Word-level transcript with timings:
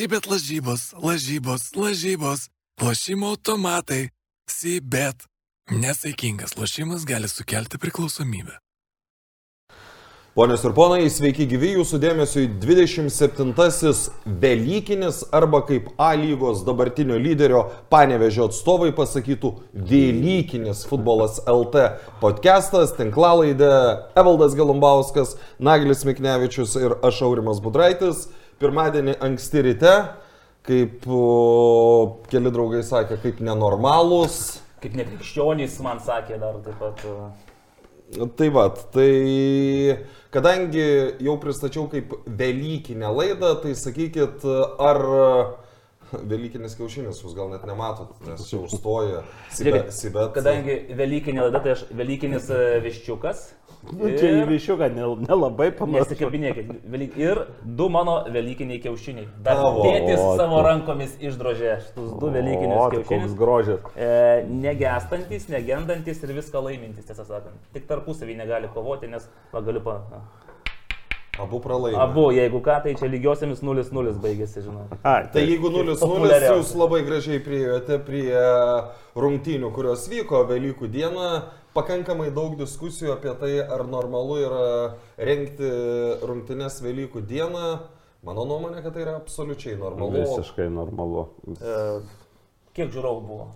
Sibet 0.00 0.26
lažybos, 0.26 0.94
lažybos, 1.02 1.62
lažybos, 1.76 2.48
lošimo 2.80 3.26
automatai, 3.28 4.08
Sibet. 4.48 5.26
Nesaikingas 5.70 6.56
lošimas 6.56 7.04
gali 7.04 7.28
sukelti 7.28 7.78
priklausomybę. 7.78 8.56
Ponios 10.34 10.64
ir 10.64 10.72
ponai, 10.72 11.10
sveiki 11.12 11.44
gyvi 11.50 11.74
jūsų 11.74 12.00
dėmesio 12.00 12.46
į 12.46 12.48
27-asis 12.62 14.06
Velykinis 14.24 15.20
arba 15.36 15.60
kaip 15.68 15.92
A 16.00 16.14
lygos 16.16 16.64
dabartinio 16.64 17.20
lyderio 17.20 17.66
panevežio 17.92 18.48
atstovai 18.48 18.94
pasakytų 18.96 19.52
Velykinis 19.74 20.86
futbolas 20.88 21.42
LT 21.44 21.90
podcastas, 22.24 22.96
tinklalaidė 22.96 23.74
Evaldas 24.16 24.56
Galumbauskas, 24.56 25.36
Naglis 25.60 26.06
Miknevičius 26.08 26.78
ir 26.80 26.96
aš 27.04 27.26
Aurimas 27.28 27.60
Budraitis. 27.60 28.30
Pirmadienį 28.60 29.14
anksti 29.24 29.62
ryte, 29.64 29.92
kaip 30.68 31.06
o, 31.08 31.20
keli 32.28 32.50
draugai 32.52 32.82
sakė, 32.84 33.16
kaip 33.22 33.38
nenormalūs. 33.46 34.40
Kaip 34.82 34.98
nekrikščionys 34.98 35.78
man 35.84 36.02
sakė 36.04 36.36
dar 36.42 36.58
taip 36.66 36.76
pat. 36.82 37.06
Tai 38.36 38.48
va, 38.52 38.66
tai 38.92 39.08
kadangi 40.34 40.84
jau 41.22 41.38
pristačiau 41.40 41.86
kaip 41.92 42.12
Velykinę 42.26 43.08
laidą, 43.14 43.54
tai 43.62 43.72
sakykit, 43.78 44.44
ar 44.82 45.00
Velykinis 46.10 46.74
kiaušinis 46.74 47.20
jūs 47.22 47.36
gal 47.38 47.52
net 47.52 47.62
nematot, 47.68 48.12
nes 48.26 48.42
čia 48.48 48.58
užstoja 48.60 49.22
Sibet. 49.54 49.92
Kadangi 50.34 50.76
Velykinė 50.98 51.46
laida, 51.46 51.62
tai 51.62 51.76
aš 51.76 51.84
Velykinis 51.94 52.50
uh, 52.50 52.80
viščiukas. 52.82 53.44
Nu, 53.82 54.08
čia 54.12 54.28
į 54.36 54.42
višiuką 54.46 54.86
nel- 54.94 55.16
nelabai 55.24 55.70
panašu. 55.72 56.04
Nesikabinėkit. 56.12 57.16
Ir 57.16 57.46
du 57.64 57.88
mano 57.88 58.24
Velykiniai 58.28 58.78
kiaušiniai. 58.82 59.26
Dar 59.42 59.56
Tavo. 59.56 59.82
tėtis 59.86 60.20
O, 60.20 60.36
savo 60.36 60.58
tu. 60.60 60.66
rankomis 60.66 61.16
išdrožė 61.18 61.72
šitus 61.86 62.10
du 62.20 62.30
Velykinius 62.30 62.76
O, 62.76 62.90
tai 62.90 62.98
koks 62.98 63.08
kiaušinius. 63.08 63.34
grožis. 63.40 63.80
E, 63.96 64.44
negestantis, 64.48 65.48
negendantis 65.48 66.22
ir 66.22 66.28
viską 66.36 66.62
laimintis, 66.62 67.06
tiesą 67.08 67.24
sakant. 67.24 67.56
Tik 67.72 67.88
tarpusavį 67.88 68.36
negali 68.36 68.68
kovoti, 68.74 69.08
nes 69.08 69.26
va, 69.52 69.60
galiu 69.60 69.80
pa... 69.80 69.96
Abu 71.40 71.60
pralaimė. 71.64 71.98
Abu, 72.02 72.26
jeigu 72.36 72.60
ką, 72.64 72.76
tai 72.84 72.94
čia 72.98 73.08
lygiosiamis 73.12 73.62
0-0 73.64 74.14
baigėsi, 74.22 74.62
žinau. 74.66 74.86
Ai, 75.02 75.24
Tai 75.32 75.42
jeigu 75.44 75.70
0-0 75.72 75.96
Populiariausia. 76.00 76.56
jūs 76.58 76.74
labai 76.78 77.00
gražiai 77.06 77.40
priėjote 77.44 77.98
prie 78.06 78.34
rungtynių, 79.16 79.70
kurios 79.74 80.06
vyko 80.10 80.42
Velykų 80.50 80.90
dieną, 80.92 81.28
pakankamai 81.76 82.30
daug 82.34 82.56
diskusijų 82.58 83.14
apie 83.16 83.32
tai, 83.40 83.52
ar 83.62 83.84
normalu 83.88 84.36
yra 84.44 84.66
rengti 85.18 85.70
rungtynės 86.26 86.80
Velykų 86.84 87.24
dieną. 87.30 87.64
Mano 88.26 88.44
nuomonė, 88.44 88.82
kad 88.84 88.92
tai 88.92 89.06
yra 89.06 89.14
absoliučiai 89.16 89.78
normalu. 89.80 90.20
Visiškai 90.26 90.66
normalu. 90.68 91.22
E, 91.56 91.76
kiek 92.76 92.90
žiūrovų 92.92 93.22
buvo? 93.24 93.46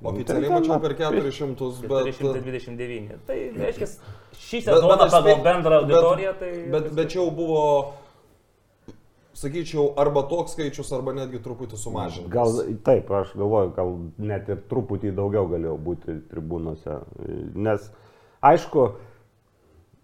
Oficialiai 0.00 0.48
Tai 0.48 0.60
mačiau 0.60 0.78
per 0.80 0.94
apie 0.94 1.20
400, 1.30 1.88
bet... 1.90 2.14
429. 2.16 3.18
Tai 3.26 3.38
reiškia, 3.56 3.88
šį 4.32 4.60
Bet- 4.60 4.68
sezoną 4.70 4.94
bet 4.94 5.02
aš 5.06 5.10
pagal 5.16 5.34
spė- 5.34 5.44
bendrą 5.44 5.80
auditoriją, 5.82 6.32
tai... 6.40 6.52
Bet, 6.72 6.86
bet 6.96 7.10
čia 7.12 7.18
jau 7.20 7.26
buvo, 7.36 7.64
sakyčiau, 9.40 9.90
arba 10.00 10.22
toks 10.30 10.54
skaičius, 10.56 10.92
arba 10.96 11.14
netgi 11.16 11.40
truputį 11.44 11.78
sumažintas. 11.80 12.32
Gal 12.32 12.56
taip, 12.86 13.10
aš 13.20 13.34
galvoju, 13.36 13.74
gal 13.76 13.92
net 14.30 14.48
ir 14.52 14.62
truputį 14.72 15.12
daugiau 15.16 15.46
galėjo 15.52 15.76
būti 15.90 16.16
tribūnose. 16.32 16.98
Nes, 17.54 17.90
aišku, 18.44 18.86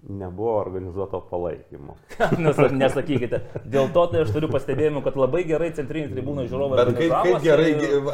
nebuvo 0.08 0.52
organizuoto 0.60 1.20
palaikymo. 1.30 1.96
Nes, 2.44 2.58
nesakykite. 2.72 3.40
Dėl 3.66 3.88
to 3.94 4.04
tai 4.12 4.22
aš 4.22 4.30
turiu 4.34 4.48
pastebėjimų, 4.52 5.02
kad 5.04 5.16
labai 5.18 5.42
gerai 5.48 5.72
centriniai 5.74 6.12
tribūnai 6.12 6.46
žiūrovai. 6.50 6.78
Bet 6.78 6.90
kaip, 7.00 7.14
kaip 7.26 7.46
gerai, 7.46 7.70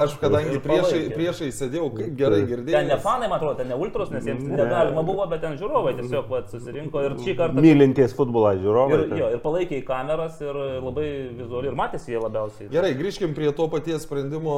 aš 0.06 0.14
kadangi 0.22 0.60
priešai, 0.64 1.00
priešai 1.12 1.50
sėdėjau, 1.52 1.88
kaip 1.98 2.14
gerai 2.18 2.40
girdėjau. 2.48 2.78
Ten 2.78 2.88
ne 2.92 2.98
fanai, 3.02 3.28
man 3.28 3.36
atrodo, 3.38 3.58
ten 3.60 3.68
ne 3.72 3.76
ultros, 3.76 4.12
nes 4.14 4.24
jiems 4.28 4.42
Ne. 4.42 4.56
negalima 4.58 5.04
buvo, 5.06 5.26
bet 5.30 5.42
ten 5.44 5.58
žiūrovai 5.60 5.92
tiesiog 6.00 6.30
vat, 6.32 6.48
susirinko 6.52 7.02
ir 7.06 7.16
šį 7.22 7.34
kartą... 7.38 7.64
Mylintys 7.64 8.16
futbolą 8.16 8.54
žiūrovai. 8.62 9.00
Ir, 9.06 9.16
jo, 9.20 9.28
ir 9.36 9.42
palaikė 9.44 9.80
į 9.80 9.84
kameras 9.88 10.40
ir 10.44 10.56
labai 10.82 11.08
vizualiai, 11.38 11.72
ir 11.72 11.78
matėsi 11.78 12.14
jie 12.14 12.22
labiausiai. 12.22 12.70
Gerai, 12.72 12.94
grįžkim 12.98 13.36
prie 13.36 13.52
to 13.56 13.68
paties 13.72 14.06
sprendimo 14.08 14.56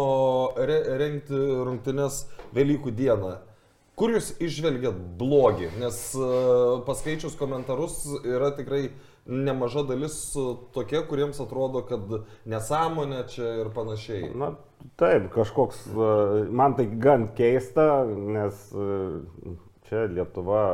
re, 0.56 0.78
rengti 1.02 1.42
rungtynes 1.66 2.24
Velykų 2.54 2.94
dieną. 2.94 3.34
Kur 3.94 4.10
jūs 4.10 4.32
išvelgiat 4.42 4.96
blogį? 5.18 5.68
Nes 5.78 5.98
uh, 6.18 6.80
paskaičius 6.86 7.36
komentarus 7.38 8.00
yra 8.26 8.50
tikrai 8.56 8.88
nemaža 9.30 9.84
dalis 9.86 10.16
uh, 10.34 10.56
tokie, 10.74 10.98
kuriems 11.06 11.38
atrodo, 11.42 11.84
kad 11.86 12.16
nesąmonė 12.50 13.22
čia 13.30 13.52
ir 13.62 13.70
panašiai. 13.76 14.32
Na, 14.40 14.50
taip, 15.00 15.30
kažkoks, 15.34 15.86
e, 15.94 16.08
man 16.50 16.74
tai 16.76 16.88
gan 17.00 17.28
keista, 17.38 18.04
nes 18.04 18.66
e, 18.74 19.54
čia 19.88 20.04
Lietuva, 20.10 20.64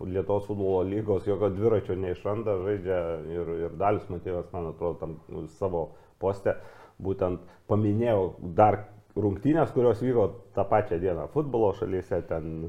Lietuvos 0.00 0.48
futbolo 0.48 0.82
lygos 0.88 1.28
jokio 1.28 1.52
dviračio 1.52 1.98
neišranda, 2.00 2.56
žaidžia 2.64 2.98
ir, 3.34 3.54
ir 3.66 3.78
Dalius 3.78 4.08
Matėjas, 4.10 4.48
man 4.54 4.72
atrodo, 4.72 4.98
tam 5.02 5.46
savo 5.60 5.90
postę 6.22 6.56
būtent 7.02 7.44
paminėjau 7.70 8.22
dar 8.58 8.86
rungtynės, 9.18 9.72
kurios 9.74 10.02
vyko 10.02 10.28
tą 10.56 10.64
pačią 10.68 11.00
dieną 11.02 11.26
futbolo 11.34 11.72
šalyse, 11.78 12.22
ten 12.28 12.68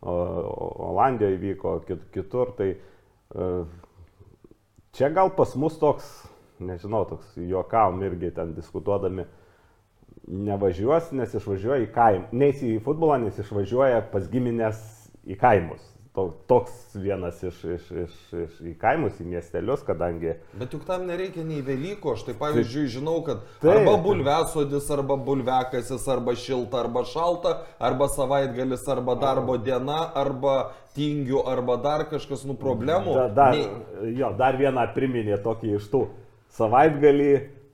Olandijoje 0.00 1.36
vyko, 1.36 1.74
kit, 1.84 2.06
kitur, 2.14 2.54
tai 2.56 2.70
e, 2.72 3.48
čia 4.96 5.10
gal 5.12 5.28
pas 5.36 5.52
mus 5.60 5.76
toks, 5.76 6.06
nežinau, 6.64 7.04
toks 7.10 7.34
juokavom 7.36 8.00
irgi 8.08 8.30
ten 8.36 8.54
diskutuodami, 8.56 9.26
nevažiuos, 10.30 11.12
nes 11.16 11.34
išvažiuoja 11.36 11.84
į 11.84 11.92
kaimą. 11.92 12.30
Neis 12.32 12.64
į 12.64 12.78
futbolą, 12.84 13.18
nes 13.20 13.36
išvažiuoja 13.44 14.00
pas 14.12 14.24
giminės 14.32 14.80
į 15.28 15.36
kaimus. 15.40 15.84
To, 16.10 16.24
toks 16.50 16.96
vienas 16.98 17.38
iš, 17.46 17.58
iš, 17.70 17.84
iš, 18.02 18.14
iš 18.34 18.54
į 18.66 18.72
kaimus, 18.80 19.20
į 19.22 19.28
miestelius, 19.30 19.84
kadangi... 19.86 20.32
Bet 20.58 20.72
juk 20.74 20.82
tam 20.88 21.04
nereikia 21.06 21.44
nei 21.46 21.60
Velykų, 21.62 22.16
aš 22.16 22.24
tai 22.26 22.34
pavyzdžiui 22.40 22.88
žinau, 22.96 23.20
kad 23.22 23.44
Taip. 23.62 23.68
arba 23.76 23.92
bulvesodis, 24.02 24.88
arba 24.90 25.14
bulvekasis, 25.28 26.08
arba 26.10 26.34
šilta, 26.34 26.80
arba 26.82 27.04
šalta, 27.06 27.52
arba 27.78 28.10
savaitgalis, 28.10 28.82
arba 28.90 29.14
darbo 29.22 29.54
diena, 29.62 30.00
arba 30.18 30.56
tingiu, 30.98 31.44
arba 31.46 31.78
dar 31.78 32.08
kažkas, 32.10 32.42
nu 32.42 32.58
problemų. 32.58 33.14
Da, 33.14 33.28
dar, 33.38 33.54
Nei- 33.54 34.10
jo, 34.18 34.34
dar 34.34 34.58
vieną 34.58 34.88
priminė 34.96 35.38
tokį 35.46 35.76
iš 35.78 35.86
tų 35.94 36.08
savaitgalį. 36.58 37.32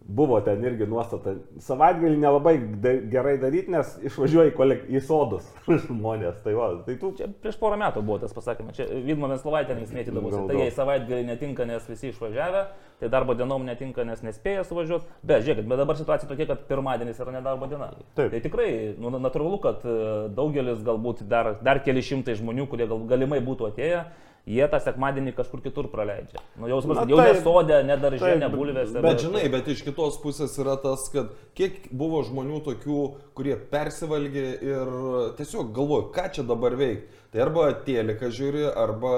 Buvo 0.09 0.39
ten 0.41 0.63
irgi 0.63 0.87
nuostata. 0.87 1.33
Savaitgalį 1.63 2.21
nelabai 2.23 2.55
da, 2.83 2.93
gerai 3.11 3.35
daryti, 3.43 3.73
nes 3.75 3.97
išvažiuoja 4.07 4.53
į, 4.53 4.55
kolek, 4.55 4.85
į 4.87 5.01
sodus 5.03 5.49
žmonės. 5.89 6.39
Tai, 6.45 6.53
va, 6.55 6.69
tai 6.87 6.95
tu 7.01 7.11
Čia 7.19 7.27
prieš 7.43 7.59
porą 7.59 7.79
metų 7.81 8.05
buvo 8.07 8.21
tas 8.23 8.35
pasakymas. 8.37 8.77
Čia 8.79 8.87
Vidmo 9.03 9.27
Venslovaitėmis 9.33 9.91
mėtydavosi. 9.97 10.45
Tai 10.47 10.61
jai 10.61 10.69
savaitgalį 10.77 11.27
netinka, 11.27 11.67
nes 11.67 11.89
visi 11.91 12.13
išvažiavę, 12.13 12.63
tai 13.01 13.11
darbo 13.11 13.35
dienom 13.39 13.67
netinka, 13.67 14.05
nes 14.07 14.23
nespėja 14.23 14.63
suvažiuoti. 14.69 15.11
Bet 15.27 15.43
žiūrėkit, 15.43 15.67
bet 15.67 15.83
dabar 15.83 15.99
situacija 15.99 16.31
tokia, 16.31 16.47
kad 16.53 16.63
pirmadienis 16.71 17.19
yra 17.25 17.35
nedarbo 17.41 17.67
diena. 17.71 17.91
Taip. 18.15 18.31
Tai 18.31 18.43
tikrai 18.45 18.71
nu, 19.03 19.11
natūralu, 19.19 19.59
kad 19.65 19.83
e, 19.83 19.99
daugelis 20.39 20.87
galbūt 20.87 21.25
dar, 21.27 21.57
dar 21.67 21.83
keli 21.83 22.05
šimtai 22.05 22.39
žmonių, 22.39 22.69
kurie 22.71 22.87
gal, 22.87 23.03
galimai 23.11 23.43
būtų 23.43 23.73
atėję, 23.73 24.07
jie 24.47 24.67
tą 24.71 24.79
sekmadienį 24.79 25.33
kažkur 25.35 25.61
kitur 25.65 25.89
praleidžia. 25.91 26.39
Nu, 26.57 26.69
jau, 26.71 26.79
Na, 26.87 27.01
Na, 27.01 27.05
jau 27.11 27.19
taip. 27.19 27.35
ne 27.35 27.43
sodė, 27.43 27.79
ne 27.89 27.97
daržė, 27.99 28.23
Taip, 28.23 28.39
ne 28.45 28.49
bulvėse. 28.53 29.03
Bet 29.03 29.25
žinai, 29.25 29.45
bet 29.51 29.67
iš 29.73 29.83
kitos 29.83 30.21
pusės 30.23 30.55
yra 30.63 30.77
tas, 30.79 31.09
kad 31.11 31.33
kiek 31.59 31.89
buvo 31.91 32.23
žmonių 32.29 32.61
tokių, 32.69 33.01
kurie 33.35 33.57
persivalgė 33.73 34.47
ir 34.63 34.93
tiesiog 35.41 35.73
galvoja, 35.77 36.11
ką 36.15 36.27
čia 36.39 36.47
dabar 36.47 36.77
veikti. 36.79 37.11
Tai 37.35 37.43
arba 37.43 37.65
tėliką 37.85 38.29
žiūri, 38.33 38.63
arba, 38.81 39.11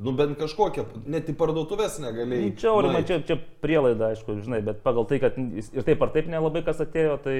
nu 0.00 0.12
bent 0.16 0.38
kažkokią, 0.40 0.84
net 1.12 1.26
į 1.28 1.34
parduotuvės 1.36 1.98
negalėjai. 2.00 2.52
Čia, 2.62 2.70
Aurimai, 2.72 3.02
čia, 3.04 3.18
čia 3.26 3.36
prielaida, 3.60 4.12
aišku, 4.14 4.38
žinai, 4.46 4.62
bet 4.64 4.78
pagal 4.86 5.04
tai, 5.10 5.18
kad 5.20 5.36
ir 5.36 5.84
taip 5.84 6.00
ar 6.06 6.12
taip 6.14 6.30
nelabai 6.30 6.62
kas 6.64 6.80
atėjo, 6.86 7.18
tai 7.26 7.36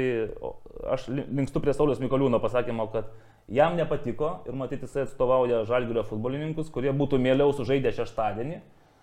aš 0.92 1.06
li- 1.14 1.24
linkstu 1.38 1.62
prie 1.62 1.72
Saulius 1.78 2.02
Mikoliūno 2.02 2.42
pasakymo, 2.42 2.90
kad 2.92 3.08
jam 3.50 3.76
nepatiko 3.78 4.34
ir 4.48 4.58
matyti 4.58 4.86
jisai 4.86 5.06
atstovauja 5.06 5.64
žalgirio 5.68 6.04
futbolininkus, 6.06 6.70
kurie 6.74 6.92
būtų 6.96 7.18
mieliau 7.22 7.54
sužaidę 7.56 7.92
šeštadienį 7.96 8.60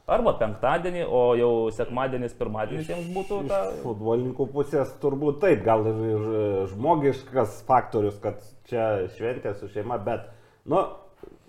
arba 0.08 0.34
penktadienį, 0.40 1.04
o 1.04 1.24
jau 1.36 1.52
sekmadienis, 1.76 2.36
pirmadienis 2.40 2.88
jiems 2.92 3.10
būtų 3.16 3.42
ta... 3.50 3.60
futbolininkų 3.84 4.48
pusės 4.54 4.94
turbūt 5.02 5.42
taip, 5.44 5.66
gal 5.66 5.84
ir, 5.90 6.00
ir 6.14 6.70
žmogiškas 6.72 7.60
faktorius, 7.68 8.16
kad 8.24 8.40
čia 8.72 9.10
šventė 9.18 9.52
su 9.60 9.68
šeima, 9.74 10.00
bet, 10.06 10.30
nu, 10.72 10.86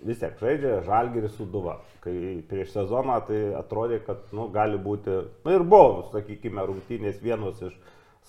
vis 0.03 0.19
tiek 0.19 0.35
žaidžia 0.41 0.81
žalgeris 0.87 1.37
su 1.39 1.47
duva. 1.47 1.79
Kai 2.03 2.39
prieš 2.49 2.73
sezoną 2.75 3.19
tai 3.27 3.39
atrodė, 3.59 4.01
kad, 4.03 4.27
nu, 4.35 4.49
gali 4.51 4.79
būti, 4.79 5.21
nu 5.45 5.55
ir 5.55 5.63
buvo, 5.63 6.09
sakykime, 6.11 6.63
rungtynės 6.67 7.23
vienos 7.23 7.63
iš 7.63 7.75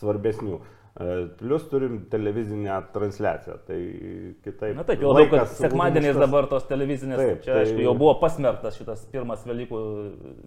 svarbesnių. 0.01 0.61
E, 0.99 1.29
Plus 1.39 1.69
turim 1.71 2.01
televizinę 2.11 2.83
transliaciją, 2.93 3.55
tai 3.67 3.77
kitaip. 4.43 4.75
Na 4.77 4.83
taip, 4.85 5.01
jau 5.05 5.13
labiau, 5.15 5.31
kad 5.31 5.53
sekmadieniais 5.55 6.17
dabar 6.19 6.49
tos 6.51 6.65
televizinės, 6.67 7.17
Taip, 7.21 7.45
čia 7.45 7.53
tai- 7.55 7.61
aišku 7.63 7.85
jau 7.85 7.95
buvo 7.95 8.17
pasmerktas 8.21 8.75
šitas 8.81 9.05
pirmas 9.13 9.45
Velykų 9.47 9.79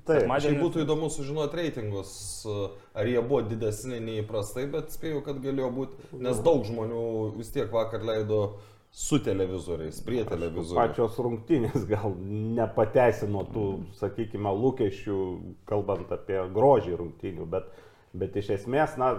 sekmadienis. 0.05 0.59
būtų 0.59 0.83
įdomu 0.83 1.09
sužinoti 1.09 1.55
reitingus, 1.61 2.45
ar 2.93 3.05
jie 3.07 3.21
buvo 3.23 3.41
didesni 3.47 4.01
nei 4.03 4.19
įprastai, 4.21 4.67
bet 4.69 4.91
spėjau, 4.91 5.23
kad 5.23 5.39
galėjo 5.41 5.71
būti, 5.79 6.11
nes 6.19 6.43
daug 6.43 6.65
žmonių 6.67 7.05
vis 7.37 7.49
tiek 7.55 7.71
vakar 7.71 8.03
leido 8.03 8.57
su 8.91 9.17
televizoriais, 9.23 10.03
prie 10.05 10.25
televizorių. 10.27 10.75
Pačios 10.75 11.15
rungtynės 11.17 11.87
gal 11.89 12.13
nepateisino 12.59 13.47
tų, 13.53 13.63
sakykime, 13.97 14.51
lūkesčių, 14.59 15.17
kalbant 15.65 16.11
apie 16.13 16.37
grožį 16.53 16.97
rungtynių, 16.99 17.47
bet, 17.49 17.71
bet 18.13 18.35
iš 18.43 18.51
esmės, 18.59 18.97
na, 19.01 19.15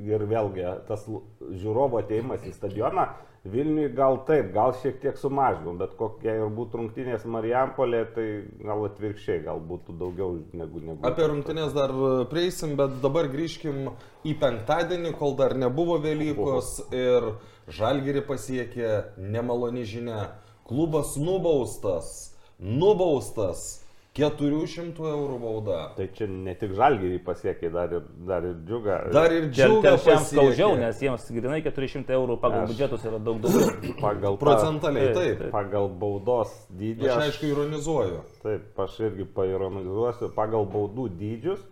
ir 0.00 0.26
vėlgi 0.30 0.66
tas 0.88 1.06
žiūrovo 1.06 2.00
ateimas 2.02 2.44
į 2.46 2.54
stadioną 2.56 3.08
Vilniui 3.44 3.90
gal 3.92 4.22
taip, 4.24 4.54
gal 4.54 4.72
šiek 4.80 5.02
tiek 5.02 5.18
sumažino, 5.20 5.74
bet 5.76 5.90
kokie 5.98 6.32
ir 6.32 6.52
būtų 6.56 6.78
rungtynės 6.80 7.26
Marijampolė, 7.28 8.00
tai 8.14 8.24
gal 8.64 8.86
atvirkščiai, 8.86 9.42
gal 9.44 9.60
būtų 9.60 9.96
daugiau 10.00 10.38
negu 10.56 10.80
negu. 10.80 10.96
Apie 11.04 11.26
rungtynės 11.28 11.76
dar 11.76 11.92
prieisim, 12.30 12.72
bet 12.80 12.96
dabar 13.04 13.28
grįžkim 13.28 13.90
į 14.24 14.32
penktadienį, 14.40 15.12
kol 15.20 15.36
dar 15.36 15.52
nebuvo 15.60 15.98
Velykos 16.00 16.86
ir 16.96 17.34
Žalgiri 17.68 18.24
pasiekė 18.24 19.18
nemaloni 19.20 19.84
žinia. 19.92 20.30
Klubas 20.64 21.12
nubaustas, 21.20 22.32
nubaustas 22.56 23.83
400 24.14 25.08
eurų 25.10 25.36
bauda. 25.42 25.78
Tai 25.96 26.04
čia 26.14 26.28
ne 26.30 26.52
tik 26.58 26.70
žalgyrį 26.78 27.16
pasiekė, 27.26 27.70
dar 27.74 27.90
ir, 27.96 28.04
dar 28.28 28.44
ir 28.46 28.54
džiugą. 28.68 28.98
Dar 29.14 29.32
ir 29.34 29.48
džiuga 29.50 29.82
telšiams 29.88 30.28
skaudžiau, 30.30 30.68
pasiekė. 30.76 30.84
nes 30.84 31.00
jiems 31.02 31.24
grinai 31.34 31.58
400 31.64 32.14
eurų 32.14 32.36
pagal 32.44 32.62
Aš- 32.62 32.70
biudžetus 32.70 33.06
yra 33.10 33.18
daug 33.18 33.40
daugiau. 33.42 33.94
pagal, 34.00 34.38
Procentaliai, 34.38 35.08
Taip, 35.10 35.18
taip. 35.18 35.38
taip. 35.42 35.50
pagal 35.56 35.88
baudos 36.04 36.54
dydį. 36.70 37.10
Aš 37.10 37.24
aišku 37.28 37.50
ironizuoju. 37.50 38.20
Taip, 38.46 38.80
aš 38.86 39.00
irgi 39.08 39.26
paironizuosiu 39.34 40.30
pagal 40.36 40.66
baudų 40.70 41.08
dydžius. 41.18 41.66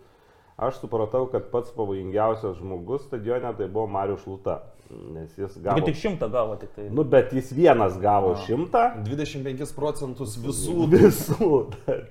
Aš 0.62 0.82
supratau, 0.82 1.28
kad 1.30 1.46
pats 1.50 1.70
pavojingiausias 1.74 2.58
žmogus 2.58 3.06
stadione 3.06 3.54
tai 3.56 3.66
buvo 3.68 3.86
Marius 3.86 4.20
Šluta. 4.26 4.58
Nes 5.12 5.36
jis 5.38 5.56
gavo. 5.58 5.76
Taigi 5.76 5.86
tik 5.90 6.00
šimtą 6.00 6.28
gavo 6.32 6.56
tik 6.60 6.72
tai. 6.76 6.88
Nu, 6.90 7.04
bet 7.04 7.32
jis 7.36 7.52
vienas 7.56 7.98
gavo 8.02 8.34
šimtą. 8.46 8.84
25 9.06 9.74
procentus 9.76 10.36
visų 10.42 10.86
Visų. 10.94 11.50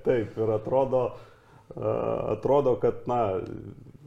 Taip, 0.06 0.38
ir 0.38 0.54
atrodo, 0.58 1.06
a, 1.76 1.96
atrodo 2.36 2.76
kad, 2.82 3.04
na, 3.12 3.22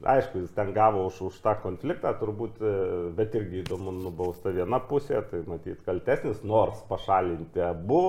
aišku, 0.04 0.38
jis 0.44 0.52
ten 0.54 0.72
gavo 0.76 1.06
už, 1.08 1.20
už 1.28 1.36
tą 1.44 1.54
konfliktą, 1.62 2.12
turbūt, 2.20 2.58
e, 2.60 2.72
bet 3.16 3.34
irgi 3.38 3.62
įdomu 3.62 3.92
nubausta 3.96 4.52
viena 4.54 4.80
pusė, 4.84 5.20
tai 5.30 5.42
matyt 5.48 5.80
kaltesnis, 5.86 6.42
nors 6.46 6.82
pašalinti 6.90 7.62
abu 7.64 8.02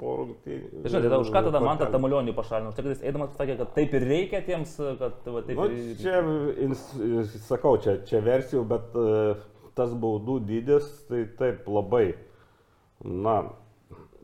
po 0.00 0.16
rungtynių. 0.22 0.82
Žinote, 0.86 1.04
tada 1.06 1.20
už 1.22 1.30
ką 1.34 1.44
tada 1.48 1.62
man 1.62 1.80
tą 1.80 1.90
tamulionį 1.94 2.34
pašalino? 2.36 2.72
Tai 2.74 2.84
kad 2.84 2.94
jis 2.94 3.04
eidamas 3.06 3.36
sakė, 3.38 3.58
kad 3.60 3.74
taip 3.78 3.94
ir 3.98 4.08
reikia 4.10 4.42
tiems, 4.46 4.74
kad 5.00 5.30
va, 5.30 5.44
taip 5.46 5.60
Nu, 5.60 5.68
ir... 5.74 5.94
čia, 6.02 6.22
ins- 6.66 7.38
sakau, 7.46 7.76
čia, 7.82 8.00
čia 8.08 8.22
versijų, 8.24 8.64
bet 8.74 8.98
e, 8.98 9.36
tas 9.78 9.94
baudų 9.94 10.40
dydis, 10.48 10.90
tai 11.08 11.24
taip 11.38 11.68
labai, 11.70 12.10
na, 13.04 13.40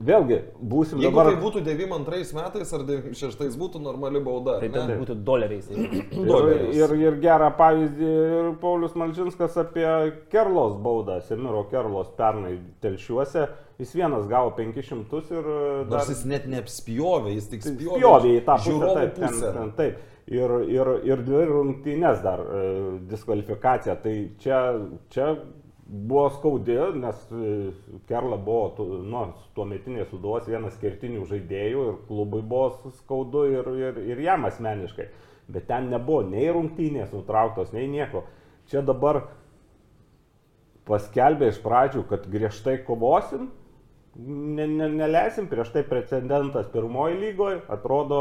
vėlgi, 0.03 0.41
būsim 0.59 0.99
Jeigu 1.03 1.15
dabar... 1.15 1.31
tai 1.31 1.41
būtų 1.43 1.63
92 1.67 2.35
metais 2.37 2.73
ar 2.75 2.85
96 2.89 3.59
būtų 3.61 3.83
normali 3.83 4.23
bauda. 4.25 4.57
Tai 4.63 4.71
ten 4.75 4.95
būtų 5.01 5.17
doleriais. 5.27 5.69
Ir, 5.71 5.93
Doleris. 6.31 6.75
ir, 6.79 6.95
ir 6.99 7.19
gerą 7.23 7.51
pavyzdį 7.59 8.15
ir 8.39 8.49
Paulius 8.63 8.97
Malčinskas 8.99 9.59
apie 9.63 9.87
Kerlos 10.33 10.75
baudą, 10.83 11.21
Semiro 11.29 11.65
Kerlos 11.71 12.11
pernai 12.19 12.57
telšiuose. 12.85 13.47
Jis 13.79 13.95
vienas 13.97 14.27
gavo 14.31 14.53
500 14.55 15.23
ir 15.35 15.47
e, 15.51 15.63
dar 15.91 15.97
Nors 15.97 16.11
jis 16.13 16.27
net 16.31 16.45
neapspjovė, 16.51 17.33
jis 17.35 17.49
tik 17.51 17.65
spjovė, 17.65 17.99
spjovė 17.99 18.35
į 18.37 18.43
tą 18.47 18.59
pusę. 18.63 18.91
Taip, 18.99 19.17
ten, 19.17 19.33
pusę. 19.33 19.55
ten, 19.57 19.73
taip. 19.79 20.03
Ir, 20.33 20.53
ir, 20.73 20.89
ir 21.05 21.21
dvi 21.21 21.43
rungtynės 21.51 22.23
dar 22.25 22.41
e, 22.41 22.61
diskvalifikacija. 23.11 23.99
Tai 24.01 24.15
čia, 24.41 24.61
čia 25.13 25.27
buvo 25.85 26.31
skaudi, 26.33 26.79
nes 26.97 27.27
e, 27.29 27.51
Kerla 28.09 28.39
buvo 28.41 28.87
nu, 29.05 29.27
tuo 29.57 29.67
metinės 29.69 30.09
suduvos 30.09 30.49
vienas 30.49 30.79
kertinių 30.81 31.27
žaidėjų 31.29 31.85
ir 31.91 31.99
klubui 32.09 32.41
buvo 32.41 32.93
skaudu 33.03 33.45
ir, 33.53 33.69
ir, 33.83 34.01
ir 34.15 34.23
jam 34.25 34.49
asmeniškai. 34.49 35.11
Bet 35.53 35.69
ten 35.69 35.91
nebuvo 35.93 36.23
nei 36.25 36.49
rungtynės 36.49 37.13
nutrauktos, 37.13 37.75
nei 37.77 37.85
nieko. 37.93 38.25
Čia 38.73 38.81
dabar 38.81 39.27
paskelbė 40.89 41.51
iš 41.53 41.61
pradžių, 41.65 42.07
kad 42.09 42.25
griežtai 42.33 42.79
kovosim, 42.87 43.51
ne, 44.17 44.67
ne, 44.69 44.89
neleisim, 44.89 45.49
prieš 45.53 45.73
tai 45.75 45.85
precedentas 45.89 46.69
pirmoji 46.73 47.21
lygoje, 47.21 47.61
atrodo, 47.73 48.21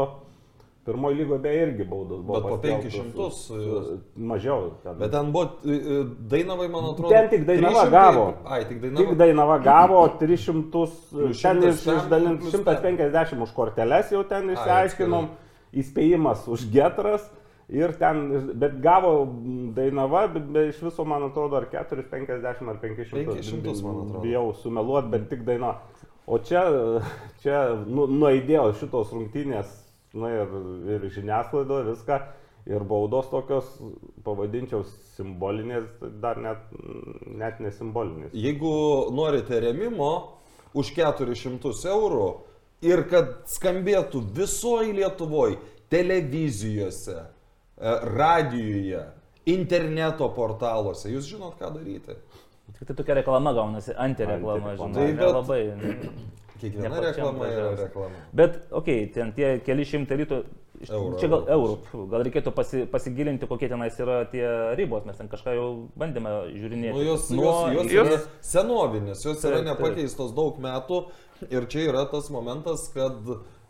pirmoji 0.84 1.16
lygoje 1.16 1.38
be 1.42 1.52
irgi 1.56 1.84
baudos 1.88 2.20
buvo. 2.22 2.40
Bet 2.40 2.42
po 2.42 2.56
paskelbtos 2.56 2.92
500 2.94 3.30
su- 3.32 3.60
su- 3.60 3.98
Mažiau. 4.16 4.70
Ten. 4.82 4.98
Bet 4.98 5.10
ten 5.12 5.30
buvo 5.32 5.44
e, 5.64 5.72
e, 5.74 6.04
Dainavai, 6.30 6.68
man 6.68 6.84
atrodo. 6.90 7.08
Ten 7.08 7.28
tik 7.30 7.46
Dainava 7.46 7.84
300 7.86 7.90
gavo. 7.90 8.24
Ai, 8.44 8.64
tik 8.68 8.80
Dainava. 8.82 9.04
Tik 9.06 9.16
Dainava 9.18 9.58
gavo 9.58 10.02
300, 10.20 10.70
Plius 11.10 11.42
ten 11.42 11.62
100 11.62 11.68
iš- 11.72 11.86
išdalint 11.96 12.40
plius 12.40 12.54
150 12.60 13.42
už 13.42 13.52
korteles 13.56 14.12
jau 14.12 14.24
ten 14.28 14.50
išsiaiškinom, 14.50 15.28
įspėjimas 15.74 16.46
už 16.48 16.68
getras. 16.72 17.30
Ir 17.68 17.94
ten, 17.96 18.50
bet 18.60 18.74
gavo 18.84 19.24
Dainava, 19.74 20.26
bet 20.28 20.44
be, 20.52 20.66
iš 20.68 20.82
viso, 20.84 21.04
man 21.08 21.22
atrodo, 21.30 21.56
ar 21.56 21.64
450 21.72 22.68
ar 22.68 22.76
500. 22.82 23.24
500, 23.24 23.82
man 23.82 24.02
atrodo. 24.04 24.20
Bijau 24.20 24.52
sumeluoti, 24.52 25.08
bet 25.08 25.28
tik 25.30 25.44
Dainava. 25.48 25.78
O 26.26 26.38
čia, 26.38 26.62
čia 27.42 27.74
nu, 27.86 28.06
nuaidėjo 28.08 28.70
šitos 28.80 29.10
rungtynės, 29.12 29.68
na 30.14 30.30
ir, 30.30 30.54
ir 30.96 31.06
žiniasklaidoje 31.14 31.90
viską. 31.92 32.20
Ir 32.64 32.80
baudos 32.88 33.26
tokios, 33.28 33.66
pavadinčiau, 34.24 34.86
simbolinės, 35.18 35.84
dar 36.22 36.38
net, 36.40 36.62
net 37.28 37.58
nesimbolinės. 37.60 38.30
Jeigu 38.32 38.70
norite 39.12 39.58
remimo 39.60 40.08
už 40.72 40.94
400 40.96 41.74
eurų 41.92 42.30
ir 42.88 43.02
kad 43.10 43.34
skambėtų 43.52 44.22
visoje 44.38 44.94
Lietuvoje, 44.96 45.58
televizijose, 45.92 47.18
e, 47.20 47.92
radijuje, 48.16 49.02
interneto 49.52 50.30
portaluose, 50.32 51.12
jūs 51.12 51.28
žinot, 51.34 51.58
ką 51.60 51.68
daryti. 51.76 52.16
Tik 52.78 52.88
tai 52.88 52.96
tokia 52.96 53.18
reklama 53.20 53.52
gaunasi, 53.52 53.92
antireklama, 53.92 54.72
Antireklama. 54.72 54.94
žinai. 54.94 55.04
Tai 55.04 55.12
bet- 55.20 55.36
Labai. 55.36 55.62
Kiekviena 56.70 57.00
reklama 57.04 57.46
yra 57.52 57.70
reklama. 57.78 58.20
Bet, 58.32 58.60
okei, 58.70 59.04
okay, 59.04 59.12
ten 59.14 59.32
tie 59.36 59.58
keli 59.64 59.84
šimtai 59.84 60.16
rytų, 60.22 60.38
iš- 60.82 60.90
Eurų, 60.90 61.18
čia 61.20 61.28
gal 61.32 61.44
eurų. 61.56 62.06
gal 62.10 62.24
reikėtų 62.26 62.52
pasi, 62.54 62.84
pasigilinti, 62.90 63.46
kokie 63.50 63.68
tenais 63.68 63.98
yra 64.00 64.24
tie 64.30 64.44
ribos, 64.78 65.04
mes 65.06 65.16
ten 65.16 65.28
kažką 65.28 65.54
jau 65.56 65.68
bandėme 65.96 66.32
žiūrinėti. 66.54 66.94
Nu, 66.96 67.02
jos, 67.06 67.30
Nuo- 67.30 67.70
jos, 67.72 67.90
jos 67.92 68.08
yra 68.12 68.20
senovinės, 68.42 69.24
jos 69.24 69.44
yra 69.44 69.60
Taip, 69.60 69.64
taip. 69.64 69.78
nepakeistos 69.78 70.34
daug 70.34 70.58
metų 70.58 71.04
ir 71.50 71.66
čia 71.66 71.88
yra 71.90 72.04
tas 72.10 72.28
momentas, 72.30 72.88
kad, 72.94 73.16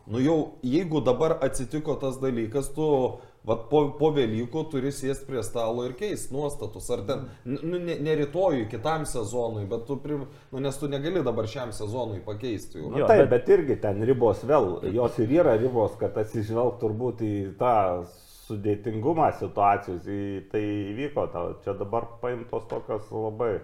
nu 0.06 0.18
jau, 0.20 0.38
jeigu 0.62 1.00
dabar 1.04 1.38
atsitiko 1.42 1.98
tas 2.00 2.18
dalykas, 2.18 2.72
tu 2.74 3.18
vat, 3.44 3.66
po, 3.70 3.82
po 3.98 4.10
Velykų 4.16 4.62
turi 4.72 4.92
sėsti 4.94 5.26
prie 5.28 5.42
stalo 5.44 5.84
ir 5.84 5.92
keisti 5.98 6.32
nuostatus. 6.34 6.88
Ar 6.94 7.02
ten, 7.08 7.24
nu, 7.44 7.78
ne, 7.78 7.98
ne 8.00 8.16
rytojui, 8.22 8.64
kitam 8.72 9.04
sezonui, 9.08 9.66
bet 9.70 9.86
tu, 9.88 9.98
pri, 10.00 10.18
nu, 10.24 10.62
nes 10.64 10.78
tu 10.80 10.88
negali 10.88 11.22
dabar 11.26 11.48
šiam 11.50 11.72
sezonui 11.76 12.22
pakeisti 12.24 12.80
jų. 12.80 12.90
Na, 12.94 13.02
Jo, 13.04 13.08
taip, 13.10 13.24
bet- 13.24 13.30
bet... 13.30 13.46
bet 13.48 13.54
irgi 13.58 13.78
ten 13.84 14.02
ribos 14.08 14.44
vėl, 14.48 14.70
jos 14.96 15.18
ir 15.24 15.36
yra 15.42 15.56
ribos, 15.60 15.96
kad 16.00 16.16
atsižvelg 16.24 16.78
turbūt 16.82 17.20
į 17.24 17.34
tą 17.60 17.74
sudėtingumą 18.44 19.30
situacijos, 19.38 20.04
į 20.04 20.24
tai 20.52 20.60
įvyko, 20.92 21.24
ta, 21.32 21.44
čia 21.64 21.72
dabar 21.78 22.06
paimtos 22.20 22.66
tokios 22.70 23.08
labai. 23.12 23.54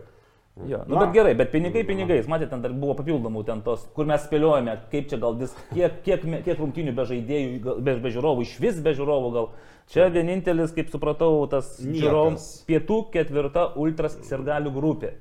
Jo, 0.57 0.83
nu, 0.87 0.95
Na. 0.95 1.07
bet 1.07 1.15
gerai, 1.15 1.33
bet 1.39 1.53
pinigai 1.55 1.83
pinigais, 1.87 2.27
matėte, 2.29 2.51
ten 2.53 2.63
dar 2.65 2.73
buvo 2.77 2.97
papildomų 2.99 3.45
ten 3.49 3.63
tos, 3.65 3.87
kur 3.97 4.09
mes 4.09 4.21
spėliojame, 4.27 4.75
kaip 4.93 5.07
čia 5.09 5.17
gal 5.23 5.39
vis, 5.39 5.55
kiek, 5.71 6.01
kiek, 6.05 6.27
kiek 6.45 6.59
rungtinių 6.59 6.93
be 6.97 7.07
žaidėjų, 7.09 7.77
be, 7.87 7.95
be 8.03 8.13
žiūrovų, 8.13 8.45
iš 8.45 8.57
vis 8.61 8.81
be 8.85 8.93
žiūrovų 8.99 9.31
gal. 9.37 9.49
Čia 9.91 10.11
vienintelis, 10.13 10.75
kaip 10.75 10.91
supratau, 10.93 11.47
tas 11.51 11.73
žiūrovams 11.81 12.49
pietų 12.69 12.99
ketvirta 13.15 13.71
ultras 13.81 14.19
sirgalių 14.27 14.75
grupė, 14.75 15.15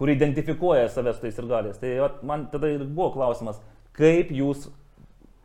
kuri 0.00 0.14
identifikuoja 0.16 0.86
save 0.92 1.16
su 1.16 1.24
tais 1.24 1.34
sirgaliais. 1.36 1.80
Tai 1.82 1.90
vat, 2.04 2.22
man 2.28 2.46
tada 2.52 2.70
ir 2.72 2.84
buvo 2.86 3.10
klausimas, 3.16 3.58
kaip 3.96 4.30
jūs 4.32 4.68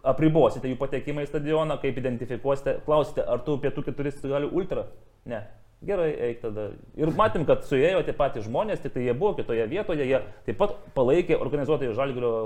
apribosite 0.07 0.69
jų 0.69 0.77
patekimą 0.79 1.25
į 1.25 1.31
stadioną, 1.31 1.79
kaip 1.81 1.97
identifikuosite, 1.99 2.77
klausite, 2.85 3.25
ar 3.25 3.41
tu 3.47 3.57
pietų 3.63 3.87
keturi 3.89 4.13
sirgalių 4.13 4.53
ultra? 4.53 4.85
Ne. 5.25 5.43
Gerai, 5.81 6.11
eik 6.27 6.43
tada. 6.43 6.67
Ir 6.93 7.09
matėm, 7.17 7.41
kad 7.49 7.63
suėjo 7.65 8.03
tie 8.05 8.13
patys 8.13 8.43
žmonės, 8.45 8.83
tik 8.83 8.91
tai 8.93 9.01
jie 9.07 9.15
buvo 9.17 9.31
kitoje 9.39 9.63
vietoje, 9.65 10.05
jie 10.05 10.19
taip 10.45 10.59
pat 10.59 10.75
palaikė 10.93 11.39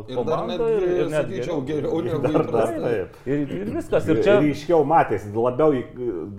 Ir 0.08 0.16
dar 0.16 0.24
komandą. 0.24 0.70
ir, 0.72 0.86
ir 1.02 1.10
net 1.12 1.28
geriau. 1.34 1.58
geriau 1.68 2.00
negu 2.06 2.32
įprastai. 2.32 2.80
taip. 2.86 3.18
Ir, 3.28 3.44
ir 3.58 3.74
viskas. 3.76 4.08
Ir 4.08 4.22
čia... 4.24 4.38
Ryškiau 4.40 4.86
matėsi, 4.88 5.34
labiau, 5.36 5.76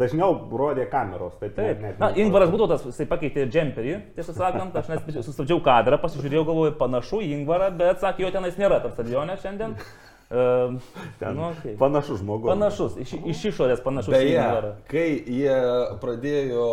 dažniau 0.00 0.38
rodė 0.56 0.88
kameros. 0.88 1.36
Taip, 1.42 1.52
Taip. 1.60 1.84
net- 1.84 2.00
Na, 2.00 2.08
net- 2.08 2.16
Ingvaras 2.24 2.48
Būtotas, 2.54 2.88
jisai 2.88 3.04
pakeitė 3.12 3.44
džemperį, 3.52 3.98
tiesą 4.16 4.32
sakant, 4.32 4.72
aš 4.80 4.88
net 4.94 5.04
sustabdžiau 5.20 5.60
kadrą, 5.68 6.00
pasižiūrėjau, 6.00 6.46
galvoju, 6.48 6.78
panašu 6.80 7.20
į 7.20 7.28
Ingvarą, 7.42 7.68
bet 7.76 8.00
sakė, 8.00 8.24
jo 8.24 8.30
tenais 8.40 8.56
nėra 8.56 8.80
tam 8.80 8.96
stadione 8.96 9.36
šiandien. 9.44 9.76
Uh, 10.26 10.74
Ten 11.20 11.36
nu, 11.38 11.42
okay. 11.54 11.76
Panašus 11.78 12.18
žmogus. 12.18 12.48
Panašus, 12.50 12.96
iš, 12.98 13.12
iš 13.30 13.42
išorės 13.52 13.78
panašus 13.84 14.10
Beje, 14.10 14.42
kai 14.90 15.04
jie 15.22 15.54
pradėjo 16.02 16.64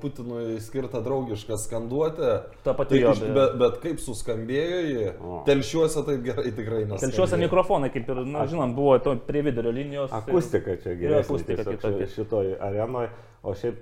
Putinui 0.00 0.56
skirtą 0.64 1.02
draugišką 1.04 1.58
skanduotę, 1.60 2.30
Ta 2.64 2.72
pati 2.78 2.96
tai 2.96 3.02
jo, 3.02 3.12
bet, 3.36 3.58
bet 3.60 3.76
kaip 3.84 4.00
suskambėjo 4.00 4.78
jį, 4.86 5.04
O. 5.20 5.42
telšiuose 5.44 6.06
taip 6.08 6.24
gerai 6.24 6.54
tikrai 6.56 6.80
neskambėjo. 6.86 7.02
Telšiuose 7.04 7.40
mikrofonai, 7.44 7.92
kaip 7.92 8.08
ir, 8.14 8.22
na, 8.32 8.46
žinom, 8.48 8.72
buvo 8.78 8.96
to 9.04 9.14
prie 9.28 9.44
vidurio 9.44 9.74
linijos. 9.76 10.08
Akustika 10.16 10.78
čia 10.80 10.96
geresnė 10.96 11.20
akustika 11.26 11.68
kitokia. 11.68 12.08
ši- 12.08 12.14
šitoj 12.16 12.54
arenoje, 12.64 13.12
o 13.44 13.52
šiaip 13.52 13.76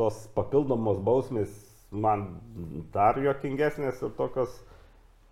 tos 0.00 0.24
papildomos 0.32 1.04
bausmės 1.04 1.52
man 1.92 2.40
dar 2.96 3.20
juokingesnės 3.20 4.00
ir 4.06 4.16
tokios 4.16 4.56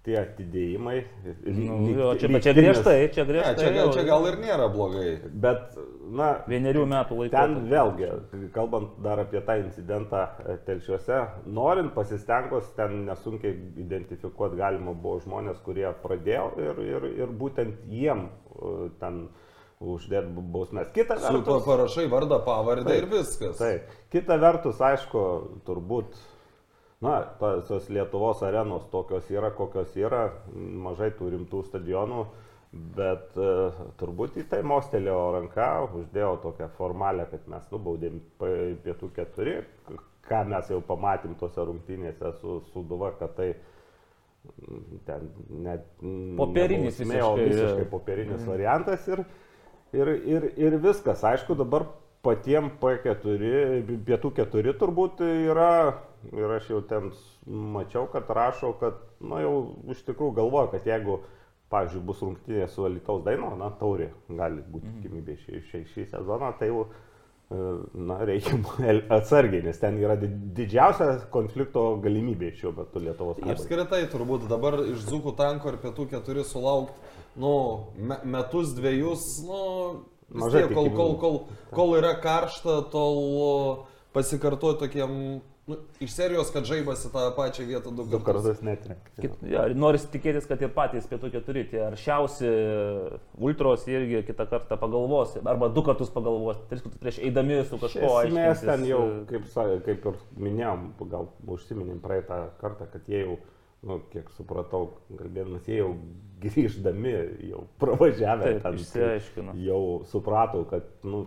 tie 0.09 0.17
atidėjimai. 0.23 0.97
Nu, 1.45 1.79
jo, 1.93 2.09
čia, 2.21 2.31
bet 2.33 2.47
čia 2.49 2.55
griežtai, 2.57 2.97
čia 3.13 3.23
Ne, 3.27 3.29
griežtai. 3.29 3.57
čia, 3.61 3.73
gal, 3.77 3.91
čia 3.93 4.05
gal 4.09 4.27
ir 4.31 4.39
nėra 4.41 4.69
blogai. 4.73 5.11
Bet, 5.45 5.77
na, 6.09 6.29
Vienerių 6.49 6.87
metų 6.89 7.19
laiko. 7.19 7.35
ten 7.37 7.59
vėlgi, 7.69 8.09
kalbant 8.57 8.95
dar 9.05 9.21
apie 9.27 9.43
tą 9.45 9.59
incidentą 9.61 10.23
e, 10.49 10.57
telšiuose, 10.65 11.19
norint 11.53 11.93
pasistengus, 11.97 12.71
ten 12.79 13.03
nesunkiai 13.11 13.53
identifikuoti 13.85 14.57
galima 14.57 14.95
buvo 14.97 15.21
žmonės, 15.27 15.61
kurie 15.67 15.91
pradėjo 16.03 16.49
ir, 16.65 16.81
ir, 16.95 17.07
ir 17.27 17.37
būtent 17.45 17.85
jiem 17.93 18.25
e, 18.31 18.89
ten 19.03 19.27
uždėti 19.79 20.33
bausmės. 20.51 20.89
Kita 20.97 21.21
Su 21.21 21.29
pa- 21.29 21.37
vertus, 21.37 21.63
parašai 21.69 22.09
vardą, 22.11 22.41
pavardę 22.49 22.89
Taip, 22.89 23.05
ir 23.05 23.13
viskas. 23.13 23.61
Taip. 23.61 23.93
Kita 24.11 24.41
vertus, 24.43 24.81
aišku, 24.83 25.21
turbūt, 25.69 26.17
na, 27.05 27.21
tos 27.69 27.89
Lietuvos 27.93 28.43
arenos 28.43 28.89
tokios 28.91 29.31
yra, 29.31 29.53
kokios 29.55 29.95
yra, 29.99 30.29
mažai 30.55 31.13
tų 31.15 31.31
rimtų 31.37 31.63
stadionų, 31.69 32.25
bet 32.99 33.39
uh, 33.39 33.79
turbūt 34.01 34.41
į 34.43 34.49
tai 34.51 34.61
mostelėjo 34.67 35.21
ranka, 35.39 35.69
uždėjo 36.01 36.35
tokią 36.43 36.69
formalę, 36.77 37.29
kad 37.31 37.47
mes 37.49 37.71
nubaudėm 37.73 38.19
pietų 38.85 39.13
keturi, 39.17 39.61
ką 40.29 40.45
mes 40.51 40.69
jau 40.73 40.81
pamatėm 40.85 41.37
tose 41.41 41.65
rungtynėse 41.65 42.35
su 42.43 42.59
Suduva, 42.73 43.15
kad 43.21 43.33
tai 43.39 43.49
mm, 43.55 44.99
ten 45.07 45.31
net... 45.65 45.87
mm, 46.03 46.35
Popierinis 46.41 46.99
visiškai, 47.01 47.47
visiškai 47.47 47.87
popierinis 47.95 48.45
variantas 48.49 49.09
ir, 49.09 49.25
ir, 49.97 50.13
ir, 50.35 50.51
ir 50.67 50.79
viskas. 50.83 51.25
Aišku, 51.25 51.57
dabar 51.59 51.87
patiem 52.27 52.69
P4, 52.83 53.81
pietų 54.05 54.35
4 54.43 54.77
turbūt 54.83 55.25
yra, 55.25 55.73
ir 56.33 56.55
aš 56.59 56.71
jau 56.73 56.81
ten 56.89 57.11
mačiau, 57.47 58.07
kad 58.13 58.29
rašo, 58.29 58.73
kad, 58.81 59.01
na 59.21 59.43
jau 59.45 59.57
iš 59.93 60.05
tikrųjų 60.07 60.37
galvoja, 60.39 60.71
kad 60.75 60.87
jeigu, 60.89 61.21
pavyzdžiui, 61.73 62.05
bus 62.09 62.23
rungtynė 62.25 62.69
su 62.73 62.87
Alitaus 62.89 63.25
Daino, 63.27 63.53
na, 63.61 63.71
taurė 63.81 64.11
gali 64.29 64.65
būti 64.73 64.95
tikimybė 64.99 65.37
šį, 65.45 65.63
šį, 65.69 65.83
šį 65.93 66.07
sezoną, 66.15 66.51
tai 66.61 66.71
jau, 66.71 66.87
e, 67.53 67.63
na, 68.09 68.19
reikia 68.29 68.57
atsargiai, 69.19 69.63
nes 69.67 69.81
ten 69.81 69.99
yra 70.01 70.17
di- 70.21 70.31
didžiausia 70.59 71.11
konflikto 71.35 71.91
galimybė 72.05 72.53
šiuo 72.57 72.73
metu 72.77 73.03
Lietuvos. 73.05 73.43
Apskritai 73.55 74.05
turbūt 74.13 74.49
dabar 74.51 74.81
iš 74.87 75.05
Zukų 75.11 75.37
tanko 75.39 75.75
ir 75.75 75.81
pietų 75.85 76.09
keturi 76.15 76.47
sulaukti, 76.49 77.17
nu, 77.39 77.53
me, 77.97 78.21
metus, 78.25 78.73
dviejus, 78.77 79.29
nu, 79.49 79.61
Mažai 80.29 80.67
tiek, 80.67 80.75
kol, 80.77 80.91
kol, 80.93 81.15
kol, 81.21 81.37
kol 81.73 81.95
yra 81.97 82.13
karšta, 82.21 82.83
tol 82.93 83.21
o, 83.41 83.53
pasikartoti 84.13 84.83
tokiem, 84.83 85.15
nu, 85.69 85.77
iš 86.01 86.15
serijos, 86.17 86.49
kad 86.55 86.65
žaibasi 86.69 87.11
tą 87.13 87.27
pačią 87.37 87.67
vietą 87.69 87.91
du 87.93 88.05
Du 88.09 88.19
kartus. 88.19 88.47
kartus 88.47 88.63
netrenka. 88.65 89.11
Kit, 89.21 89.35
ja, 89.51 89.67
norisi 89.77 90.09
tikėtis, 90.15 90.47
kad 90.49 90.63
ir 90.65 90.71
patys 90.77 91.07
pietų 91.11 91.31
keturi, 91.35 91.67
tie 91.71 91.83
aršiausi 91.91 92.49
ultros 93.39 93.85
irgi 93.91 94.23
kitą 94.29 94.47
kartą 94.51 94.79
pagalvos, 94.81 95.37
arba 95.45 95.69
du 95.73 95.85
kartus 95.87 96.11
pagalvos, 96.15 96.61
tris 96.71 96.83
kartus 96.85 97.03
prieš 97.03 97.21
eidami 97.29 97.61
su 97.69 97.79
kažkuo. 97.83 98.15
Esmės 98.25 98.65
ten 98.65 98.87
jau, 98.89 99.03
e, 99.21 99.21
kaip, 99.31 99.47
kaip 99.87 100.09
ir 100.13 100.19
minėjom, 100.49 100.89
gal 101.13 101.29
užsiminėm 101.47 102.01
praeitą 102.05 102.41
kartą, 102.63 102.89
kad 102.93 103.09
jie 103.11 103.25
jau, 103.27 103.37
nu, 103.89 104.01
kiek 104.13 104.31
supratau, 104.39 104.95
kalbėdamas, 105.13 105.69
jie 105.71 105.83
jau 105.83 105.93
grįždami, 106.43 107.15
jau 107.51 107.67
pravažiavę 107.83 108.55
Taip, 108.55 108.63
ten, 108.65 108.81
išsiaiškino. 108.81 109.55
jau 109.69 109.83
suprato, 110.11 110.65
kad, 110.71 110.89
nu, 111.05 111.27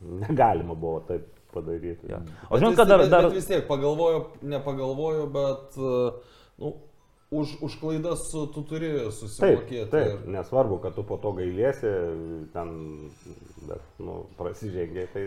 negalima 0.00 0.74
buvo 0.74 1.02
taip 1.08 1.26
padaryti. 1.54 2.06
Ja. 2.10 2.20
O 2.48 2.54
Bet 2.54 2.60
žinot, 2.60 2.70
vis- 2.72 2.76
kad 2.80 2.88
dar, 2.88 3.04
dar 3.08 3.28
vis 3.32 3.46
tiek 3.46 3.66
pagalvoju, 3.68 4.24
nepagalvoju, 4.42 5.26
bet, 5.34 5.76
e, 5.76 6.12
nu, 6.58 6.72
už, 7.30 7.56
už 7.62 7.76
klaidas 7.80 8.24
tu 8.32 8.62
turi 8.66 8.90
Taip, 8.98 9.12
susimokėti. 9.14 9.90
taip, 9.92 10.24
nesvarbu, 10.26 10.80
kad 10.82 10.94
tu 10.98 11.04
po 11.06 11.16
to 11.22 11.30
gailėsi, 11.38 11.92
ten, 12.52 12.72
bet, 13.68 13.82
nu, 14.02 14.24
prasižengiai, 14.38 15.06
tai 15.14 15.26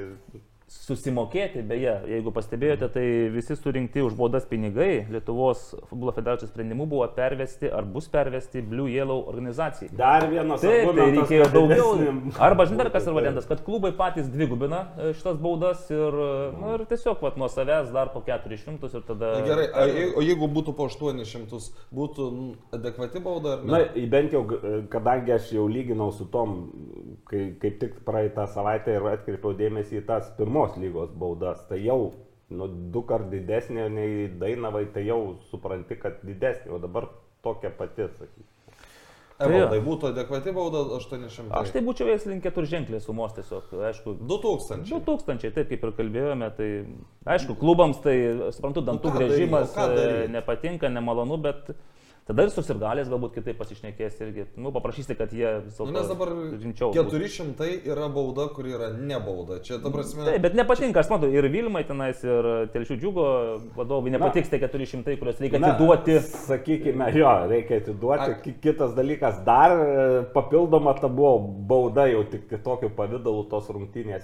susimokėti, 0.67 1.61
beje, 1.67 1.93
jeigu 2.09 2.31
pastebėjote, 2.33 2.87
tai 2.93 3.03
visi 3.33 3.55
surinkti 3.57 4.01
už 4.03 4.15
baudas 4.17 4.45
pinigai 4.49 5.05
Lietuvos 5.11 5.61
futbolo 5.89 6.13
federacijos 6.15 6.49
sprendimu 6.51 6.85
buvo 6.89 7.05
pervesti 7.15 7.69
ar 7.69 7.85
bus 7.85 8.07
pervesti 8.11 8.61
Blue 8.61 8.89
Yellow 8.91 9.23
organizacijai. 9.29 9.91
dar 9.97 10.25
vienas 10.31 10.61
Taip, 10.63 10.89
tai 10.95 11.07
reikėjo 11.13 11.49
daugiau. 11.53 11.91
Arba 12.39 12.65
žinai 12.69 12.87
kas 12.93 13.05
yra 13.07 13.15
variantas, 13.19 13.47
kad 13.49 13.61
klubai 13.65 13.91
patys 13.97 14.29
dvigubina 14.33 14.81
e, 14.97 15.11
šitas 15.13 15.37
baudas 15.43 15.85
ir, 15.93 16.17
e, 16.25 16.31
nu, 16.57 16.73
ir 16.79 16.85
tiesiog 16.89 17.21
vat, 17.21 17.37
nuo 17.37 17.49
savęs 17.51 17.91
dar 17.93 18.11
po 18.15 18.23
400 18.25 18.89
ir 18.97 19.05
tada... 19.07 19.33
Na, 19.39 19.45
Gerai, 19.47 19.67
a, 19.73 19.85
je- 19.91 20.09
o 20.17 20.25
jeigu 20.25 20.49
būtų 20.57 20.73
po 20.79 20.87
800, 20.89 21.61
būtų 21.93 22.29
adekvati 22.79 23.21
bauda 23.23 23.57
ar 23.59 23.63
ne? 23.67 23.71
Na, 23.77 24.07
bent 24.15 24.33
jau, 24.33 24.43
g- 24.49 24.83
kadangi 24.93 25.35
aš 25.37 25.51
jau 25.57 25.67
lyginau 25.69 26.11
su 26.15 26.25
tom, 26.33 26.57
kai 27.29 27.43
kaip 27.61 27.79
tik 27.81 27.99
praeitą 28.07 28.45
savaitę 28.51 28.97
ir 28.97 29.09
atkreipiau 29.13 29.55
dėmesį 29.57 30.01
į 30.01 30.05
tas 30.09 30.29
pirmos 30.37 30.77
lygos 30.79 31.13
baudas, 31.17 31.63
tai 31.69 31.81
jau 31.83 32.13
nu, 32.53 32.69
du 32.93 33.03
kart 33.09 33.29
didesnė 33.31 33.89
nei 33.91 34.25
Dainavai, 34.39 34.85
tai 34.93 35.05
jau 35.07 35.21
supranti, 35.51 35.97
kad 35.99 36.21
didesnė, 36.25 36.73
o 36.75 36.81
dabar 36.81 37.09
tokia 37.45 37.71
pati, 37.77 38.09
sakykime. 38.17 38.49
Evaldai, 39.43 39.79
būtų 39.83 40.11
adekvati 40.11 40.51
bauda 40.55 40.83
800. 40.99 41.47
Aš 41.57 41.71
tai 41.73 41.81
būčiau 41.83 42.07
jas 42.11 42.25
link 42.29 42.43
keturženklės 42.45 43.07
sumos 43.07 43.33
tiesiog, 43.35 43.71
aišku. 43.89 44.13
2000. 44.29 44.85
2000, 44.91 45.49
taip 45.55 45.71
kaip 45.71 45.87
ir 45.87 45.93
kalbėjome, 45.97 46.49
tai 46.57 46.69
aišku, 47.35 47.57
klubams 47.59 47.99
tai, 48.03 48.15
suprantu, 48.55 48.85
dantų 48.85 49.09
ką 49.09 49.23
grėžimas 49.23 49.73
daryt? 49.73 50.29
nepatinka, 50.35 50.91
nemalonu, 50.93 51.39
bet 51.41 51.73
tada 52.27 52.43
ir 52.45 52.51
susirgalės 52.53 53.09
galbūt 53.11 53.33
kitaip 53.35 53.57
pasišnekės 53.59 54.19
irgi. 54.23 54.45
Nu, 54.55 54.71
paprašysi, 54.71 55.15
kad 55.19 55.33
jie 55.35 55.49
vis 55.65 55.75
Nu, 55.79 55.87
dėlto 55.89 55.93
nes 55.97 56.07
dabar 56.11 56.29
rimčiau. 56.63 56.91
būtų. 56.95 57.19
400 57.19 57.67
yra 57.91 58.07
bauda, 58.13 58.45
kuri 58.55 58.71
yra 58.77 58.91
ne 58.95 59.19
bauda. 59.19 59.57
Čia, 59.65 59.81
ta 59.83 59.91
prasme, 59.91 60.23
Taip, 60.29 60.41
bet 60.45 60.55
nepatinka, 60.55 61.01
aš 61.03 61.09
matau, 61.11 61.27
ir 61.33 61.47
Vilmai 61.51 61.83
tenais, 61.89 62.23
ir 62.23 62.47
Telšių 62.73 62.97
džiugo 63.01 63.25
vadovai 63.75 64.13
nepatiks 64.15 64.49
tie 64.53 64.61
400, 64.63 65.17
kuriuos 65.19 65.41
reikia 65.43 65.59
atiduoti. 65.59 66.17
Sakykime, 66.47 67.11
jo, 67.17 67.33
reikia 67.51 67.81
atiduoti. 67.83 68.39
Ki- 68.45 68.55
Kitas 68.63 68.95
dalykas, 68.95 69.43
dar 69.43 69.75
e, 69.75 70.23
papildoma 70.33 70.93
ta 70.99 71.07
buvo 71.11 71.37
bauda 71.67 72.07
jau 72.07 72.23
tik 72.31 72.47
kitokiu 72.49 72.89
pavydalu 72.95 73.49
tos 73.51 73.67
rungtynės 73.67 74.23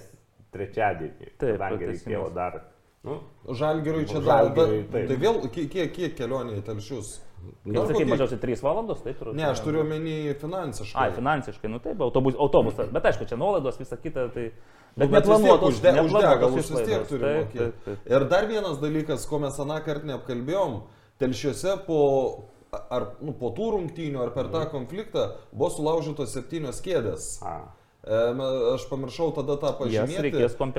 trečiadienį. 0.54 1.34
Taip, 1.38 1.58
kadangi 1.60 1.90
reikėjo 1.92 2.28
dar. 2.34 2.62
Nu, 3.04 3.20
Žalgiriui 3.56 4.04
čia 4.08 4.20
dar. 4.24 4.50
Tai 4.54 5.16
vėl, 5.16 5.38
kiek, 5.52 5.68
kiek, 5.72 5.92
kiek 5.94 6.16
kelionė 6.18 6.58
į 6.58 6.64
telšius? 6.66 7.18
Dar 7.64 7.86
sakai, 7.86 7.94
kokie- 8.04 8.10
mažiausiai 8.10 8.40
3 8.40 8.62
valandos, 8.62 9.00
taip 9.04 9.18
turbūt. 9.20 9.34
Ne, 9.36 9.44
aš 9.50 9.60
turiu 9.64 9.80
omeny 9.84 10.34
finansiškai. 10.40 11.00
Ai, 11.02 11.12
finansiškai, 11.16 11.70
nu 11.70 11.78
taip, 11.78 12.00
autobus, 12.00 12.34
autobusas, 12.38 12.88
bet 12.92 13.04
aišku, 13.10 13.26
čia 13.28 13.36
nuolaidos, 13.40 13.78
visa 13.80 13.96
kita, 13.96 14.28
tai... 14.34 14.50
Nu, 14.96 15.06
Bet 15.06 15.10
bet 15.10 15.22
vis 15.22 15.28
tiek 15.28 15.38
neplanuotos, 15.38 15.68
užde, 15.76 15.88
už 15.90 15.94
neplanuotos 15.94 16.30
degalus 16.34 16.70
vis 16.70 16.86
tiek 16.88 17.04
turi 17.08 17.22
Taip, 17.22 17.36
mokėti. 17.44 17.58
taip, 17.58 17.84
taip. 17.84 18.06
Ir 18.10 18.24
dar 18.32 18.46
vienas 18.50 18.78
dalykas, 18.82 19.26
ko 19.30 19.38
mes 19.38 19.58
aną 19.62 19.76
kartą 19.86 20.08
neapkalbėjom, 20.10 20.72
telšiuose 21.22 21.76
po, 21.86 21.98
ar, 22.90 23.06
nu, 23.22 23.32
po 23.38 23.52
tų 23.54 23.68
rungtynių 23.76 24.18
ar 24.24 24.32
per 24.34 24.48
tą 24.50 24.64
konfliktą 24.72 25.28
buvo 25.52 25.70
sulaužytos 25.70 26.34
septynios 26.34 26.82
kėdės. 26.82 27.36
a, 27.46 27.54
Aš 28.00 28.86
pamiršau 28.88 29.28
tada 29.36 29.58
tą 29.60 29.74
pažymėti. 29.76 30.30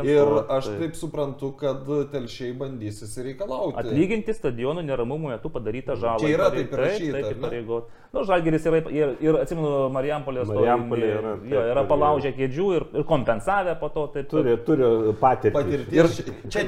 Ir 0.10 0.30
aš 0.50 0.66
taip. 0.72 0.80
taip 0.82 0.96
suprantu, 0.98 1.52
kad 1.54 1.86
telšiai 2.10 2.56
bandys 2.58 3.04
įsireikalauti. 3.06 3.78
Atlyginti 3.78 4.34
stadionų 4.34 4.82
neramumų 4.88 5.36
metu 5.36 5.52
padarytą 5.54 6.00
žalą. 6.02 6.24
Čia 6.24 6.32
yra 6.34 6.50
taip 6.50 6.74
įrašyta, 6.74 7.14
Taip, 7.14 7.28
taip, 7.28 7.38
ne? 7.38 7.46
pareigot. 7.46 7.94
Nu, 8.12 8.26
Žalgeris 8.28 8.66
yra, 8.68 8.82
ir, 8.90 9.14
ir 9.24 9.38
atsimenu, 9.40 9.70
Marijampolės 9.94 10.50
Marijampolė 10.50 11.12
yra, 11.20 11.36
jo, 11.54 11.62
yra 11.76 11.86
palaužę 11.88 12.34
kėdžių 12.36 12.68
ir, 12.80 12.88
ir 13.00 13.08
kompensavę 13.14 13.78
po 13.80 13.92
to. 13.94 14.08
Taip, 14.18 14.28
Turi, 14.34 14.58
turi 14.66 14.90
patirtį. 15.22 15.56
Patirties. 15.56 16.20
Čia 16.52 16.66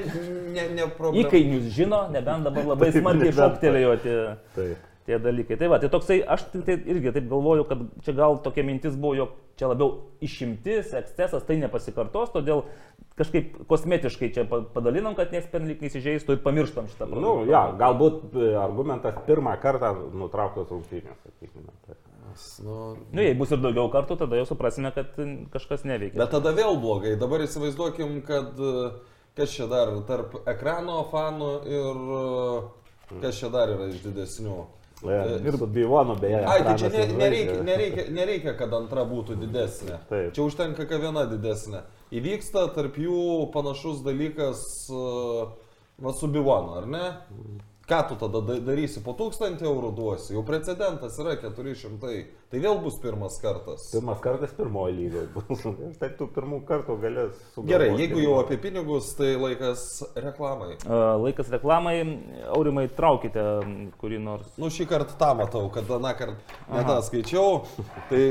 ne, 0.53 0.69
ne 0.77 0.88
problema. 0.93 1.25
Įkainius 1.25 1.67
žino, 1.74 2.05
nebent 2.13 2.45
dabar 2.45 2.69
labai 2.75 2.93
smarkiai 2.93 3.31
nebent. 3.31 3.41
šoktelėjo 3.41 3.93
tie, 4.05 4.17
Taip. 4.55 4.89
Tie 5.07 5.17
dalykai. 5.19 5.57
Tai 5.60 5.67
va, 5.74 5.79
tai 5.83 5.89
toksai, 5.91 6.22
aš 6.36 6.45
tai, 6.53 6.62
tai 6.67 6.75
irgi 6.93 7.12
taip 7.15 7.27
galvoju, 7.31 7.65
kad 7.69 7.81
čia 8.05 8.13
gal 8.17 8.38
tokia 8.45 8.63
mintis 8.67 8.95
buvo, 8.95 9.15
jog 9.19 9.33
čia 9.60 9.67
labiau 9.69 9.98
išimtis, 10.24 10.93
ekscesas, 10.98 11.43
tai 11.48 11.57
nepasikartos, 11.62 12.31
todėl 12.33 12.63
kažkaip 13.19 13.60
kosmetiškai 13.69 14.31
čia 14.33 14.45
pa- 14.50 14.63
padalinam, 14.74 15.13
kad 15.17 15.31
nieks 15.36 15.50
pernelik 15.51 15.83
neįsižeistų 15.83 16.38
ir 16.38 16.41
pamirštam 16.45 16.88
šitą 16.89 17.05
Nu, 17.10 17.13
produktą. 17.19 17.51
ja, 17.51 17.62
galbūt 17.77 18.33
e, 18.33 18.48
argumentas 18.57 19.19
pirmą 19.27 19.53
kartą 19.62 19.91
nutrauktas 20.17 20.72
rungtynės, 20.74 21.19
sakykime. 21.27 21.69
Tai. 21.88 22.00
Nu, 22.65 22.75
Nu, 23.13 23.22
jei 23.22 23.36
bus 23.38 23.51
ir 23.53 23.60
daugiau 23.62 23.91
kartų, 23.93 24.15
tada 24.24 24.39
jau 24.39 24.45
suprasime, 24.50 24.89
kad 24.95 25.12
kažkas 25.53 25.83
neveikia. 25.86 26.17
Bet 26.17 26.31
tada 26.33 26.50
vėl 26.57 26.79
blogai. 26.81 27.12
Dabar 27.22 27.43
įsivaizduokim, 27.45 28.24
kad 28.25 28.57
e, 28.57 28.72
kas 29.38 29.53
čia 29.53 29.67
dar 29.69 29.91
tarp 30.10 30.39
ekrano 30.50 31.03
fanų 31.12 31.51
ir 31.69 32.01
e, 32.17 33.19
kas 33.22 33.38
čia 33.38 33.51
dar 33.53 33.69
yra 33.75 33.91
iš 33.93 34.01
didesnių. 34.07 34.57
E, 35.03 35.17
Ir 35.48 35.57
Bivonu 35.67 36.15
beje. 36.19 36.39
Ai, 36.48 36.62
tai 36.63 36.77
čia 36.79 36.89
ne, 36.93 37.07
nereikia, 37.17 37.57
nereikia, 37.67 38.05
nereikia, 38.15 38.53
kad 38.60 38.74
antra 38.77 39.03
būtų 39.07 39.36
didesnė. 39.41 40.00
Taip. 40.10 40.31
Čia 40.36 40.45
užtenka, 40.48 40.88
kad 40.88 41.03
viena 41.03 41.25
didesnė. 41.29 41.83
Įvyksta 42.13 42.69
tarp 42.75 42.98
jų 43.01 43.50
panašus 43.53 44.03
dalykas 44.05 44.63
uh, 44.93 45.51
va, 46.00 46.15
su 46.15 46.29
Bivonu, 46.31 46.77
ar 46.79 46.89
ne? 46.89 47.05
Ką 47.84 47.98
tu 48.10 48.16
tada 48.16 48.40
da- 48.42 48.60
darysi? 48.63 49.02
Po 49.04 49.12
1000 49.13 49.60
eurų 49.68 49.90
duosi. 49.96 50.32
Jau 50.34 50.44
precedentas 50.48 51.18
yra 51.20 51.34
400. 51.36 52.12
Tai 52.54 52.60
vėl 52.62 52.78
bus 52.80 52.96
pirmas 53.02 53.36
kartas. 53.42 53.90
Pirmas 53.92 54.22
kartas 54.24 54.54
pirmoji 54.56 54.94
lygoje 54.96 55.25
bus. 55.34 55.63
Tai 56.00 56.10
tų 56.16 56.30
pirmų 56.32 56.62
kartų 56.70 56.96
galės 57.02 57.34
sugalvoti. 57.52 57.72
Gerai, 57.74 57.90
jeigu 58.00 58.22
jau 58.24 58.38
apie 58.40 58.56
pinigus, 58.62 59.10
tai 59.18 59.34
laikas 59.36 59.84
reklamai. 60.16 60.78
A, 60.88 61.02
Laikas 61.20 61.50
reklamai, 61.52 61.96
aurimai 62.56 62.86
traukite 62.88 63.44
kurį 64.00 64.22
nors. 64.24 64.48
Nu, 64.62 64.72
šį 64.72 64.88
kartą 64.94 65.18
tą 65.20 65.34
matau, 65.42 65.66
kad 65.74 65.92
aną 65.98 66.13
kartą 66.16 66.40
ne 66.72 66.86
tą 66.88 66.98
skaičiau. 67.10 67.66
Tai 68.13 68.24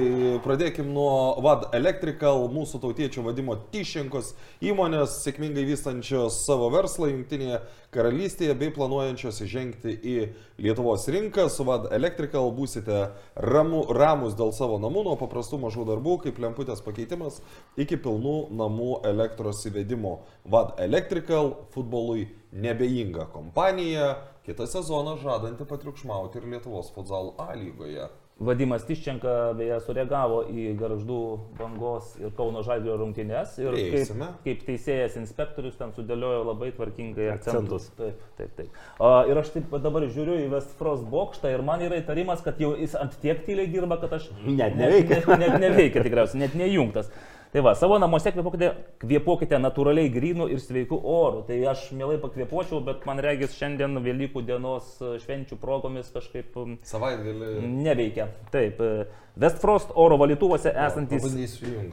pradėkim 0.48 0.88
nuo 0.96 1.12
VAD 1.44 1.68
Electrical, 1.76 2.46
mūsų 2.56 2.80
tautiečių 2.86 3.26
vadimo 3.28 3.58
Tyšenkos 3.74 4.32
įmonės, 4.64 5.20
sėkmingai 5.26 5.66
vystančios 5.68 6.40
savo 6.46 6.72
verslą 6.72 7.12
Junktinėje 7.12 7.60
karalystėje 7.92 8.54
bei 8.56 8.72
planuojančios 8.72 9.42
įžengti 9.44 9.92
į 9.92 10.14
Lietuvos 10.62 11.04
rinką. 11.12 11.44
Su 11.52 11.66
VAD 11.68 11.90
Electrical 11.92 12.48
būsite 12.56 13.02
ramu, 13.36 13.82
ramus 13.92 14.36
dėl 14.38 14.54
savo 14.56 14.78
namų, 14.82 15.04
nuo 15.10 15.16
paprastų 15.20 15.60
mažų 15.66 15.84
darbų, 15.90 16.16
kaip 16.24 16.40
lemputės 16.42 16.80
pakeitimas, 16.84 17.42
iki 17.76 18.00
pilnų 18.00 18.36
namų 18.56 19.02
elektros 19.12 19.60
įvedimo. 19.68 20.20
VAD 20.48 20.74
Electrical 20.86 21.52
futbolui 21.74 22.30
nebejinga 22.52 23.28
kompanija, 23.34 24.14
kitą 24.46 24.66
sezoną 24.70 25.18
žadanti 25.20 25.68
patriukšmauti 25.68 26.40
ir 26.40 26.50
Lietuvos 26.56 26.92
futsal 26.96 27.34
A 27.40 27.52
lygoje. 27.56 28.08
Vadimas 28.40 28.82
Tiščenka 28.88 29.32
beje 29.54 29.76
sureagavo 29.84 30.40
į 30.50 30.72
garždų 30.80 31.18
bangos 31.58 32.14
ir 32.18 32.32
Kauno 32.34 32.62
Žalgirio 32.66 32.96
rungtynes 32.98 33.52
ir 33.62 33.76
kaip, 33.76 34.24
kaip 34.46 34.64
teisėjas 34.66 35.18
inspektorius 35.20 35.76
ten 35.78 35.92
sudėliojo 35.94 36.40
labai 36.48 36.72
tvarkingai 36.74 37.28
akcentus. 37.36 37.90
Akcentus. 37.90 37.90
Taip, 38.00 38.24
taip, 38.40 38.54
taip. 38.58 38.80
A, 38.98 39.12
ir 39.30 39.38
aš 39.38 39.52
taip 39.54 39.76
dabar 39.84 40.08
žiūriu 40.08 40.40
į 40.46 40.48
Westfrost 40.56 41.06
bokštą 41.12 41.52
ir 41.54 41.62
man 41.66 41.84
yra 41.86 42.00
įtarimas, 42.02 42.42
kad 42.42 42.58
jau 42.62 42.72
jis 42.78 42.96
ant 42.98 43.14
tiek 43.22 43.44
tyliai 43.46 43.70
dirba, 43.70 44.00
kad 44.02 44.16
aš... 44.18 44.32
Net 44.42 44.74
neveikia. 44.80 45.22
Net, 45.28 45.38
net 45.44 45.60
neveikia 45.62 46.02
tikriausiai, 46.08 46.42
net 46.42 46.58
nejungtas. 46.58 47.12
Tai 47.52 47.60
va, 47.60 47.74
savo 47.76 47.98
namuose 48.00 48.30
kvėpuokite, 48.32 48.68
kvėpuokite 49.02 49.58
natūraliai 49.60 50.08
grinų 50.08 50.46
ir 50.54 50.60
sveikų 50.62 50.96
orų. 50.96 51.42
Tai 51.50 51.58
aš 51.68 51.82
mielai 51.92 52.14
pakvėpuočiau, 52.22 52.78
bet 52.86 53.02
man 53.04 53.20
regis 53.20 53.52
šiandien 53.58 53.98
Velykų 54.00 54.40
dienos 54.48 54.94
e, 55.04 55.18
švenčių 55.20 55.58
progomis 55.60 56.08
kažkaip 56.14 56.56
Savaitgalį. 56.88 57.50
neveikia. 57.84 58.30
Taip, 58.54 58.80
e, 58.80 59.04
Westfrost 59.44 59.92
oro 60.00 60.16
valytuvuose 60.22 60.72
esantis... 60.72 61.28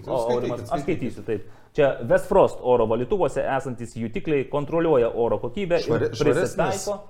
O, 0.07 0.21
Aurimas, 0.31 0.63
aš 0.71 0.85
skaitysiu, 0.85 1.25
taip. 1.27 1.51
Čia 1.75 1.91
Westfrost 2.07 2.63
oro 2.63 2.87
valytuvuose 2.87 3.43
esantis 3.43 3.97
jutikliai 3.99 4.47
kontroliuoja 4.47 5.11
oro 5.11 5.41
kokybę 5.43 5.83
Švari- 5.83 6.07
ir 6.07 6.15
prisitaiko. 6.23 7.01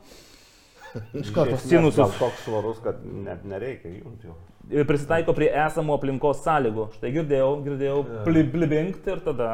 Iš 1.22 1.30
karto 1.38 1.58
sinusus 1.62 2.18
toks 2.18 2.48
švarus, 2.48 2.82
kad 2.82 3.06
net 3.06 3.46
nereikia 3.46 3.94
jungti 3.94 4.32
jau. 4.32 4.40
Prisitaiko 4.70 5.34
prie 5.38 5.50
esamų 5.66 5.96
aplinkos 5.98 6.44
sąlygų. 6.46 6.90
Štai 6.98 7.12
girdėjau, 7.16 7.52
girdėjau, 7.66 8.00
pli, 8.28 8.44
blibinkt 8.54 9.08
ir 9.10 9.22
tada 9.26 9.52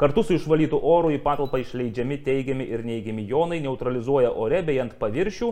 kartu 0.00 0.24
su 0.24 0.36
išvalytu 0.36 0.78
oru 0.80 1.10
į 1.12 1.20
patalpą 1.24 1.60
išleidžiami 1.60 2.20
teigiami 2.24 2.66
ir 2.72 2.84
neigiami 2.84 3.26
jonai 3.28 3.60
neutralizuoja 3.64 4.30
ore 4.32 4.62
bei 4.64 4.78
ant 4.80 4.94
paviršių 5.00 5.50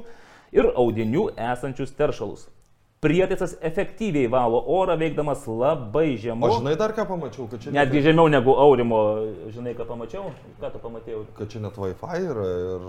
ir 0.57 0.71
audinių 0.75 1.27
esančius 1.51 1.93
teršalus. 1.97 2.47
Prietaisas 2.99 3.53
efektyviai 3.63 4.27
valo 4.27 4.59
orą 4.75 4.97
veikdamas 4.99 5.45
labai 5.47 6.17
žemu. 6.19 6.49
O 6.49 6.57
žinai 6.57 6.73
dar 6.81 6.91
ką 6.97 7.05
pamačiau, 7.07 7.45
kad 7.47 7.63
čia, 7.63 7.71
Netgi 7.77 8.01
net, 8.01 8.07
žemiau 8.09 8.27
negu 8.33 8.57
Aurimo, 8.59 9.03
žinai 9.55 9.77
ką 9.79 9.87
pamačiau? 9.87 10.33
Ką 10.59 10.73
tu 10.73 10.81
pamatėjau? 10.83 11.21
kad 11.37 11.53
čia 11.53 11.63
net 11.63 11.79
Wi-Fi 11.79 12.25
yra 12.27 12.49
ir... 12.59 12.89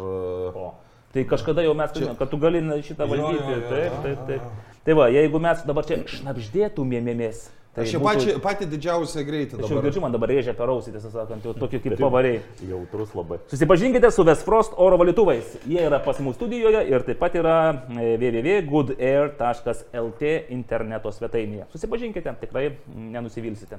O. 0.58 0.72
Tai 1.14 1.24
kažkada 1.30 1.62
jau 1.66 1.76
mes 1.78 1.94
kalbėjome, 1.94 2.18
kad 2.18 2.30
tu 2.30 2.38
gali 2.42 2.60
šitą 2.86 3.06
Jo, 3.06 3.16
jo, 3.18 3.28
valdyti. 3.28 3.54
jo, 3.54 3.62
Taip, 3.70 3.94
jo, 3.94 4.02
taip, 4.04 4.26
taip. 4.28 4.79
Tai 4.90 4.96
va, 4.98 5.06
jeigu 5.14 5.38
mes 5.38 5.60
dabar 5.70 5.86
čia 5.86 6.02
šnapždėtumėmės. 6.10 7.44
Tai 7.78 7.84
Aš 7.84 7.92
čia 7.94 8.00
pačią, 8.02 8.34
patį 8.42 8.66
didžiausią 8.72 9.22
greitį 9.28 9.60
Aš 9.60 9.70
jau 9.70 9.82
girdžiu, 9.86 10.02
man 10.02 10.10
dabar 10.16 10.32
rėžia 10.34 10.56
per 10.58 10.66
ausį, 10.74 10.90
tiesą 10.96 11.12
sakant, 11.14 11.44
jau 11.46 11.54
tokį 11.54 11.78
kaip 11.84 11.94
pavariai. 12.02 12.40
Jautrus 12.66 13.12
labai. 13.14 13.38
Susipažinkite 13.52 14.10
su 14.10 14.26
Westfrost 14.26 14.74
oro 14.82 14.98
valytuvais. 14.98 15.46
Jie 15.70 15.78
yra 15.86 16.00
pas 16.02 16.18
mus 16.26 16.34
studijoje 16.40 16.82
ir 16.90 17.06
taip 17.06 17.22
pat 17.22 17.38
yra 17.38 17.70
e, 17.70 18.18
www.goodair.lt 18.18 20.24
interneto 20.58 21.14
svetainėje. 21.14 21.70
Susipažinkite, 21.76 22.34
tikrai 22.42 22.74
nenusivilsite. 22.90 23.78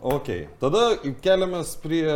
Ok, 0.00 0.32
tada 0.64 0.96
keliamės 1.20 1.76
prie 1.84 2.08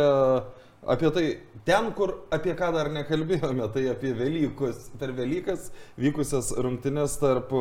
apie 0.87 1.11
tai, 1.15 1.25
ten, 1.65 1.91
kur 1.95 2.15
apie 2.33 2.55
ką 2.59 2.71
dar 2.75 2.89
nekalbėjome, 2.93 3.67
tai 3.73 3.85
apie 3.91 4.13
Velykus, 4.17 4.89
per 4.99 5.13
Velykas 5.17 5.69
vykusias 5.99 6.53
rungtynes 6.57 7.17
tarp 7.21 7.53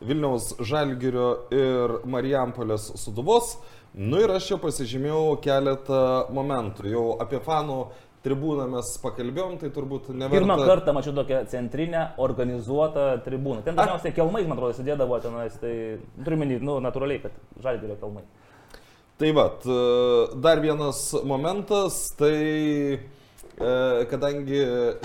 Vilniaus 0.00 0.54
Žalgirio 0.60 1.30
ir 1.54 1.98
Marijampolės 2.10 2.92
Suduvos. 3.00 3.56
Nu 3.94 4.20
ir 4.22 4.30
aš 4.30 4.52
čia 4.52 4.60
pasižymėjau 4.62 5.40
keletą 5.42 6.04
momentų. 6.30 6.86
Jau 6.92 7.04
apie 7.22 7.40
fanų 7.42 7.80
tribūną 8.24 8.66
mes 8.70 8.90
pakalbėjom, 9.00 9.56
tai 9.62 9.70
turbūt 9.74 10.10
neverta. 10.12 10.36
Pirmą 10.36 10.56
kartą 10.60 10.94
mačiau 10.96 11.14
tokią 11.16 11.40
centrinę 11.50 12.04
organizuotą 12.20 13.06
tribūną. 13.24 13.64
Ten 13.66 13.78
dažniausiai 13.78 14.14
kelmais, 14.16 14.46
man 14.46 14.58
atrodo, 14.58 14.76
sėdėdavo 14.76 15.20
tenais, 15.24 15.56
tai 15.62 15.72
turiu 16.20 16.40
menį, 16.42 16.60
nu, 16.66 16.76
natūraliai, 16.84 17.22
kad 17.24 17.64
žalgerio 17.64 17.96
kelmai. 18.02 18.26
Tai 19.20 19.32
va, 19.36 19.50
dar 20.40 20.60
vienas 20.60 21.12
momentas, 21.28 22.06
tai 22.16 22.36
e, 22.96 23.00
kadangi 24.08 24.62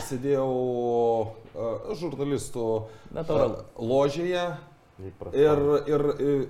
sėdėjau 0.08 0.54
e, 0.56 1.66
žurnalistų 2.00 2.68
Natūralu. 3.18 3.58
e, 3.60 3.90
ložėje 3.92 4.46
ir, 5.36 5.66
ir, 5.92 6.06
ir 6.30 6.48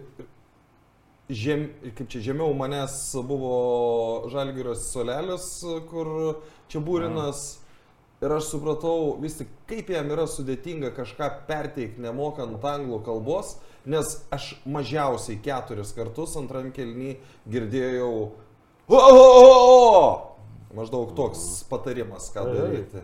žem, 1.33 1.65
kaip 1.97 2.05
čia 2.13 2.21
žemiau 2.27 2.53
manęs 2.53 2.99
buvo 3.25 4.29
žalgyros 4.29 4.85
solelis, 4.91 5.49
kur 5.89 6.43
čia 6.69 6.85
būrinas. 6.85 7.47
Ir 8.21 8.31
aš 8.37 8.53
supratau 8.53 9.15
vis 9.25 9.41
tik, 9.41 9.49
kaip 9.65 9.89
jam 9.89 10.13
yra 10.13 10.29
sudėtinga 10.29 10.93
kažką 10.93 11.33
perteikti 11.49 12.05
nemokant 12.05 12.61
anglų 12.61 13.01
kalbos, 13.09 13.57
nes 13.85 14.13
aš 14.33 14.51
mažiausiai 14.65 15.39
keturis 15.45 15.93
kartus 15.97 16.35
antram 16.39 16.71
kelnį 16.75 17.17
girdėjau 17.51 18.13
o, 18.87 18.95
o, 18.95 19.01
o, 19.01 19.43
o! 19.49 20.07
Maždaug 20.75 21.13
toks 21.15 21.63
patarimas, 21.69 22.27
ką 22.35 22.43
daryti. 22.51 23.03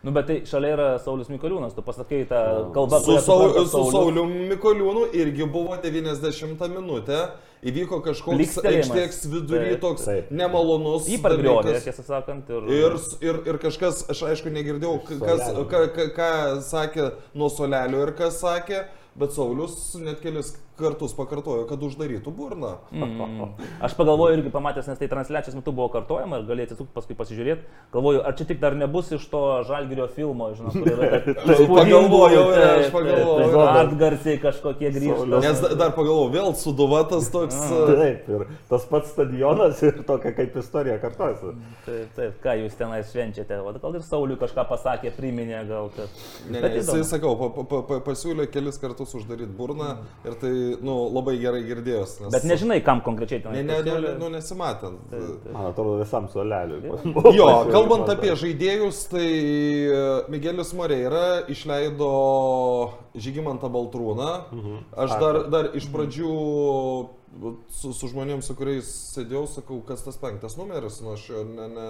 Nu, 0.00 0.12
bet 0.16 0.26
tai 0.28 0.36
šalia 0.48 0.68
yra 0.72 0.84
Saulis 1.04 1.28
Mikoliūnas, 1.28 1.74
tu 1.76 1.82
pasakai 1.84 2.22
tą 2.28 2.38
kalbą, 2.72 3.00
Su, 3.02 3.10
kurią 3.10 3.20
Sau, 3.24 3.38
supranta 3.42 3.64
su. 3.68 3.82
Sauliu 3.92 4.24
Mikoliūnu 4.48 5.02
irgi 5.16 5.44
buvo 5.44 5.76
90 5.82 6.62
minutę, 6.72 7.18
įvyko 7.68 7.98
kažkoks 8.06 8.62
aikštės 8.64 9.18
vidury 9.28 9.74
Taip, 9.74 9.82
toks 9.82 10.06
taip. 10.08 10.30
nemalonus 10.32 11.08
Jį 11.08 11.18
pargriovė, 11.20 11.74
tiesą 11.84 12.04
sakant. 12.06 12.48
Ir, 12.48 12.70
Ir, 12.78 12.96
ir, 13.28 13.42
ir 13.52 13.60
kažkas, 13.60 14.06
aš 14.12 14.24
aišku 14.30 14.52
negirdėjau, 14.54 14.94
kas, 15.04 15.44
ką, 15.68 15.82
ką, 15.98 16.06
ką 16.16 16.30
sakė 16.64 17.10
nuo 17.36 17.52
solelio 17.52 18.00
ir 18.06 18.14
kas 18.16 18.40
sakė, 18.40 18.86
bet 19.20 19.32
Saulis 19.36 19.76
net 20.00 20.20
kelis 20.24 20.54
kartus 20.78 21.12
pakartojo, 21.16 21.66
kad 21.68 21.82
uždarytų 21.84 22.32
burną. 22.34 22.72
Mm. 22.92 23.54
Aš 23.84 23.94
pagalvoju 23.98 24.38
irgi 24.38 24.52
pamatęs, 24.54 24.88
nes 24.90 25.00
tai 25.00 25.08
transliacijos 25.10 25.56
metu 25.58 25.74
buvo 25.76 25.90
kartojama 25.92 26.40
ir 26.40 26.46
galėjai 26.48 26.70
atsisukti 26.70 26.94
paskui 26.96 27.16
pasižiūrėti. 27.18 27.66
Galvoju, 27.94 28.22
ar 28.26 28.36
čia 28.38 28.46
tik 28.48 28.60
dar 28.62 28.76
nebus 28.78 29.10
iš 29.16 29.26
to 29.32 29.42
žalgerio 29.68 30.06
filmo, 30.14 30.50
žinot, 30.56 30.76
kur 30.76 30.92
yra 30.94 31.20
pagalvojau, 31.80 32.44
aš 32.54 32.92
pagalvojau. 32.94 33.64
Atgarsiai 33.80 34.40
kažkokie 34.42 34.92
grįžta. 34.96 35.42
Nes 35.44 35.64
da- 35.64 35.72
dar 35.82 35.94
pagalvojau, 35.96 36.30
vėl 36.34 36.56
suduvatas 36.60 37.28
toks. 37.34 37.58
Taip, 37.90 38.30
ir 38.30 38.46
tas 38.70 38.86
pats 38.90 39.12
stadionas 39.14 39.82
ir 39.86 40.00
tokia 40.08 40.32
kaip 40.36 40.56
istorija 40.62 40.96
kartuosi. 41.02 41.54
Taip, 41.86 42.14
taip, 42.16 42.38
ką 42.44 42.56
jūs 42.62 42.78
tenais 42.78 43.12
švenčiate. 43.12 43.60
O 43.60 43.74
gal 43.80 43.98
ir 43.98 44.04
Sauliui 44.06 44.38
kažką 44.40 44.64
pasakė, 44.70 45.12
priminė 45.16 45.64
gal, 45.68 45.90
kad... 45.96 46.20
Ne, 46.48 46.62
ne, 46.62 46.72
jisai, 46.78 47.02
sakau, 47.06 47.34
pa, 47.38 47.64
pa, 47.68 47.82
pa, 47.88 48.00
pasiūlė 48.06 48.48
kelis 48.52 48.80
kartus 48.80 49.14
uždaryti 49.18 49.52
burną 49.56 49.92
ir 50.26 50.36
tai, 50.40 50.54
nu, 50.84 50.96
labai 51.14 51.36
gerai 51.40 51.62
girdėjos. 51.66 52.16
Nes... 52.24 52.32
Bet 52.34 52.46
nežinai, 52.48 52.80
kam 52.86 53.02
konkrečiai 53.04 53.42
ten. 53.44 53.54
Ne, 53.56 53.64
ne, 53.66 53.78
ne, 53.86 53.96
ne, 54.04 54.14
nu, 54.20 54.30
nesimatant. 54.32 55.14
Man 55.50 55.70
atrodo, 55.70 55.98
visam 56.00 56.28
soleliui. 56.32 56.94
Jo, 57.36 57.48
kalbant 57.74 58.10
apie 58.12 58.34
žaidėjus, 58.38 59.04
tai 59.12 59.28
e, 59.28 60.02
Miguelis 60.32 60.74
Moreira 60.78 61.44
išleido 61.52 62.10
Žygimantą 63.18 63.70
Baltrūną. 63.72 64.32
Aš 65.06 65.16
dar, 65.22 65.42
dar 65.52 65.72
iš 65.78 65.88
pradžių 65.92 66.34
su, 67.70 67.92
su 67.94 68.10
žmonėms, 68.10 68.48
su 68.48 68.56
kuriais 68.58 68.88
sėdėjau, 69.14 69.44
sakau, 69.50 69.78
kas 69.86 70.02
tas 70.06 70.18
penktas 70.20 70.56
numeris, 70.58 71.00
nu 71.04 71.14
aš 71.14 71.28
jo 71.30 71.44
ne, 71.46 71.68
ne, 71.70 71.88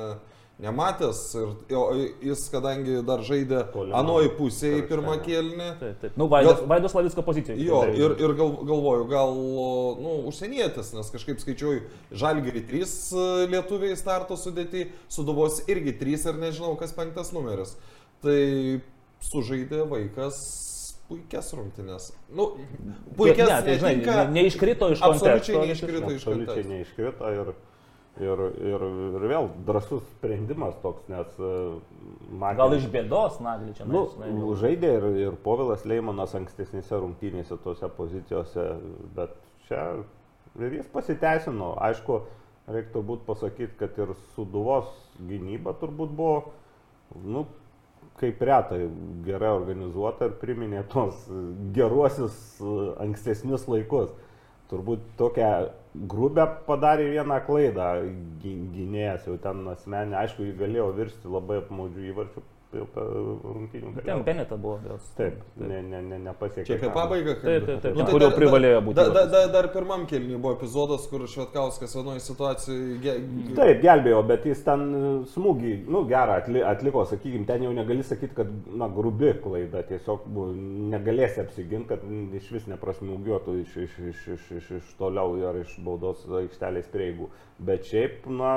nematęs. 0.61 1.21
Ir 1.41 1.49
jo, 1.73 1.83
jis, 2.23 2.43
kadangi 2.53 2.99
dar 3.07 3.23
žaidė 3.25 3.63
Toli 3.73 3.95
anoj 3.97 4.27
nuo 4.29 4.35
pusėje 4.39 4.83
kraštelio. 4.83 4.89
pirmą 4.91 5.15
kėlinį. 5.25 5.69
Taip, 5.81 5.99
taip. 6.03 6.17
Nu, 6.21 6.29
Vaidos, 6.29 6.59
Gal- 6.61 6.69
Vaidos 6.75 6.95
Lavicko 6.99 7.25
pozicijoje. 7.27 7.65
Jo, 7.65 7.81
ir, 7.95 8.15
ir 8.21 8.35
gal, 8.39 8.53
galvoju, 8.69 9.09
gal, 9.11 9.35
nu, 10.05 10.15
užsienietis, 10.31 10.93
nes 10.97 11.11
kažkaip 11.15 11.41
skaičiuoju, 11.43 11.83
Žalgiri 12.13 12.63
3 12.69 13.49
lietuviai 13.53 13.97
starto 13.97 14.37
sudėti, 14.37 14.87
Suduvos 15.09 15.63
irgi 15.69 15.97
3 16.01 16.29
ir 16.33 16.41
nežinau, 16.45 16.77
kas 16.81 16.93
penktas 16.93 17.33
numeris. 17.33 17.77
Tai 18.21 18.37
sužaidė 19.25 19.87
vaikas 19.89 20.37
puikias 21.11 21.49
rungtynes. 21.57 22.13
Nu, 22.31 22.53
puikias, 23.19 23.49
ne, 23.51 23.63
tai, 23.67 23.79
žinai, 23.81 24.29
neiškrito 24.31 24.93
iš 24.95 25.01
konteksto. 25.03 25.27
Absoliučiai 25.33 25.67
neiškrito 25.67 26.11
iš 26.15 26.23
Absoliučiai 26.23 26.47
konteksto. 26.47 26.73
neiškrito 26.73 27.33
ir, 27.35 27.51
ir, 28.19 28.43
ir, 28.73 28.85
ir 29.17 29.27
vėl 29.31 29.49
drasus 29.67 30.03
sprendimas 30.17 30.75
toks, 30.83 31.07
nes 31.13 31.37
e, 31.39 31.53
matė. 32.41 32.59
Gal 32.59 32.75
iš 32.77 32.89
bėdos, 32.93 33.39
Nagli, 33.45 33.75
čia 33.77 33.87
Nu, 33.89 34.05
žaidė 34.59 34.93
ir, 34.99 35.07
ir 35.29 35.39
Povilas 35.45 35.87
Leimonas 35.89 36.35
ankstesnėse 36.39 36.99
rungtynėse 36.99 37.61
tose 37.65 37.91
pozicijose, 37.97 38.67
bet 39.17 39.37
čia 39.69 39.85
ir 40.59 40.77
jis 40.81 40.91
pasiteisino. 40.93 41.75
Aišku, 41.81 42.21
reikia 42.71 42.95
turbūt 42.97 43.25
pasakyti, 43.29 43.77
kad 43.81 43.97
ir 44.03 44.15
Suduvos 44.35 44.91
gynyba 45.21 45.77
turbūt 45.81 46.15
buvo, 46.17 46.53
nu, 47.25 47.47
kaip 48.21 48.43
retai 48.45 48.83
gerai 49.25 49.55
organizuota 49.55 50.29
ir 50.29 50.35
priminė 50.43 50.83
tos 50.93 51.23
geruosius 51.77 52.35
e, 52.59 52.75
ankstesnius 53.07 53.69
laikus. 53.71 54.11
Turbūt 54.71 55.03
tokią 55.19 55.49
grubę 55.95 56.47
padarė 56.67 57.09
vieną 57.11 57.41
klaidą 57.47 57.87
gy- 58.43 58.57
gynėjas 58.77 59.27
jau 59.27 59.37
ten 59.43 59.65
asmenį, 59.73 60.15
aišku, 60.23 60.47
jį 60.47 60.55
galėjo 60.61 60.89
virsti 60.97 61.33
labai 61.37 61.59
apmaudžių 61.65 62.05
įvarčių 62.13 62.43
jau 62.77 62.85
rungtynių 62.95 63.91
Ten 63.97 64.05
galėjo. 64.05 64.25
Peneta 64.27 64.57
buvo. 64.61 64.77
Berods. 64.85 65.09
Taip, 65.19 65.41
ne, 65.59 65.81
ne, 65.83 66.01
ne, 66.07 66.19
nepasiekė. 66.29 66.67
Čia 66.69 66.77
apie 66.79 66.91
pabaigą. 66.95 67.35
Taip, 67.43 67.67
taip, 67.67 67.81
taip, 67.83 67.97
Nu, 67.97 68.05
ten, 68.05 68.11
kur 68.13 68.23
jau 68.23 68.29
dar- 68.31 68.37
privalėjo 68.39 68.83
būti 68.87 68.99
Da, 69.01 69.07
da, 69.17 69.25
da, 69.33 69.41
dar 69.57 69.69
pirmam 69.75 70.05
kelniui 70.11 70.39
buvo 70.39 70.55
epizodas, 70.59 71.07
kur 71.11 71.25
Švetkauskas 71.29 71.97
vienoje 71.99 72.23
situacijoje... 72.27 72.99
Ge, 73.05 73.17
Taip, 73.59 73.83
gelbėjo, 73.83 74.23
bet 74.31 74.47
jis 74.51 74.63
ten 74.67 74.87
e, 74.87 75.13
smūgį, 75.35 75.75
nu 75.91 76.05
gerą 76.11 76.39
atli, 76.43 76.63
atliko, 76.73 77.05
sakykime, 77.11 77.47
ten 77.51 77.67
jau 77.67 77.75
negali 77.77 78.07
sakyti, 78.07 78.35
kad, 78.39 78.55
na, 78.71 78.89
grubi 78.93 79.33
klaida, 79.43 79.83
tiesiog 79.91 80.29
negalėsi 80.95 81.43
apsiginti, 81.45 81.89
kad 81.91 82.07
iš 82.39 82.51
vis 82.55 82.71
neprasmūgiuotų 82.71 83.59
iš, 83.65 83.77
iš, 83.87 83.99
iš, 84.13 84.25
iš, 84.37 84.49
iš, 84.61 84.71
iš 84.81 84.95
toliau 85.01 85.35
ar 85.51 85.59
iš 85.65 85.75
baudos 85.85 86.23
aikštelės 86.43 86.91
prieigų. 86.93 87.31
Bet 87.61 87.85
šiaip, 87.91 88.25
na, 88.33 88.55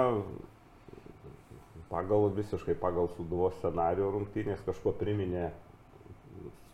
pagal 1.93 2.31
visiškai 2.33 2.73
pagal 2.81 3.11
suduvos 3.13 3.53
scenarijų 3.61 4.09
rungtynės 4.17 4.65
kažko 4.65 4.95
priminė 4.97 5.51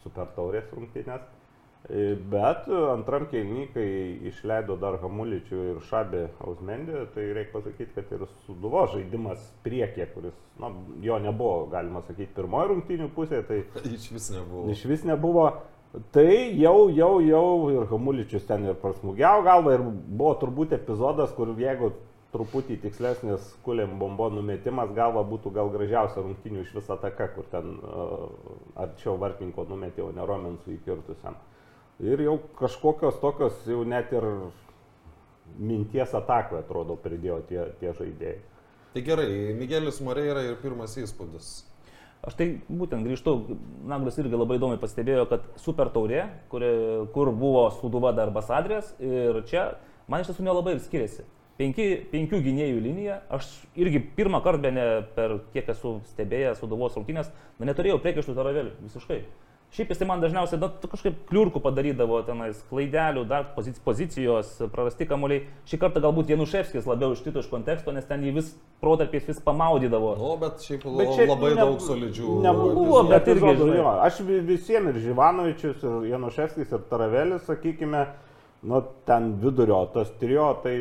super 0.03 0.31
taurės 0.37 0.69
rungtynės. 0.71 1.25
E, 1.89 2.15
Bet 2.31 2.67
antram 2.91 3.25
kelny, 3.31 3.65
kai 3.73 3.87
išleido 4.31 4.75
dar 4.79 4.97
Hamuličių 4.99 5.59
ir 5.73 5.81
Šabė 5.87 6.25
Ausmendį, 6.43 7.05
tai 7.15 7.27
reikia 7.35 7.53
pasakyti, 7.55 7.93
kad 7.95 8.11
ir 8.15 8.25
Suduvo 8.45 8.83
žaidimas 8.93 9.43
priekė, 9.63 10.09
kuris, 10.13 10.35
na, 10.59 10.71
jo 11.03 11.19
nebuvo, 11.23 11.65
galima 11.71 12.03
sakyti, 12.07 12.33
pirmoji 12.35 12.73
rungtynių 12.73 13.09
pusė, 13.15 13.41
tai 13.47 13.61
Iš 13.95 14.09
vis 14.15 14.29
nebuvo. 14.35 14.67
iš 14.75 14.85
vis 14.91 15.05
nebuvo. 15.07 15.49
Tai 16.13 16.27
jau, 16.59 16.75
jau, 16.93 17.13
jau 17.25 17.45
ir 17.73 17.87
Hamuličius 17.89 18.43
ten 18.45 18.67
ir 18.69 18.75
prasmugiavo 18.77 19.41
galvą 19.47 19.71
ir 19.73 19.83
buvo 19.89 20.35
turbūt 20.43 20.75
epizodas, 20.77 21.31
kur 21.33 21.55
jeigu 21.57 21.93
truputį 22.33 22.77
tikslesnis 22.83 23.45
kulėm 23.65 23.97
bombo 24.01 24.29
numetimas 24.29 24.91
galva 24.93 25.23
būtų 25.25 25.53
gal 25.55 25.71
gražiausia 25.73 26.21
rungtynių 26.21 26.63
iš 26.63 26.75
visą 26.77 26.97
taką, 27.01 27.29
kur 27.35 27.47
ten 27.49 27.77
uh, 27.79 28.27
arčiau 28.85 29.17
vartininko 29.21 29.65
numetė, 29.69 30.03
o 30.05 30.11
ne 30.13 30.25
Romensų 30.29 30.75
įkirtusiam. 30.75 31.39
Ir 32.05 32.21
jau 32.23 32.37
kažkokios 32.59 33.17
tokios 33.23 33.57
jau 33.67 33.81
net 33.87 34.13
ir 34.15 34.27
minties 35.57 36.13
atakui 36.15 36.59
atrodo 36.61 36.95
pridėjo 37.01 37.41
tie, 37.49 37.63
tie 37.81 37.95
žaidėjai. 37.97 38.37
Tai 38.93 39.01
gerai, 39.05 39.31
Miguelis 39.57 39.99
Moreira 40.01 40.45
ir 40.45 40.55
pirmas 40.61 40.95
įspūdis. 40.97 41.49
Aš 42.25 42.35
tai 42.35 42.47
būtent 42.67 43.05
grįžtu, 43.07 43.33
Naglis 43.87 44.17
irgi 44.19 44.37
labai 44.37 44.57
įdomiai 44.59 44.79
pastebėjo, 44.81 45.25
kad 45.31 45.45
super 45.61 45.91
taurė, 45.93 46.25
kur, 46.51 46.65
kur 47.15 47.31
buvo 47.31 47.67
Suduva 47.77 48.11
dar 48.15 48.31
ambasadrės 48.31 48.91
ir 48.99 49.41
čia 49.49 49.69
man 50.11 50.23
iš 50.23 50.31
tiesų 50.31 50.45
nelabai 50.45 50.75
ir 50.75 50.81
skiriasi. 50.83 51.25
Penki, 51.59 51.85
penkių 52.13 52.39
gynėjų 52.45 52.79
linija, 52.85 53.17
aš 53.35 53.49
irgi 53.75 53.99
pirmą 54.15 54.39
kartą, 54.45 54.61
be 54.63 54.71
ne 54.71 54.85
per 55.17 55.33
kiek 55.51 55.67
esu 55.73 55.97
stebėjęs 56.13 56.61
Suduvos 56.63 56.95
rungtynės, 56.95 57.33
na 57.59 57.67
neturėjau 57.67 57.97
priekaištų 57.99 58.35
Taravelių, 58.37 58.71
visiškai. 58.85 59.17
Šiaip 59.69 59.91
jis 59.91 59.99
tai 60.01 60.05
man 60.09 60.21
dažniausiai 60.23 60.57
na, 60.57 60.69
kažkaip 60.89 61.17
kliurkų 61.29 61.59
padarydavo 61.61 62.23
tenais, 62.25 62.57
klaidelių, 62.71 63.21
dar 63.29 63.43
pozic- 63.53 63.77
pozicijos, 63.85 64.55
prarasti 64.73 65.05
kamuoliai. 65.05 65.43
Šį 65.69 65.77
kartą 65.83 66.01
galbūt 66.01 66.31
Januševskis 66.31 66.87
labiau 66.89 67.11
iškrito 67.13 67.43
iš 67.43 67.51
konteksto, 67.51 67.91
nes 67.93 68.07
ten 68.09 68.23
jį 68.25 68.33
vis 68.39 68.49
protarpiais 68.81 69.27
vis 69.29 69.43
pamaudydavo. 69.45 70.15
Nu, 70.17 70.31
bet 70.41 70.63
šiaip, 70.65 70.87
Bet 70.97 71.11
šiaip 71.19 71.29
labai 71.35 71.51
ne- 71.53 71.59
daug 71.61 71.77
solidžių. 71.85 72.39
Nebuvo, 72.47 73.03
bet 73.11 73.27
irgi, 73.35 73.53
žinai. 73.61 73.77
jo, 73.77 73.91
aš 74.07 74.19
vi- 74.25 74.39
visiems 74.47 74.95
ir 74.95 75.01
Živanovičius, 75.05 75.83
ir 75.85 76.09
Januševskis, 76.15 76.71
ir 76.73 76.87
Taravelis, 76.89 77.45
sakykime, 77.45 78.07
nu, 78.61 78.81
ten 79.07 79.33
vidurio, 79.39 79.85
tas 79.93 80.09
trio, 80.19 80.49
tai 80.63 80.73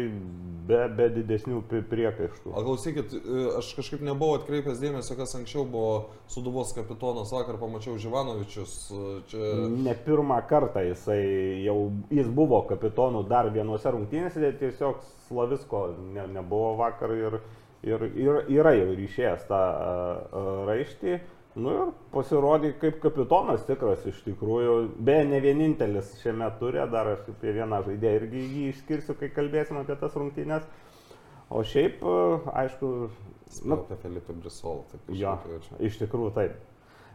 be, 0.69 0.81
be 0.97 1.07
didesnių 1.15 1.61
pri- 1.71 1.85
priekaištų. 1.89 2.51
O 2.53 2.63
klausykit, 2.67 3.13
e, 3.15 3.45
aš 3.61 3.71
kažkaip 3.79 4.03
nebuvau 4.05 4.41
atkreipęs 4.41 4.81
dėmesio, 4.83 5.15
kas 5.17 5.37
anksčiau 5.39 5.63
buvo 5.71 6.09
Suduvos 6.29 6.75
kapitonas, 6.77 7.31
vakar 7.33 7.57
pamačiau 7.61 7.95
Živanovičius. 8.03 8.75
e, 8.91 9.05
Čia... 9.31 9.53
Ne 9.87 9.95
pirmą 9.95 10.41
kartą 10.51 10.83
jisai 10.89 11.23
jau, 11.65 11.79
jis 12.11 12.27
buvo 12.27 12.65
kapitonu 12.69 13.23
dar 13.31 13.51
vienuose 13.55 13.95
rungtynėse, 13.95 14.43
tai 14.43 14.53
tiesiog 14.59 15.01
Slavisko 15.29 15.87
ne, 16.15 16.27
nebuvo 16.35 16.75
vakar 16.83 17.15
ir, 17.15 17.41
ir, 17.87 18.05
ir 18.19 18.45
yra 18.59 18.75
jau 18.77 18.93
ryšėjęs 18.99 19.49
tą 19.49 19.59
a, 19.63 19.91
raištį. 20.69 21.21
Nu 21.57 21.73
ir 21.75 21.95
pasirodė 22.13 22.75
kaip 22.79 22.99
kapitonas 23.03 23.65
tikras 23.67 24.05
iš 24.07 24.21
tikrųjų. 24.27 24.75
Beje, 25.01 25.25
ne 25.31 25.41
vienintelis 25.43 26.13
šiame 26.21 26.51
turė, 26.61 26.85
dar 26.93 27.15
aš 27.15 27.25
apie 27.33 27.55
vieną 27.57 27.81
žaidėją 27.87 28.21
irgi 28.21 28.45
jį 28.45 28.67
išskirsiu, 28.75 29.17
kai 29.19 29.33
kalbėsim 29.35 29.81
apie 29.81 29.97
tas 29.99 30.15
rungtynės. 30.19 30.69
O 31.49 31.65
šiaip, 31.65 32.05
aišku, 32.53 32.93
Nu, 33.65 33.75
apie 33.75 33.97
Filipą 33.97 34.33
Brisolą. 34.33 34.83
Tai 34.91 34.99
kažkaip 35.07 35.51
jau 35.53 35.61
čia. 35.65 35.77
iš 35.89 35.99
tikrųjų 36.03 36.33
taip. 36.37 36.57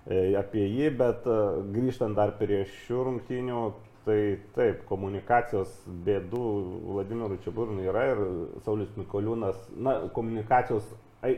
E, 0.10 0.36
Apie 0.40 0.66
jį, 0.66 0.90
bet 1.00 1.28
e, 1.30 1.38
grįžtant 1.76 2.18
dar 2.18 2.34
prie 2.40 2.64
šių 2.68 3.04
rungtynių, 3.08 3.60
tai 4.04 4.18
taip, 4.58 4.82
komunikacijos 4.90 5.72
bėdų 6.08 6.42
Vladimirų 6.90 7.38
Čiaburnų 7.46 7.86
yra 7.88 8.08
ir 8.12 8.24
Saulis 8.66 8.92
Mikoliūnas, 9.00 9.62
na, 9.78 9.96
komunikacijos 10.16 10.90
e, 11.24 11.38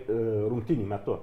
rungtynių 0.49 0.87
metu, 0.89 1.19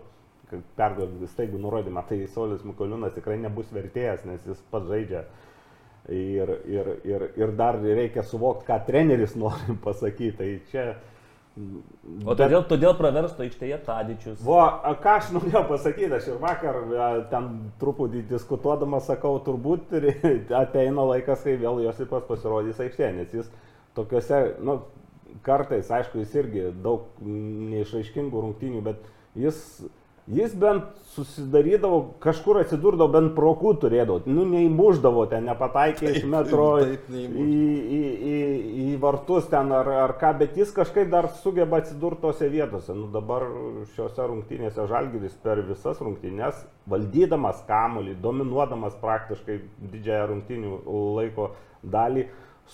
kad 0.52 0.66
perduoda 0.78 1.30
staigų 1.32 1.60
nurodymą, 1.62 2.04
tai 2.08 2.20
Saulis 2.30 2.64
Mikoliūnas 2.68 3.16
tikrai 3.16 3.38
nebus 3.42 3.72
vertėjas, 3.74 4.26
nes 4.28 4.44
jis 4.48 4.60
pats 4.72 4.90
žaidžia. 4.90 5.24
Ir, 6.10 6.50
ir, 6.66 6.88
ir, 7.06 7.24
ir 7.38 7.52
dar 7.54 7.76
reikia 7.82 8.24
suvokti, 8.26 8.66
ką 8.66 8.80
treneris 8.88 9.36
nori 9.42 9.76
pasakyti. 9.84 10.36
Tai 10.38 10.52
čia 10.72 10.86
O 12.24 12.32
todėl, 12.32 12.62
todėl 12.64 12.94
praversto 12.96 13.44
aikštėje 13.44 13.76
Tadičius. 13.84 14.38
A, 14.48 14.94
ką 15.02 15.16
aš 15.18 15.32
norėjau 15.34 15.60
pasakyti, 15.68 16.08
aš 16.16 16.30
ir 16.30 16.38
vakar 16.40 16.78
ten 17.28 17.50
truputį 17.82 18.22
diskutuodamas 18.30 19.04
sakau, 19.10 19.34
turbūt 19.44 19.92
ateina 20.62 21.04
laikas, 21.10 21.44
kai 21.44 21.58
vėl 21.60 21.82
Josipas 21.84 22.24
pasirodys 22.28 22.80
aikštėje, 22.80 23.10
nes 23.18 23.36
jis 23.36 23.50
tokiuose, 23.98 24.40
nu, 24.64 24.78
kartais, 25.44 25.92
aišku, 25.92 26.22
jis 26.24 26.38
irgi 26.40 26.64
daug 26.84 27.20
neišaiškingų 27.20 28.46
rungtynių, 28.46 28.80
bet 28.88 29.04
jis 29.36 29.60
Jis 30.30 30.52
bent 30.54 30.84
susidarydavo, 31.12 31.96
kažkur 32.22 32.60
atsidurdavo, 32.60 33.08
bent 33.10 33.32
prokų 33.34 33.72
turėdavo. 33.82 34.20
Nu, 34.30 34.44
neįmuždavo 34.46 35.24
ten, 35.32 35.48
nepataikė 35.50 36.12
iš 36.12 36.26
metro 36.30 36.66
taip, 36.78 37.08
į, 37.10 37.14
neįmuš. 37.16 37.48
į, 37.96 38.12
į, 38.30 38.36
į 38.84 39.00
vartus 39.02 39.48
ten 39.50 39.74
ar, 39.74 39.90
ar 40.04 40.14
ką, 40.20 40.30
bet 40.38 40.54
jis 40.60 40.70
kažkaip 40.76 41.10
dar 41.10 41.26
sugeba 41.42 41.80
atsidurti 41.82 42.22
tose 42.22 42.46
vietose. 42.52 42.94
Nu, 42.94 43.08
dabar 43.12 43.48
šiuose 43.96 44.28
rungtynėse 44.30 44.86
Žalgiris 44.92 45.34
per 45.42 45.64
visas 45.66 45.98
rungtynės, 46.00 46.62
valdydamas 46.92 47.64
kamuolį, 47.66 48.14
dominuodamas 48.22 48.94
praktiškai 49.02 49.58
didžiąją 49.82 50.30
rungtynių 50.30 50.78
laiko 51.18 51.50
dalį, 51.82 52.28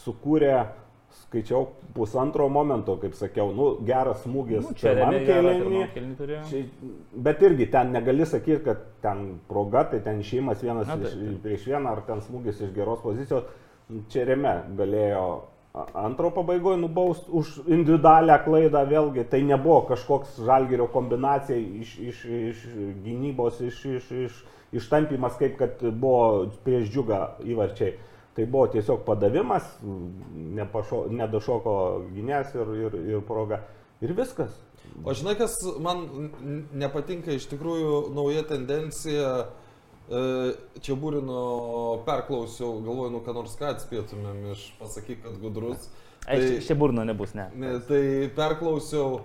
sukūrė 0.05 0.53
skaičiau 1.11 1.67
pusantro 1.95 2.49
momento, 2.49 2.97
kaip 3.01 3.15
sakiau, 3.17 3.53
nu, 3.57 3.69
geras 3.85 4.23
smūgis. 4.25 4.65
Nu, 4.65 4.75
pirmam. 6.25 6.49
Čia, 6.49 6.63
bet 7.29 7.45
irgi 7.49 7.69
ten 7.73 7.93
negali 7.97 8.27
sakyti, 8.29 8.63
kad 8.65 8.83
ten 9.05 9.39
proga, 9.49 9.87
tai 9.93 10.03
ten 10.05 10.21
išėjimas 10.25 10.65
vienas 10.65 10.89
Na, 10.89 10.97
iš, 10.97 11.15
taip, 11.15 11.23
taip. 11.25 11.39
prieš 11.45 11.69
vieną 11.73 11.95
ar 11.95 12.03
ten 12.09 12.25
smūgis 12.25 12.65
iš 12.65 12.75
geros 12.77 13.01
pozicijos. 13.05 13.49
Čia 14.13 14.27
reme 14.29 14.55
galėjo 14.77 15.25
antro 15.97 16.31
pabaigoje 16.35 16.81
nubaust 16.81 17.29
už 17.29 17.55
individualią 17.67 18.39
klaidą 18.45 18.85
vėlgi. 18.89 19.25
Tai 19.31 19.41
nebuvo 19.47 19.81
kažkoks 19.93 20.41
žalgerio 20.45 20.89
kombinacija 20.93 21.57
iš, 21.57 21.97
iš, 22.11 22.25
iš 22.53 22.65
gynybos, 23.05 23.63
iš, 23.65 23.85
iš, 23.97 24.11
iš, 24.27 24.43
ištampimas, 24.81 25.39
kaip 25.41 25.57
kad 25.61 25.81
buvo 25.81 26.49
prieš 26.65 26.91
džiugą 26.93 27.23
įvarčiai. 27.49 27.97
Tai 28.39 28.45
buvo 28.47 28.69
tiesiog 28.71 29.01
padavimas, 29.03 29.65
nepašo, 30.55 31.09
nedašoko 31.11 31.73
gynės 32.13 32.53
ir, 32.55 32.69
ir, 32.85 32.93
ir 33.17 33.23
proga. 33.27 33.65
Ir 33.99 34.13
viskas. 34.15 34.53
O 35.03 35.11
žinai, 35.11 35.35
kas 35.41 35.57
man 35.83 36.05
nepatinka 36.79 37.35
iš 37.35 37.49
tikrųjų 37.51 37.97
nauja 38.15 38.45
tendencija, 38.47 39.33
e, 40.07 40.23
čia 40.87 40.95
būrino 41.03 41.41
perklausiau, 42.07 42.77
galvoju, 42.87 43.17
nu 43.17 43.25
ką 43.27 43.35
nors 43.41 43.59
ką 43.59 43.73
atspėtumėm 43.75 44.53
iš 44.53 44.69
pasakyk, 44.79 45.25
kad 45.27 45.43
gudrus. 45.43 45.91
Ai, 46.29 46.39
čia, 46.39 46.63
čia 46.69 46.79
burno 46.79 47.03
nebus, 47.11 47.35
ne. 47.35 47.49
Ne, 47.59 47.75
tai 47.91 48.03
perklausiau, 48.39 49.25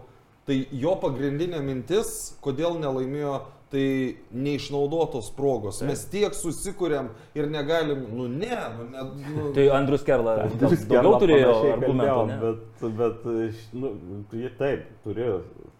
tai 0.49 0.63
jo 0.73 0.97
pagrindinė 1.06 1.62
mintis, 1.62 2.34
kodėl 2.41 2.82
nelaimėjo, 2.82 3.43
tai 3.73 3.86
neišnaudotos 4.29 5.31
progos. 5.33 5.81
Mes 5.88 6.03
tiek 6.12 6.36
susikūrėm 6.38 7.07
ir 7.33 7.47
negalim, 7.49 8.03
nu 8.13 8.27
ne, 8.29 8.53
nu 8.77 8.86
ne. 8.91 9.05
Nu, 9.33 9.47
Tai 9.55 9.65
Andrius 9.79 10.05
Kerla 10.05 10.36
Andrius 10.45 10.83
daugiau 10.86 11.15
Gerla 11.15 11.21
turėjo 11.23 11.53
argumentų? 11.73 12.38
Bet, 12.43 12.83
bet 12.99 13.25
nu, 13.79 13.93
ji 14.36 14.51
taip, 14.59 14.86
turi, 15.05 15.25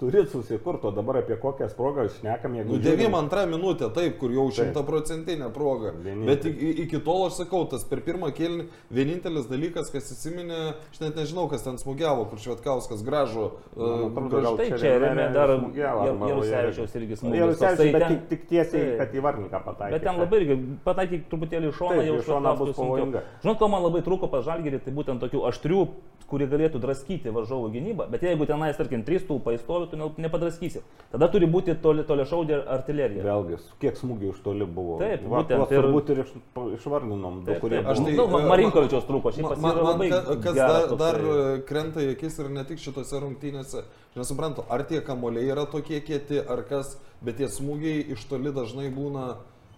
turi 0.02 0.24
susikurto 0.32 0.90
dabar 0.96 1.20
apie 1.22 1.38
kokias 1.42 1.76
progas 1.78 2.16
šnekam, 2.18 2.56
jeigu... 2.58 2.74
Nu, 2.74 2.80
žiūrim- 2.82 3.04
92 3.14 3.46
minutė, 3.52 3.90
taip, 3.94 4.18
kur 4.22 4.34
jau 4.34 4.48
Taip. 4.50 4.58
šimtaprocentinė 4.60 5.52
proga. 5.54 5.94
Vienintelė. 5.94 6.30
Bet 6.32 6.48
iki, 6.50 6.72
iki 6.88 7.02
tol 7.06 7.28
aš 7.28 7.42
sakau, 7.44 7.62
tas 7.70 7.86
per 7.90 8.02
pirmą 8.08 8.32
kėlinį 8.34 8.66
vienintelis 8.94 9.46
dalykas, 9.52 9.92
kas 9.94 10.10
įsiminė, 10.16 10.62
aš 10.90 11.04
net 11.04 11.20
nežinau, 11.22 11.46
kas 11.52 11.66
ten 11.68 11.78
smūgiavo, 11.82 12.26
kur 12.32 12.42
Švetkauskas 12.42 13.04
gražu. 13.06 13.52
Man 13.78 14.10
atrodo, 14.26 14.42
gal 14.48 14.58
Tai 14.64 14.70
čia 14.82 14.96
remė 15.04 15.30
dar 15.36 15.54
smūgiavo, 15.60 16.10
Jarusevičiaus 16.34 16.98
irgi 17.02 17.20
smūgis. 17.20 17.40
Toksai 17.84 17.92
bet 17.94 18.02
ten- 18.08 18.16
tik, 18.20 18.30
tik 18.30 18.48
tiesiai, 18.50 18.84
Taip. 18.84 18.98
kad 19.04 19.14
į 19.14 19.22
varniką 19.28 19.64
pataikė. 19.66 19.92
Bet 19.92 20.04
ten 20.04 20.18
labai 20.24 20.40
irgi 20.42 20.58
pataikyk 20.86 21.28
truputėlį 21.30 21.70
iš 21.70 21.76
šono, 21.82 22.02
jau 22.08 22.16
iš 22.20 22.26
šono 22.26 22.56
bus 22.58 22.76
pavojinga. 22.78 23.22
Žinot, 23.44 23.58
ko 23.60 23.68
man 23.68 23.84
labai 23.84 24.02
trūko 24.02 24.30
pas 24.32 24.44
Žalgirį, 24.46 24.80
tai 24.84 24.92
būtent 24.94 25.20
tokių 25.20 25.44
aštrių, 25.52 25.88
kurie 26.34 26.48
galėtų 26.50 26.80
draskyti 26.82 27.30
varžovų 27.30 27.68
gynybą, 27.76 28.10
bet 28.10 28.22
jeigu 28.24 28.48
tenais, 28.50 28.76
tarkim, 28.78 29.04
trys 29.06 29.22
stulpai 29.22 29.58
stovi, 29.60 29.88
tu 29.92 29.98
ne- 29.98 30.10
nepadraskysi. 30.18 30.82
Tada 31.12 31.28
turi 31.30 31.46
būti 31.46 31.76
toli, 31.82 32.02
toli 32.04 32.24
šaudė 32.26 32.64
artilerija. 32.68 33.22
Vėlgi, 33.24 33.60
kiek 33.80 33.94
smūgių 34.00 34.32
iš 34.34 34.40
toli 34.42 34.66
buvo. 34.66 34.98
Taip, 34.98 35.28
Va, 35.28 35.44
būtent, 35.44 35.70
ir- 35.72 35.84
turbūt 35.84 36.10
ir 36.10 36.24
iš, 36.24 36.32
išvardinom, 36.80 37.44
du, 37.46 37.54
kurie. 37.62 37.84
Aš 37.86 37.98
tai, 38.02 38.14
Nu, 38.14 38.26
e, 38.40 38.48
Marinkovičiaus 38.50 39.06
trūko, 39.06 39.34
šiaip 39.36 39.44
Man, 39.50 39.62
man, 39.62 39.76
man 39.76 39.86
labai 39.86 40.10
ka- 40.10 40.36
kas 40.42 40.56
dar, 40.56 40.96
dar 40.98 41.16
e, 41.22 41.62
krenta 41.68 42.00
į 42.00 42.16
akis 42.16 42.40
ir 42.40 42.50
ne 42.50 42.64
tik 42.64 42.78
šitose 42.80 43.20
rungtynėse, 43.22 43.84
aš 44.14 44.20
nesuprantu, 44.22 44.64
ar 44.70 44.84
tie 44.86 45.02
kamoliai 45.02 45.50
yra 45.50 45.66
tokie 45.66 46.00
kieti, 46.06 46.38
ar 46.40 46.62
kas, 46.70 46.98
bet 47.26 47.38
tie 47.42 47.48
smūgiai 47.50 48.12
iš 48.14 48.26
toli 48.30 48.52
dažnai 48.54 48.92
būna, 48.94 49.24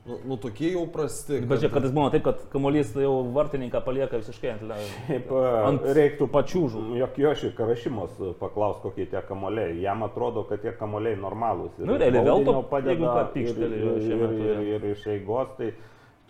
nu, 0.05 0.17
nu 0.27 0.37
tokie 0.37 0.73
jau 0.73 0.83
prasti. 0.91 1.39
Bet 1.47 1.61
čia 1.63 1.69
kartais 1.71 1.93
būna 1.95 2.11
taip, 2.11 2.25
kad 2.27 2.41
kamuolys 2.51 2.91
jau 2.99 3.13
vartininką 3.35 3.79
palieka 3.85 4.19
visiškai 4.19 4.51
ant, 4.57 4.65
le- 4.67 4.81
Šiaip 5.07 5.31
ant 5.69 5.87
e, 5.87 5.93
reiktų 5.95 6.27
pačiūžų. 6.35 6.83
Jok 6.99 7.17
Joši 7.23 7.53
Karašymos 7.57 8.19
paklaus, 8.41 8.81
kokie 8.83 9.07
tie 9.07 9.23
kamoliai. 9.25 9.79
Jam 9.81 10.03
atrodo, 10.03 10.43
kad 10.49 10.61
tie 10.61 10.75
kamoliai 10.75 11.15
normalūs. 11.15 11.79
Ir 11.79 11.87
Nu, 11.87 11.95
realiai 11.97 12.25
vėl 12.27 12.43
to- 12.45 12.57
jeigu 12.91 13.07
ką, 13.07 13.25
ir, 13.39 13.47
ir, 13.47 13.89
šiuo 14.03 14.31
ir, 14.35 14.61
ir 14.75 14.89
iš 14.91 15.07
eigos, 15.15 15.55
tai 15.57 15.71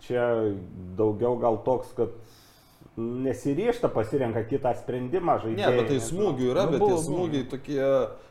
čia 0.06 0.30
daugiau 0.96 1.34
gal 1.40 1.58
toks, 1.66 1.90
kad 1.96 2.14
nesiryšta 2.96 3.88
pasirenka 3.92 4.42
kitą 4.48 4.72
sprendimą 4.74 5.34
Ne, 5.36 5.40
žaidėjai. 5.42 5.76
bet 5.76 5.88
tai 5.90 5.98
smūgių 6.00 6.46
yra, 6.52 6.64
Nu, 6.64 6.70
bet 6.72 6.80
buvo, 6.80 6.88
tie 6.96 7.02
smūgiai 7.04 7.44
tokie, 7.50 7.80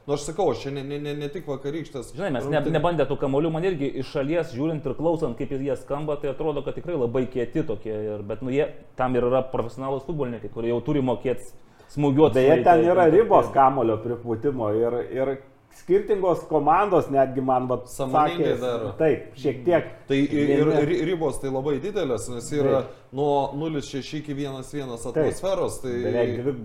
nu 0.07 0.13
aš 0.15 0.23
sakau, 0.25 0.47
čia 0.57 0.71
ne, 0.73 0.83
ne, 0.83 0.97
ne, 0.99 1.13
ne 1.13 1.29
tik 1.29 1.45
vakarykštės. 1.47 2.13
Žinai, 2.17 2.31
mes 2.33 2.45
ne, 2.45 2.57
rungtynės- 2.59 2.73
nebandė 2.73 3.05
tų 3.09 3.17
kamolių, 3.21 3.51
man 3.53 3.63
irgi 3.63 3.91
iš 4.01 4.09
šalies 4.15 4.53
žiūrint 4.55 4.85
ir 4.85 4.93
klausant, 4.97 5.37
kaip 5.37 5.49
jie 5.53 5.75
skamba, 5.77 6.15
tai 6.17 6.29
atrodo, 6.33 6.63
kad 6.65 6.73
tikrai 6.75 6.97
labai 6.97 7.27
kieti 7.29 7.63
tokie. 7.65 7.93
Ir, 7.93 8.23
bet 8.23 8.41
nu, 8.41 8.49
jie 8.49 8.67
tam 8.97 9.15
ir 9.15 9.21
yra 9.23 9.43
profesionalus 9.51 10.03
futbolininkai, 10.09 10.49
kurie 10.53 10.69
jau 10.73 10.81
turi 10.81 11.01
mokėti 11.01 11.53
smūgiuoti. 11.93 12.33
Beje, 12.33 12.63
ten 12.63 12.83
yra 12.89 13.05
ribos 13.13 13.51
kamulio 13.53 13.97
pripūtimo 14.01 14.71
ir, 14.75 14.97
ir 15.13 15.37
skirtingos 15.75 16.45
komandos 16.49 17.09
netgi 17.13 17.43
man 17.45 17.67
vat, 17.69 17.89
Sąmoningai 17.91 18.55
daro. 18.61 18.93
Taip, 18.99 19.33
šiek 19.39 19.61
tiek. 19.67 19.91
Tai 20.09 20.17
ir, 20.17 20.73
ir 20.85 21.05
ribos 21.11 21.41
tai 21.43 21.51
labai 21.53 21.77
didelės, 21.83 22.29
nes 22.31 22.49
yra 22.55 22.81
Taip. 22.81 22.99
nuo 23.15 23.35
0,6 23.59 24.19
iki 24.21 24.37
1,1 24.37 24.95
atmosferos. 24.95 25.81
Tai, 25.83 25.95
Beveik 26.07 26.37
dvi, 26.41 26.57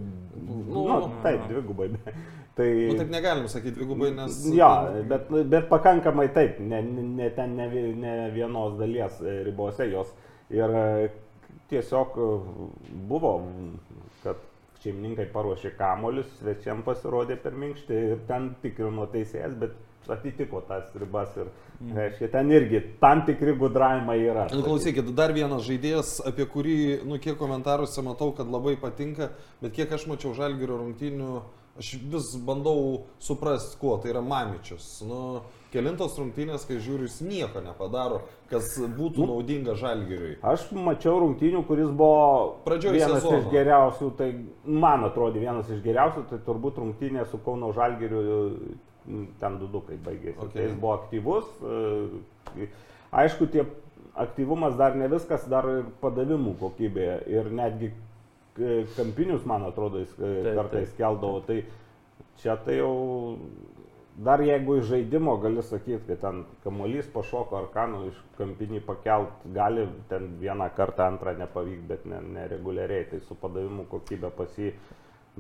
Nu, 0.71 0.87
nu, 0.87 1.11
taip, 1.23 1.41
dvigubai. 1.49 1.91
Tai, 2.55 2.87
nu, 2.87 2.95
taip 2.95 3.11
negalim 3.11 3.47
sakyti 3.49 3.77
dvigubai, 3.79 4.11
nes... 4.11 4.41
Jo, 4.53 4.69
bet, 5.09 5.29
bet 5.49 5.69
pakankamai 5.71 6.27
taip, 6.35 6.59
ne, 6.59 6.81
ne, 6.83 7.29
ten 7.33 7.55
ne, 7.57 7.69
ne 8.03 8.15
vienos 8.35 8.75
dalies 8.77 9.21
e, 9.23 9.37
ribose 9.47 9.87
jos. 9.89 10.11
Ir 10.53 10.75
e, 10.77 10.83
tiesiog 11.71 12.19
e, 12.19 12.27
buvo, 13.09 13.33
šeimininkai 14.85 15.29
paruošė 15.35 15.75
kamolius, 15.79 16.29
svečiam 16.41 16.83
pasirodė 16.87 17.37
per 17.43 17.57
minkštį 17.59 18.03
ir 18.15 18.27
ten 18.29 18.55
tikrino 18.63 19.07
teisėjas, 19.13 19.57
bet 19.61 19.77
atitiko 20.11 20.63
tas 20.67 20.89
ribas 20.99 21.37
ir, 21.39 21.51
reiškia, 21.95 22.31
ten 22.33 22.51
irgi 22.51 22.81
tam 23.03 23.23
tikri 23.27 23.55
gudravimai 23.59 24.17
yra. 24.25 24.47
Nu, 24.51 24.65
klausykit, 24.67 25.13
dar 25.17 25.35
vienas 25.37 25.63
žaidėjas, 25.69 26.17
apie 26.27 26.47
kurį, 26.51 26.79
nu, 27.07 27.21
kiek 27.23 27.39
komentaruose 27.39 28.03
matau, 28.07 28.33
kad 28.37 28.51
labai 28.51 28.75
patinka, 28.81 29.31
bet 29.63 29.77
kiek 29.77 29.93
aš 29.95 30.09
mačiau 30.11 30.35
žalgerio 30.37 30.81
rungtynių, 30.81 31.35
aš 31.81 31.95
vis 32.13 32.29
bandau 32.45 33.07
suprasti, 33.25 33.79
kuo 33.81 33.97
tai 34.03 34.13
yra 34.13 34.21
Mamičius. 34.25 34.87
Nu, 35.09 35.41
kelintos 35.73 36.17
rungtynės, 36.19 36.67
kai 36.69 36.77
žiūriu, 36.83 37.07
jis 37.09 37.21
nieko 37.25 37.63
nepadaro, 37.65 38.21
kas 38.51 38.73
būtų 38.99 39.27
naudinga 39.29 39.77
žalgeriui. 39.79 40.37
Aš 40.53 40.69
mačiau 40.75 41.21
rungtynių, 41.23 41.63
kuris 41.69 41.91
buvo 41.95 42.61
Pradžioj 42.67 42.97
vienas 42.99 43.21
sezono. 43.23 43.41
iš 43.41 43.51
geriausių, 43.55 44.11
tai 44.19 44.31
man 44.67 45.07
atrodo 45.09 45.41
vienas 45.43 45.71
iš 45.71 45.83
geriausių, 45.85 46.27
tai 46.33 46.41
turbūt 46.47 46.81
rungtynė 46.83 47.27
su 47.31 47.39
Kauno 47.45 47.71
Žalgiriu 47.77 48.25
m, 49.07 49.29
ten 49.41 49.61
dudukai 49.63 49.97
baigėsi. 50.03 50.39
Okay. 50.43 50.57
Tai 50.57 50.67
jis 50.69 50.77
buvo 50.83 50.97
aktyvus. 50.99 51.49
e, 51.63 52.69
Aišku, 53.11 53.47
tie 53.51 53.65
aktyvumas 54.21 54.77
dar 54.79 54.95
ne 54.99 55.09
viskas, 55.11 55.47
dar 55.51 55.67
ir 55.71 55.87
padavimų 56.03 56.57
kokybė. 56.61 57.09
Ir 57.31 57.49
netgi 57.55 57.93
kampinius, 58.97 59.45
man 59.49 59.69
atrodo, 59.69 60.03
jis 60.05 60.13
e, 60.19 60.33
Taip, 60.45 60.55
kartais 60.59 60.97
keldavo. 60.99 61.43
Tai 61.47 61.61
čia 62.41 62.57
tai 62.65 62.81
jau 62.81 62.95
Dar 64.21 64.43
jeigu 64.45 64.75
iš 64.77 64.85
žaidimo 64.91 65.37
gali 65.41 65.63
sakyti, 65.65 66.03
kad 66.07 66.19
ten 66.21 66.41
kamuolys 66.65 67.07
pašoko 67.13 67.57
ar 67.57 67.69
ką, 67.73 67.85
nu 67.89 68.01
iš 68.11 68.19
kampinį 68.37 68.83
pakelt, 68.85 69.47
gali 69.57 69.87
ten 70.11 70.27
vieną 70.43 70.67
kartą, 70.77 71.07
antrą 71.09 71.33
nepavykti, 71.39 71.87
bet 71.89 72.05
ne, 72.11 72.19
nereguliariai, 72.35 73.07
tai 73.13 73.21
su 73.25 73.37
padavimu 73.41 73.87
kokybė 73.89 74.33
pas 74.37 74.59
jį 74.61 74.75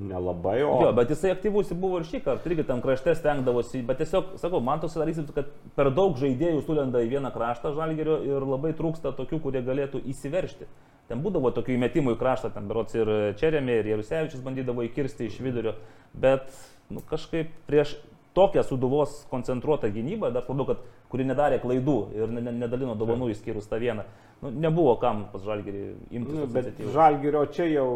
nelabai, 0.09 0.63
o... 0.65 0.75
Jo, 0.85 0.93
bet 0.97 1.11
jisai 1.13 1.33
aktyvus 1.35 1.73
buvo 1.77 2.01
ir 2.01 2.07
šį 2.09 2.21
kartą, 2.25 2.51
irgi 2.51 2.67
tam 2.69 2.83
krašte 2.85 3.15
stengdavosi, 3.19 3.83
bet 3.87 4.01
tiesiog, 4.03 4.35
sakau, 4.41 4.61
man 4.65 4.83
toks 4.83 4.95
sudarys, 4.97 5.21
kad 5.37 5.51
per 5.77 5.91
daug 5.95 6.19
žaidėjų 6.21 6.63
sulenda 6.67 7.03
į 7.05 7.11
vieną 7.15 7.33
kraštą 7.35 7.75
žalgerio 7.77 8.21
ir 8.27 8.47
labai 8.47 8.73
trūksta 8.79 9.13
tokių, 9.19 9.41
kurie 9.45 9.65
galėtų 9.67 10.03
įsiveršti. 10.13 10.69
Ten 11.11 11.25
būdavo 11.25 11.51
tokių 11.57 11.75
įmetimų 11.75 12.15
į 12.15 12.21
kraštą, 12.21 12.53
ten 12.55 12.69
berots 12.71 12.95
ir 12.95 13.09
Čerėmė, 13.41 13.81
ir 13.81 13.91
Jarusevičius 13.97 14.45
bandydavo 14.47 14.87
įkirsti 14.87 15.27
iš 15.27 15.41
vidurio, 15.43 15.75
bet 16.15 16.47
nu, 16.91 17.03
kažkaip 17.11 17.51
prieš 17.67 17.97
tokią 18.35 18.63
suduvos 18.63 19.25
koncentruotą 19.31 19.91
gynybą, 19.91 20.31
dar 20.31 20.47
labiau, 20.47 20.69
kad 20.71 20.85
kuri 21.11 21.27
nedarė 21.27 21.59
klaidų 21.63 21.99
ir 22.15 22.31
ne, 22.31 22.45
ne, 22.47 22.55
nedalino 22.63 22.95
dovanų 22.99 23.33
išskyrus 23.35 23.67
tą 23.71 23.81
vieną, 23.83 24.05
nu, 24.45 24.53
nebuvo 24.55 24.95
kam 25.03 25.27
pas 25.33 25.43
žalgerį 25.43 25.83
imtis. 26.15 26.37
Nu, 26.39 26.47
bet 26.55 26.79
žalgerio 26.95 27.43
čia 27.51 27.67
jau 27.73 27.89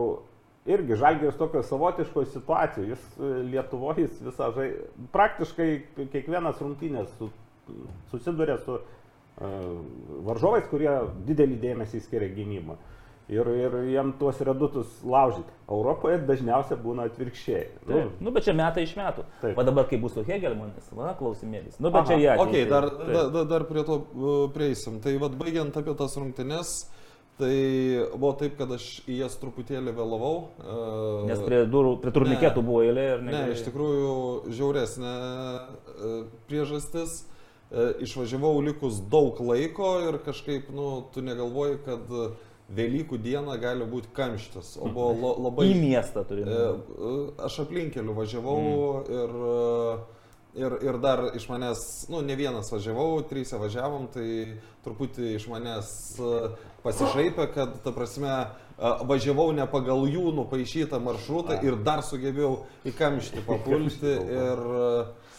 irgi 0.66 0.96
žalgeris 0.96 1.36
tokio 1.36 1.62
savotiškoje 1.62 2.26
situacijoje. 2.26 2.88
Jis 2.88 3.04
e, 3.18 3.32
Lietuvoje 3.50 4.06
jis 4.06 4.20
visą 4.24 4.50
žai... 4.56 4.70
Praktiškai 5.12 5.68
kiekvienas 6.12 6.60
rungtynės 6.64 7.12
su, 7.18 7.28
susiduria 8.12 8.56
su 8.64 8.78
uh, 8.78 9.46
varžovais, 10.26 10.66
kurie 10.70 10.90
didelį 11.28 11.60
dėmesį 11.62 12.02
skiria 12.04 12.32
gynybą. 12.34 12.76
Ir, 13.32 13.48
ir 13.56 13.74
jam 13.88 14.10
tuos 14.20 14.36
redutus 14.44 14.98
laužyti. 15.00 15.48
Europoje 15.72 16.18
dažniausiai 16.28 16.76
būna 16.80 17.06
atvirkščiai. 17.08 17.62
Nu, 17.88 18.00
nu, 18.20 18.32
bet 18.36 18.44
čia 18.44 18.52
metai 18.56 18.84
iš 18.84 18.92
metų. 18.98 19.24
Taip. 19.40 19.56
O 19.56 19.64
dabar, 19.64 19.86
kai 19.88 19.96
bus 20.02 20.12
su 20.12 20.24
Hegelmanis, 20.28 20.90
va, 20.92 21.14
klausimėlis. 21.16 21.78
Nu, 21.80 21.88
bet 21.88 22.02
Aha, 22.02 22.10
čia 22.10 22.18
jie. 22.20 22.34
Ok, 22.42 22.58
dar, 22.68 22.90
dar, 23.00 23.30
dar- 23.32 23.48
dar 23.54 23.64
prie 23.70 23.84
to 23.88 23.96
uh, 24.02 24.34
prieisim. 24.52 25.00
Tai 25.04 25.16
vad 25.22 25.38
baigiant 25.40 25.80
apie 25.80 25.96
tas 25.96 26.18
rungtynes, 26.20 26.74
tai 27.38 27.54
buvo 28.14 28.32
taip, 28.38 28.56
kad 28.60 28.70
aš 28.76 28.84
į 29.10 29.16
jas 29.24 29.34
truputėlį 29.40 29.92
vėlavau. 29.96 30.34
uh, 30.62 31.26
Nes 31.28 31.40
prie, 31.42 31.64
durų, 31.66 31.96
prie 32.02 32.12
turniketų 32.14 32.62
Ne. 32.62 32.66
buvo 32.68 32.82
eilė 32.86 33.06
ir 33.16 33.22
Ne, 33.22 33.32
negalėjai- 33.32 33.56
iš 33.58 33.62
tikrųjų 33.68 34.14
žiauresnė 34.54 35.14
e, 35.18 36.16
priežastis. 36.48 37.24
E, 37.74 37.88
Išvažiavau 38.06 38.60
likus 38.62 39.00
daug 39.10 39.40
laiko 39.40 39.96
ir 40.08 40.18
kažkaip, 40.22 40.68
nu, 40.70 41.06
tu 41.14 41.22
negalvoji, 41.22 41.78
kad 41.84 42.10
e, 42.10 42.28
Velykų 42.74 43.18
dieną 43.20 43.58
gali 43.60 43.84
būti 43.84 44.08
kamštis. 44.16 44.78
O 44.80 44.88
buvo 44.88 45.34
labai... 45.44 45.66
Į 45.68 45.74
miestą 45.82 46.22
turi. 46.24 46.46
E, 46.48 46.48
e, 46.48 47.10
Aš 47.44 47.58
aplinkeliu 47.66 48.14
važiavau 48.16 49.02
ir, 49.04 49.34
e, 49.50 49.98
ir, 50.54 50.76
ir 50.82 50.98
dar 51.02 51.22
iš 51.36 51.48
manęs, 51.50 51.80
nu, 52.12 52.22
ne 52.22 52.36
vienas 52.38 52.70
važiavau, 52.72 53.22
trys 53.28 53.52
važiavom, 53.58 54.06
tai 54.14 54.28
truputį 54.84 55.34
iš 55.38 55.48
manęs 55.50 55.90
e, 56.18 56.30
pasišaipė, 56.84 57.48
kad, 57.54 57.74
ta 57.84 57.92
prasme, 57.94 58.32
e, 58.34 58.92
važiavau 59.10 59.50
ne 59.56 59.66
pagal 59.70 60.06
jų 60.10 60.30
nupaišytą 60.38 61.00
maršrutą 61.02 61.58
ir 61.66 61.78
dar 61.86 62.04
sugebėjau 62.06 62.54
į 62.86 62.94
kamštį 63.00 63.44
papulti. 63.50 64.16
ir... 64.40 64.66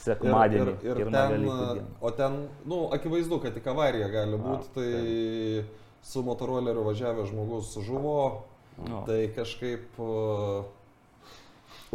Sekmadienį. 0.05 0.73
Ir, 0.85 0.89
ir, 0.91 0.99
ir 1.01 1.07
ten, 1.09 1.47
o 1.97 2.09
ten, 2.13 2.35
nu, 2.69 2.83
akivaizdu, 2.93 3.39
kad 3.41 3.55
tik 3.57 3.65
avarija 3.71 4.11
gali 4.13 4.37
būti, 4.37 4.69
tai 4.75 4.91
su 6.05 6.21
motoroleriu 6.21 6.83
važiavęs 6.85 7.31
žmogus 7.31 7.71
žuvo, 7.87 8.19
tai 9.07 9.23
kažkaip 9.33 9.97
uh, 9.97 10.67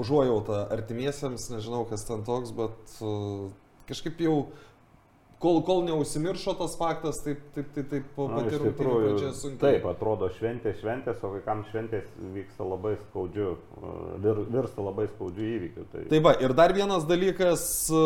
užuojauta 0.01 0.65
artimiesiems, 0.75 1.51
nežinau 1.53 1.85
kas 1.91 2.07
ten 2.09 2.25
toks, 2.27 2.53
bet 2.57 2.99
uh, 3.05 3.51
kažkaip 3.91 4.21
jau, 4.23 4.37
kol, 5.41 5.61
kol 5.67 5.83
neužsimiršo 5.89 6.55
tas 6.61 6.77
faktas, 6.79 7.23
taip, 7.25 7.43
taip, 7.55 7.71
taip, 7.75 7.89
taip 7.91 8.09
pati 8.17 8.59
rungtynė 8.61 8.73
pradžia 8.79 9.31
sunkiai. 9.37 9.61
Taip, 9.63 9.87
atrodo 9.91 10.29
šventė 10.37 10.75
šventės, 10.79 11.23
o 11.25 11.33
vaikams 11.35 11.71
šventės 11.73 12.09
vyksta 12.35 12.67
labai 12.69 12.97
skaudžiu, 13.07 13.55
e, 13.57 13.95
vir, 14.27 14.43
virsta 14.53 14.85
labai 14.85 15.09
skaudžiu 15.15 15.47
įvykiu. 15.57 15.87
Tai, 15.93 16.05
Tai 16.13 16.23
va, 16.27 16.35
ir 16.45 16.55
dar 16.59 16.75
vienas 16.77 17.07
dalykas, 17.09 17.65
e, 17.89 18.05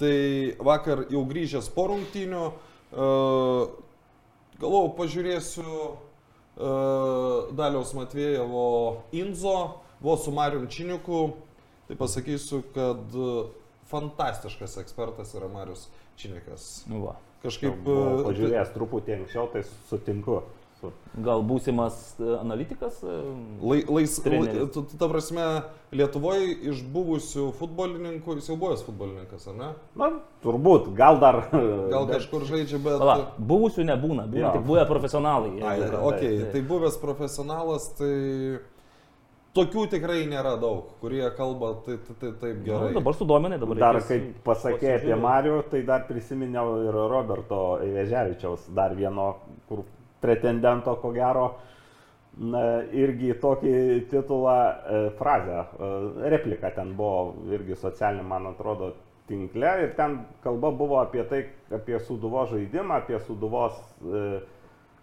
tai 0.00 0.16
vakar 0.70 1.04
jau 1.12 1.24
grįžęs 1.28 1.68
po 1.74 1.88
rungtynių, 1.92 2.46
e, 2.48 3.10
galvojau, 4.58 4.94
pažiūrėsiu 5.02 5.68
e, 5.68 5.92
Daliaus 7.60 7.92
Matvėjevo 7.98 8.70
Inzo, 9.20 9.58
buvo 10.00 10.16
su 10.16 10.32
Marium 10.32 10.66
Činiuku, 10.66 11.22
tai 11.88 11.96
pasakysiu, 11.96 12.62
kad 12.74 13.16
e, 13.16 13.32
fantastiškas 13.90 14.76
ekspertas 14.82 15.34
yra 15.34 15.48
Marius 15.48 15.88
Činikas. 16.16 16.84
Nu, 16.90 17.02
va. 17.06 17.16
Kažkaip... 17.42 17.82
e, 17.86 17.98
pažiūrėjęs 18.28 18.72
truputį 18.74 19.20
anksčiau, 19.20 19.48
tai 19.52 19.64
sutinku. 19.90 20.42
Su, 20.78 20.92
Gal 21.26 21.40
būsimas 21.42 21.96
e, 22.22 22.26
analitikas? 22.38 23.00
Lai, 23.02 23.80
lais, 23.90 24.12
lai, 24.22 24.66
tu, 24.74 24.84
ta 24.94 25.08
prasme, 25.10 25.46
Lietuvoje 25.90 26.52
iš 26.70 26.84
buvusių 26.94 27.48
futbolininkų, 27.58 28.36
jis 28.38 28.50
jau 28.52 28.56
buvęs 28.60 28.84
futbolininkas, 28.86 29.46
ar 29.50 29.56
ne? 29.58 29.68
na, 29.98 30.10
turbūt, 30.44 30.92
gal 30.98 31.18
dar. 31.22 31.40
Gal 31.50 32.06
bet- 32.06 32.18
kažkur 32.18 32.44
žaidžia, 32.46 32.78
bet... 32.84 32.98
Pala, 33.02 33.16
buvusių 33.40 33.88
nebūna, 33.88 34.28
būna 34.30 34.44
Jo. 34.44 34.52
tik 34.58 34.66
buvę 34.68 34.84
profesionalai. 34.90 35.54
Ai, 35.64 35.78
yra. 35.82 36.02
ok, 36.12 36.20
Taip. 36.22 36.50
tai 36.54 36.62
buvęs 36.70 37.00
profesionalas, 37.02 37.88
tai 37.98 38.12
tokių 39.58 39.84
tikrai 39.92 40.22
nėra 40.30 40.54
daug, 40.60 40.94
kurie 41.02 41.24
kalba 41.36 41.74
tai, 41.86 41.98
tai, 42.06 42.16
tai, 42.20 42.32
taip 42.40 42.60
Nu, 42.60 42.66
gerai. 42.70 42.90
dabar 42.96 43.16
sudominai, 43.18 43.58
dabar 43.60 43.80
Dar 43.82 43.98
reikės 43.98 44.10
kai 44.10 44.18
pasakė 44.46 44.92
apie. 44.96 45.14
Marių, 45.22 45.56
tai 45.72 45.82
dar 45.88 46.06
prisiminiau 46.08 46.76
ir 46.86 47.00
Roberto 47.12 47.62
Veževičiaus, 47.82 48.70
dar 48.76 48.94
vieno 48.98 49.32
kur 49.68 49.84
pretendento, 50.22 50.94
ko 51.02 51.12
gero, 51.14 51.48
na, 52.38 52.62
irgi 52.94 53.34
tokį 53.42 53.74
titulą, 54.10 54.56
e, 54.58 55.02
frazę, 55.18 55.60
e, 55.60 55.90
repliką 56.34 56.70
ten 56.74 56.94
buvo 56.98 57.34
irgi 57.54 57.76
socialinė, 57.78 58.26
man 58.26 58.46
atrodo, 58.52 58.92
tinkle 59.28 59.72
ir 59.82 59.94
ten 59.96 60.22
kalba 60.44 60.70
buvo 60.72 61.00
apie 61.02 61.24
tai, 61.28 61.42
apie 61.74 61.98
suduvo 62.00 62.46
žaidimą, 62.48 63.02
apie 63.02 63.18
suduvos 63.26 63.76
e, 64.02 64.40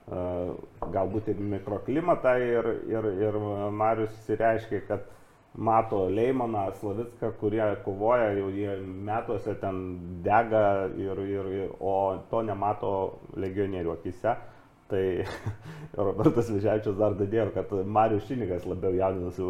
galbūt 0.07 1.31
ir 1.33 1.39
mikroklimatą 1.41 2.35
ir, 2.37 2.67
ir, 2.91 3.07
ir 3.25 3.37
Marius 3.73 4.13
įsireiškė, 4.21 4.81
kad 4.87 5.07
mato 5.55 6.09
Leimoną, 6.09 6.65
Slavicką, 6.79 7.31
kurie 7.39 7.63
kovoja, 7.85 8.33
jau 8.37 8.49
jie 8.53 8.75
metuose 8.83 9.55
ten 9.61 9.79
dega, 10.23 10.89
ir, 10.99 11.21
ir, 11.25 11.71
o 11.79 11.95
to 12.29 12.43
nemato 12.43 12.91
legionierių 13.39 13.95
akise. 13.95 14.35
Tai 14.85 15.25
Robertas 15.97 16.49
Vežiačius 16.53 16.97
dar 16.99 17.15
dadėjo, 17.17 17.47
kad 17.55 17.71
Marius 17.89 18.27
Šinikas 18.27 18.67
labiau 18.69 18.93
jaudinasi 18.93 19.45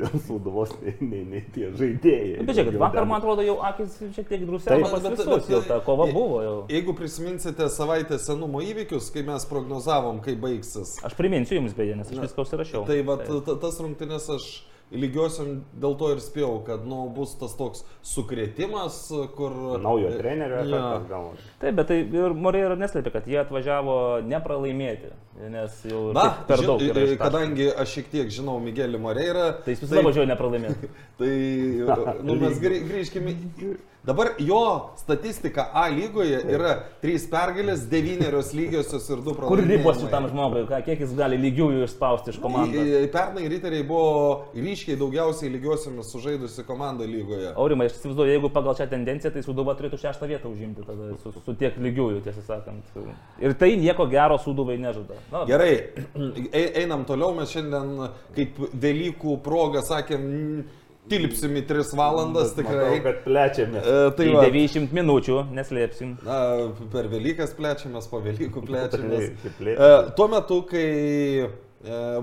dėl 0.00 0.18
suduvos 0.26 0.74
nei, 0.82 0.92
nei, 1.00 1.22
nei 1.30 1.42
tie 1.54 1.70
žaidėjai. 1.72 2.34
Nu, 2.42 2.46
Bet 2.50 2.58
žiūrėkit, 2.58 2.80
vakar, 2.82 3.06
man 3.08 3.22
atrodo, 3.22 3.46
jau 3.46 3.54
akis 3.64 3.94
šiek 4.16 4.28
tiek 4.28 4.44
pas 4.50 5.06
Bet- 5.06 5.16
visus, 5.16 5.48
jau 5.54 5.62
ta 5.64 5.78
kova 5.86 6.08
buvo 6.12 6.42
jau. 6.44 6.56
Jeigu 6.68 6.96
prisiminsite 6.98 7.70
savaitės 7.72 8.26
senumo 8.28 8.60
įvykius, 8.66 9.08
kai 9.14 9.24
mes 9.24 9.48
prognozavom, 9.48 10.20
kaip 10.24 10.42
baigsis, 10.44 10.98
Aš 11.06 11.16
priminsiu 11.16 11.62
jums 11.62 11.72
beje, 11.78 11.96
nes 11.96 12.10
aš 12.12 12.20
viską 12.26 12.44
užsirašiau. 12.44 12.84
tai 12.90 13.00
va, 13.08 13.16
tas 13.64 13.80
rungtynės 13.80 14.28
aš 14.36 14.50
lygiosiam 14.92 15.64
dėl 15.80 15.94
to 15.98 16.10
ir 16.14 16.20
spėjau, 16.22 16.58
kad 16.66 16.84
nu, 16.86 17.08
bus 17.14 17.32
tas 17.40 17.54
toks 17.58 17.84
sukrėtimas, 18.04 18.98
kur... 19.36 19.54
Naujo 19.82 20.10
trenerio 20.18 20.60
Jo. 20.60 20.64
efektas 20.66 21.08
gal. 21.10 21.30
Taip, 21.62 21.74
bet 21.80 21.88
tai 21.90 21.98
ir 22.04 22.34
Morėra 22.36 22.76
neslėpė, 22.78 23.12
kad 23.16 23.26
jie 23.30 23.40
atvažiavo 23.42 23.96
nepralaimėti, 24.28 25.10
nes 25.50 25.80
jau 25.88 26.12
Na, 26.14 26.28
per 26.46 26.62
ži- 26.62 26.68
daug 26.68 26.84
ištaškoma. 26.84 27.18
kadangi 27.24 27.70
aš 27.72 27.96
šiek 27.96 28.12
tiek 28.12 28.30
žinau 28.34 28.58
Miguelį 28.62 29.00
Moreirą, 29.02 29.48
Tai 29.64 29.74
jis 29.74 29.82
visada 29.86 30.04
važiuoja 30.06 30.30
nepralaimėti. 30.34 30.92
Tai 31.18 31.32
nu, 32.28 32.38
mes 32.44 32.60
grį- 32.62 32.84
grįžkime. 32.90 33.34
Dabar 34.04 34.26
jo 34.38 34.90
statistika 34.96 35.70
A 35.72 35.88
lygoje 35.88 36.36
yra 36.52 36.74
3 37.00 37.22
pergalės, 37.32 37.86
9 37.88 38.50
lygiosios 38.52 39.06
ir 39.08 39.22
2 39.24 39.32
Kur 39.32 39.38
pralaimėjimai. 39.38 39.78
ribos 39.78 40.00
šitam 40.02 40.26
žmogui, 40.28 40.64
kiek 40.84 41.00
jis 41.00 41.14
gali 41.16 41.38
lygiųjų 41.40 41.86
išspausti 41.86 42.34
iš 42.34 42.38
komandos? 42.42 42.90
Pernai 43.14 43.48
riteriai 43.48 43.86
buvo 43.88 44.50
ryškiai 44.52 44.98
daugiausiai 45.00 45.48
lygiosiomis 45.54 46.12
sužaidusi 46.12 46.66
komanda 46.68 47.08
lygoje. 47.08 47.54
Aurimai, 47.56 47.88
aš 47.88 47.96
įsivaizduoju, 47.96 48.34
jeigu 48.34 48.52
pagal 48.52 48.76
šią 48.76 48.90
tendenciją, 48.92 49.32
tai 49.32 49.44
Suduva 49.46 49.72
turėtų 49.78 50.02
šeštą 50.04 50.28
vietą 50.28 50.52
užimti 50.52 50.84
tada 50.84 51.16
su, 51.24 51.32
su 51.40 51.56
tiek 51.64 51.80
lygiųjų, 51.80 52.20
tiesą 52.28 52.44
sakant. 52.44 52.92
Ir 53.40 53.56
tai 53.56 53.72
nieko 53.80 54.04
gero 54.12 54.36
Suduvai 54.36 54.76
nežada. 54.84 55.16
Na, 55.32 55.46
Gerai, 55.48 55.72
e- 56.60 56.70
einam 56.84 57.08
toliau, 57.08 57.32
mes 57.40 57.56
šiandien 57.56 58.10
kaip 58.36 58.60
Velykų 58.84 59.40
progą 59.40 59.80
sakėm, 59.80 60.28
tilpsim 61.10 61.54
į 61.60 61.62
3 61.68 61.90
valandas 61.98 62.54
Bet 62.54 62.64
tikrai. 62.64 62.84
Matau, 62.88 63.02
kad 63.04 63.18
plečiame. 63.26 63.78
E, 63.82 63.96
tai 64.16 64.24
Tai 64.24 64.34
va, 64.38 64.44
90 64.48 64.94
minučių, 64.96 65.38
neslėpsim. 65.56 66.14
Na, 66.24 66.38
per 66.92 67.08
Velykas 67.12 67.52
plečiamės, 67.58 68.08
po 68.10 68.22
Velykų 68.24 68.62
plečiamės. 68.64 69.30
E, 69.74 69.90
Tuo 70.16 70.28
metu, 70.32 70.62
kai 70.70 70.84
e, 71.44 71.48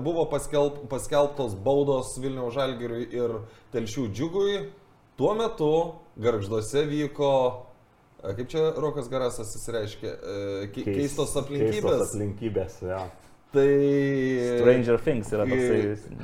buvo 0.02 0.24
paskelb, 0.32 0.82
paskelbtos 0.90 1.54
baudos 1.62 2.16
Vilniaus 2.22 2.54
Žalgiriui 2.56 3.06
ir 3.14 3.36
Telšių 3.72 4.08
džiugui, 4.12 4.56
tuo 5.16 5.34
metu 5.38 5.68
garžduose 6.20 6.82
vyko, 6.90 7.30
e, 8.22 8.34
kaip 8.40 8.48
čia 8.50 8.66
Rokas 8.82 9.06
Garasas 9.12 9.54
įsireiškė, 9.60 10.10
e, 10.12 10.66
ke- 10.74 10.84
keistos 10.90 11.36
aplinkybės. 11.38 11.82
Keistos 11.86 12.14
aplinkybės, 12.16 12.80
jo. 12.90 13.02
Tai... 13.52 13.68
Stranger 14.56 14.96
Things 15.04 15.32
yra 15.32 15.44
toksai 15.44 15.80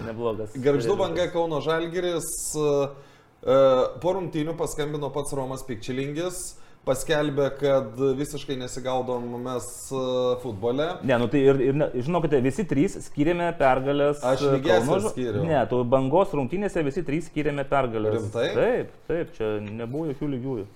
neblogas. 0.07 0.55
Garždu 0.65 0.97
banga 0.97 1.27
Kauno 1.33 1.61
Žalgiris. 1.65 2.31
e, 2.57 3.59
Po 4.03 4.15
rungtynių 4.17 4.57
paskambino 4.59 5.11
pats 5.15 5.35
Romas 5.37 5.61
Pikčilingis, 5.69 6.39
paskelbė, 6.89 7.51
kad 7.61 8.01
visiškai 8.19 8.57
nesigaudom 8.63 9.29
mes 9.45 9.69
e, 9.93 10.01
futbole. 10.43 10.89
Ne, 11.07 11.19
nu 11.21 11.29
tai 11.31 11.45
ir, 11.51 11.61
ir 11.69 11.85
žinokite, 12.07 12.41
visi 12.45 12.65
trys 12.69 12.97
skiriame 13.11 13.51
pergalės. 13.61 14.25
Aš 14.27 14.47
e, 14.49 14.57
Ža- 14.65 15.03
skyriau. 15.13 15.45
Ne, 15.47 15.61
tu 15.71 15.83
bangos 15.85 16.33
rungtynėse 16.35 16.83
visi 16.89 17.05
trys 17.07 17.29
skiriame 17.29 17.69
pergalės. 17.69 18.19
Rimtai? 18.19 18.49
Taip, 18.57 18.97
taip, 19.11 19.37
čia 19.37 19.53
nebuvo 19.69 20.09
jokių 20.15 20.33
lygiųjų. 20.35 20.67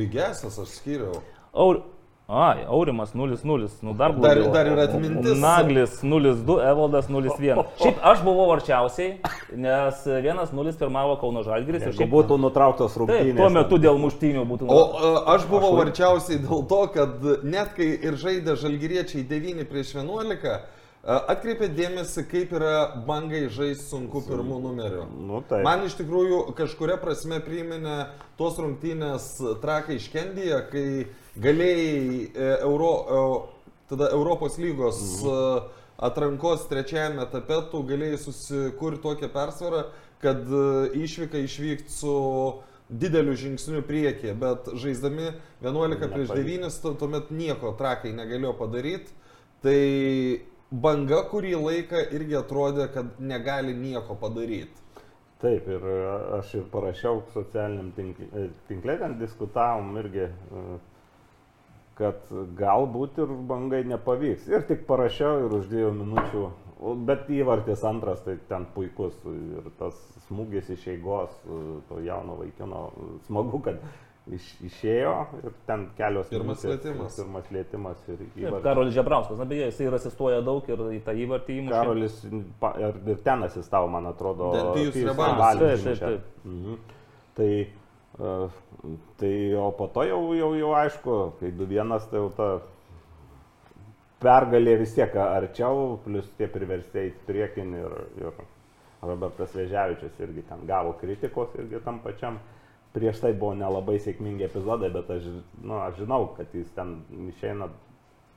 Lygiasias 0.00 0.58
aš 0.66 0.76
skyriau. 0.82 1.22
Aur... 1.54 1.84
Ai, 2.32 2.64
Aurimas 2.68 3.10
0-0, 3.12 3.68
nu 3.82 3.92
dar 3.92 4.12
Dar, 4.14 4.36
blogiau. 4.38 4.52
dar 4.52 4.66
ir 4.66 4.78
atmintis. 4.78 5.38
Naglis 5.40 5.96
0-2, 6.02 6.60
Evaldas 6.70 7.08
0-1. 7.10 7.64
Šiaip 7.80 7.96
aš 8.06 8.20
buvau 8.22 8.52
arčiausiai, 8.54 9.16
nes 9.58 10.04
1-0 10.06 10.76
pirmavo 10.78 11.16
Kauno 11.18 11.42
Žalgiris. 11.42 11.82
ir 11.82 11.88
Jeigu 11.90 11.98
šiaip- 12.04 12.12
būtų 12.14 12.38
nutrauktos 12.38 12.94
Taip, 12.94 13.02
rungtynės. 13.08 13.36
tuo 13.36 13.48
metu 13.50 13.78
dėl 13.82 13.98
muštynių 13.98 14.44
būtų. 14.46 14.68
O 14.70 14.78
e, 14.78 15.34
aš 15.34 15.46
buvau 15.50 15.72
arčiausiai 15.82 16.38
dėl 16.38 16.62
to, 16.70 16.86
kad 16.94 17.10
net 17.42 17.74
kai 17.74 17.88
ir 17.98 18.14
žaidė 18.14 18.54
žalgyriečiai 18.62 19.26
9 19.26 19.64
prieš 19.66 19.94
11, 19.98 20.46
e, 20.46 20.60
atkreipė 21.34 21.66
dėmesį, 21.74 22.28
kaip 22.30 22.52
yra 22.52 22.94
bangai 23.06 23.48
žaisti 23.50 23.88
sunku 23.90 24.22
pirmų 24.22 24.60
numerių. 24.68 25.02
Nu, 25.26 25.42
taip. 25.48 25.64
Man 25.66 25.82
iš 25.82 25.98
tikrųjų 25.98 26.54
kažkuria 26.54 26.94
prasme 27.02 27.40
priminė 27.42 28.06
tos 28.38 28.54
rungtynės 28.62 29.40
trakai 29.60 29.96
iškendyje, 29.98 30.60
kai 30.70 31.06
galėjai 31.42 32.30
e, 32.34 32.48
Euro, 32.66 32.92
e, 33.00 33.68
tada 33.92 34.10
Europos 34.14 34.58
lygos 34.60 35.00
mhm. 35.24 35.68
atrankos 36.10 36.66
trečiajame 36.70 37.24
etape, 37.26 37.62
tu 37.72 37.82
galėjai 37.88 38.20
susikurti 38.24 39.02
tokią 39.04 39.30
persvarą, 39.34 39.84
kad 40.22 40.44
e, 40.44 40.64
išvyka 41.00 41.40
išvykti 41.46 41.92
su 41.92 42.16
dideliu 42.90 43.36
žingsniu 43.38 43.82
priekį, 43.86 44.34
bet 44.38 44.70
žaisdami 44.82 45.30
11 45.62 46.10
prieš 46.10 46.30
Nepavyko. 46.32 46.68
9, 46.68 46.78
tu- 46.82 46.94
tuomet 46.98 47.30
nieko 47.30 47.74
trakai 47.78 48.12
negalėjo 48.16 48.54
padaryti. 48.58 49.14
Tai 49.62 49.80
banga 50.70 51.22
kurį 51.30 51.54
laiką 51.60 52.02
irgi 52.16 52.38
atrodė, 52.38 52.88
kad 52.94 53.18
negali 53.18 53.74
nieko 53.76 54.16
padaryti. 54.18 54.86
Taip, 55.40 55.68
ir 55.72 55.84
e, 55.88 55.98
aš 56.36 56.54
ir 56.58 56.64
parašiau 56.72 57.22
socialiniam 57.32 57.92
tinkle, 57.96 58.48
tinkle 58.68 58.96
ten 59.00 59.16
diskutavom 59.20 59.94
irgi, 60.02 60.26
e, 60.28 60.64
kad 62.00 62.34
galbūt 62.58 63.20
ir 63.20 63.32
bangai 63.50 63.84
nepavyks. 63.90 64.48
Ir 64.50 64.66
tik 64.68 64.86
parašiau 64.88 65.44
ir 65.44 65.56
už 65.60 65.70
dviejų 65.70 65.94
minučių, 65.98 66.44
bet 67.08 67.28
įvartis 67.36 67.84
antras, 67.88 68.22
tai 68.24 68.38
ten 68.48 68.66
puikus. 68.74 69.18
Ir 69.28 69.72
tas 69.80 69.98
smūgis 70.28 70.70
iš 70.72 70.86
eigos, 70.94 71.34
e, 71.44 71.80
to 71.90 72.00
jauno 72.06 72.38
vaikino, 72.40 72.86
smagu, 73.26 73.60
kad 73.66 73.82
iš, 74.30 74.46
išėjo 74.68 75.14
ir 75.40 75.56
ten 75.68 75.86
kelios 75.98 76.30
Pirmas 76.30 76.62
minutės, 76.62 76.86
lietimas. 76.86 77.18
Pirmas 77.18 77.50
lietimas 77.54 78.06
ir 78.06 78.20
Taip, 78.20 78.38
įvartis. 78.44 78.64
Karolis 78.68 78.96
Žebrauskas, 78.96 79.40
na 79.40 79.48
beje, 79.50 79.68
jisai 79.70 79.88
ir 79.88 79.98
asistuoja 79.98 80.40
daug 80.46 80.70
ir 80.70 80.84
į 80.96 81.02
tą 81.06 81.16
įvartį 81.24 81.58
įmušė. 81.62 81.76
Karolis 81.76 82.22
ir, 82.28 83.02
ir 83.14 83.20
ten 83.26 83.44
asistavo, 83.48 83.90
man 83.92 84.08
atrodo. 84.12 84.52
Pijus 84.76 84.96
Rebalis. 84.96 85.20
Rebalis 85.20 85.84
Taip, 85.84 86.00
taip, 86.04 86.32
įmušė. 86.46 86.54
Mhm. 86.54 86.80
Tai, 87.40 87.50
tai, 89.20 89.54
o 89.56 89.70
po 89.76 89.88
to 89.94 90.04
jau, 90.08 90.20
jau, 90.36 90.52
jau 90.58 90.70
aišku, 90.76 91.16
kai 91.40 91.50
2-1, 91.56 92.06
tai 92.10 92.20
jau 92.20 92.30
ta 92.36 92.48
pergalė 94.20 94.76
vis 94.82 94.94
tiek 94.96 95.14
arčiau, 95.16 95.98
plus 96.04 96.28
tie 96.38 96.48
priverstėjai 96.52 97.12
priekin 97.28 97.76
ir, 97.78 97.94
ir 98.20 98.42
Robertas 99.00 99.54
Veževičius 99.56 100.18
irgi 100.20 100.44
ten 100.48 100.66
gavo 100.68 100.92
kritikos 101.00 101.54
irgi 101.58 101.80
tam 101.84 102.02
pačiam. 102.04 102.40
Prieš 102.90 103.20
tai 103.22 103.30
buvo 103.38 103.54
nelabai 103.54 104.00
sėkmingi 104.02 104.48
epizodai, 104.48 104.90
bet 104.90 105.10
aš, 105.14 105.28
nu, 105.62 105.76
aš 105.78 106.00
žinau, 106.02 106.24
kad 106.34 106.50
jis 106.52 106.72
ten 106.74 106.96
išeina 107.30 107.68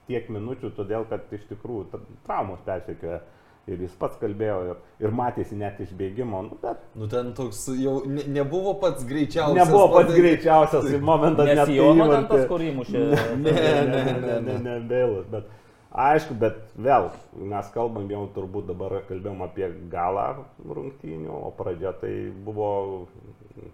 tiek 0.07 0.27
minučių, 0.29 0.69
todėl 0.77 1.07
kad 1.09 1.31
iš 1.33 1.47
tikrųjų 1.49 1.87
tra- 1.89 2.19
traumos 2.27 2.61
persekioja. 2.67 3.23
Ir 3.71 3.79
jis 3.79 3.93
pats 3.95 4.17
kalbėjo 4.19 4.55
ir, 4.73 4.79
ir 4.99 5.11
matėsi 5.15 5.55
net 5.55 5.77
iš 5.79 5.93
bėgimo, 5.95 6.41
nu, 6.49 6.57
bet 6.61 6.81
Nu 6.99 7.07
ten 7.07 7.29
toks 7.33 7.61
jau 7.79 8.01
ne, 8.05 8.25
nebuvo 8.27 8.73
pats 8.81 9.05
greičiausias. 9.07 9.55
nebuvo 9.55 9.85
pats 9.93 10.09
padaryti- 10.09 10.21
greičiausias 10.21 10.89
momentas. 10.99 11.45
Nes 11.47 11.69
įvartį- 11.71 11.97
momentas, 12.01 12.47
kur 12.49 12.59
įmušė. 12.59 13.03
Ne, 13.43 13.51
ne, 13.51 13.83
ne, 13.87 14.01
ne, 14.19 14.39
ne, 14.49 14.57
ne, 14.65 14.73
bailas, 14.89 15.25
bet 15.31 15.47
aišku, 15.93 16.35
bet 16.41 16.57
vėl 16.75 17.07
mes 17.53 17.69
kalbam 17.71 18.11
jau 18.11 18.25
turbūt 18.35 18.67
dabar 18.67 18.97
kalbėjom 19.07 19.45
apie 19.47 19.71
galą 19.93 20.27
rungtynių, 20.67 21.31
o 21.31 21.53
pradžia 21.55 21.93
tai 22.03 22.11
buvo 22.43 23.07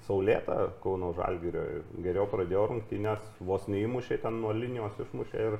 saulėta 0.05 0.69
Kauno 0.83 1.13
Žalgirio. 1.17 1.63
Geriau 2.03 2.27
pradėjo 2.29 2.67
rungtynės, 2.75 3.25
vos 3.41 3.65
neįmušė 3.71 4.21
ten 4.21 4.37
nuo 4.43 4.53
linijos 4.53 4.99
išmušė 5.01 5.45
ir 5.49 5.57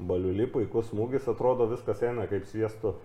baliuli 0.00 0.46
puikus 0.50 0.90
smūgis, 0.92 1.28
atrodo 1.30 1.68
viskas 1.70 2.02
eina 2.02 2.26
kaip 2.26 2.44
sviestu 2.50 2.96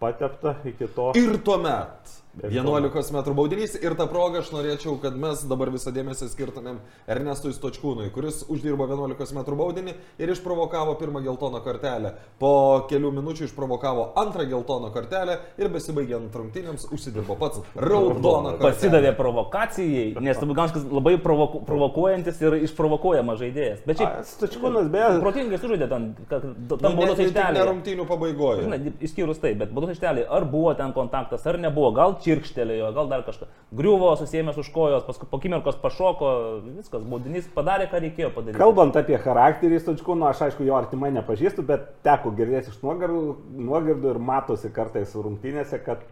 patepta 0.00 0.56
iki 0.64 0.88
to. 0.94 1.12
Ir 1.18 1.38
tuomet 1.44 2.23
11 2.42 3.12
m 3.14 3.34
baudinys 3.34 3.76
ir 3.82 3.94
tą 3.94 4.06
progą 4.10 4.40
aš 4.42 4.48
norėčiau, 4.50 4.96
kad 5.00 5.14
mes 5.16 5.44
dabar 5.46 5.70
visą 5.70 5.92
dėmesį 5.94 6.26
skirtumėm 6.32 6.80
Ernestui 7.06 7.52
Stočkūnui, 7.54 8.08
kuris 8.14 8.42
uždirbo 8.50 8.88
11 8.90 9.34
m 9.36 9.44
baudinį 9.60 9.94
ir 10.18 10.32
išprovokavo 10.34 10.96
pirmą 10.98 11.22
geltoną 11.22 11.60
kortelę. 11.62 12.14
Po 12.42 12.50
kelių 12.90 13.12
minučių 13.20 13.46
išprovokavo 13.46 14.08
antrą 14.18 14.48
geltoną 14.50 14.90
kortelę 14.94 15.38
ir 15.62 15.70
besibaigiant 15.70 16.34
rungtynėms 16.34 16.88
užsidirbo 16.90 17.36
pats 17.38 17.62
raudoną 17.76 18.56
kortelę. 18.58 18.72
Pasidavė 18.72 19.14
provokacijai, 19.16 20.16
nes 20.20 20.42
Buganškas 20.44 20.84
labai 20.90 21.14
provoku, 21.22 21.62
provokuojantis 21.64 22.42
ir 22.42 22.58
išprovokuojamas 22.66 23.38
žaidėjas. 23.40 23.84
Bet 23.86 24.02
šiaip 24.02 24.26
Stačiūnas 24.34 24.90
beje. 24.92 25.20
protingai 25.22 25.58
sužaidė 25.62 25.88
ten, 25.88 26.10
kad- 26.28 26.44
Nu, 26.44 26.76
tam 26.76 26.92
ne- 26.92 26.96
baudos 26.98 27.16
tik 27.16 27.34
ne 27.34 27.64
rungtynių 27.70 28.04
pabaigoje. 28.06 28.62
Žinai, 28.66 28.92
išskyrus 29.00 29.40
tai, 29.40 29.54
bet 29.54 29.72
baudos 29.72 29.94
aikštelėje 29.94 30.26
ar 30.30 30.44
buvo 30.44 30.74
ten 30.76 30.92
kontaktas, 30.92 31.46
ar 31.46 31.58
nebuvo, 31.58 31.92
gal 31.94 32.14
čirkštelėjo, 32.24 32.88
gal 32.96 33.08
dar 33.10 33.22
kažką. 33.26 33.46
Griuvo, 33.74 34.10
susėmęs 34.20 34.58
už 34.62 34.70
kojos, 34.74 35.04
paskui 35.06 35.28
po 35.30 35.38
akimirkos 35.40 35.76
pašoko, 35.82 36.30
viskas, 36.78 37.04
baudinys 37.04 37.46
padarė, 37.54 37.86
ką 37.92 38.00
reikėjo 38.06 38.30
padaryti. 38.34 38.58
Kalbant 38.60 38.96
apie 39.00 39.18
charakterį 39.20 39.80
Stačiūno, 39.82 40.28
aš 40.30 40.44
aišku 40.48 40.66
jo 40.66 40.76
artimai 40.78 41.12
nepažįstu, 41.18 41.64
bet 41.68 41.90
teko 42.06 42.32
girdėti 42.38 42.72
iš 42.72 42.80
nuogirdų, 42.84 43.24
nuogirdų 43.68 44.14
ir 44.14 44.22
matosi 44.32 44.72
kartais 44.74 45.14
rungtynėse, 45.14 45.80
kad 45.84 46.02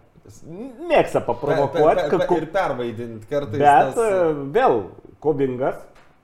mėgsta 0.89 1.23
paprovokuoti. 1.27 2.05
Per- 2.09 2.11
per- 2.11 2.27
per- 2.29 2.43
Ir 2.43 2.51
pervaidinti 2.55 3.27
kartais. 3.31 3.59
Bet 3.59 3.95
tas- 3.95 3.99
e, 3.99 4.35
vėl 4.55 4.83
kovingas 5.21 5.81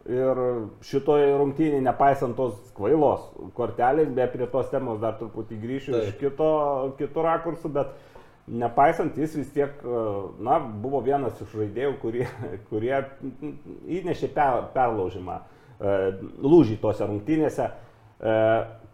ir 0.09 0.39
šitoje 0.87 1.33
rungtynėje, 1.37 1.83
nepaisant 1.85 2.37
tos 2.39 2.55
kvailos 2.77 3.27
kortelės, 3.59 4.09
be 4.15 4.27
prie 4.33 4.47
tos 4.49 4.71
temos 4.71 5.01
dar 5.03 5.19
truputį 5.21 5.59
grįšiu 5.61 5.93
Taip. 5.93 6.07
iš 6.09 6.15
kito, 6.23 6.95
kito 6.99 7.25
rakursų, 7.27 7.73
bet 7.75 7.91
nepaisant 8.49 9.17
jis 9.19 9.37
vis 9.41 9.53
tiek, 9.55 9.81
e, 9.85 10.03
na, 10.45 10.59
buvo 10.61 11.03
vienas 11.05 11.39
iš 11.45 11.53
žaidėjų, 11.55 11.95
kurie, 12.03 12.27
kurie 12.71 12.97
įnešė 13.99 14.33
per, 14.35 14.65
perlaužimą, 14.75 15.39
e, 15.39 15.99
lūžį 16.45 16.81
tose 16.83 17.09
rungtynėse. 17.09 17.71
E, 18.19 18.37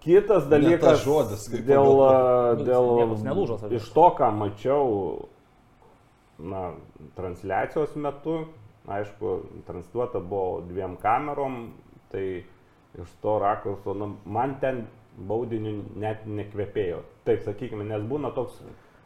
Kitas 0.05 0.45
dalykas, 0.51 0.99
žodis, 1.01 1.47
dėl, 1.65 2.01
e, 2.05 2.65
dėl 2.67 3.15
sakė. 3.57 3.71
iš 3.79 3.87
to, 3.95 4.09
ką 4.19 4.29
mačiau 4.37 4.91
na, 6.45 6.75
transliacijos 7.17 7.95
metu, 7.97 8.43
aišku, 8.85 9.39
transliuota 9.65 10.21
buvo 10.21 10.61
dviem 10.69 10.99
kamerom, 11.01 11.73
tai 12.13 12.45
iš 13.01 13.17
to 13.23 13.39
rakurso, 13.41 13.95
nu, 13.97 14.11
man 14.29 14.59
ten 14.61 14.85
baudiniu 15.17 15.81
net 15.97 16.27
nekvepėjo. 16.27 17.01
Taip, 17.25 17.41
sakykime, 17.47 17.87
nes 17.89 18.05
būna 18.05 18.35
toks, 18.37 18.61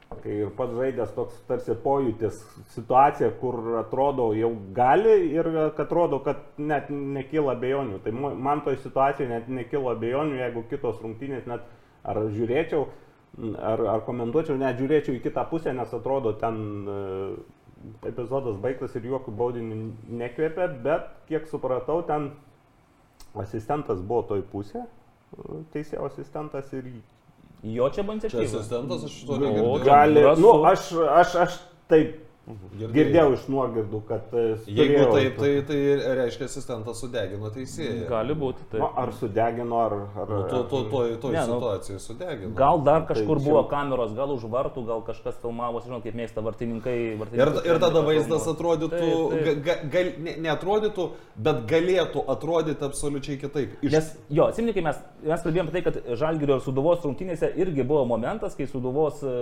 kai 0.08 0.34
ir 0.42 0.52
pats 0.56 0.72
žaidės 0.76 1.10
toks 1.16 1.36
tarsi 1.48 1.74
pojūtis 1.82 2.38
situacija, 2.74 3.28
kur 3.40 3.58
atrodo 3.82 4.30
jau 4.36 4.50
gali 4.76 5.16
ir 5.34 5.50
kad 5.76 5.84
atrodo, 5.86 6.20
kad 6.24 6.40
net 6.56 6.88
nekyla 6.90 7.54
abejonių. 7.56 8.00
Tai 8.04 8.14
man 8.16 8.64
toj 8.64 8.78
situacijoje 8.84 9.30
net 9.30 9.50
nekyla 9.52 9.94
abejonių, 9.96 10.40
jeigu 10.40 10.64
kitos 10.70 11.02
rungtynės 11.04 11.46
net 11.50 11.66
ar 12.08 12.22
žiūrėčiau, 12.32 12.86
ar, 13.70 13.84
ar 13.94 14.04
komentuočiau, 14.06 14.56
net 14.60 14.80
žiūrėčiau 14.80 15.18
į 15.18 15.22
kitą 15.26 15.44
pusę, 15.50 15.74
nes 15.76 15.92
atrodo 15.94 16.32
ten 16.40 16.58
e, 16.88 16.98
epizodas 18.08 18.58
baigtas 18.62 18.96
ir 18.96 19.10
jokių 19.12 19.34
baudinių 19.38 19.80
nekvėpė, 20.22 20.70
bet 20.84 21.12
kiek 21.28 21.48
supratau, 21.50 22.00
ten 22.08 22.32
asistentas 23.38 24.00
buvo 24.00 24.24
toj 24.32 24.44
pusė, 24.52 24.86
e, 24.86 25.62
teisėjo 25.74 26.08
asistentas 26.08 26.72
ir 26.72 26.88
Jo 27.62 27.88
čia 27.90 28.02
buvo 28.02 28.18
Čia 28.18 28.28
iniciatyva. 28.28 28.60
asistentas, 28.60 29.04
aš 29.04 29.14
to 29.26 29.32
negirdėjau. 29.38 29.78
gal- 29.78 29.84
gali, 29.84 30.40
nu, 30.40 30.64
aš, 30.64 30.92
aš, 31.10 31.34
aš 31.34 31.52
taip 31.88 32.27
Girdėjau 32.78 33.32
iš 33.34 33.46
nuogirdų, 33.52 33.98
kad... 34.08 34.30
e, 34.32 34.56
Jeigu 34.70 35.04
taip, 35.12 35.36
tai, 35.40 35.50
tai 35.68 35.78
reiškia 36.18 36.46
asistentas 36.48 37.00
sudegino 37.02 37.50
teisėją. 37.54 38.06
Gali 38.08 38.36
būti. 38.38 38.64
Nu, 38.72 38.78
Tai. 38.78 38.90
ar 39.02 39.12
sudegino, 39.18 39.80
ar... 39.84 39.94
ar 40.22 40.32
Nu, 40.32 40.38
to, 40.50 40.60
to, 40.70 40.82
to, 40.92 41.02
to 41.24 41.32
Ne, 41.34 41.42
nu, 41.44 41.58
situacijai 41.58 42.00
sudegino. 42.04 42.52
Gal 42.58 42.80
dar 42.86 43.04
kažkur 43.08 43.36
Tai 43.36 43.44
čia- 43.44 43.48
buvo 43.50 43.62
kameros, 43.70 44.14
gal 44.16 44.32
už 44.36 44.46
vartų, 44.52 44.84
gal 44.88 45.02
kažkas 45.06 45.36
filmavosi, 45.42 45.88
žinot, 45.90 46.02
kaip 46.06 46.16
mėgsta 46.22 46.44
vartininkai. 46.46 46.96
Ir, 47.12 47.18
vartininkai 47.24 47.64
ir 47.68 47.80
tada 47.82 47.90
filmuoja. 48.00 48.06
vaizdas 48.08 48.48
atrodytų, 48.54 48.88
Taip, 48.98 49.32
taip. 49.32 49.44
ga, 49.44 49.54
ga, 49.68 49.76
gal, 49.96 50.10
ne, 50.24 50.36
neatrodytų, 50.48 51.08
bet 51.48 51.62
galėtų 51.70 52.24
atrodyti 52.34 52.84
absoliučiai 52.88 53.38
kitaip. 53.42 53.76
Iš, 53.84 53.92
Nes, 53.98 54.10
jo, 54.30 54.48
atsimeni, 54.48 54.72
kai 54.76 54.86
mes, 54.88 55.02
mes 55.26 55.44
kalbėjome 55.44 55.68
apie 55.72 55.80
tai, 55.80 55.84
kad 55.90 56.18
Žalgirio 56.22 56.56
ir 56.58 56.64
Suduvos 56.64 57.04
rungtynėse 57.04 57.52
irgi 57.60 57.84
buvo 57.84 58.04
momentas, 58.08 58.56
kai 58.58 58.66
Suduvos 58.70 59.20
e, 59.26 59.34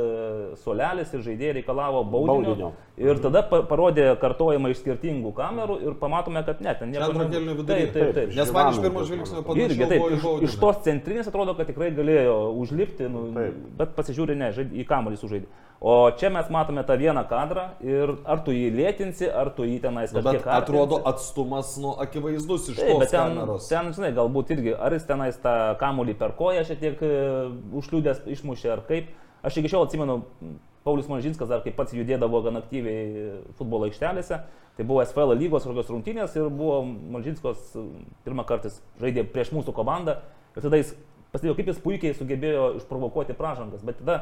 solelis 0.63 1.13
ir 1.15 1.23
žaidėjai 1.27 1.55
reikalavo 1.61 2.03
baudinio. 2.05 2.55
Baudinio. 2.57 2.73
Ir 2.97 3.19
tada 3.21 3.43
pa, 3.45 3.59
parodė 3.69 4.07
kartojimą 4.17 4.71
iš 4.73 4.79
skirtingų 4.81 5.35
kamerų 5.37 5.75
ir 5.85 5.97
pamatome, 6.01 6.41
kad 6.47 6.63
ne, 6.65 6.73
ten 6.81 6.95
nieko 6.95 7.11
Antro 7.11 7.27
kėlinio 7.29 7.57
vidury. 7.59 7.91
Taip, 7.91 7.93
taip, 7.93 8.15
taip. 8.17 8.31
Nes 8.39 8.53
man 8.57 8.71
iš 8.73 8.79
pirmo 8.81 9.03
žvilgsnio 9.05 9.43
manau. 9.43 9.57
Irgi 9.67 9.83
panašu 9.83 9.91
taip, 9.93 10.15
iš, 10.17 10.47
iš 10.49 10.55
tos 10.63 10.79
centrinės 10.87 11.29
atrodo, 11.29 11.53
kad 11.59 11.69
tikrai 11.69 11.91
galėjo 11.93 12.37
užlipti, 12.63 13.11
nu, 13.13 13.27
Taip. 13.37 13.59
bet 13.77 13.93
pasižiūri, 13.99 14.37
ne, 14.41 14.49
žaid, 14.57 14.73
į 14.73 14.87
kamuolį 14.89 15.21
sužaidė. 15.21 15.51
O 15.77 15.97
čia 16.17 16.31
mes 16.33 16.49
matome 16.49 16.81
tą 16.89 16.95
vieną 16.97 17.27
kadrą 17.29 17.67
ir 17.85 18.15
ar 18.25 18.41
tu 18.47 18.55
jį 18.57 18.71
lėtinsi, 18.79 19.29
ar 19.29 19.51
tu 19.53 19.67
jį 19.69 19.77
tenais 19.83 20.15
Nu, 20.17 20.23
kažkiek 20.25 20.47
Bet 20.47 20.55
atrodo 20.55 21.03
artinsi. 21.03 21.11
atstumas 21.13 21.75
nu, 21.83 21.93
akivaizdus 22.01 22.71
iš 22.73 22.79
Taip, 22.81 22.95
tos 22.95 23.03
bet 23.05 23.13
ten, 23.13 23.35
kameros. 23.37 23.67
ten, 23.69 23.91
žinai, 23.93 24.15
galbūt 24.17 24.55
irgi, 24.57 24.73
ar 24.73 24.97
jis 24.97 25.05
tenais 25.05 25.37
tą 25.45 25.53
kamuolį 25.85 26.17
per 26.17 26.33
koją 26.41 26.65
šiek 26.65 26.81
tiek 26.81 27.05
e, 27.05 27.13
užkliūdęs 27.77 28.25
išmušė, 28.39 28.73
ar 28.73 28.87
kaip. 28.89 29.13
Aš 29.45 29.61
iki 29.61 29.69
šiol 29.75 29.85
atsimenu, 29.85 30.23
Paulius 30.87 31.09
Manžinskas 31.11 31.51
dar 31.51 31.65
kaip 31.65 31.75
pats 31.79 31.95
judėdavo 31.97 32.41
gan 32.45 32.61
aktyviai 32.61 33.41
futbolo 33.59 33.89
aikštelėse. 33.91 34.39
Tai 34.77 34.85
buvo 34.85 35.03
SFL 35.03 35.35
lygos 35.41 35.65
kokios 35.67 35.91
rungtynės 35.91 36.35
ir 36.37 36.51
buvo 36.53 36.83
Manžinskos 36.87 37.73
e, 37.75 37.85
pirmą 38.27 38.45
kartą 38.47 38.71
žaidė 39.01 39.25
prieš 39.33 39.51
mūsų 39.57 39.73
komandą. 39.75 40.19
Ir 40.55 40.63
tada 40.63 40.79
jis 40.79 40.93
pastebėjo, 41.33 41.57
kaip 41.59 41.71
jis 41.73 41.81
puikiai 41.83 42.17
sugebėjo 42.17 42.69
išprovokuoti 42.83 43.35
pražangas. 43.39 43.83
Bet 43.87 43.99
tada 44.03 44.19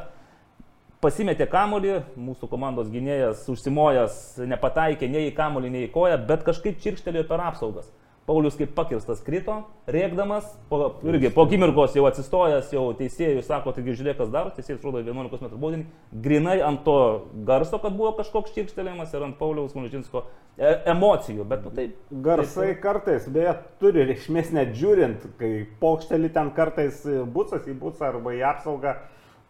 pasimetė 1.03 1.45
kamolį, 1.51 1.99
mūsų 2.17 2.49
komandos 2.49 2.89
gynėjas 2.93 3.43
užsimojęs 3.51 4.17
nepataikė 4.47 5.11
nei 5.11 5.29
į 5.29 5.35
kamolį, 5.37 5.71
nei 5.73 5.85
į 5.89 5.91
koją, 5.93 6.17
bet 6.29 6.47
kažkaip 6.47 6.79
čirkštelėjo 6.81 7.27
per 7.29 7.43
apsaugas. 7.45 7.91
Paulius 8.25 8.55
kaip 8.57 8.71
pakirstas 8.73 9.19
krito, 9.21 9.59
rėkdamas, 9.85 10.47
po, 10.69 10.79
irgi 11.05 11.29
po 11.33 11.43
akimirkos 11.45 11.93
jau 11.93 12.07
atsistojęs, 12.09 12.71
jau 12.73 12.87
teisėjui 12.97 13.43
sako, 13.45 13.75
taigi 13.75 13.93
žiūrėk, 13.99 14.17
kas 14.17 14.31
daro, 14.33 14.49
teisėjas 14.55 14.81
rodo 14.81 15.03
11 15.03 15.45
m 15.45 15.59
baudinį, 15.61 15.85
grinai 16.25 16.55
ant 16.65 16.81
to 16.87 16.97
garso, 17.45 17.77
kad 17.83 17.93
buvo 17.93 18.15
kažkoks 18.17 18.55
čirkštelėjimas 18.57 19.13
ir 19.13 19.27
ant 19.27 19.37
Pauliaus 19.37 19.77
Manužinsko 19.77 20.23
e, 20.25 20.73
emocijų, 20.95 21.45
bet 21.51 21.67
nu, 21.67 21.73
taip. 21.77 21.99
Garsai 22.25 22.71
kartais, 22.81 23.29
beje, 23.29 23.59
turi 23.83 24.07
reikšmės 24.09 24.49
net 24.57 24.73
žiūrint, 24.79 25.29
kai 25.37 25.51
pokšteli 25.83 26.33
ten 26.33 26.49
kartais 26.57 27.05
būsas 27.29 27.69
į 27.69 27.77
būsą 27.77 28.09
arba 28.09 28.33
į 28.33 28.41
apsaugą, 28.55 28.97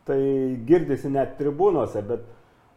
tai 0.06 0.20
girdisi 0.68 1.16
net 1.16 1.38
tribūnose, 1.40 2.04
bet 2.12 2.28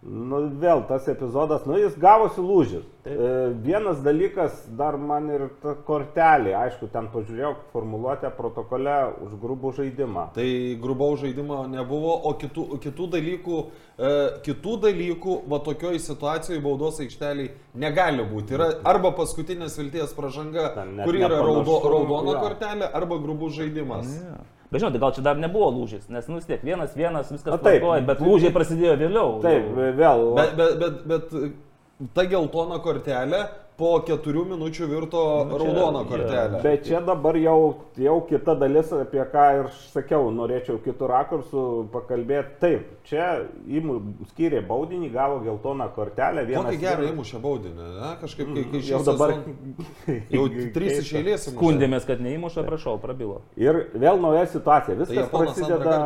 nu, 0.03 0.39
vėl 0.61 0.85
tas 0.87 1.09
epizodas, 1.11 1.65
nu 1.67 1.79
jis 1.79 1.97
gavosi 1.99 2.43
lūžis. 2.43 2.85
Taip. 3.03 3.15
E, 3.19 3.31
vienas 3.65 3.99
dalykas, 4.05 4.61
dar 4.79 4.99
man 5.01 5.27
ir 5.33 5.47
ta 5.63 5.75
kortelė, 5.87 6.53
aišku, 6.59 6.91
ten 6.93 7.09
pažiūrėjau 7.13 7.55
formuluotę 7.73 8.31
protokole 8.37 8.97
už 9.25 9.35
grubų 9.43 9.73
žaidimą. 9.81 10.29
Tai 10.37 10.49
grubaus 10.83 11.23
žaidimo 11.25 11.65
nebuvo, 11.73 12.15
o 12.31 12.35
kitų, 12.39 12.67
kitų 12.85 13.09
dalykų, 13.17 13.63
e, 13.99 14.13
kitų 14.47 14.77
dalykų, 14.87 15.39
va 15.51 15.63
tokioj 15.67 15.99
situacijoje 16.05 16.63
baudos 16.63 17.01
aikšteliai 17.03 17.51
negali 17.75 18.27
būti. 18.29 18.55
Yra 18.59 18.71
arba 18.87 19.11
paskutinės 19.19 19.79
vilties 19.81 20.15
pražanga, 20.15 20.71
Ten 20.79 20.95
net 21.01 21.11
kur 21.11 21.19
yra 21.19 21.43
raudo, 21.43 21.81
raudona 21.83 22.37
jo. 22.37 22.45
kortelė, 22.47 22.93
arba 22.95 23.19
grubus 23.25 23.59
žaidimas. 23.59 24.15
Ja. 24.15 24.39
Bet 24.69 24.83
žinote, 24.83 25.01
gal 25.01 25.15
čia 25.17 25.23
dar 25.25 25.39
nebuvo 25.41 25.71
lūžis, 25.73 26.11
nes 26.13 26.27
nu 26.29 26.37
vis 26.37 26.49
tiek 26.49 26.61
vienas, 26.65 26.93
vienas, 26.97 27.31
viskas 27.33 27.57
tvarkoja, 27.63 28.03
bet 28.05 28.21
lūžiai 28.21 28.53
prasidėjo 28.53 28.99
vėliau. 29.01 29.39
Taip, 29.41 29.71
vėl. 29.97 30.25
Bet, 30.37 30.51
bet, 30.59 30.75
bet, 30.83 30.99
bet 31.09 32.11
ta 32.15 32.27
geltona 32.29 32.77
kortelė 32.85 33.47
po 33.79 33.93
keturių 34.03 34.43
minučių 34.53 34.87
virto 34.91 35.21
Nu, 35.47 35.59
jo. 35.63 36.01
kortelė. 36.11 36.61
Bet 36.65 36.87
čia 36.89 36.99
dabar 37.07 37.37
jau, 37.39 37.59
jau 37.97 38.17
kita 38.27 38.57
dalis, 38.59 38.91
apie 38.93 39.23
ką 39.33 39.45
ir 39.61 39.69
sakiau, 39.95 40.33
norėčiau 40.35 40.81
kitų 40.83 41.09
rakursų 41.13 41.63
pakalbėti. 41.95 42.57
Taip, 42.63 42.89
čia 43.07 43.29
įmų 43.79 43.99
skyrė 44.33 44.65
baudinį, 44.67 45.13
gavo 45.15 45.39
geltoną 45.47 45.87
kortelę. 45.95 46.43
vienas 46.49 46.67
Kokį 46.73 46.81
gerą 46.83 47.07
įmušė 47.13 47.41
baudinį, 47.45 47.89
ne? 48.01 48.11
Kažkaip, 48.25 48.51
kai, 48.57 48.65
kai 48.73 48.83
šį 48.83 48.93
Jau 48.97 49.03
dabar. 49.07 49.35
sezon- 49.37 50.23
Jau 50.37 50.47
trys 50.75 50.99
iš 51.05 51.13
eilės. 51.23 51.49
Skundėmės, 51.55 52.07
kad 52.11 52.21
neįmuša, 52.27 52.67
prašau, 52.67 52.99
prabilo. 53.03 53.41
Ir 53.57 53.85
vėl 53.95 54.19
nauja 54.21 54.47
situacija. 54.51 54.97
Tai 54.99 55.05
Viskas 55.05 55.29
antrą 55.29 55.45
prasideda, 55.47 55.99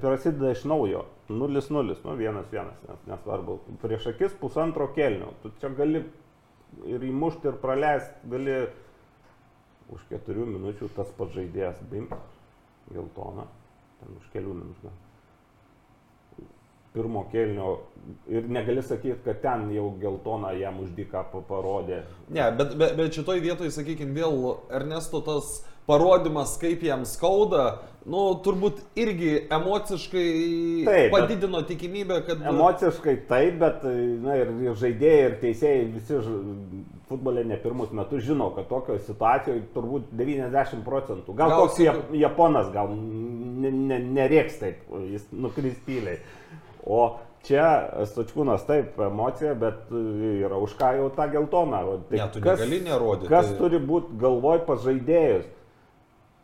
prasideda 0.00 0.50
iš 0.56 0.64
naujo. 0.64 1.04
0-0, 1.28 1.96
nu 2.06 2.12
1-1, 2.14 2.68
nes 2.86 3.00
nesvarbu. 3.10 3.58
Prieš 3.82 4.06
akis 4.12 4.32
pusantro 4.40 4.86
kelnio. 4.94 5.32
Tu 5.42 5.50
čia 5.60 5.68
gali 5.74 6.04
ir 6.84 7.06
įmušti, 7.08 7.50
ir 7.50 7.58
praleisti, 7.62 8.28
gali 8.30 8.58
už 9.94 10.04
keturių 10.10 10.46
minučių 10.56 10.90
tas 10.96 11.10
pats 11.16 11.34
žaidėjas 11.36 11.82
bim, 11.90 12.08
geltona, 12.92 13.46
ten 14.00 14.16
už 14.20 14.30
kelių 14.34 14.54
minučių. 14.60 14.94
Pirmo 16.96 17.26
kelnio 17.28 17.70
ir 18.32 18.46
negali 18.48 18.80
sakyti, 18.80 19.18
kad 19.24 19.42
ten 19.42 19.66
jau 19.74 19.90
geltona 20.00 20.54
jam 20.56 20.78
uždyką 20.80 21.26
parodė. 21.48 22.02
Ne, 22.32 22.46
bet, 22.56 22.72
bet, 22.80 22.94
bet 22.96 23.18
šitoj 23.18 23.42
vietoj, 23.44 23.68
sakykime, 23.74 24.16
vėl 24.16 24.54
Ernesto 24.72 25.20
tas 25.26 25.58
parodymas, 25.86 26.56
kaip 26.60 26.82
jam 26.82 27.04
skauda, 27.06 27.66
nu, 28.06 28.22
turbūt 28.42 28.82
irgi 28.98 29.32
emociškai 29.52 30.26
Taip, 30.86 31.14
padidino 31.14 31.62
tikimybę, 31.66 32.20
kad... 32.26 32.42
Emociškai 32.52 33.16
taip, 33.30 33.58
bet 33.62 33.86
na, 34.22 34.36
ir, 34.42 34.52
žaidėjai, 34.78 35.24
ir 35.30 35.36
teisėjai 35.42 35.84
visi 35.94 36.20
futbole 37.10 37.44
ne 37.46 37.58
pirmus 37.62 37.92
metus 37.94 38.24
žino, 38.26 38.50
kad 38.54 38.68
tokioje 38.70 39.04
situacijoje 39.06 39.66
turbūt 39.74 40.10
90 40.18 40.82
procentų. 40.86 41.36
Gal, 41.38 41.54
Gal 41.54 41.62
koks 41.64 41.82
jap, 41.82 42.02
japonas 42.18 42.70
gal 42.74 42.90
ne, 42.94 43.70
ne, 43.70 44.00
nerėks 44.18 44.58
taip, 44.62 44.82
jis 45.12 45.26
nukris 45.34 45.78
tyliai. 45.86 46.18
O 46.86 47.16
čia 47.46 47.66
Stočkūnas 48.10 48.66
taip, 48.66 48.98
emocija, 49.02 49.54
bet 49.58 49.90
yra 49.90 50.58
už 50.62 50.74
ką 50.78 50.92
jau 50.98 51.10
tą 51.14 51.28
geltoną. 51.34 51.82
Tai 52.10 52.22
Ne, 52.22 52.30
tu 52.34 52.42
negali 52.42 52.80
nerodyti. 52.86 53.30
Kas 53.30 53.50
turi 53.58 53.82
būti 53.82 54.18
galvoj 54.22 54.64
pas 54.66 54.82
žaidėjus? 54.86 55.46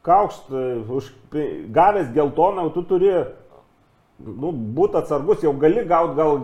Kaukšt, 0.03 0.50
e, 0.50 0.62
už, 0.90 1.12
gavęs 1.70 2.11
geltoną, 2.14 2.66
tu 2.74 2.82
turi 2.86 3.12
nu, 4.22 4.50
būti 4.50 4.98
atsargus, 4.98 5.42
jau 5.44 5.53
gali 5.59 5.84
gauti 5.88 6.16
gal 6.18 6.40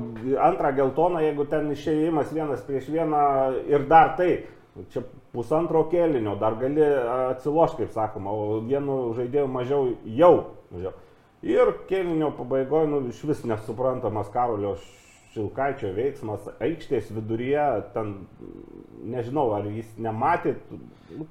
antrą 0.47 0.71
geltoną, 0.77 1.23
jeigu 1.23 1.47
ten 1.51 1.71
išėjimas 1.75 2.31
vienas 2.35 2.63
prieš 2.67 2.91
vieną 2.95 3.25
ir 3.71 3.89
dar 3.91 4.15
tai. 4.19 4.31
Čia 4.93 5.03
pusantro 5.35 5.83
kėlinio, 5.91 6.37
dar 6.39 6.55
gali 6.61 6.85
atsilošti, 6.85 7.83
kaip 7.83 7.97
sakoma, 7.97 8.31
o 8.31 8.61
vienu 8.63 9.09
žaidėju 9.17 9.49
mažiau 9.51 9.89
jau. 10.07 10.35
Mažiau. 10.71 10.93
Ir 11.43 11.73
kėlinio 11.91 12.31
pabaigoje, 12.37 12.87
nu, 12.93 13.01
iš 13.11 13.25
vis 13.27 13.43
nesuprantamas 13.47 14.31
Karolio 14.31 14.77
Šilkaičio 15.35 15.91
veiksmas 15.97 16.47
aikštės 16.65 17.11
viduryje, 17.13 17.65
ten 17.95 18.15
nežinau, 19.13 19.51
ar 19.59 19.67
jis 19.71 19.91
nematė, 20.01 20.57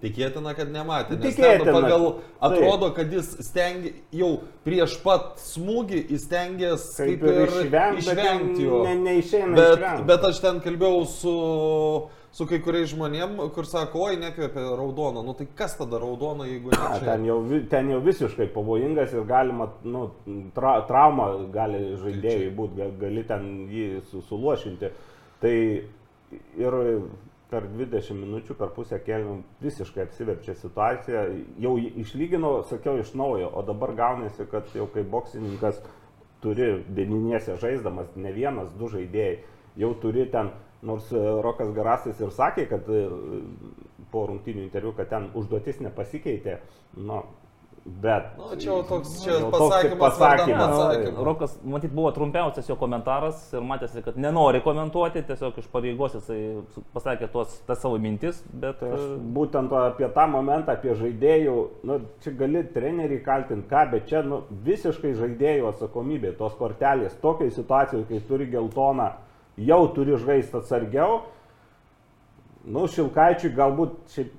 Tikėtina, 0.02 0.56
kad 0.58 0.72
nematė. 0.74 1.20
Tikėtina. 1.22 1.74
pagal 1.76 2.06
atrodo, 2.42 2.88
kad 2.98 3.12
jis 3.14 3.28
stengia, 3.46 3.92
jau 4.12 4.30
prieš 4.66 4.96
pat 5.04 5.36
smūgį 5.42 6.00
jis 6.16 6.24
stengiasi 6.26 6.96
kaip 6.98 7.22
kaip 7.22 7.28
ir 7.30 7.38
ir 7.44 7.52
išvengti, 7.52 8.02
išvengti 8.08 8.66
jo. 8.66 8.80
ne, 8.88 8.96
neišeina 9.06 9.54
Bet, 9.54 9.76
išvengti. 9.78 10.08
bet 10.10 10.26
aš 10.32 10.40
ten 10.48 10.62
kalbėjau 10.66 11.04
su, 11.14 11.36
su 12.36 12.48
kai 12.50 12.60
kuriais 12.64 12.90
žmonėm, 12.92 13.38
kur 13.56 13.68
sako, 13.70 14.08
oi, 14.10 14.18
nekvėpia 14.22 14.64
raudoną. 14.78 15.24
Nu 15.26 15.36
tai 15.38 15.48
kas 15.58 15.78
tada 15.80 16.00
raudona, 16.02 16.48
jeigu 16.50 16.74
ne 16.74 16.80
čia? 16.80 17.04
ten, 17.06 17.28
jau, 17.28 17.38
ten 17.72 17.92
jau 17.94 18.02
visiškai 18.06 18.50
pavojingas 18.56 19.16
ir 19.16 19.28
galima, 19.30 19.70
nu, 19.88 20.08
tra, 20.56 20.80
trauma 20.90 21.30
gali 21.54 21.96
žaidėjai 22.02 22.52
būti, 22.58 22.82
gal, 22.82 22.92
gali 23.02 23.24
ten 23.28 23.48
jį 23.72 23.88
su, 24.12 24.22
suluošinti. 24.28 24.92
Tai 25.42 25.56
ir 26.60 26.78
per 27.48 27.68
20 27.72 28.18
minučių, 28.20 28.56
per 28.60 28.74
pusę 28.76 29.00
kelių 29.04 29.38
visiškai 29.64 30.04
apsiverčia 30.04 30.58
situacija. 30.60 31.24
Jau 31.64 31.78
išlygino, 31.80 32.58
sakiau, 32.68 32.98
iš 33.00 33.14
naujo, 33.16 33.48
o 33.48 33.64
dabar 33.66 33.96
gaunasi, 33.96 34.48
kad 34.52 34.68
jau 34.76 34.90
kaip 34.92 35.08
boksininkas 35.12 35.80
turi 36.44 36.84
dieninėse 36.94 37.56
žaisdamas 37.62 38.12
ne 38.20 38.34
vienas, 38.36 38.74
du 38.78 38.92
žaidėjai. 38.92 39.40
Jau 39.78 39.94
turi 40.02 40.26
ten, 40.34 40.52
nors 40.82 41.10
e, 41.12 41.24
Rokas 41.44 41.74
Garasas 41.76 42.22
ir 42.22 42.32
sakė, 42.36 42.68
kad 42.70 42.88
e, 42.92 43.04
po 44.12 44.28
rungtinių 44.30 44.68
interviu, 44.68 44.94
kad 44.98 45.10
ten 45.12 45.32
užduotis 45.38 45.82
nepasikeitė. 45.84 46.60
Nu, 46.98 47.24
Bet. 47.88 48.24
Nu, 48.38 48.56
čia 48.60 48.68
jau 48.68 48.82
toks, 48.84 49.14
čia 49.24 49.38
Jau 49.38 49.48
pasakymas, 49.52 50.18
pasakymas. 50.20 50.74
nu, 51.16 51.24
Rokas, 51.24 51.54
matyt, 51.64 51.94
buvo 51.96 52.10
trumpiausias 52.12 52.68
jo 52.68 52.76
komentaras 52.76 53.46
ir 53.56 53.64
matėsi, 53.64 54.02
kad 54.04 54.18
nenori 54.20 54.60
komentuoti, 54.66 55.24
tiesiog 55.30 55.62
iš 55.62 55.70
pareigos 55.72 56.18
jisai 56.18 56.40
pasakė 56.96 57.30
tuos, 57.32 57.54
tas 57.70 57.80
savo 57.80 57.96
mintis, 58.04 58.42
bet... 58.52 58.82
Tai 58.82 58.92
aš 58.98 59.06
e, 59.06 59.20
būtent 59.38 59.72
apie 59.80 60.10
tą 60.18 60.26
momentą, 60.34 60.76
apie 60.76 60.98
žaidėjų, 61.00 61.56
nu, 61.88 62.00
čia 62.26 62.36
gali 62.42 62.66
treneriai 62.76 63.24
kaltinti 63.24 63.72
ką, 63.72 63.86
bet 63.96 64.12
čia 64.12 64.22
nu, 64.28 64.42
visiškai 64.68 65.14
žaidėjų 65.22 65.72
atsakomybė, 65.72 66.36
tos 66.42 66.60
kortelės, 66.60 67.16
tokiai 67.24 67.56
situacijoje, 67.56 68.10
kai 68.12 68.20
turi 68.28 68.52
geltoną, 68.52 69.14
jau 69.58 69.82
turi 69.96 70.18
žaisti 70.22 70.58
atsargiau. 70.58 71.22
Nu, 72.68 72.84
Šilkaičiui 72.92 73.54
galbūt, 73.56 73.94
šiaip 74.12 74.32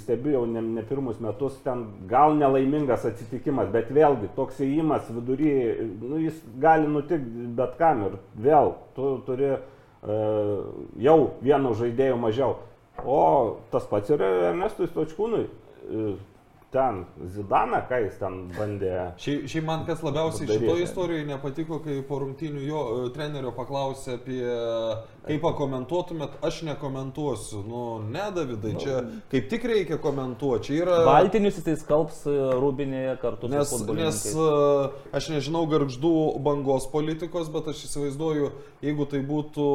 stebiu 0.00 0.32
jau 0.32 0.40
ne, 0.50 0.58
ne 0.66 0.82
pirmus 0.82 1.20
metus, 1.22 1.60
ten 1.62 1.84
gal 2.10 2.34
nelaimingas 2.34 3.04
atsitikimas, 3.06 3.68
bet 3.70 3.92
vėlgi 3.94 4.32
toks 4.34 4.58
įėjimas 4.64 5.06
vidury, 5.14 5.52
nu, 6.02 6.18
jis 6.24 6.40
gali 6.58 6.90
nutikti 6.90 7.46
bet 7.60 7.76
kam 7.78 8.02
ir 8.08 8.16
vėl 8.34 8.72
tu 8.96 9.12
turi 9.28 9.52
e, 9.52 9.60
jau 11.06 11.18
vienu 11.44 11.76
žaidėju 11.78 12.18
mažiau. 12.18 12.56
O 13.06 13.20
tas 13.70 13.86
pats 13.86 14.10
ir 14.10 14.26
Ernestui 14.26 14.90
Stočkūnui. 14.90 15.44
e, 15.46 16.10
Ten 16.70 17.04
Zidaną, 17.24 17.78
ką 17.88 17.96
jis 18.04 18.16
ten 18.20 18.34
bandė. 18.52 18.90
Šiaip, 19.16 19.46
šiaip 19.48 19.64
man 19.64 19.86
kas 19.88 20.02
labiausiai 20.04 20.44
šitoje 20.50 20.84
istorijoje 20.84 21.24
nepatiko, 21.24 21.78
kai 21.80 22.02
po 22.04 22.18
rungtynių 22.20 22.64
jo 22.66 22.82
e, 22.90 23.06
trenerio 23.14 23.54
paklausė 23.56 24.18
apie 24.18 24.42
kaip 25.24 25.40
pakomentuotumėt, 25.46 26.36
aš 26.44 26.60
nekomentuosiu. 26.68 27.62
Nu, 27.64 27.86
ne, 28.12 28.26
Davidai, 28.36 28.74
čia 28.84 29.00
kaip 29.32 29.48
tik 29.48 29.64
reikia 29.72 29.96
komentuoti. 30.04 30.68
Čia 30.68 30.78
yra... 30.82 31.00
Baltinius 31.08 31.56
jisai 31.62 31.78
skalbs 31.80 32.22
e, 32.28 32.36
rūbinėje 32.60 33.16
kartu 33.24 33.48
Nes, 33.48 33.72
su 33.72 33.96
nes 33.96 34.22
e, 34.36 34.48
aš 35.16 35.32
nežinau 35.38 35.64
garždų 35.72 36.16
bangos 36.44 36.90
politikos, 36.92 37.48
bet 37.54 37.72
aš 37.72 37.86
įsivaizduoju, 37.88 38.52
jeigu 38.84 39.08
tai 39.08 39.24
būtų 39.32 39.70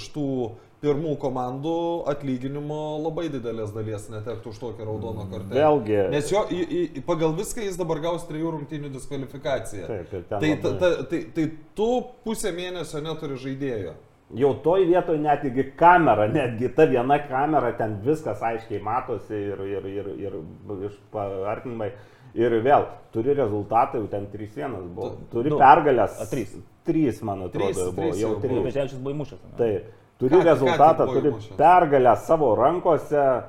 iš 0.00 0.08
tų 0.16 0.30
pirmų 0.84 1.16
komandų 1.22 1.74
atlyginimo 2.12 2.78
labai 3.02 3.26
didelės 3.32 3.72
dalies 3.74 4.06
netektų 4.12 4.52
už 4.52 4.60
tokią 4.62 4.86
raudoną 4.88 5.26
kortelę. 5.32 5.56
Vėlgi. 5.56 5.98
Nes 6.12 6.30
jo, 6.32 6.44
į, 6.52 6.62
į, 7.00 7.02
pagal 7.08 7.32
viską 7.38 7.64
jis 7.64 7.78
dabar 7.80 8.02
gaus 8.04 8.26
trijų 8.28 8.52
rungtynių 8.58 8.92
diskvalifikaciją. 8.94 9.86
Taip, 9.88 10.10
tai, 10.12 10.22
ta, 10.30 10.40
labai- 10.44 10.78
ta, 10.82 10.90
tai, 11.10 11.22
tai 11.36 11.46
tu 11.78 11.88
pusę 12.26 12.52
mėnesio 12.56 13.00
neturi 13.04 13.40
žaidėjo. 13.40 13.94
Jau 14.34 14.54
toj 14.64 14.86
vietoje 14.88 15.20
netgi 15.20 15.66
kamera, 15.78 16.24
netgi 16.32 16.70
ta 16.74 16.86
viena 16.90 17.18
kamera, 17.28 17.72
ten 17.78 17.98
viskas 18.02 18.40
aiškiai 18.42 18.80
matosi 18.82 19.36
ir, 19.36 19.60
ir, 19.68 19.84
ir, 20.00 20.08
ir 20.24 20.38
iš 20.88 20.96
paartinimai. 21.12 21.90
Ir 22.34 22.50
vėl, 22.64 22.88
turi 23.14 23.30
rezultatą, 23.38 24.00
jau 24.00 24.08
ten 24.10 24.24
3-1 24.32 24.88
buvo. 24.96 25.12
Turi 25.30 25.52
du. 25.52 25.58
pergalės. 25.60 26.16
A, 26.18 26.26
trys. 26.26 26.56
3, 26.88 27.20
man 27.24 27.44
atrodo, 27.46 27.68
Trys, 27.70 27.78
buvo. 27.94 28.08
trys 28.08 28.18
Jau 28.24 28.32
jau 28.32 28.40
buvo. 28.40 28.48
3. 28.48 28.64
Vežėčius 28.66 28.98
buvo 29.04 29.12
įmušęs. 29.14 29.44
ane? 29.44 29.54
Taip. 29.60 29.92
Turi 30.18 30.30
Ką 30.30 30.38
ką 30.38 30.44
rezultatą, 30.44 31.06
buvo 31.06 31.20
turi 31.20 31.32
pergalę 31.56 32.16
savo 32.16 32.54
rankose. 32.54 33.42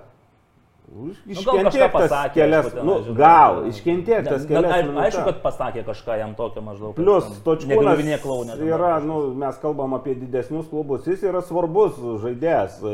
Už- 0.95 1.17
Nu, 1.27 1.33
gal 1.43 1.55
kažką 1.59 1.67
Iškentėk 1.67 1.91
tas 1.91 1.91
pasakė, 1.91 2.33
kelias, 2.39 2.65
aišku, 2.65 2.75
ten, 2.77 2.85
nu, 2.87 3.15
gal, 3.19 3.55
ten- 3.55 3.69
iškentėk 3.71 4.23
tas 4.29 4.41
Ne, 4.41 4.47
kelias. 4.47 4.69
na, 4.71 4.75
ai- 4.75 4.83
minutes. 4.85 5.03
Aišku, 5.05 5.23
kad 5.25 5.41
pasakė 5.43 5.81
kažką 5.89 6.17
jam 6.21 6.35
tokio 6.35 6.61
maždaug. 6.63 6.95
ten 6.95 7.05
Točkūnas 7.43 8.21
klaunė. 8.23 8.55
yra, 8.75 8.99
nu, 9.03 9.33
mes 9.35 9.57
kalbam 9.59 9.93
apie 9.93 10.15
didesnius 10.15 10.69
klubus, 10.71 11.03
jis 11.05 11.21
yra 11.27 11.41
svarbus 11.41 11.99
žaidėjas 12.23 12.79
e, 12.79 12.93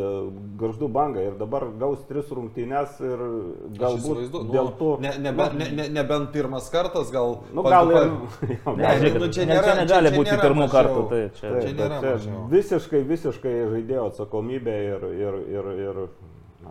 garždų 0.57 0.89
bangai 0.91 1.27
ir 1.29 1.35
dabar 1.37 1.67
gaus 1.77 1.99
tris 2.09 2.25
rungtynes 2.31 2.89
ir 3.05 3.17
galbūt 3.77 4.31
dėl 4.49 4.65
nu, 4.65 4.73
to... 4.79 4.97
ne, 4.99 5.11
nebent 5.19 5.53
ne, 5.53 5.69
ne, 5.71 5.87
nebent 5.89 6.31
pirmas 6.33 6.69
kartas, 6.73 7.11
gal... 7.11 7.37
Nu, 7.53 7.61
gal 7.63 7.91
ir... 7.91 8.09
Ne, 8.71 8.81
gal- 8.81 8.97
žiūrėkit, 8.97 9.19
nu, 9.21 9.27
čia 9.29 9.45
nėra- 9.45 9.63
čia 9.63 9.75
negali 9.77 10.07
čia- 10.07 10.11
čia 10.11 10.17
būti 10.19 10.31
nėra 10.31 10.41
pirmų 10.47 10.67
kartų. 10.73 11.01
Tai 11.11 11.21
čia, 11.37 11.47
Taip, 11.51 11.61
čia 11.61 12.17
čia 12.17 12.43
visiškai, 12.49 13.01
visiškai 13.05 13.55
žaidėjo 13.75 14.09
atsakomybė 14.09 14.75
ir, 14.89 15.01
ir, 15.21 15.33
ir, 15.53 15.65
ir 15.85 16.07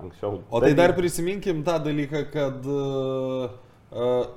anksčiau. 0.05 0.43
O 0.51 0.61
tai 0.63 0.75
dar 0.79 0.95
prisiminkim 0.97 1.65
tą 1.67 1.79
dalyką, 1.85 2.23
kad 2.33 2.67
uh, 2.67 3.51
uh, 3.91 4.31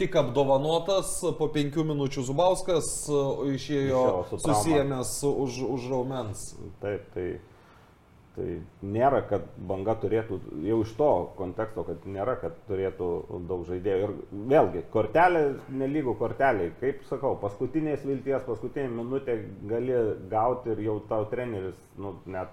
tik 0.00 0.16
apdovanotas 0.20 1.18
po 1.38 1.50
penkių 1.52 1.86
minučių 1.92 2.24
Zubauskas 2.28 2.88
uh, 3.10 3.44
išėjo 3.56 4.06
su 4.30 4.40
susijęs 4.44 5.18
už, 5.28 5.60
už 5.76 5.90
raumens. 5.92 6.48
Taip, 6.82 7.06
tai, 7.14 7.26
tai 8.36 8.58
nėra, 8.84 9.22
kad 9.30 9.46
banga 9.70 9.96
turėtų, 10.02 10.40
jau 10.66 10.82
iš 10.84 10.92
to 10.98 11.10
konteksto, 11.38 11.86
kad 11.88 12.04
nėra, 12.04 12.36
kad 12.42 12.58
turėtų 12.68 13.10
daug 13.48 13.64
žaidėjų. 13.68 14.10
Ir 14.10 14.44
vėlgi, 14.52 14.84
kortelė 14.92 15.46
nelygų 15.72 16.18
korteliai. 16.20 16.74
Kaip 16.82 17.06
sakau, 17.08 17.34
paskutinės 17.40 18.04
vilties, 18.04 18.44
paskutinė 18.48 18.92
minutė 19.00 19.40
gali 19.70 20.04
gauti 20.32 20.74
ir 20.76 20.86
jau 20.90 21.00
tau 21.08 21.24
treneris, 21.32 21.80
nu, 21.96 22.18
net 22.28 22.52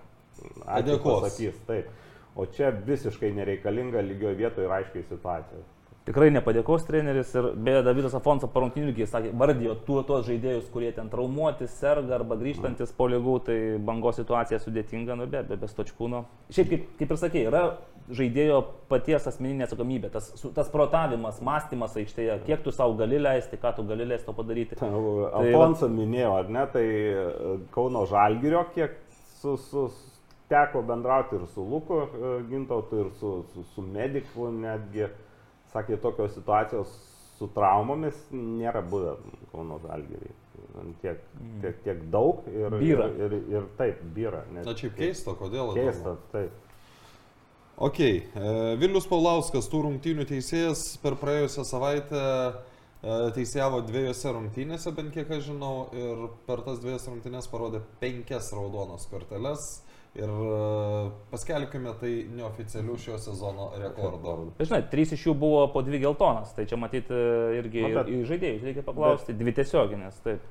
pasakys. 1.03 1.59
Taip. 1.67 1.91
O 2.35 2.45
čia 2.49 2.71
visiškai 2.73 3.29
nereikalinga 3.35 4.01
lygioje 4.01 4.35
vietoje 4.39 4.65
ir 4.65 4.71
aiškiai 4.79 5.03
situacija. 5.09 5.61
Tikrai 6.03 6.33
nepadėkos 6.35 6.83
treneris 6.83 7.29
ir 7.39 7.45
beje 7.63 7.83
Davidas 7.85 8.11
Afonso 8.17 8.49
parungtinių 8.51 8.89
irgi 8.89 9.05
sakė, 9.07 9.29
vardijo 9.39 9.77
tuo 9.87 10.01
tos 10.03 10.25
žaidėjus, 10.27 10.65
kurie 10.73 10.89
ten 10.91 11.07
traumuoti, 11.07 11.63
serga 11.71 12.17
arba 12.17 12.35
grįžtantis 12.41 12.91
po 12.97 13.07
lygų, 13.07 13.37
tai 13.47 13.55
bangos 13.79 14.17
situacija 14.19 14.59
sudėtinga, 14.59 15.15
nu 15.15 15.29
be, 15.31 15.45
be, 15.47 15.55
be 15.61 15.69
stočkūno. 15.71 16.25
Šiaip 16.51 16.73
kaip, 16.73 16.89
kaip 16.99 17.13
ir 17.15 17.21
sakė, 17.21 17.45
yra 17.47 17.61
žaidėjo 18.11 18.57
paties 18.91 19.29
asmeninė 19.31 19.63
atsakomybė, 19.69 20.09
tas, 20.11 20.27
tas 20.57 20.67
protavimas, 20.73 21.39
mąstymas 21.39 21.95
aikštėje, 22.01 22.35
kiek 22.49 22.65
tu 22.67 22.73
savo 22.75 22.97
gali 22.99 23.21
leisti, 23.23 23.55
ką 23.61 23.71
tu 23.77 23.87
gali 23.87 24.09
leisti 24.09 24.27
to 24.27 24.35
padaryti. 24.41 24.75
Tai 24.81 24.89
va- 24.91 25.29
Alfonso 25.39 25.87
minėjo, 25.87 26.33
ar 26.41 26.51
ne, 26.51 26.65
tai 26.73 26.83
e, 26.83 27.55
Kauno 27.71 28.03
Žalgirio, 28.11 28.65
kiek 28.75 28.99
su, 29.39 29.55
su, 29.69 29.87
teko 30.53 30.83
bendrauti 30.85 31.39
ir 31.39 31.47
su 31.53 31.65
Luku 31.65 31.99
e, 32.05 32.35
Gintautu, 32.51 33.01
ir 33.05 33.11
su, 33.19 33.33
su, 33.53 33.65
su 33.73 33.85
mediku 33.85 34.51
netgi, 34.53 35.09
sakė, 35.73 35.97
tokios 36.03 36.35
situacijos 36.37 36.93
su 37.39 37.49
traumomis 37.55 38.19
nėra 38.31 38.83
buvę 38.85 39.17
Kauno 39.51 39.79
Žalgiriai. 39.83 40.35
Tiek, 41.01 41.19
tiek, 41.61 41.79
tiek 41.85 42.03
daug 42.13 42.45
ir, 42.49 42.73
Byra. 42.79 43.07
ir, 43.13 43.33
ir, 43.39 43.49
ir 43.51 43.65
taip, 43.77 43.99
byra. 44.15 44.43
net 44.53 44.65
Na 44.65 44.73
čia 44.77 44.89
keista, 44.95 45.35
kodėl? 45.37 45.73
Keista, 45.77 46.15
taip. 46.31 46.53
Ok, 47.83 47.99
e, 47.99 48.19
Vilius 48.81 49.07
Paulauskas, 49.09 49.67
tų 49.69 49.81
rungtynių 49.87 50.27
teisėjas 50.29 50.85
per 51.01 51.17
praėjusią 51.21 51.65
savaitę 51.65 52.21
e, 52.21 52.53
teisėjavo 53.35 53.81
dviejose 53.87 54.33
rungtynėse, 54.35 54.93
bent 54.93 55.13
kiek 55.15 55.31
aš 55.33 55.47
žinau, 55.49 55.87
ir 55.97 56.27
per 56.47 56.61
tas 56.65 56.77
dviejas 56.83 57.09
rungtynės 57.09 57.49
parodė 57.49 57.81
penkias 58.01 58.51
raudonas 58.53 59.09
korteles. 59.09 59.65
Ir 60.13 60.29
e, 60.29 60.57
paskelbkime 61.31 61.93
tai 61.97 62.11
neoficialių 62.37 62.97
šio 63.01 63.15
sezono 63.17 63.71
rekordu. 63.81 64.51
Bet 64.59 64.69
žinai, 64.69 64.83
trys 64.91 65.15
iš 65.15 65.23
jų 65.25 65.33
buvo 65.41 65.63
po 65.73 65.81
dvi 65.81 66.03
geltonas, 66.03 66.51
tai 66.53 66.67
čia 66.69 66.77
matyti 66.77 67.17
irgi 67.57 67.81
Nu, 67.87 67.93
bet- 67.95 68.11
į 68.13 68.19
žaidėjus 68.29 68.67
reikia 68.67 68.83
paklausti, 68.85 69.33
dvi 69.39 69.55
tiesioginės, 69.57 70.19
taip. 70.25 70.45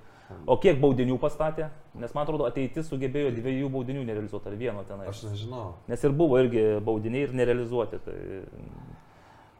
O 0.48 0.56
kiek 0.56 0.78
baudinių 0.80 1.18
pastatė? 1.20 1.68
Nes 2.00 2.14
man 2.16 2.24
atrodo, 2.24 2.46
ateitis 2.48 2.88
sugebėjo 2.88 3.34
dviejų 3.36 3.68
baudinių 3.72 4.04
nerealizuoti, 4.08 4.48
ar 4.48 4.58
vieno 4.58 4.84
tenai. 4.88 5.06
Aš 5.10 5.26
nežinau. 5.28 5.74
Nes 5.90 6.04
ir 6.04 6.14
buvo 6.16 6.40
irgi 6.40 6.64
baudiniai 6.84 7.26
ir 7.28 7.34
nerealizuoti. 7.36 8.00
Tai... 8.06 8.16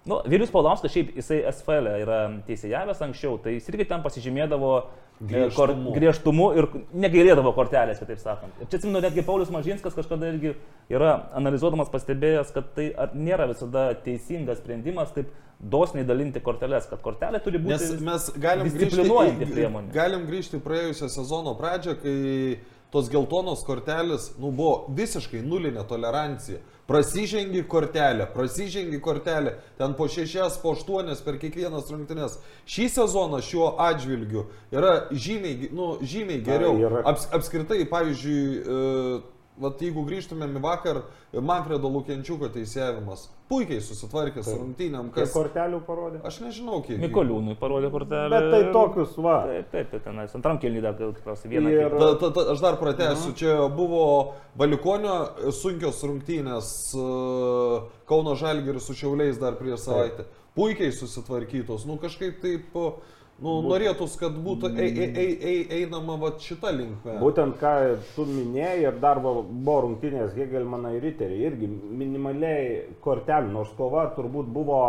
Nu, 0.08 0.18
Vilius 0.26 0.50
Paulauskas 0.50 0.90
šiaip 0.90 1.12
jisai 1.14 1.42
SFL 1.52 1.92
yra 2.02 2.18
teisėjavęs 2.48 3.04
anksčiau, 3.06 3.36
tai 3.42 3.54
jis 3.58 3.68
irgi 3.70 3.86
ten 3.92 4.02
pasižymėdavo 4.02 4.72
e, 4.80 4.82
kor, 4.82 4.96
Griežtumu. 5.22 5.92
griežtumu 5.94 6.46
ir 6.58 6.66
negailėdavo 7.04 7.52
kortelės, 7.54 8.00
kitaip 8.02 8.18
sakant. 8.18 8.56
Ir 8.58 8.66
čia 8.66 8.80
atsimenu, 8.80 9.02
netgi 9.04 9.22
Paulius 9.22 9.52
Mažinskas 9.54 9.94
kažkada 9.94 10.32
irgi 10.32 10.56
yra 10.90 11.12
analizuodamas 11.38 11.92
pastebėjęs, 11.92 12.50
kad 12.54 12.72
tai 12.74 12.88
nėra 13.14 13.46
visada 13.52 13.92
teisingas 14.02 14.58
sprendimas 14.58 15.14
taip 15.14 15.30
dosniai 15.62 16.04
dalinti 16.06 16.42
korteles, 16.42 16.88
kad 16.90 17.02
kortelė 17.04 17.38
turi 17.44 17.60
būti 17.62 17.76
Nes 17.76 18.02
mes 18.02 18.28
galim 18.42 18.66
grįžti, 18.66 18.82
disciplinuojanti 18.82 19.50
priemonė. 19.52 19.92
galim 19.94 20.26
grįžti 20.26 20.58
į 20.58 20.64
praėjusią 20.66 21.10
sezono 21.14 21.54
pradžią, 21.60 21.94
kai 22.02 22.16
tos 22.92 23.08
geltonos 23.12 23.62
kortelės 23.66 24.32
nu, 24.42 24.50
buvo 24.50 24.88
visiškai 24.96 25.44
nulinė 25.46 25.86
tolerancija. 25.88 26.58
Prasižengi 26.86 27.64
kortelę, 27.64 28.26
prasižengi 28.34 29.00
kortelę, 29.00 29.54
ten 29.78 29.94
po 29.94 30.08
šešias, 30.08 30.58
po 30.58 30.72
aštuonias 30.74 31.22
per 31.22 31.38
kiekvienas 31.38 31.90
rungtynes. 31.94 32.40
Šį 32.66 32.88
sezoną 32.96 33.38
šiuo 33.44 33.68
atžvilgiu 33.80 34.48
yra 34.74 35.06
žymiai, 35.14 35.70
nu, 35.72 35.94
žymiai 36.02 36.42
geriau. 36.42 36.74
Aps, 37.06 37.28
apskritai, 37.38 37.84
pavyzdžiui, 37.86 38.42
e, 38.58 39.20
vat 39.60 39.82
jeigu 39.82 40.04
grįžtumėm 40.08 40.56
į 40.56 40.62
vakar, 40.64 41.02
Manfredo 41.32 41.90
Lukiančiuko 41.92 42.48
teisėjimas 42.52 43.26
puikiai 43.52 43.82
susitvarkė 43.84 44.42
su 44.44 44.54
rungtynėm, 44.56 45.10
Kiek 45.12 45.26
kas... 45.26 45.32
kortelių 45.34 45.80
parodė? 45.84 46.20
Aš 46.28 46.40
nežinau, 46.44 46.80
kiek. 46.86 46.96
Mikoliūnui 47.02 47.56
parodė 47.60 47.90
kortelę. 47.92 48.32
Bet 48.32 48.48
tai 48.54 48.60
tokius, 48.74 49.16
va. 49.20 49.38
Taip, 49.50 49.68
taip, 49.74 49.90
tai 49.92 50.00
tenais. 50.06 50.36
Antram 50.38 50.60
kelnį 50.62 50.84
dar 50.84 50.96
tikriausiai 51.00 51.52
vieną. 51.52 51.72
Ir-. 51.74 51.96
Ta, 52.00 52.10
ta, 52.22 52.30
ta, 52.36 52.46
aš 52.54 52.62
dar 52.64 52.78
pratęsiu, 52.80 53.34
čia 53.38 53.56
buvo 53.72 54.04
Valiukonio 54.60 55.16
sunkios 55.56 56.00
rungtynės 56.04 56.70
e, 56.96 57.08
Kauno 58.08 58.36
Žalgiris 58.40 58.88
su 58.88 58.96
Šiauliais 58.96 59.40
dar 59.42 59.58
prieš 59.60 59.84
savaitę. 59.88 60.28
Puikiai 60.56 60.92
susitvarkytos, 60.92 61.86
nu 61.88 61.96
kažkaip 62.00 62.40
taip, 62.42 62.72
nu, 63.40 63.54
norėtųs, 63.66 64.16
kad 64.20 64.34
būtų 64.44 64.68
ei, 64.78 64.90
ei, 64.92 65.06
ei, 65.22 65.32
ei, 65.52 65.82
einama 65.82 66.16
va 66.20 66.30
šitą 66.38 66.70
linkmę. 66.76 67.16
Būtent 67.22 67.56
ką 67.60 67.72
tu 68.16 68.26
minėjai 68.28 68.82
ir 68.84 68.98
dar 69.02 69.18
buvo 69.24 69.78
rungtynės 69.86 70.34
Hegelmanai 70.36 70.98
Riteriai, 71.02 71.40
irgi 71.48 71.66
minimaliai 71.70 72.84
kortelių, 73.02 73.50
nors 73.56 73.72
kova 73.78 74.08
turbūt 74.16 74.52
buvo 74.52 74.82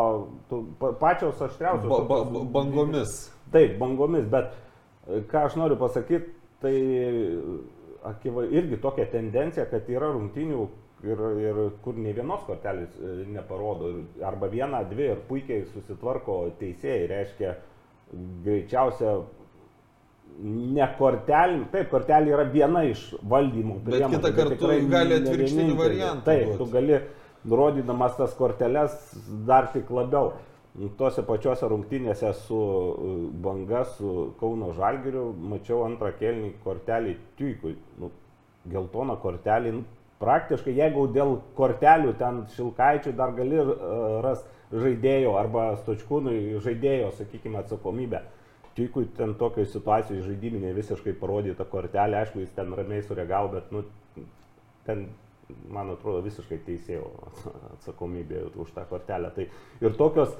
tu, 0.49 0.63
pa- 0.79 0.91
pačios 1.01 1.41
aštriausios. 1.41 1.89
Ba, 1.89 2.03
ba, 2.09 2.21
ba, 2.29 2.43
bangomis. 2.59 3.15
Taip, 3.53 3.77
bangomis, 3.81 4.25
bet 4.29 4.51
e, 5.07 5.23
ką 5.31 5.47
aš 5.47 5.57
noriu 5.61 5.77
pasakyti, 5.81 6.33
tai 6.63 6.75
akiva, 8.03 8.45
irgi 8.51 8.77
tokia 8.83 9.05
tendencija, 9.11 9.65
kad 9.71 9.87
yra 9.91 10.09
rungtynių 10.15 10.63
ir, 11.03 11.21
ir 11.43 11.59
kur 11.83 11.97
nei 11.99 12.13
vienos 12.15 12.43
kortelės 12.47 12.93
e, 12.99 13.25
neparodo, 13.33 13.89
ir- 13.97 14.23
arba 14.27 14.49
vieną, 14.51 14.83
dvi 14.91 15.09
ir 15.13 15.21
puikiai 15.29 15.65
susitvarko 15.73 16.37
teisėjai, 16.59 17.07
reiškia 17.11 17.53
greičiausia 18.43 19.17
ne 20.43 20.87
kortelė, 20.97 21.65
taip, 21.73 21.89
kortelė 21.91 22.33
yra 22.33 22.45
viena 22.49 22.83
iš 22.89 23.03
valdymų 23.29 23.77
Bet 23.85 24.05
kitą 24.15 24.31
kartą 24.33 24.55
tikrai 24.55 24.79
gali 24.89 25.19
atvirkštinį 25.19 25.75
variantą 25.77 26.25
Taip, 26.31 26.55
tu 26.57 26.67
gali, 26.73 26.99
nurodydamas 27.45 28.17
tas 28.17 28.33
korteles, 28.37 28.97
dar 29.47 29.69
tik 29.75 29.91
labiau. 29.93 30.33
Tuose 30.97 31.21
pačiuose 31.21 31.67
rungtynėse 31.69 32.31
su 32.47 32.57
uh, 32.57 33.17
Banga, 33.45 33.83
su 33.93 34.31
Kauno 34.39 34.71
Žalgiriu, 34.73 35.27
mačiau 35.51 35.83
antrą 35.85 36.09
kelnį 36.17 36.55
kortelį 36.63 37.13
Tuikui. 37.37 37.75
Nu, 38.01 38.09
geltona 38.73 39.19
kortelė. 39.21 39.75
Nu, 39.75 39.83
praktiškai, 40.23 40.73
jeigu 40.79 41.05
dėl 41.13 41.35
kortelių 41.59 42.15
ten 42.17 42.41
Šilkaičių 42.55 43.13
dar 43.19 43.35
gali 43.37 43.61
uh, 43.61 43.77
ras 44.25 44.41
žaidėjo 44.73 45.35
arba 45.37 45.73
Stočkūnui 45.81 46.61
žaidėjo, 46.63 47.11
sakykime, 47.19 47.59
atsakomybę. 47.61 48.23
Tuikui 48.73 49.05
ten 49.17 49.35
tokioje 49.37 49.69
situacijoje 49.69 50.23
žaidiminė 50.25 50.71
visiškai 50.73 51.13
parodyta 51.19 51.65
kortelė, 51.69 52.23
aišku, 52.23 52.41
jis 52.41 52.55
ten 52.55 52.73
ramiai 52.73 53.03
sureagavo, 53.05 53.51
bet 53.53 53.69
nu, 53.75 53.83
ten, 54.87 55.05
man 55.69 55.93
atrodo, 55.93 56.23
visiškai 56.25 56.57
teisėjo 56.65 57.05
atsakomybė 57.75 58.47
už 58.63 58.73
tą 58.73 58.87
kortelę. 58.89 59.29
Tai 59.35 59.45
ir 59.85 59.99
tokios, 59.99 60.33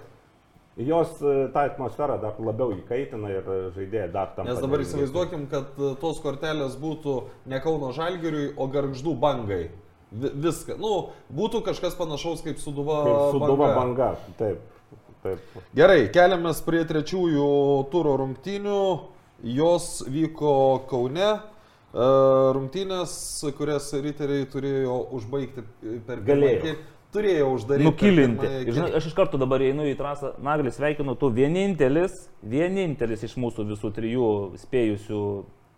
jos 0.81 1.13
e, 1.21 1.35
tą 1.53 1.67
atmosferą 1.67 2.17
dar 2.23 2.41
labiau 2.41 2.73
įkaitina 2.73 3.29
ir 3.35 3.53
žaidėjai 3.77 4.09
dar 4.15 4.33
tam. 4.33 4.49
Nes 4.49 4.61
dabar 4.63 4.81
įsivaizduokim, 4.81 5.45
kad 5.53 5.77
e, 5.77 5.93
tos 6.01 6.21
kortelės 6.23 6.79
būtų 6.81 7.19
ne 7.53 7.61
Kauno 7.61 7.93
Žalgiriui, 7.93 8.53
o 8.57 8.69
Garždų 8.73 9.13
bangai. 9.21 9.67
Vi- 10.13 10.31
Viską. 10.45 10.77
Nu, 10.79 11.09
būtų 11.33 11.63
kažkas 11.65 11.95
panašaus 11.97 12.43
kaip 12.45 12.59
Suduva 12.61 13.31
Suduva 13.31 13.73
banga. 13.75 14.11
Taip. 14.37 14.59
Taip. 15.23 15.39
Gerai, 15.75 16.09
keliamės 16.13 16.59
prie 16.65 16.83
trečiųjų 16.85 17.47
turo 17.91 18.17
rungtynių. 18.19 18.79
Jos 19.43 20.03
vyko 20.07 20.85
Kaune. 20.87 21.39
E, 21.93 22.05
Rungtynės, 22.55 23.13
kurias 23.57 23.91
riteriai 23.93 24.45
turėjo 24.49 24.95
užbaigti 25.13 25.63
per 26.07 26.17
kėl- 26.25 26.75
Turėjo 27.13 27.49
uždaryti. 27.53 27.85
Nukilinti. 27.85 28.41
pirmąjį 28.41 28.67
Ir, 28.67 28.73
žinai, 28.73 28.93
aš 28.97 29.05
iš 29.05 29.13
karto 29.13 29.37
dabar 29.37 29.61
einu 29.61 29.83
į 29.85 29.95
trasą. 29.99 30.31
Naglis 30.41 30.79
sveikinu, 30.79 31.13
tu 31.19 31.29
vienintelis, 31.29 32.27
vienintelis 32.41 33.21
iš 33.23 33.35
mūsų 33.37 33.67
visų 33.69 33.91
trijų 33.93 34.57
spėjusių 34.57 35.19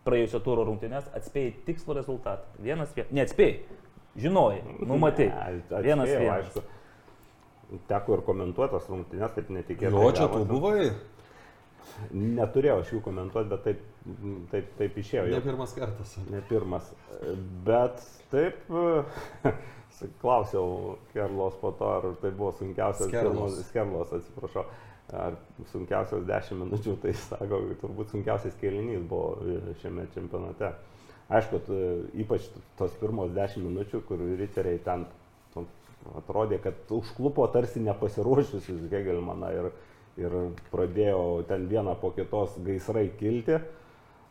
praėjusio 0.06 0.40
turo 0.46 0.64
rungtynės 0.64 1.10
atspėjai 1.14 1.54
tikslų 1.68 1.96
rezultatą. 1.98 2.46
Vienas 2.64 2.94
vienas. 2.96 3.12
Neatspėjai. 3.12 3.60
Žinojai. 4.16 4.62
Numatei. 4.88 5.28
Ne, 5.30 5.82
Vienas 5.84 6.08
vienas. 6.10 6.46
aišku. 6.46 6.64
Teko 7.90 8.14
ir 8.20 8.22
komentuotas 8.28 8.86
rungtynės, 8.92 9.34
taip 9.36 9.50
netikėtai. 9.50 9.92
Jo, 9.92 10.12
čia 10.16 10.28
tu 10.32 10.44
buvai. 10.48 10.92
Neturėjau 12.16 12.80
aš 12.82 12.92
jų 12.96 13.00
komentuoti, 13.06 13.50
bet 13.52 13.64
taip, 13.66 13.82
taip, 14.52 14.70
taip 14.80 14.96
išėjo. 15.02 15.28
Ne 15.32 15.42
pirmas 15.42 15.74
kartas. 15.78 16.16
Ne 16.32 16.42
pirmas. 16.50 16.88
Bet 17.66 18.02
taip, 18.32 18.58
klausiau 20.22 20.98
Kerlos 21.14 21.56
po 21.62 21.72
to, 21.78 21.90
ar 21.98 22.08
tai 22.22 22.32
buvo 22.32 22.52
sunkiausias 22.58 23.10
Skerlos. 23.10 23.36
pirmas- 23.36 23.70
Skerlos, 23.70 24.14
atsiprašau, 24.18 24.66
ar 25.14 25.38
sunkiausias 25.72 26.26
10 26.28 26.60
minučių, 26.64 26.98
tai 27.04 27.14
sako, 27.14 27.62
turbūt 27.82 28.12
sunkiausias 28.16 28.58
kėlinys 28.62 29.06
buvo 29.08 29.38
šiame 29.82 30.08
čempionate. 30.16 30.74
Aišku, 31.30 31.60
t- 31.66 32.22
ypač 32.22 32.46
tos 32.78 32.92
pirmos 33.02 33.32
10 33.34 33.64
minučių, 33.66 34.02
kur 34.06 34.20
riteriai 34.38 34.78
ten 34.86 35.06
nu, 35.56 35.64
atrodė, 36.20 36.60
kad 36.62 36.74
užklupo 36.94 37.48
tarsi 37.50 37.80
nepasiruošusius 37.82 38.84
Hegelmaną 38.92 39.50
ir, 39.56 39.72
ir 40.22 40.36
pradėjo 40.72 41.46
ten 41.50 41.66
vieną 41.72 41.96
po 42.02 42.12
kitos 42.14 42.54
gaisrai 42.66 43.08
kilti. 43.20 43.58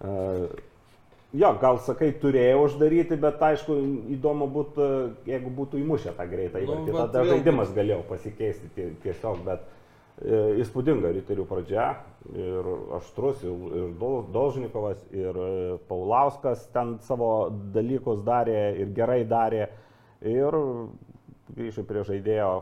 E, 0.05 0.49
Jo, 1.35 1.49
gal 1.59 1.81
sakai, 1.83 2.13
turėjo 2.23 2.61
uždaryti, 2.69 3.17
bet 3.19 3.41
aišku, 3.43 3.75
įdomu 4.15 4.47
būtų, 4.55 4.85
jeigu 5.27 5.51
būtų 5.51 5.81
įmušę 5.83 6.13
tą 6.15 6.29
greitą 6.31 6.61
Nu, 6.63 6.69
įvartį. 6.69 6.93
vat 6.95 7.09
Tada 7.11 7.25
vėlgi- 7.25 7.33
žaidimas 7.41 7.73
galėjo 7.75 8.05
pasikeisti 8.07 8.69
tie- 8.77 8.93
tiesiog, 9.03 9.41
bet 9.43 9.65
e, 9.65 9.65
įspūdinga 10.23 11.11
riterių 11.11 11.45
pradžia 11.49 11.89
ir 12.39 12.69
aštrus, 12.95 13.43
ir, 13.43 13.55
ir 13.81 13.89
Dol- 13.99 14.29
Dolžnikovas, 14.33 15.01
ir 15.11 15.35
e, 15.35 15.49
Paulauskas 15.89 16.69
ten 16.73 16.99
savo 17.03 17.51
dalykus 17.75 18.23
darė 18.25 18.77
ir 18.79 18.93
gerai 18.95 19.25
darė. 19.27 19.67
Ir 20.25 20.55
grįžau 21.55 21.85
prie 21.85 22.05
žaidėjo, 22.07 22.53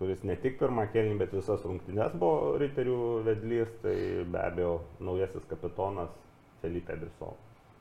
kuris 0.00 0.24
ne 0.24 0.34
tik 0.40 0.56
pirmą 0.58 0.88
kėlinį, 0.94 1.18
bet 1.20 1.36
visas 1.36 1.62
rungtynes 1.68 2.16
buvo 2.18 2.56
riterių 2.58 2.98
vedlys, 3.28 3.70
tai 3.84 3.94
be 4.24 4.40
abejo 4.40 4.80
naujasis 5.04 5.44
kapitonas 5.50 6.10
Felipe 6.62 6.96
Bisov. 6.98 7.36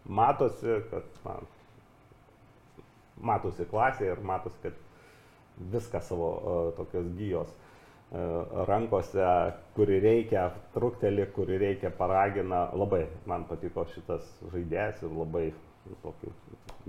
Matosi, 0.06 0.82
kad 0.92 1.08
na, 1.26 1.40
matosi 3.32 3.66
klasė 3.72 4.12
ir 4.12 4.22
matosi, 4.26 4.60
kad 4.62 4.78
viską 5.72 6.02
savo 6.04 6.30
uh, 6.30 6.62
tokios 6.78 7.10
gyjos 7.18 7.50
uh, 7.50 7.71
rankose, 8.68 9.24
kuri 9.76 10.00
reikia, 10.04 10.50
trukteli, 10.74 11.26
kuri 11.36 11.58
reikia, 11.62 11.92
paragina. 11.96 12.66
Labai 12.76 13.06
man 13.30 13.46
patiko 13.50 13.86
šitas 13.94 14.26
žaidėjas 14.52 15.04
ir 15.06 15.16
labai 15.16 15.50
tokį 16.04 16.34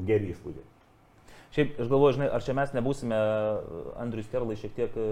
gerį 0.08 0.32
įspūdį. 0.34 0.64
Šiaip 1.52 1.74
aš 1.84 1.88
galvoju, 1.92 2.14
žinai, 2.16 2.26
ar 2.32 2.40
čia 2.40 2.54
mes 2.56 2.70
nebūsime 2.72 3.16
Andrius 4.00 4.28
Kerlai 4.32 4.54
šiek 4.56 4.72
tiek 4.72 4.94
e, 4.96 5.06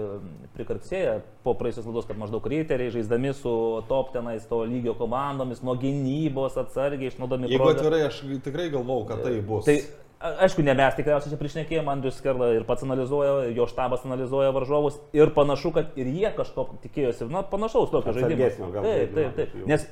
prikarksėję 0.55 1.11
po 1.45 1.53
praėjusios 1.59 1.85
laidos, 1.85 2.07
kad 2.09 2.17
maždaug 2.17 2.47
riteriai 2.49 2.89
žaisdami 2.95 3.29
su 3.37 3.51
top 3.85 4.09
tenais 4.15 4.47
to 4.49 4.63
lygio 4.65 4.95
komandomis, 4.97 5.61
nuo 5.61 5.75
gynybos 5.77 6.57
atsargiai 6.57 7.11
išnaudodami 7.13 7.45
Jeigu 7.51 7.61
progą- 7.61 7.77
atvirai, 7.77 8.01
aš 8.07 8.23
tikrai 8.47 8.71
galvau, 8.73 9.03
kad 9.05 9.21
tai 9.21 9.35
bus. 9.45 9.69
Tai 9.69 9.77
aišku, 10.21 10.63
ne 10.65 10.73
mes 10.77 10.95
tikriausiai 10.97 11.33
čia 11.33 11.39
priešnekėjom, 11.39 11.89
Andrius 11.91 12.19
Kerla 12.23 12.51
ir 12.55 12.65
pats 12.67 12.85
analizuoja, 12.85 13.49
jo 13.55 13.65
štabas 13.69 14.05
analizuoja 14.07 14.51
varžovus 14.55 14.99
ir 15.17 15.33
panašu, 15.35 15.73
kad 15.75 15.97
ir 15.99 16.09
jie 16.11 16.31
kažko 16.37 16.67
tikėjosi, 16.83 17.27
na, 17.31 17.41
panašaus 17.47 17.91
tokio 17.93 18.13
žaidimo. 18.17 18.49
Taip, 18.81 19.15
taip, 19.17 19.35
taip. 19.39 19.55
Nes, 19.69 19.87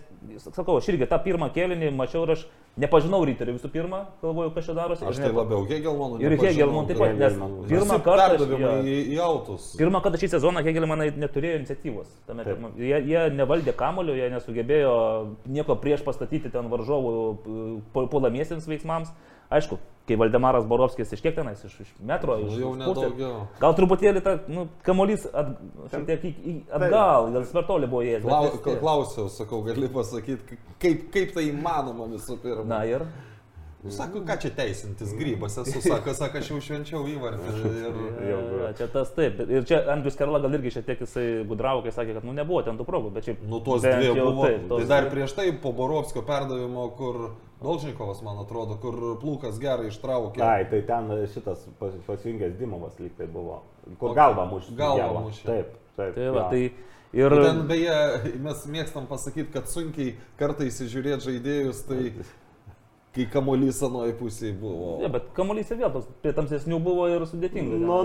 sakau, 0.49 0.77
aš 0.79 0.89
irgi 0.93 1.07
tą 1.09 1.19
pirmą 1.25 1.49
kėlinį 1.55 1.91
mačiau 1.95 2.25
ir 2.27 2.35
aš 2.35 2.43
nepažinau 2.79 3.19
ryterių 3.27 3.55
visų 3.57 3.71
pirma, 3.73 4.01
galvoju, 4.21 4.51
kas 4.55 4.67
čia 4.69 4.75
darosi. 4.77 5.05
Aš 5.09 5.19
tai 5.19 5.31
labiau 5.35 5.63
Hegelmanų. 5.67 6.19
Ir 6.23 6.35
Hegelman 6.39 6.87
taip 6.89 7.01
pat, 7.01 7.15
nes 7.17 7.33
Hegelmanų. 7.33 7.63
pirmą 7.71 7.97
kartą... 8.05 8.37
aš- 8.45 8.85
į, 8.85 8.99
į 9.15 9.17
autus. 9.25 9.65
Pirmą 9.79 10.03
kartą 10.05 10.21
šį 10.21 10.29
sezoną 10.35 10.63
Hegelmanai 10.67 11.09
neturėjo 11.17 11.59
iniciatyvos. 11.63 12.13
Tame 12.29 12.45
Jie, 12.79 13.01
jie 13.09 13.25
nevaldė 13.35 13.73
kamulio, 13.75 14.15
jie 14.15 14.29
nesugebėjo 14.31 14.93
nieko 15.49 15.75
prieš 15.81 16.05
pastatyti 16.07 16.51
ten 16.53 16.69
varžovų 16.71 17.11
e, 17.17 18.07
puolamiesiems 18.13 18.69
veiksmams. 18.69 19.11
Aišku, 19.49 19.79
kai 20.09 20.17
Valdemaras 20.17 20.65
Borovskis 20.69 21.13
iš 21.13 21.21
kiek 21.25 21.33
tenais, 21.37 21.61
iš, 21.65 21.79
iš 21.81 21.93
metro, 22.05 22.35
Nu, 22.37 22.49
iš 22.49 22.59
jau 22.61 22.73
nedaugiau. 22.77 23.39
Gal 23.61 23.77
truputėlį 23.77 24.21
ta, 24.25 24.35
nu, 24.49 24.67
kamuolys 24.85 25.25
at, 25.29 25.55
šiek 25.93 26.05
tiek 26.09 26.27
atgal, 26.77 27.31
gal 27.33 27.47
svertolį 27.49 27.89
buvo 27.89 28.03
jie. 28.05 28.19
Klau, 28.25 28.51
klausiau, 28.67 29.25
sakau, 29.33 29.63
gali 29.65 29.89
pasakyti, 29.93 30.59
kaip, 30.81 31.09
kaip 31.15 31.33
tai 31.37 31.49
įmanoma 31.49 32.09
visų 32.13 32.37
pirma. 32.43 32.67
Na 32.69 32.83
ir. 32.89 33.07
Nu, 33.79 33.93
Sako, 33.95 34.19
ką 34.27 34.35
čia 34.43 34.49
teisintis, 34.51 35.13
grybas 35.15 35.53
esu, 35.61 35.79
sako, 35.79 36.11
sako, 36.11 36.41
aš 36.41 36.49
jau 36.51 36.57
švenčiau 36.65 37.05
įvartį. 37.07 37.53
Ir... 37.69 37.99
Ja, 38.29 38.39
ja, 38.59 38.71
čia 38.75 38.89
tas 38.91 39.13
taip. 39.15 39.39
Ir 39.47 39.63
čia 39.65 39.79
Andrius 39.93 40.19
Karla 40.19 40.41
gal 40.43 40.57
irgi 40.57 40.73
šiek 40.75 40.89
tiek 40.89 41.03
jisai 41.05 41.45
gudravo, 41.47 41.85
kai 41.85 41.93
sakė, 41.95 42.17
kad 42.17 42.27
nu, 42.27 42.35
nebuvo 42.35 42.59
ten 42.67 42.75
tų 42.75 42.83
progų, 42.89 43.13
bet 43.15 43.29
šiaip. 43.29 43.45
Nu, 43.47 43.61
tos 43.63 43.85
dvi 43.85 44.11
buvo. 44.19 44.49
taip, 44.49 44.65
tos 44.67 44.83
tai 44.83 44.89
dar 44.91 45.07
dvi. 45.07 45.13
prieš 45.15 45.37
tai 45.37 45.47
po 45.63 45.71
Borovskio 45.77 46.25
perdavimo, 46.27 46.89
kur 46.99 47.21
Dolžnikovas, 47.59 48.21
man 48.23 48.39
atrodo, 48.39 48.77
kur 48.79 48.95
plūkas 49.19 49.57
gerai 49.59 49.89
ištraukė. 49.89 50.39
Ai, 50.45 50.63
tai 50.71 50.79
ten 50.87 51.09
šitas 51.27 51.65
pas- 51.79 51.97
pasijungęs 52.07 52.55
Dimovas 52.59 52.95
lyg 53.03 53.17
tai 53.17 53.27
buvo. 53.27 53.61
Kur 53.99 54.15
galva 54.15 54.45
mušė. 54.47 54.75
Dievą. 54.79 55.25
mušė. 55.25 55.43
Taip, 55.49 55.73
taip. 55.97 56.15
Tai 56.15 56.29
va, 56.37 56.45
tai 56.53 56.61
ir... 56.63 56.79
Ir 57.19 57.35
ten 57.43 57.63
beje, 57.67 57.97
mes 58.39 58.63
mėgstam 58.71 59.09
pasakyti, 59.09 59.51
kad 59.51 59.67
sunkiai 59.67 60.13
kartais 60.39 60.79
įžiūrėti 60.85 61.27
žaidėjus, 61.27 61.83
tai 61.89 62.13
kai 63.15 63.25
kamuolys 63.33 63.79
anoje 63.85 64.13
pusėje 64.19 64.53
buvo. 64.61 64.89
Ne, 65.01 65.07
bet 65.11 65.31
kamuolys 65.37 65.71
ir 65.73 65.79
vėl 65.81 65.91
toks 65.95 66.09
prie 66.23 66.33
tamsesnių 66.37 66.77
buvo 66.85 67.07
ir 67.09 67.23
sudėtinga. 67.29 67.79
Nu, 67.81 67.97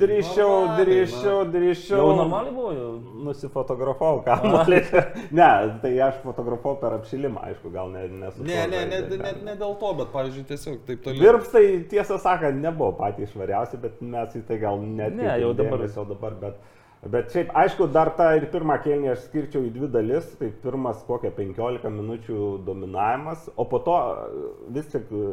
drįščiau, 0.00 0.54
drįščiau, 0.78 1.42
drįščiau. 1.52 1.98
Jau 2.00 2.14
normaliai 2.22 2.54
buvo, 2.56 2.70
jau. 2.76 2.88
Nusifotografavau 3.26 4.22
kamuolį. 4.26 4.80
ne, 5.38 5.50
tai 5.82 5.92
aš 6.08 6.22
fotografavau 6.24 6.78
per 6.80 6.96
apšilimą, 7.00 7.42
aišku, 7.50 7.72
gal 7.74 7.92
ne, 7.92 8.06
nesu. 8.22 8.46
Ne, 8.48 8.62
ne, 8.72 8.84
ne, 8.92 9.02
ne, 9.12 9.34
ne 9.50 9.56
dėl 9.60 9.76
to, 9.82 9.92
bet, 10.00 10.10
pavyzdžiui, 10.14 10.46
tiesiog 10.52 10.80
taip 10.88 11.04
toliau. 11.04 11.26
Virpstai, 11.26 11.66
tiesą 11.92 12.18
sakant, 12.22 12.56
nebuvo 12.64 12.94
patys 13.02 13.34
švariausi, 13.34 13.82
bet 13.82 14.00
mes 14.00 14.40
į 14.40 14.46
tai 14.48 14.60
gal 14.62 14.80
net 14.80 15.16
Ne, 15.16 15.28
jau 15.42 15.52
dabar- 15.56 15.84
dabar. 15.86 16.40
Bet, 16.40 16.58
bet 17.02 17.32
šiaip, 17.34 17.50
aišku, 17.54 17.88
dar 17.92 18.10
tą 18.18 18.30
ir 18.38 18.48
pirmą 18.52 18.78
kelnį 18.84 19.12
aš 19.12 19.26
skirčiau 19.26 19.66
į 19.66 19.72
dvi 19.74 19.90
dalis. 19.92 20.30
Tai 20.40 20.48
pirmas 20.62 21.02
kokią 21.08 21.32
15 21.36 21.92
minučių 21.92 22.40
dominavimas, 22.66 23.50
o 23.56 23.66
po 23.68 23.82
to 23.86 23.98
e, 23.98 24.46
vis 24.78 24.88
tik 24.92 25.12
e, 25.12 25.28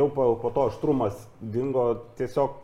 jau 0.00 0.08
po, 0.14 0.28
po 0.42 0.52
to 0.54 0.68
aštrumas 0.72 1.24
dingo, 1.40 1.86
tiesiog 2.18 2.60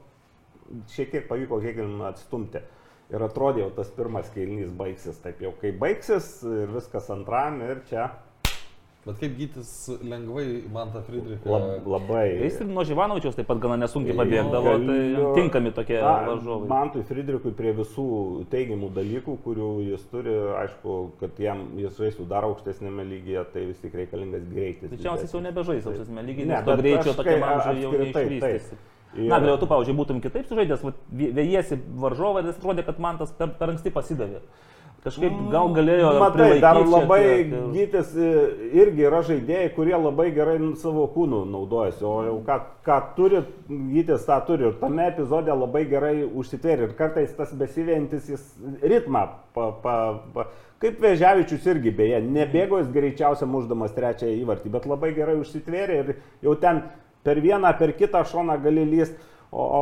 šiek 0.95 1.15
tiek 1.15 1.29
pavyko 1.31 1.61
Hegelinui 1.63 2.09
atstumti. 2.11 2.63
Ir 3.11 3.25
atrodė 3.27 3.65
jau 3.65 3.71
tas 3.75 3.89
pirmas 3.91 4.29
kelnys 4.31 4.71
baigsis, 4.79 5.19
taip 5.23 5.41
jau 5.43 5.51
kai 5.59 5.73
baigsis 5.75 6.29
ir 6.47 6.71
viskas 6.71 7.09
antram 7.11 7.59
ir 7.67 7.81
čia 7.89 8.07
Bet 9.01 9.17
kaip 9.17 9.33
gytis 9.39 9.69
lengvai 10.05 10.43
man 10.73 10.91
tą 10.93 11.01
Friedrichą. 11.07 11.49
lab, 11.49 11.87
labai... 11.89 12.25
Jis 12.43 12.59
ir 12.61 12.67
nuo 12.69 12.83
Živanovičiaus 12.85 13.39
taip 13.39 13.47
pat 13.49 13.63
gana 13.63 13.79
nesunkiai 13.81 14.13
pabėgdavo, 14.19 14.75
tai 14.85 14.99
tinkami 15.39 15.73
tokie 15.73 15.97
Na, 16.03 16.11
varžovai. 16.29 16.69
Mantui 16.69 17.05
Friedrichui 17.09 17.55
prie 17.57 17.73
visų 17.79 18.05
teigiamų 18.53 18.91
dalykų, 18.99 19.39
kurių 19.47 19.71
jis 19.87 20.05
turi, 20.13 20.37
aišku, 20.67 20.99
kad 21.23 21.41
jam 21.41 21.65
jis 21.81 21.97
žaistų 21.97 22.29
dar 22.29 22.45
aukštesnėme 22.51 23.09
lygyje, 23.15 23.47
tai 23.55 23.65
vis 23.71 23.81
tik 23.81 23.97
reikalingas 24.03 24.45
greitis. 24.53 24.93
Tačiausiai 24.93 25.25
jis 25.31 25.35
jau 25.39 25.43
nebežais 25.49 25.89
aukštesnė 25.89 26.27
lygiai, 26.29 26.45
Ne, 26.51 26.59
nes 26.59 26.69
to 26.69 26.77
bet 26.77 26.85
greičio 26.85 27.17
kai- 27.25 27.41
amžiui 27.41 27.87
jau 27.87 27.93
neišvystysi. 28.05 28.81
Ir- 29.17 29.29
Na, 29.29 29.41
gal 29.43 29.59
tu, 29.59 29.67
pavyzdžiui, 29.67 29.97
būtum 29.99 30.21
kitaip 30.23 30.47
sužaidęs, 30.47 30.83
vat 30.87 30.99
vė- 31.11 31.33
vėjiesi 31.35 31.81
varžovą 31.99 32.43
ir 32.45 32.51
jis 32.53 32.61
atrodė, 32.61 32.85
kad 32.87 32.99
man 33.03 33.19
tas 33.19 33.33
per, 33.35 33.49
per 33.59 33.73
anksti 33.73 33.91
pasidavė. 33.91 34.39
Kažkaip 35.01 35.33
gal 35.51 35.71
galėjo... 35.73 36.11
Matai, 36.21 36.61
dar 36.61 36.77
labai 36.85 37.19
tiek 37.25 37.53
ir- 37.55 37.63
gytis 37.73 38.11
e, 38.21 38.31
irgi 38.83 39.07
yra 39.09 39.23
žaidėjai, 39.25 39.71
kurie 39.75 39.97
labai 39.97 40.27
gerai 40.37 40.59
nu, 40.61 40.75
savo 40.77 41.07
kūnų 41.15 41.41
naudojasi, 41.49 42.05
o 42.05 42.13
jau 42.27 42.35
ką, 42.45 42.59
ką 42.85 42.99
turi, 43.17 43.41
gytis 43.71 44.27
tą 44.29 44.37
turi. 44.47 44.69
Ir 44.69 44.77
tame 44.83 45.07
epizode 45.09 45.57
labai 45.57 45.87
gerai 45.89 46.13
užsitvėrė 46.29 46.91
ir 46.91 46.95
kartais 47.01 47.33
tas 47.39 47.55
besivėjantis 47.57 48.29
jis 48.35 48.45
ritmą, 48.85 49.25
pa, 49.57 49.71
pa, 49.83 49.97
pa, 50.37 50.47
kaip 50.85 51.01
Vežiavičius 51.01 51.65
irgi 51.73 51.91
beje, 51.97 52.21
nebėgo 52.29 52.79
jis 52.85 52.93
greičiausiai 52.93 53.49
muždamas 53.49 53.97
trečiąją 53.97 54.37
įvartį, 54.45 54.75
bet 54.77 54.87
labai 54.87 55.15
gerai 55.17 55.41
užsitvėrė 55.41 55.99
ir 56.05 56.13
jau 56.45 56.55
ten 56.61 56.85
per 57.27 57.41
vieną, 57.45 57.73
per 57.79 57.93
kitą 57.99 58.23
šoną 58.25 58.57
gali 58.63 58.87
lyst. 58.89 59.19
O, 59.51 59.63
o 59.67 59.81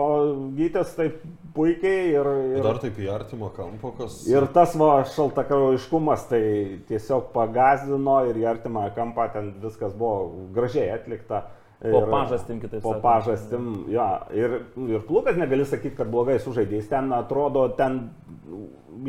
gytis 0.57 0.95
taip 0.97 1.19
puikiai 1.53 2.07
ir... 2.15 2.29
ir... 2.57 2.63
Dar 2.65 2.79
taip 2.81 2.97
į 3.05 3.11
artimą 3.13 3.51
kampą, 3.53 3.91
kas. 3.99 4.23
Ir 4.31 4.47
tas 4.55 4.73
va 4.81 5.03
šaltakraujiškumas 5.13 6.23
tai 6.31 6.41
tiesiog 6.89 7.27
pagazdino 7.35 8.23
ir 8.31 8.41
į 8.41 8.47
artimą 8.49 8.87
kampą 8.97 9.27
ten 9.35 9.51
viskas 9.61 9.93
buvo 9.93 10.47
gražiai 10.57 10.89
atlikta. 10.95 11.43
Po 11.83 12.01
Ir- 12.01 12.09
pažastim, 12.11 12.63
kitaip 12.63 12.81
Po 12.83 12.97
sakant. 12.97 13.05
pažastim, 13.05 13.67
jo. 13.93 14.07
Ir, 14.35 14.57
ir 14.89 15.05
plūkas 15.07 15.37
negali 15.39 15.69
sakyti, 15.69 15.95
kad 16.01 16.09
blogai 16.11 16.41
sužaidė. 16.43 16.81
Jis 16.81 16.89
ten 16.91 17.13
atrodo, 17.15 17.69
ten 17.79 18.01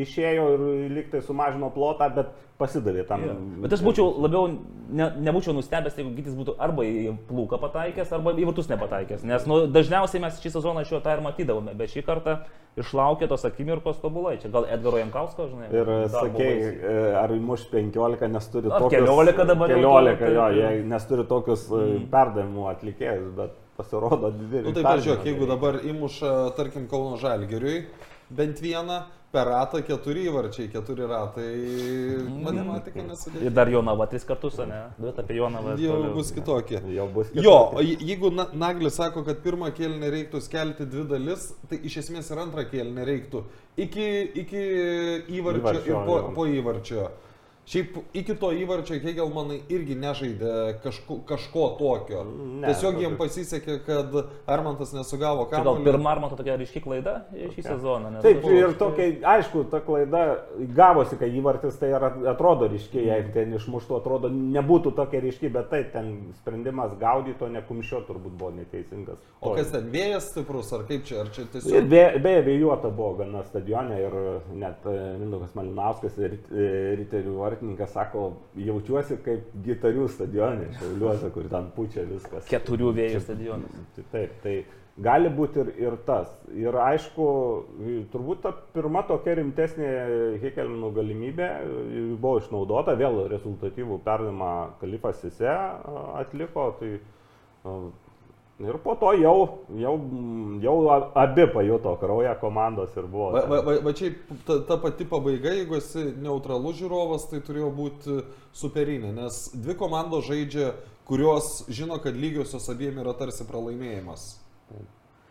išėjo 0.03 0.45
ir 0.55 0.63
liktai 0.93 1.21
sumažino 1.25 1.71
plotą, 1.73 2.09
bet 2.15 2.32
pasidavė 2.59 3.05
tam. 3.07 3.23
Jo. 3.23 3.36
Bet 3.63 3.73
aš 3.75 3.84
būčiau 3.86 4.09
labiau, 4.19 4.49
ne, 4.91 5.07
nebūčiau 5.23 5.53
nustebęs, 5.55 5.95
jeigu 5.99 6.11
Gytis 6.17 6.36
būtų 6.36 6.57
arba 6.59 6.84
į 6.84 7.13
plūką 7.30 7.59
pataikęs, 7.61 8.11
arba 8.17 8.34
į 8.36 8.47
vartus 8.49 8.67
nepataikęs. 8.71 9.23
Nes 9.27 9.45
nu, 9.49 9.61
dažniausiai 9.71 10.23
mes 10.25 10.41
šį 10.43 10.51
sezoną 10.57 10.84
šio 10.88 10.99
tą 11.05 11.15
ir 11.15 11.23
matydavome, 11.23 11.75
bet 11.80 11.93
šį 11.93 12.03
kartą 12.07 12.41
išlaukė 12.80 13.30
tos 13.32 13.47
akimirkos 13.47 14.01
tobulai. 14.03 14.36
Čia 14.43 14.51
gal 14.53 14.67
Edgaro 14.71 14.99
Jankausko, 14.99 15.47
žinai. 15.53 15.71
Ir 15.71 15.93
vaisiai. 16.11 16.59
e, 16.91 16.99
ar 17.21 17.34
įmuš 17.36 17.65
15, 17.71 18.27
nes 18.36 18.51
turi 18.51 18.71
Ar 18.71 18.86
tokius... 18.86 19.07
14 19.07 19.49
dabar 19.53 19.73
jau 19.73 19.80
14, 19.80 20.19
turi, 20.19 20.36
jo, 20.36 20.43
tai- 20.43 20.59
jie, 20.59 20.86
nes 20.91 21.09
turi 21.09 21.27
tokius 21.32 21.65
mm. 21.71 22.05
perdavimų 22.11 22.69
atlikėjus, 22.75 23.34
bet 23.39 23.57
pasirodo 23.80 24.34
dideli. 24.36 24.67
Nu, 24.67 24.75
tai 24.75 24.84
pažiūrėk, 24.84 25.27
jeigu 25.32 25.47
dabar 25.47 25.80
įmuša, 25.88 26.36
tarkim, 26.59 26.91
Kauno 26.91 27.15
Žalgiriui 27.21 27.86
bent 28.30 28.59
vieną, 28.61 29.03
per 29.32 29.45
ratą 29.45 29.84
keturi 29.86 30.23
įvarčiai, 30.25 30.71
keturi 30.73 31.05
ratai, 31.05 31.49
matematika 32.43 32.99
Ir 32.99 33.05
nesudėtinga. 33.11 33.51
dar 33.53 33.69
Jonava 33.69 34.07
tris 34.09 34.23
kartus, 34.25 34.57
ne? 34.57 34.80
Bet 34.97 35.19
apie 35.19 35.36
Jonavą. 35.38 35.75
Jau 35.77 35.97
toliau. 35.99 36.13
bus 36.15 36.32
kitokie. 36.32 36.82
Jau 36.95 37.07
bus 37.13 37.27
Jo, 37.36 37.41
kitokie. 37.41 37.77
o 37.77 37.82
je- 37.82 37.97
jeigu 38.09 38.32
Na- 38.34 38.47
Naglis 38.53 38.95
sako, 38.95 39.23
kad 39.23 39.38
pirmą 39.43 39.69
kėlinį 39.71 40.09
reiktų 40.15 40.41
skelti 40.41 40.86
dvi 40.89 41.03
dalis, 41.07 41.53
tai 41.69 41.77
iš 41.84 41.97
esmės 41.97 42.32
ir 42.32 42.38
antrą 42.38 42.65
kėlinį 42.71 43.05
reiktų 43.05 43.43
iki, 43.77 44.07
iki 44.36 44.63
įvarčio, 45.30 45.61
Įvarčio, 45.61 45.86
ir 45.86 46.05
po, 46.05 46.17
jo. 46.17 46.32
po 46.36 46.45
įvarčio. 46.45 47.09
Šiaip 47.70 47.97
iki 48.17 48.34
to 48.41 48.47
įvarčio 48.57 48.95
Hegelmanai 49.03 49.59
irgi 49.70 49.93
nežaidė 50.01 50.53
kažko, 50.82 51.20
kažko 51.30 51.65
tokio. 51.78 52.24
Ne, 52.26 52.63
Tiesiog 52.72 52.95
jiem 52.97 53.13
tokio. 53.13 53.20
pasisekė, 53.22 53.76
kad 53.86 54.15
Armantas 54.49 54.89
nesugavo 54.95 55.45
Čia 55.51 55.61
gal 55.67 55.78
pirmą 55.86 56.09
ar 56.15 56.22
man 56.24 56.34
tokia 56.34 56.55
ryški 56.57 56.82
klaida 56.82 57.13
šį 57.30 57.61
sezoną. 57.67 58.09
nes- 58.15 58.24
Taip, 58.26 58.41
ir 58.49 58.74
tokia, 58.80 59.05
aišku, 59.36 59.67
ta 59.70 59.82
klaida 59.86 60.24
gavosi, 60.74 61.20
kai 61.22 61.30
įvartis 61.30 61.78
tai 61.78 61.91
atrodo 61.93 62.65
ryškiai, 62.74 63.05
jei 63.05 63.28
ten 63.34 63.53
išmuštų, 63.59 63.99
atrodo, 64.01 64.30
nebūtų 64.34 64.95
tokia 64.97 65.22
ryški, 65.28 65.51
bet 65.53 65.70
tai 65.70 65.84
ten 65.93 66.34
sprendimas 66.41 66.97
gaudyti, 66.99 67.43
o 67.43 67.47
ne 67.53 67.61
kumščio 67.61 68.01
turbūt 68.09 68.34
buvo 68.34 68.49
neteisingas. 68.57 69.22
O 69.41 69.53
kas 69.53 69.70
ten 69.72 69.91
vėjas 69.93 70.32
stiprus, 70.34 70.74
ar 70.74 70.88
kaip 70.89 71.05
čia, 71.05 71.22
ar 71.22 71.30
čia 71.30 71.45
tiesiog... 71.53 71.86
be- 71.88 72.17
beje, 72.20 72.41
vėjuota 72.49 72.89
buvo 72.89 73.13
gana 73.22 73.43
stadione 73.45 74.01
ir 74.01 74.17
net 74.57 74.82
e, 74.89 74.97
Mindaugas 75.22 75.53
Malinauskas 75.53 76.17
ir 76.17 76.39
e, 76.49 76.95
Riterių 76.99 77.38
vartininkas 77.60 77.91
sako, 77.93 78.34
jaučiuosi 78.55 79.20
kaip 79.24 79.53
gitarių 79.64 80.07
stadione, 80.10 80.70
šiauliuose, 80.80 81.30
kur 81.34 81.47
ten 81.49 81.72
pučia 81.76 82.05
viskas. 82.07 82.47
Keturių 82.49 82.93
vėjų 82.95 83.22
stadionas. 83.24 83.72
Tai 83.95 84.03
Taip, 84.12 84.36
tai 84.43 84.55
gali 84.97 85.30
būti 85.30 85.60
ir, 85.60 85.72
ir 85.78 85.97
tas. 86.05 86.32
Ir 86.55 86.76
aišku, 86.76 87.28
turbūt 88.14 88.43
ta 88.43 88.53
pirma 88.74 89.03
tokia 89.07 89.36
rimtesnė 89.39 89.89
Hekelmanų 90.41 90.91
galimybė 90.95 91.49
buvo 92.20 92.39
išnaudota, 92.39 92.95
vėl 92.99 93.28
rezultatyvų 93.32 93.99
perdavimą 94.05 94.53
Kalifas 94.80 95.20
Sise 95.22 95.51
atliko. 96.20 96.72
Tai, 96.80 96.93
ir 98.60 98.78
po 98.84 98.95
to 98.99 99.14
jau, 99.16 99.38
jau, 99.80 99.93
jau 100.62 100.76
abi 101.16 101.47
pajuto 101.53 101.95
kraują 102.01 102.36
komandos 102.41 102.97
ir 102.97 103.07
buvo. 103.07 103.32
Va, 103.32 103.45
va, 103.47 103.62
va, 103.64 103.78
va 103.86 103.93
čia 103.95 104.12
ta, 104.47 104.60
ta 104.68 104.78
pati 104.82 105.07
pabaiga, 105.07 105.53
jeigu 105.55 105.80
esi 105.80 106.10
neutralus 106.20 106.80
žiūrovas, 106.82 107.30
tai 107.32 107.41
turėjo 107.45 107.72
būti 107.76 108.20
superinė, 108.60 109.14
nes 109.16 109.41
dvi 109.55 109.78
komandos 109.80 110.28
žaidžia, 110.28 110.74
kurios 111.10 111.66
žino, 111.72 111.97
kad 112.03 112.18
lygiosios 112.20 112.68
abiem 112.70 112.99
yra 113.01 113.16
tarsi 113.18 113.47
pralaimėjimas. 113.47 114.30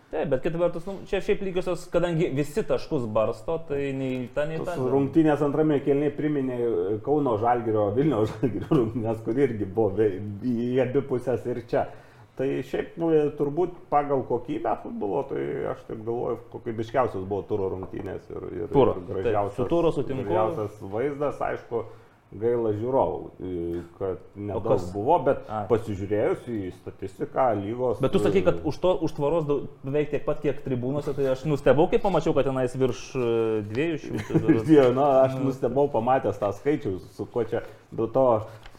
Taip, 0.08 0.30
bet 0.32 0.40
kita 0.40 0.56
vertus, 0.56 0.86
nu, 0.88 0.94
čia 1.04 1.20
šiaip 1.20 1.42
lygiosios, 1.44 1.82
kadangi 1.92 2.30
visi 2.32 2.62
taškus 2.64 3.04
barsto, 3.12 3.58
tai 3.68 3.90
nei 3.92 4.22
ta, 4.32 4.46
nei 4.48 4.56
ta. 4.56 4.72
Tos 4.72 4.88
rungtynės 4.88 5.42
antrame 5.44 5.82
kelniai 5.84 6.14
priminė 6.16 6.56
Kauno 7.04 7.36
Žalgirio, 7.42 7.90
Vilniaus 7.92 8.32
Žalgirio 8.38 8.70
rungtynės, 8.72 9.20
kur 9.26 9.36
irgi 9.44 9.68
buvo 9.68 10.08
į 10.48 10.78
abi 10.86 11.04
pusės 11.10 11.44
ir 11.52 11.60
čia. 11.68 11.84
Tai 12.38 12.46
šiaip 12.62 12.94
nu, 13.02 13.08
turbūt 13.34 13.72
pagal 13.90 14.20
kokybę 14.28 14.76
futbolo, 14.84 15.24
tai 15.26 15.42
aš 15.72 15.80
taip 15.88 16.04
galvoju, 16.06 16.36
kokybiškiausias 16.52 17.24
buvo 17.26 17.42
turo 17.48 17.72
rungtynės 17.72 18.28
ir, 18.30 18.44
ir, 18.60 18.68
Turo, 18.70 18.94
ir 18.94 19.08
taip, 19.08 19.16
gražiausias, 19.16 19.56
su 19.58 19.66
turo 19.72 19.90
sutinku. 19.96 20.28
gražiausias 20.28 20.76
vaizdas, 20.92 21.40
aišku, 21.42 21.82
gaila 22.38 22.74
žiūrovų, 22.76 23.48
kad 23.96 24.20
nedaug 24.36 24.82
buvo, 24.92 25.16
bet 25.24 25.46
Ai. 25.48 25.62
pasižiūrėjus 25.70 26.46
į 26.52 26.58
statistiką 26.76 27.48
lygos. 27.62 28.02
Bet 28.04 28.12
tu 28.12 28.20
sakai, 28.20 28.42
kad 28.46 28.60
už, 28.68 28.78
to, 28.84 28.92
už 29.08 29.16
tvaros 29.16 29.48
beveik 29.82 30.12
tiek 30.12 30.26
pat, 30.28 30.42
kiek 30.44 30.60
tribūnose, 30.62 31.16
tai 31.16 31.30
aš 31.32 31.46
nustebau, 31.48 31.88
kai 31.90 31.98
pamačiau, 32.02 32.36
kad 32.36 32.46
tenais 32.50 32.76
virš 32.76 33.02
e, 33.16 33.28
200. 33.72 34.26
berods. 34.44 34.68
Dievo, 34.68 34.92
na, 34.94 35.08
aš 35.24 35.38
nustebau 35.40 35.88
pamatęs 35.90 36.38
tą 36.38 36.52
skaičių, 36.60 36.98
su 37.16 37.26
kuo 37.32 37.48
čia, 37.48 37.64
dėl 37.90 38.12
to 38.12 38.28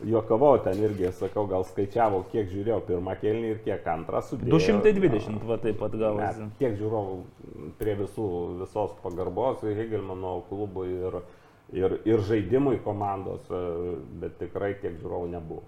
juokavau 0.06 0.58
ten 0.64 0.80
irgi, 0.84 1.10
sakau, 1.16 1.46
gal 1.50 1.66
skaičiavau, 1.68 2.24
kiek 2.32 2.48
žiūrėjau 2.52 2.80
pirmą 2.88 3.16
kelnį 3.20 3.54
ir 3.54 3.60
kiek 3.66 3.88
antrą 3.92 4.22
sudėjau. 4.26 4.60
220, 4.60 5.44
va 5.50 5.58
taip 5.62 5.80
pat 5.82 5.98
gavosi. 6.00 6.46
Net 6.46 6.62
Kiek 6.62 6.78
žiūrovų 6.80 7.18
prie 7.82 7.96
visų, 8.00 8.30
visos 8.62 8.96
pagarbos 9.04 9.66
Hegelmano 9.66 10.40
klubui 10.50 10.88
ir, 10.94 11.20
ir, 11.76 12.00
ir 12.08 12.24
žaidimui 12.30 12.80
komandos, 12.86 13.44
e, 13.52 13.98
bet 14.22 14.40
tikrai 14.42 14.74
tiek 14.80 14.96
žiūrovų 15.02 15.32
nebuvo. 15.36 15.66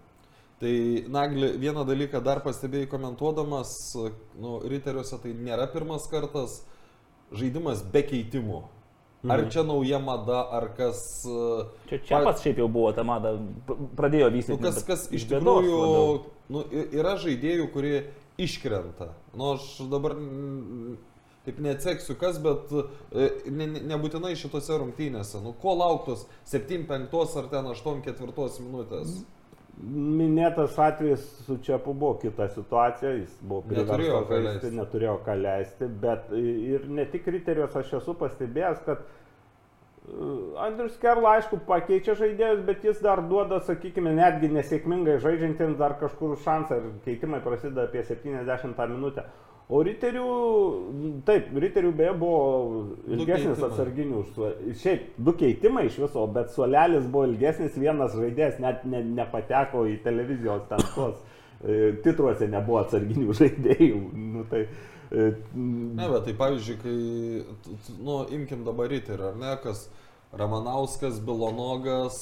Tai, 0.62 0.74
Nagli, 1.10 1.56
vieną 1.58 1.84
dalyką 1.90 2.20
dar 2.22 2.44
pastebėjai 2.46 2.90
komentuodamas, 2.92 3.72
nu, 4.38 4.60
Riteriuose 4.70 5.18
tai 5.24 5.34
nėra 5.34 5.66
pirmas 5.74 6.06
kartas 6.12 6.60
žaidimas 7.34 7.82
be 7.92 8.04
keitimų. 8.06 8.62
Ar 9.30 9.44
čia 9.54 9.62
nauja 9.64 10.00
mada, 10.02 10.40
ar 10.50 10.72
kas... 10.78 11.02
e, 11.30 11.66
Čia, 11.92 12.00
čia 12.08 12.22
pats 12.26 12.42
šiaip 12.42 12.58
jau 12.64 12.66
buvo 12.74 12.90
ta 12.98 13.04
mada, 13.06 13.36
pr- 13.68 13.78
pradėjo 14.00 14.32
vystyti. 14.34 14.58
Nu, 14.58 14.66
kas, 14.66 14.80
kas 14.88 15.04
iš 15.14 15.28
tikrųjų, 15.30 15.82
nu, 16.50 16.64
yra 16.90 17.14
žaidėjų, 17.22 17.68
kurie 17.76 18.00
iškrenta. 18.42 19.12
Nu, 19.38 19.52
aš 19.60 19.68
dabar 19.92 20.16
mm, 20.18 20.96
taip 21.46 21.60
neatseksiu 21.62 22.16
kas, 22.18 22.40
bet 22.42 22.74
e, 22.74 23.28
ne, 23.54 23.68
ne, 23.76 23.84
nebūtinai 23.94 24.34
šitose 24.40 24.80
rungtynėse. 24.82 25.44
Nu, 25.46 25.54
ko 25.62 25.76
lauktos 25.78 26.26
7-5 26.50 27.38
ar 27.44 27.52
ten 27.54 27.70
8-4 27.76 28.66
minutės? 28.66 29.20
Minėtas 29.82 30.76
atvejis 30.78 31.24
su 31.46 31.56
Čiapu 31.66 31.94
buvo 31.98 32.18
kita 32.22 32.46
situacija, 32.54 33.14
jis 33.18 33.38
buvo 33.42 33.64
priverstas 33.70 34.30
žaisti, 34.30 34.72
neturėjo 34.78 35.16
ką 35.26 35.38
leisti, 35.40 35.88
bet 36.04 36.28
ir 36.38 36.86
ne 36.92 37.08
tik 37.10 37.30
riterios 37.34 37.78
aš 37.80 37.96
esu 38.02 38.14
pastebėjęs, 38.20 38.84
kad 38.86 39.02
Andrius 40.58 40.96
Kerla, 40.98 41.36
aišku, 41.38 41.60
pakeičia 41.68 42.16
žaidėjus, 42.18 42.64
bet 42.66 42.86
jis 42.88 43.00
dar 43.06 43.22
duoda, 43.30 43.60
sakykime, 43.68 44.16
netgi 44.18 44.50
nesėkmingai 44.50 45.20
žaidžiantiems 45.22 45.78
dar 45.78 45.94
kažkur 46.00 46.34
šansą 46.42 46.80
ir 46.80 46.88
keitimai 47.06 47.42
prasideda 47.46 47.86
apie 47.86 48.02
70 48.08 48.82
minutę. 48.90 49.28
O 49.72 49.80
riterių, 49.88 50.30
taip, 51.24 51.52
riterių 51.64 51.92
beje 51.96 52.14
buvo 52.20 52.40
ilgesnis 53.14 53.62
atsarginių. 53.64 54.24
Šiaip, 54.82 55.14
du 55.22 55.36
keitimai 55.40 55.86
iš 55.88 56.02
viso, 56.02 56.26
bet 56.34 56.50
suolelis 56.52 57.06
buvo 57.06 57.30
ilgesnis, 57.30 57.78
vienas 57.80 58.18
žaidėjas 58.18 58.58
net 58.60 58.82
ne, 58.90 59.00
nepateko 59.22 59.86
į 59.94 60.02
televizijos 60.04 60.66
ten 60.68 60.84
tuos 60.96 61.22
e, 61.62 61.94
titruose 62.04 62.50
nebuvo 62.52 62.82
atsarginių 62.82 63.36
žaidėjų. 63.40 64.02
Nu, 64.34 64.44
tai, 64.52 64.66
e, 64.66 64.91
Ne, 65.12 66.08
bet 66.14 66.24
tai 66.30 66.34
pavyzdžiui, 66.40 66.78
kai, 66.80 67.96
nu, 68.00 68.22
imkim 68.38 68.62
dabar 68.68 68.88
Riterį, 68.94 69.26
ar 69.34 69.40
ne, 69.42 69.56
kas 69.64 69.86
Ramanauskas, 70.40 71.18
Bilonogas, 71.28 72.20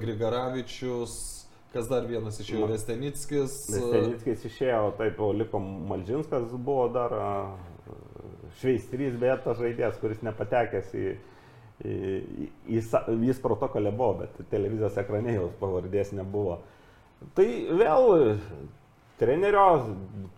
Grigaravičius, 0.00 1.16
kas 1.74 1.88
dar 1.90 2.06
vienas 2.08 2.40
iš 2.40 2.54
jų, 2.54 2.62
Nu. 2.62 2.70
Vestenickis. 2.72 3.58
Stenickis 3.68 4.46
išėjo, 4.48 4.94
taip, 5.00 5.20
liko 5.36 5.60
Malžinskas 5.60 6.48
buvo 6.56 6.88
dar 6.94 7.12
šveistrys, 8.60 9.14
bet 9.20 9.44
tas 9.44 9.60
žaidėjas, 9.60 10.00
kuris 10.00 10.24
nepatekęs 10.24 10.90
į... 10.96 11.04
sa- 12.86 13.04
jis 13.10 13.40
protokolė 13.42 13.90
buvo, 13.96 14.22
bet 14.22 14.36
televizijos 14.52 14.96
ekrane 15.02 15.34
jos 15.34 15.54
pavardės 15.60 16.12
nebuvo. 16.14 16.60
Tai 17.36 17.46
vėl 17.80 18.36
trenerio, 19.22 19.66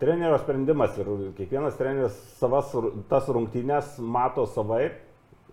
trenerio 0.01 0.37
sprendimas 0.43 0.99
ir 1.01 1.09
kiekvienas 1.39 1.79
treneris 1.79 2.17
savas 2.41 2.75
tas 3.09 3.31
rungtynės 3.33 3.97
mato 3.99 4.45
savaip. 4.53 5.01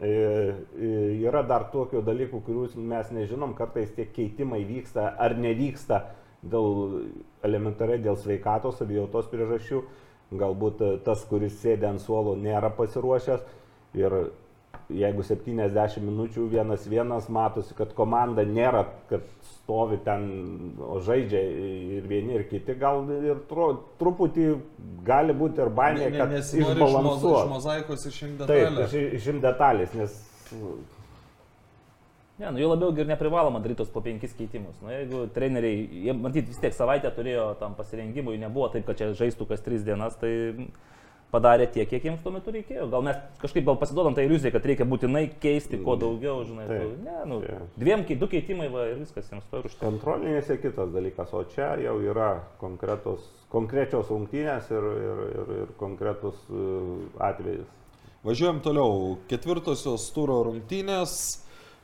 E, 0.02 0.10
e, 0.10 0.90
Yra 1.22 1.44
dar 1.46 1.68
tokių 1.72 2.02
dalykų, 2.04 2.42
kurių 2.44 2.66
mes 2.90 3.12
nežinom, 3.14 3.54
kartais 3.56 3.94
tie 3.96 4.08
keitimai 4.10 4.64
vyksta 4.68 5.12
ar 5.22 5.38
nevyksta 5.38 6.02
dėl 6.42 7.04
elementariai 7.46 8.02
dėl 8.02 8.18
sveikatos, 8.18 8.80
savijautos 8.82 9.30
priežasčių. 9.32 9.84
Galbūt 10.42 10.82
tas, 11.06 11.24
kuris 11.28 11.58
sėdi 11.62 11.86
ant 11.88 12.02
suolo, 12.02 12.38
nėra 12.40 12.72
pasiruošęs. 12.76 13.44
Ir 14.00 14.16
jeigu 15.00 15.24
70 15.24 16.02
minučių 16.04 16.48
vienas 16.52 16.88
vienas 16.90 17.30
matosi, 17.30 17.74
kad 17.78 17.94
komanda 17.98 18.44
nėra, 18.46 18.86
kad 19.10 19.22
stovi 19.52 19.98
ten, 20.04 20.26
o 20.82 21.00
žaidžia 21.00 21.42
ir 21.98 22.08
vieni 22.10 22.34
ir 22.40 22.48
kiti, 22.50 22.76
gal 22.82 23.04
ir 23.12 23.40
tru, 23.50 23.70
truputį 24.02 24.48
gali 25.08 25.34
būti 25.38 25.62
ir 25.64 25.70
baimė, 25.70 26.10
Ne, 26.12 26.18
kad 26.18 26.32
nes 26.34 26.54
nori 26.54 26.82
iš, 26.82 27.46
mozaikos 27.54 28.06
išimti 28.10 28.48
Taip, 28.48 28.70
detalę. 28.70 28.88
iš- 28.90 29.14
išimti 29.22 29.46
detalės, 29.48 29.94
nes 29.96 30.18
Ne, 32.42 32.50
nu 32.52 32.58
jau 32.58 32.72
labiau 32.72 32.90
ir 32.98 33.06
neprivaloma 33.06 33.60
daryti 33.62 33.78
tos 33.84 33.90
po 33.94 34.02
penkis 34.02 34.32
keitimus. 34.34 34.80
Na, 34.82 34.96
jeigu 34.96 35.28
treneriai, 35.36 35.84
jie 36.08 36.14
matyt 36.18 36.48
vis 36.50 36.58
tiek 36.58 36.74
savaitę 36.74 37.12
turėjo 37.14 37.44
tam 37.60 37.76
pasirengimui, 37.78 38.40
nebuvo 38.42 38.72
taip, 38.74 38.88
kad 38.88 38.98
čia 38.98 39.12
žaistų 39.14 39.46
kas 39.52 39.62
tris 39.62 39.84
dienas, 39.86 40.16
tai 40.18 40.32
padarė 41.32 41.68
tiek, 41.72 41.88
kiek 41.90 42.04
jiems 42.04 42.22
tuo 42.24 42.32
metu 42.36 42.52
reikėjo. 42.52 42.90
Gal 42.92 43.02
mes 43.08 43.18
kažkaip 43.42 43.66
gal 43.66 43.78
pasiduodam 43.80 44.16
tą 44.18 44.26
iliuziją, 44.28 44.52
kad 44.52 44.66
reikia 44.68 44.86
būtinai 44.86 45.24
keisti 45.42 45.80
kuo 45.84 45.96
daugiau, 45.96 46.44
žinai. 46.48 46.68
Taip. 46.68 46.82
tu- 46.82 47.04
Ne, 47.06 47.18
nu, 47.26 47.40
Taip. 47.42 47.78
dviem, 47.78 48.04
du 48.20 48.28
keitimai 48.28 48.68
va, 48.72 48.86
ir 48.92 48.98
viskas 49.00 49.30
jiems 49.32 49.44
to 49.50 49.58
ir 49.58 49.64
užtenka. 49.70 49.86
kontrolinėse 49.88 50.58
kitas 50.62 50.90
dalykas, 50.92 51.34
o 51.34 51.44
čia 51.44 51.76
jau 51.82 52.00
yra 52.02 52.42
konkretos, 52.60 53.22
konkrečios 53.50 54.08
rungtynės 54.10 54.72
ir, 54.72 54.84
ir, 54.84 55.22
ir, 55.42 55.54
ir 55.62 55.68
konkretus 55.80 56.36
uh, 56.50 57.00
atvejis. 57.20 57.66
Važiuojam 58.24 58.60
toliau. 58.62 59.18
Ketvirtosios 59.28 60.12
turo 60.14 60.44
rungtynės. 60.46 61.16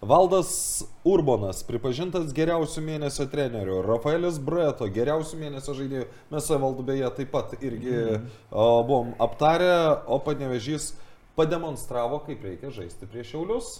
Valdas 0.02 0.86
Urbonas 1.08 1.64
pripažintas 1.66 2.30
geriausių 2.38 2.84
mėnesio 2.86 3.26
treneriu. 3.32 3.80
Rafaelis 3.82 4.38
Breto 4.38 4.86
geriausių 4.94 5.40
mėnesio 5.42 5.74
žaidėjų. 5.74 6.06
Mes 6.30 6.46
su 6.46 6.54
Evaldu 6.54 6.86
beje 6.86 7.10
taip 7.18 7.32
pat 7.34 7.56
irgi 7.58 7.96
mm. 7.96 8.28
o, 8.52 8.68
buvom 8.86 9.16
aptarę, 9.18 9.74
o 10.06 10.20
panevežys 10.22 10.92
pademonstravo, 11.38 12.22
kaip 12.30 12.46
reikia 12.46 12.70
žaisti 12.74 13.10
prieš 13.10 13.34
Šiaulius. 13.34 13.74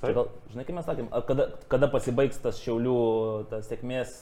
Čia 0.00 0.16
Gal, 0.16 0.32
žinai, 0.52 0.64
kaip 0.64 0.76
mes 0.76 0.88
sakėm, 0.88 1.12
kada, 1.28 1.46
kada 1.72 1.88
pasibaigs 1.92 2.40
tas 2.42 2.58
šiaulių, 2.60 2.98
tas 3.52 3.68
sėkmės 3.70 4.18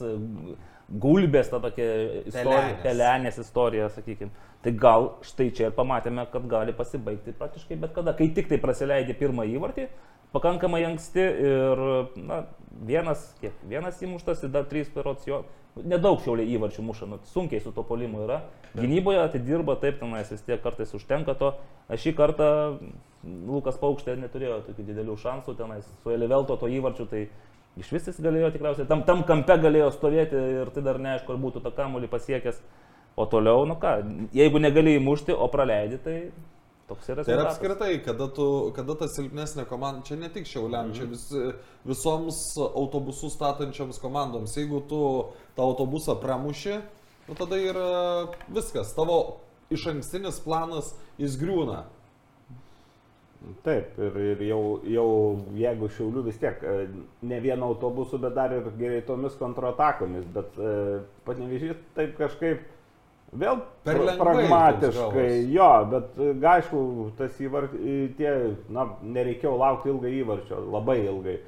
gulbės, 1.03 1.51
ta 1.51 1.59
tokia 1.63 1.89
istorija, 2.29 2.77
Pelenės. 2.85 3.39
istorija, 3.43 3.89
sakykime. 3.95 4.31
Tai 4.63 4.73
gal 4.79 5.09
štai 5.27 5.49
čia 5.51 5.71
ir 5.71 5.75
pamatėme, 5.75 6.27
kad 6.31 6.45
gali 6.51 6.75
pasibaigti 6.77 7.35
praktiškai 7.39 7.79
bet 7.83 7.95
kada. 7.97 8.15
Kai 8.15 8.29
tik 8.37 8.51
tai 8.51 8.61
prasileidė 8.63 9.17
pirmą 9.19 9.47
įvartį, 9.57 9.89
pakankamai 10.33 10.83
anksti 10.89 11.25
ir 11.49 11.83
na, 12.17 12.45
vienas, 12.89 13.27
kiek, 13.41 13.57
vienas 13.69 14.01
įmuštas 14.03 14.45
ir 14.45 14.53
dar 14.55 14.69
trys 14.71 14.91
perots 14.93 15.29
jo. 15.29 15.45
Nedaug 15.73 16.19
šiauliai 16.21 16.53
įvarčių 16.53 16.83
muša, 16.85 17.07
nu, 17.09 17.17
sunkiai 17.33 17.63
su 17.65 17.71
to 17.73 17.81
polimu 17.89 18.27
yra. 18.27 18.43
Gynyboje 18.77 19.23
atidirba 19.23 19.79
taip, 19.81 19.97
tenais 20.03 20.29
vis 20.29 20.45
tiek 20.45 20.61
kartais 20.61 20.93
užtenka 20.93 21.33
to. 21.41 21.55
Aš 21.89 22.05
šį 22.05 22.13
kartą 22.19 22.49
Lukas 23.25 23.79
Paukštė 23.81 24.19
neturėjo 24.21 24.59
tokių 24.67 24.85
didelių 24.91 25.17
šansų 25.23 25.57
tenais. 25.57 25.89
Su 26.03 26.13
Elivelto 26.13 26.59
to 26.61 26.69
įvarčiu 26.69 27.09
tai 27.09 27.25
iš 27.81 27.89
vis 27.95 28.09
jis 28.11 28.21
galėjo 28.21 28.53
tikriausiai, 28.53 28.89
tam, 28.89 29.05
tam 29.09 29.25
kampe 29.29 29.57
galėjo 29.63 29.89
stovėti 29.97 30.41
ir 30.61 30.73
tai 30.75 30.85
dar 30.85 31.01
neaišku, 31.01 31.33
ar 31.33 31.41
būtų 31.41 31.65
tą 31.65 31.73
kamuolį 31.77 32.13
pasiekęs. 32.13 32.61
O 33.17 33.27
toliau, 33.29 33.67
nu 33.69 33.77
ką, 33.77 33.99
jeigu 34.33 34.61
negali 34.61 34.95
įmušti, 34.97 35.35
o 35.37 35.45
praleidi, 35.53 35.99
tai 36.01 36.17
toks 36.89 37.09
yra 37.09 37.25
Tai 37.25 37.35
rezultatas. 37.35 37.57
apskritai, 37.57 37.93
kada, 38.05 38.29
tu, 38.35 38.47
kada 38.77 38.97
ta 38.99 39.09
silpnesnė 39.11 39.65
komanda, 39.71 40.03
čia 40.07 40.19
ne 40.21 40.29
tik 40.33 40.49
Šiauliam, 40.51 40.93
čia 40.97 41.07
vis, 41.11 41.29
visoms 41.89 42.43
autobusų 42.59 43.31
statančioms 43.33 44.01
komandoms, 44.03 44.57
jeigu 44.59 44.83
tu 44.91 45.01
tą 45.57 45.71
autobusą 45.71 46.19
pramuši, 46.21 46.81
nu 47.29 47.39
tada 47.39 47.59
yra 47.63 47.89
viskas, 48.53 48.93
tavo 48.99 49.19
iš 49.73 49.89
ankstinis 49.95 50.41
planas 50.45 50.93
jis 51.21 51.39
griūna. 51.41 51.85
Taip, 53.67 53.97
ir, 53.99 54.17
ir 54.23 54.43
jau, 54.47 54.61
jau 54.87 55.07
jeigu 55.59 55.89
šiaulių 55.91 56.23
vis 56.29 56.37
tiek 56.39 56.61
e, 56.63 56.75
ne 57.27 57.41
vieno 57.43 57.73
autobusu, 57.73 58.21
bet 58.23 58.37
dar 58.37 58.53
ir 58.55 58.69
greitomis 58.79 59.35
kontratakomis, 59.41 60.29
bet 60.37 60.61
e, 60.63 60.75
panevižys 61.27 61.81
taip 61.97 62.15
kažkaip 62.21 62.63
vėl 63.33 63.63
Per 63.87 63.99
pragmatiškai, 64.21 65.29
jo, 65.51 65.69
bet 65.91 66.21
e, 66.21 66.35
aišku, 66.53 66.83
tas 67.19 67.41
įvartis, 67.43 68.13
tie, 68.19 68.35
na, 68.73 68.87
nereikėjo 69.03 69.57
laukti 69.59 69.91
ilgai 69.93 70.13
įvarčio, 70.21 70.61
labai 70.73 70.99
ilgai. 71.07 71.39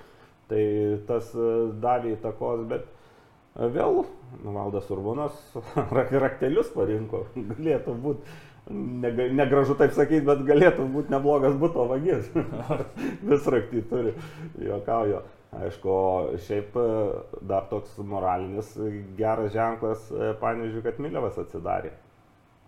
Tai 0.51 0.65
tas 1.09 1.31
e, 1.37 1.51
davė 1.85 2.17
įtakos, 2.17 2.65
bet 2.71 2.89
e, 2.89 3.69
vėl 3.77 4.03
Valdas 4.45 4.91
Urbonas 4.93 5.37
rak- 5.97 6.17
raktelius 6.25 6.73
parinko, 6.75 7.27
galėtų 7.53 7.95
būti. 8.07 8.41
Negražu 8.65 9.75
taip 9.77 9.93
sakyti, 9.93 10.23
bet 10.25 10.39
galėtų 10.49 10.87
būti 10.89 11.13
neblogas 11.13 11.53
būto 11.61 11.85
vagis. 11.91 12.31
Vis 13.29 13.49
raktį 13.53 13.83
turi. 13.91 14.15
Jokaujo. 14.65 15.21
Aišku, 15.63 15.95
šiaip 16.47 16.75
e, 16.81 16.87
dar 17.51 17.69
toks 17.71 17.95
moralinis 17.99 18.73
geras 19.19 19.53
ženklas, 19.55 20.09
e, 20.11 20.33
pavyzdžiui, 20.41 20.83
kad 20.87 20.99
Milevas 21.05 21.39
atsidarė. 21.43 21.93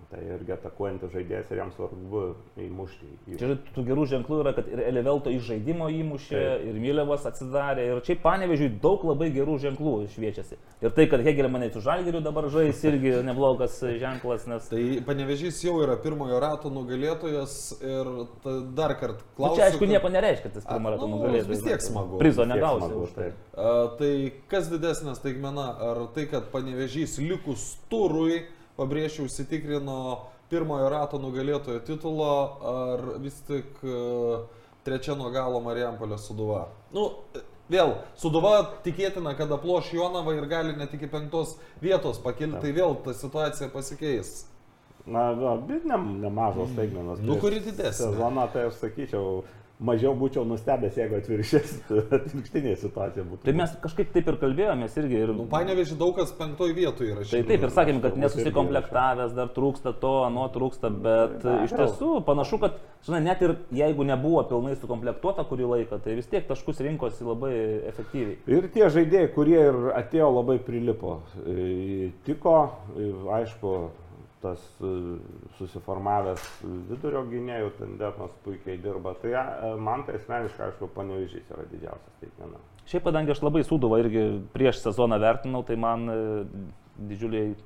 Tai 0.06 0.20
irgi 0.22 0.52
atakuojantis 0.54 1.10
žaidėjas 1.10 1.48
ir 1.50 1.58
jam 1.58 1.70
svarbu 1.74 2.20
įmušti. 2.62 3.08
Čia 3.40 3.56
tų 3.74 3.82
gerų 3.88 4.04
ženklų 4.12 4.36
yra, 4.44 4.52
kad 4.54 4.68
ir 4.70 4.78
Elevelto 4.86 5.32
iš 5.34 5.48
žaidimo 5.48 5.88
įmušė, 5.90 6.36
Taip. 6.38 6.66
ir 6.70 6.76
Milevas 6.78 7.24
atsidarė, 7.26 7.88
ir 7.90 8.02
čia 8.06 8.14
panevežiui 8.22 8.68
daug 8.84 9.02
labai 9.08 9.32
gerų 9.34 9.56
ženklų 9.64 9.94
šviečiasi. 10.14 10.60
Ir 10.86 10.94
tai, 10.94 11.08
kad 11.10 11.24
Hegelmanai 11.26 11.72
su 11.74 11.82
Žalgiriu 11.82 12.20
dabar 12.22 12.46
žais, 12.54 12.84
irgi 12.86 13.16
neblogas 13.26 13.80
ženklas, 13.82 14.46
nes... 14.46 14.70
Tai 14.70 14.84
panevežys 15.10 15.58
jau 15.66 15.74
yra 15.82 15.98
pirmojo 15.98 16.38
rato 16.38 16.70
nugalėtojas 16.70 17.56
ir 17.82 18.12
dar 18.78 18.94
kartą 19.00 19.26
Nu, 19.26 19.34
klausiu. 19.42 19.56
čia 19.58 19.66
aišku 19.72 19.82
kad- 19.82 19.88
nieko 19.96 20.08
nereiškia, 20.14 20.54
tas 20.54 20.64
pirmo 20.70 20.88
A, 20.88 20.94
rato 20.94 21.08
nu, 21.10 21.16
nugalėtojas. 21.18 21.50
vis 21.50 21.62
tiek 21.66 21.82
smagu. 21.82 22.18
Prizo 22.22 22.46
negausi 22.46 22.86
smagu, 22.86 23.02
už 23.08 23.16
tai. 23.18 23.32
A, 23.58 23.74
tai 23.98 24.12
kas 24.54 24.70
didesnė 24.70 25.16
staigmena? 25.18 25.66
Ar 25.90 26.06
tai, 26.14 26.26
kad 26.30 26.46
panevežys 26.54 27.18
likus 27.18 27.72
turui, 27.90 28.44
pabrėžiau, 28.76 29.26
užsitikrino 29.26 29.98
pirmojo 30.50 30.88
rato 30.92 31.20
nugalėtojo 31.22 31.82
titulo, 31.86 32.32
ar 32.72 33.04
vis 33.22 33.38
tik 33.48 33.82
e, 33.82 34.40
trečia 34.86 35.16
nuo 35.18 35.30
galo 35.34 35.60
Marijampolė 35.64 36.18
Suduva? 36.22 36.66
Nu, 36.94 37.08
e, 37.34 37.42
vėl, 37.72 37.96
Suduva 38.20 38.58
tikėtina, 38.86 39.34
kad 39.38 39.52
aploš 39.56 39.92
Jonavą 39.96 40.36
ir 40.36 40.46
gali 40.50 40.76
net 40.78 40.94
iki 40.94 41.10
penktos 41.10 41.56
vietos 41.82 42.20
pakilti, 42.22 42.62
tai 42.62 42.76
vėl 42.76 42.98
ta 43.04 43.16
situacija 43.16 43.72
pasikeis. 43.74 44.44
Na, 45.06 45.28
bet 45.62 45.84
ne, 45.86 45.98
nemažos 46.24 46.72
staigmenos. 46.72 47.20
Nu, 47.22 47.36
kuri 47.38 47.60
didesnė? 47.62 48.08
Sezoną 48.10 48.48
tai 48.50 48.64
aš 48.70 48.80
sakyčiau, 48.80 49.44
mažiau 49.78 50.14
būčiau 50.16 50.44
nustebęs, 50.48 50.96
jeigu 50.96 51.18
atvirkščias, 51.18 51.72
atvirkštinė 52.18 52.74
situacija 52.80 53.24
būtų. 53.28 53.42
Tai 53.44 53.54
mes 53.58 53.74
kažkaip 53.82 54.12
taip 54.14 54.30
ir 54.32 54.38
kalbėjomės 54.40 54.96
irgi. 55.02 55.18
Ir... 55.26 55.32
Nu, 55.36 55.46
panevežį 55.52 55.98
daug 56.00 56.14
kas 56.16 56.32
penktoj 56.38 56.72
vietoje 56.76 57.12
yra. 57.12 57.26
Tai 57.28 57.42
taip 57.50 57.66
ir 57.66 57.74
sakėm, 57.74 58.00
kad 58.04 58.16
nesusikomplektavęs, 58.22 59.34
dar 59.36 59.50
trūksta 59.56 59.92
to, 60.00 60.14
ano 60.28 60.46
trūksta, 60.54 60.90
bet 60.90 61.44
Na, 61.44 61.58
iš 61.66 61.74
tiesų 61.76 62.12
panašu, 62.26 62.60
kad, 62.62 62.80
žinai, 63.06 63.20
net 63.28 63.44
ir 63.44 63.56
jeigu 63.76 64.06
nebuvo 64.08 64.46
pilnai 64.48 64.78
sukomplektuota 64.80 65.44
kurį 65.50 65.68
laiką, 65.74 66.00
tai 66.04 66.16
vis 66.16 66.30
tiek 66.32 66.48
taškus 66.48 66.80
rinkosi 66.86 67.28
labai 67.28 67.52
efektyviai. 67.92 68.40
Ir 68.56 68.70
tie 68.72 68.88
žaidėjai, 68.96 69.30
kurie 69.36 69.60
ir 69.60 69.80
atėjo 69.98 70.32
labai 70.38 70.56
prilipo, 70.64 71.20
e, 71.44 72.10
tiko, 72.26 72.58
e, 72.96 73.12
aišku, 73.42 73.76
tas 74.46 74.64
e, 74.80 74.94
susiformavęs 75.58 76.48
vidurio 76.88 77.24
gynėjų 77.26 77.70
tandemas 77.80 78.34
puikiai 78.46 78.78
dirba. 78.82 79.16
Tai 79.20 79.34
e, 79.34 79.44
man 79.82 80.06
tai 80.06 80.20
asmeniškai, 80.20 80.70
aišku, 80.70 80.90
panevižys 80.96 81.52
yra 81.52 81.66
didžiausias 81.72 82.18
taikmena. 82.22 82.62
Šiaip, 82.86 83.06
kadangi 83.08 83.34
aš 83.34 83.42
labai 83.42 83.64
suduvą 83.66 83.98
irgi 84.04 84.26
prieš 84.54 84.84
sezoną 84.84 85.18
vertinau, 85.22 85.64
tai 85.66 85.78
man 85.82 86.06
e, 86.12 86.18
didžiuliai 87.10 87.56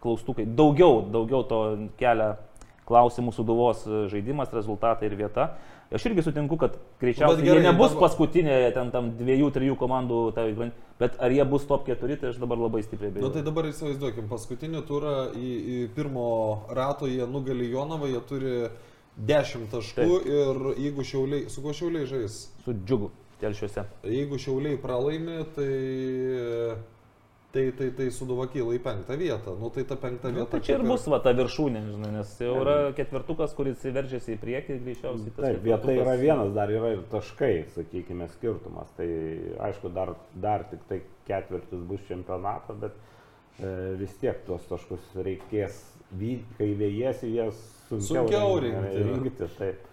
klaustukai, 0.00 0.46
daugiau, 0.56 1.02
daugiau 1.12 1.44
to 1.44 1.60
kelia 2.00 2.32
klausimų 2.90 3.32
suduvos 3.36 3.84
e, 3.86 4.04
žaidimas, 4.12 4.50
rezultatai 4.54 5.08
ir 5.10 5.16
vieta. 5.20 5.52
Aš 5.90 6.04
irgi 6.06 6.22
sutinku, 6.22 6.54
kad 6.58 6.76
greičiausiai 7.02 7.42
gerai, 7.42 7.62
jie 7.62 7.66
nebus 7.66 7.90
dabar- 7.94 8.04
paskutinė 8.04 8.58
ten 8.76 8.92
tam 8.94 9.08
dviejų, 9.18 9.48
trijų 9.56 9.74
komandų, 9.80 10.20
tai, 10.36 10.44
bet 11.00 11.16
ar 11.18 11.34
jie 11.34 11.46
bus 11.50 11.64
top 11.66 11.88
4, 11.88 12.18
tai 12.20 12.30
aš 12.30 12.38
dabar 12.42 12.60
labai 12.62 12.82
stipriai 12.86 13.10
Na 13.10 13.16
bejau. 13.18 13.32
tai 13.34 13.42
dabar 13.46 13.66
įsivaizduokim, 13.72 14.28
paskutinį 14.30 14.84
turą 14.86 15.16
į, 15.34 15.50
į 15.74 15.80
pirmo 15.96 16.28
rato 16.78 17.10
jie 17.10 17.26
nugali 17.26 17.66
Jonavą, 17.72 18.06
jie 18.12 18.22
turi 18.30 18.54
10 19.18 19.66
taškų 19.72 20.06
Taip. 20.06 20.30
ir 20.30 20.62
jeigu 20.86 21.02
šiauliai, 21.10 21.48
su 21.50 21.64
kuo 21.64 21.74
šiauliai 21.74 22.06
žais? 22.06 22.38
Su 22.62 22.76
džiugu 22.76 23.10
telšiuose. 23.42 23.82
Jeigu 24.06 24.38
šiauliai 24.38 24.78
pralaimi, 24.78 25.40
tai, 25.56 25.72
tai, 27.52 27.72
tai, 27.74 27.88
tai 27.96 28.06
suduva 28.14 28.46
kyla 28.50 28.76
į 28.76 28.80
penktą 28.84 29.16
vietą. 29.18 29.56
Nu 29.58 29.70
tai 29.74 29.82
ta 29.84 29.96
penkta 29.98 30.28
Nu, 30.30 30.36
vieta. 30.40 30.50
tai 30.52 30.60
čia 30.66 30.76
ir 30.78 30.84
bus 30.86 31.06
va 31.10 31.18
ta 31.24 31.32
viršūnė, 31.34 31.82
žinai, 31.90 32.10
nes 32.14 32.32
jau 32.40 32.54
yra 32.62 32.76
ketvirtukas, 32.96 33.54
kuris 33.58 33.82
veržiasi 33.82 34.36
į 34.36 34.40
priekį, 34.42 34.76
greičiausiai 34.84 35.32
tas 35.36 35.46
Taip, 35.48 35.62
vieta 35.66 35.92
yra 35.96 36.14
vienas, 36.20 36.52
dar 36.54 36.70
yra 36.70 36.92
ir 36.94 37.02
taškai, 37.10 37.52
sakykime, 37.74 38.28
skirtumas. 38.36 38.92
Tai 38.96 39.08
aišku, 39.68 39.90
dar, 39.96 40.14
dar 40.34 40.64
tik 40.70 40.84
tai 40.88 41.00
ketvirtis 41.26 41.82
bus 41.90 42.00
čempionato, 42.08 42.74
bet 42.80 42.94
e, 43.58 43.74
vis 44.00 44.14
tiek 44.22 44.44
tuos 44.46 44.62
taškus 44.70 45.10
reikės, 45.26 45.82
kai 46.58 46.70
vėjėsi, 46.78 47.34
jas 47.34 47.58
sunkiau, 47.90 48.26
Sunkiau 48.26 48.58
rin- 48.62 48.80
rinkti. 48.84 49.04
rinkti. 49.10 49.50
Taip. 49.58 49.86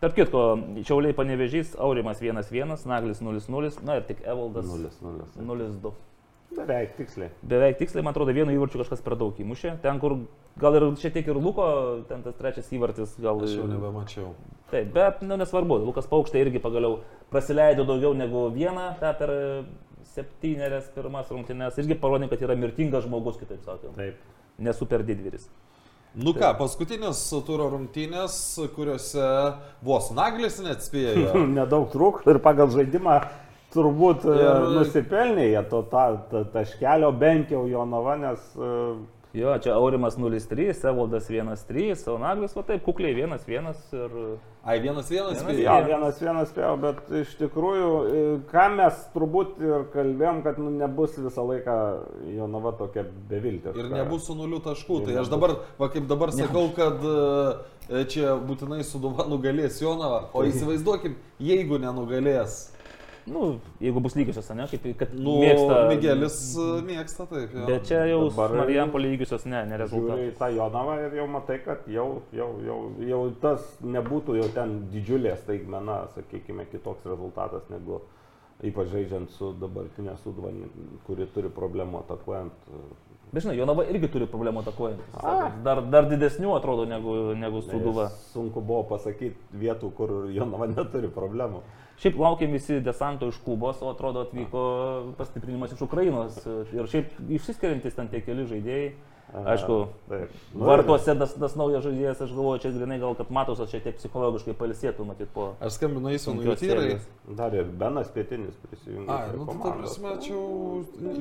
Tarp 0.00 0.14
kitko, 0.18 0.40
Šiauliai 0.84 1.14
panevežys, 1.16 1.74
Aurimas 1.80 2.18
1-1, 2.20 2.74
Naglis 2.86 3.22
0-0, 3.24 3.78
na 3.86 3.96
ir 3.96 4.02
tik 4.08 4.20
Evaldas 4.26 4.66
0-0. 4.68 5.22
0-2. 5.40 5.92
Beveik 6.54 6.94
tiksliai. 6.98 7.30
Beveik 7.42 7.78
tiksliai, 7.80 8.04
man 8.06 8.14
atrodo, 8.14 8.34
vienu 8.36 8.54
įvarčiu 8.54 8.80
kažkas 8.82 9.02
per 9.04 9.16
daug 9.18 9.38
įmušė. 9.40 9.76
Ten, 9.82 9.98
kur 10.02 10.16
gal 10.60 10.78
ir 10.78 10.86
šiek 11.00 11.16
tiek 11.16 11.30
ir 11.30 11.40
Luko, 11.40 11.66
ten 12.08 12.22
tas 12.24 12.36
trečias 12.38 12.70
įvartis 12.74 13.16
gal... 13.22 13.42
Aš 13.44 13.56
jau 13.58 13.66
nebemačiau. 13.70 14.30
Taip, 14.70 14.92
bet, 14.94 15.24
nu, 15.26 15.38
nesvarbu, 15.40 15.80
Lukas 15.88 16.08
Paukštė 16.10 16.44
irgi 16.44 16.62
pagaliau 16.62 17.00
praleido 17.32 17.86
daugiau 17.88 18.14
negu 18.16 18.46
vieną 18.54 18.92
tą 19.02 19.12
per 19.18 19.34
e, 19.34 19.42
septynerias 20.14 20.88
pirmas 20.94 21.30
rungtynes. 21.34 21.78
Irgi 21.82 21.98
parodė, 22.00 22.30
kad 22.32 22.46
yra 22.46 22.56
mirtingas 22.58 23.06
žmogus, 23.08 23.40
kitaip 23.42 23.62
sakant. 23.66 23.98
Taip. 23.98 24.22
Nesuper 24.62 25.02
didvyris. 25.06 25.48
Nu 26.14 26.30
ką, 26.30 26.52
paskutinės 26.60 27.24
turo 27.42 27.66
rungtynės, 27.72 28.36
kuriuose 28.76 29.24
vos 29.82 30.12
naglis 30.14 30.60
neatspėjo. 30.62 31.40
Nedaug 31.56 31.88
trūko 31.90 32.22
ir 32.30 32.38
pagal 32.44 32.70
žaidimą 32.70 33.16
turbūt 33.74 34.24
ir... 34.30 34.40
Ir- 34.44 34.70
nusipelnė 34.78 35.50
jie 35.50 35.64
to 35.70 35.82
ta, 35.92 36.06
ta, 36.30 36.44
taškelio 36.54 37.12
bent 37.18 37.52
jau 37.54 37.66
Jonava, 37.70 38.16
nes 38.20 38.54
e, 38.56 38.72
Jo, 39.34 39.58
čia 39.58 39.72
Aurimas 39.74 40.14
0-3, 40.14 40.84
Evaldas 40.88 41.26
1-3, 41.30 41.96
o 42.06 42.18
Naglis, 42.22 42.52
va 42.54 42.62
taip, 42.62 42.84
kukliai 42.86 43.16
1-1 43.18 43.72
ir... 43.98 44.12
Ai, 44.62 44.76
vienas 44.78 45.08
vienas 45.10 45.40
Vienas 45.40 45.42
spėjo. 45.42 45.64
Jo, 45.64 45.86
vienas 45.88 46.20
vienas 46.22 46.52
spėjo, 46.52 46.74
bet 46.84 47.10
iš 47.18 47.32
tikrųjų, 47.40 47.88
e, 47.90 48.20
ką 48.52 48.66
mes 48.76 49.00
turbūt 49.10 49.58
ir 49.58 49.88
kalbėjom, 49.90 50.38
kad 50.46 50.60
nu, 50.62 50.70
nebus 50.78 51.18
visą 51.18 51.42
laiką 51.48 51.74
Jonava 52.36 52.76
tokia 52.78 53.02
beviltė. 53.32 53.74
Ir 53.74 53.90
nebus 53.90 54.28
su 54.30 54.38
nuliu 54.38 54.62
taškų. 54.62 55.00
Ir 55.02 55.10
Tai 55.10 55.16
aš 55.16 55.18
nebus. 55.18 55.32
dabar, 55.34 55.56
va 55.82 55.90
kaip 55.96 56.06
dabar 56.14 56.34
sakau, 56.38 56.68
kad 56.78 57.02
e, 57.02 58.04
čia 58.14 58.36
būtinai 58.38 58.84
suduva 58.86 59.26
nugalės 59.26 59.82
Jonavą. 59.82 60.28
O 60.30 60.46
įsivaizduokim, 60.52 61.18
jeigu 61.42 61.82
nenugalės. 61.82 62.68
Nu, 63.26 63.58
jeigu 63.80 64.00
bus 64.04 64.14
lygiosios, 64.18 64.50
ne, 64.56 64.66
kaip 64.68 64.84
kad 65.00 65.14
Nu, 65.16 65.38
mėgsta. 65.40 65.76
Migelis 65.88 66.36
e, 66.60 66.66
mėgsta 66.84 67.26
taip. 67.30 67.54
Jo. 67.56 67.66
Bet 67.70 67.86
čia 67.88 68.02
jau 68.10 68.18
Dabar- 68.28 68.56
Marijampo 68.60 69.00
lygiosios, 69.00 69.46
ne, 69.48 69.62
ne 69.64 69.78
Žiūri 69.78 69.82
rezultatai. 69.84 70.26
į 70.28 70.34
tą 70.40 70.50
Jonavą 70.56 70.98
ir 71.06 71.16
jau 71.20 71.26
matai, 71.32 71.58
kad 71.64 71.86
jau, 71.88 72.08
jau, 72.36 72.50
jau, 72.66 72.78
jau 73.08 73.22
tas 73.40 73.64
nebūtų 73.80 74.36
jau 74.42 74.48
ten 74.56 74.76
didžiulė 74.92 75.36
staigmena, 75.40 76.02
sakykime, 76.18 76.66
kitoks 76.72 77.06
rezultatas 77.08 77.64
negu 77.72 78.02
ypač 78.64 78.92
žaidžiant 78.92 79.32
su 79.34 79.52
dabartinė 79.60 80.14
sudva, 80.22 80.52
kuri 81.08 81.26
turi 81.34 81.48
problemų 81.52 82.04
atakuojant. 82.04 82.52
Bet 83.34 83.42
žinai, 83.42 83.56
Jonava 83.58 83.82
irgi 83.90 84.08
turi 84.12 84.28
problemų 84.30 84.62
atakuojant. 84.62 85.00
Dar, 85.64 85.80
dar 85.90 86.06
didesnių 86.06 86.52
atrodo 86.54 86.84
negu, 86.86 87.34
negu 87.34 87.62
Suduva. 87.66 88.06
Sunku 88.30 88.60
buvo 88.62 88.84
pasakyti 88.92 89.34
vietų, 89.58 89.90
kur 89.96 90.12
Jonava 90.30 90.68
neturi 90.70 91.10
problemų. 91.10 91.64
Šiaip 92.02 92.18
laukiam 92.18 92.52
visi 92.52 92.80
desanto 92.82 93.28
iš 93.30 93.36
Kubos, 93.44 93.82
o 93.82 93.90
atrodo 93.92 94.24
atvyko 94.26 94.62
pastiprinimas 95.18 95.72
iš 95.72 95.84
Ukrainos. 95.86 96.40
Ir 96.74 96.88
šiaip 96.90 97.14
išsiskiriantis 97.38 97.94
ten 97.94 98.10
tie 98.10 98.22
keli 98.24 98.46
žaidėjai. 98.50 98.88
Aišku. 99.34 99.76
Nu, 100.54 100.62
vartuose 100.62 101.14
tas, 101.18 101.32
tas 101.34 101.56
naujas 101.58 101.82
žaidėjas, 101.82 102.20
aš 102.22 102.30
galvoju, 102.36 102.60
čia 102.62 102.70
grinai 102.76 103.00
gal, 103.02 103.16
kad 103.18 103.32
Matosas 103.34 103.72
šiek 103.72 103.82
tiek 103.88 103.96
psichologiškai 103.98 104.54
palsėtų, 104.54 105.06
matyt, 105.08 105.30
po... 105.34 105.48
Aš 105.58 105.74
skambinu 105.80 106.12
Eisonui 106.12 106.44
sunkios 106.44 106.60
Tyrai. 106.62 106.98
Dar 107.34 107.54
ir 107.56 107.66
Benas 107.66 108.12
Pietinis 108.14 108.54
prisijungė. 108.62 109.08
Prie 109.10 109.38
nu 109.40 109.46
tai 109.50 110.28
jau 110.28 110.44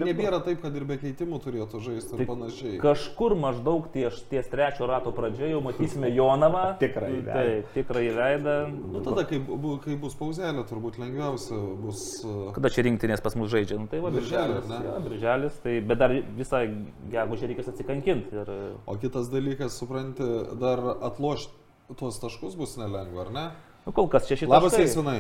nebėra 0.04 0.42
taip, 0.46 0.62
kad 0.62 0.76
ir 0.78 0.86
be 0.86 0.98
keitimų 1.02 1.40
turėtų 1.42 1.82
žaisti 1.88 2.14
ir 2.14 2.22
Tai 2.22 2.28
panašiai. 2.30 2.76
Kažkur 2.84 3.34
maždaug 3.40 3.88
ties, 3.96 4.20
ties 4.30 4.52
trečio 4.52 4.86
rato 4.92 5.14
pradžioje 5.16 5.56
jau 5.56 5.64
matysime 5.66 6.12
Jonavą. 6.14 6.66
Tikrąjį 6.84 7.18
veidą. 7.24 7.40
Taip, 7.40 7.74
tikrąjį 7.80 8.14
veidą. 8.20 8.56
Nu 8.94 9.02
tada, 9.08 9.26
kai, 9.30 9.42
bu- 9.42 9.80
kai 9.82 9.98
bus 9.98 10.18
pauzelė, 10.20 10.68
turbūt 10.70 11.00
lengviausia 11.02 11.58
bus... 11.82 12.04
e, 12.28 12.38
Kada 12.60 12.74
čia 12.76 12.86
rinktinės 12.90 13.24
pas 13.26 13.40
mus 13.40 13.50
žaidžia? 13.56 13.80
Nu, 13.82 13.90
tai 13.90 14.04
va, 14.04 14.14
Birželis, 14.14 14.68
birželis. 14.68 14.86
Jo, 14.92 15.00
birželis, 15.08 15.60
tai, 15.66 15.80
bet 15.88 16.04
dar 16.04 16.14
visą 16.38 16.62
gegužę 17.14 17.50
reikės 17.50 17.72
atsikankinti. 17.74 18.03
Ir, 18.08 18.54
O 18.86 18.96
kitas 19.02 19.30
dalykas, 19.32 19.78
supranti, 19.80 20.28
dar 20.60 20.82
atlošti 21.10 21.96
tuos 22.00 22.20
taškus 22.22 22.58
bus 22.60 22.78
nelengva, 22.80 23.28
ar 23.28 23.32
ne? 23.34 23.46
nu, 23.86 23.94
kol 23.96 24.08
kas 24.12 24.28
šeši 24.30 24.48
Labas, 24.48 24.74
taškai. 24.74 24.88
Eisonai. 24.88 25.20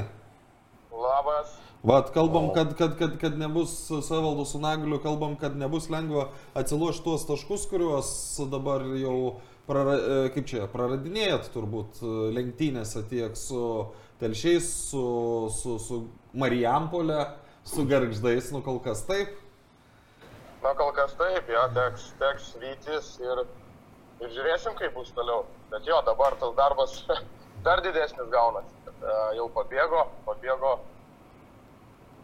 Labas. 0.93 1.57
Vat, 1.83 2.13
kalbam, 2.15 2.47
kad, 2.55 2.77
kad, 2.79 2.95
kad, 2.95 3.17
kad 3.19 3.35
nebus 3.35 3.73
savaldų 4.07 4.45
su 4.47 4.61
nagliu, 4.63 5.01
kalbam, 5.03 5.35
kad 5.39 5.57
nebus 5.59 5.89
lengva 5.91 6.29
atsilošti 6.55 7.03
tuos 7.03 7.25
taškus, 7.27 7.65
kuriuos 7.67 8.11
dabar 8.51 8.85
jau, 8.95 9.17
prara, 9.67 9.97
e, 9.97 10.21
kaip 10.35 10.47
čia, 10.47 10.63
praradinėjat 10.71 11.51
turbūt 11.51 11.99
e, 11.99 12.13
lenktynėse 12.37 13.03
tiek 13.11 13.35
su 13.35 13.59
telšiais, 14.23 14.69
su, 14.93 15.03
su, 15.51 15.75
su 15.83 15.99
Marijampolė, 16.39 17.25
su 17.67 17.83
garždais, 17.89 18.47
nu 18.55 18.63
kol 18.63 18.79
kas 18.83 19.03
taip. 19.09 19.35
Na 20.63 20.71
kol 20.79 20.93
kas 20.95 21.11
taip, 21.19 21.49
jo, 21.51 21.63
teks, 21.75 22.07
teks 22.21 22.53
vytis 22.61 23.09
ir, 23.19 23.43
ir 24.23 24.31
žiūrėsim, 24.31 24.77
kaip 24.79 24.95
bus 24.95 25.11
toliau. 25.17 25.43
Bet 25.73 25.87
jo, 25.89 25.99
dabar 26.07 26.37
tas 26.39 26.55
darbas 26.55 26.95
dar 27.67 27.83
didesnis 27.83 28.31
gaunasi. 28.31 28.71
E, 28.93 29.15
jau 29.39 29.49
pabėgo, 29.57 30.05
pabėgo 30.27 30.77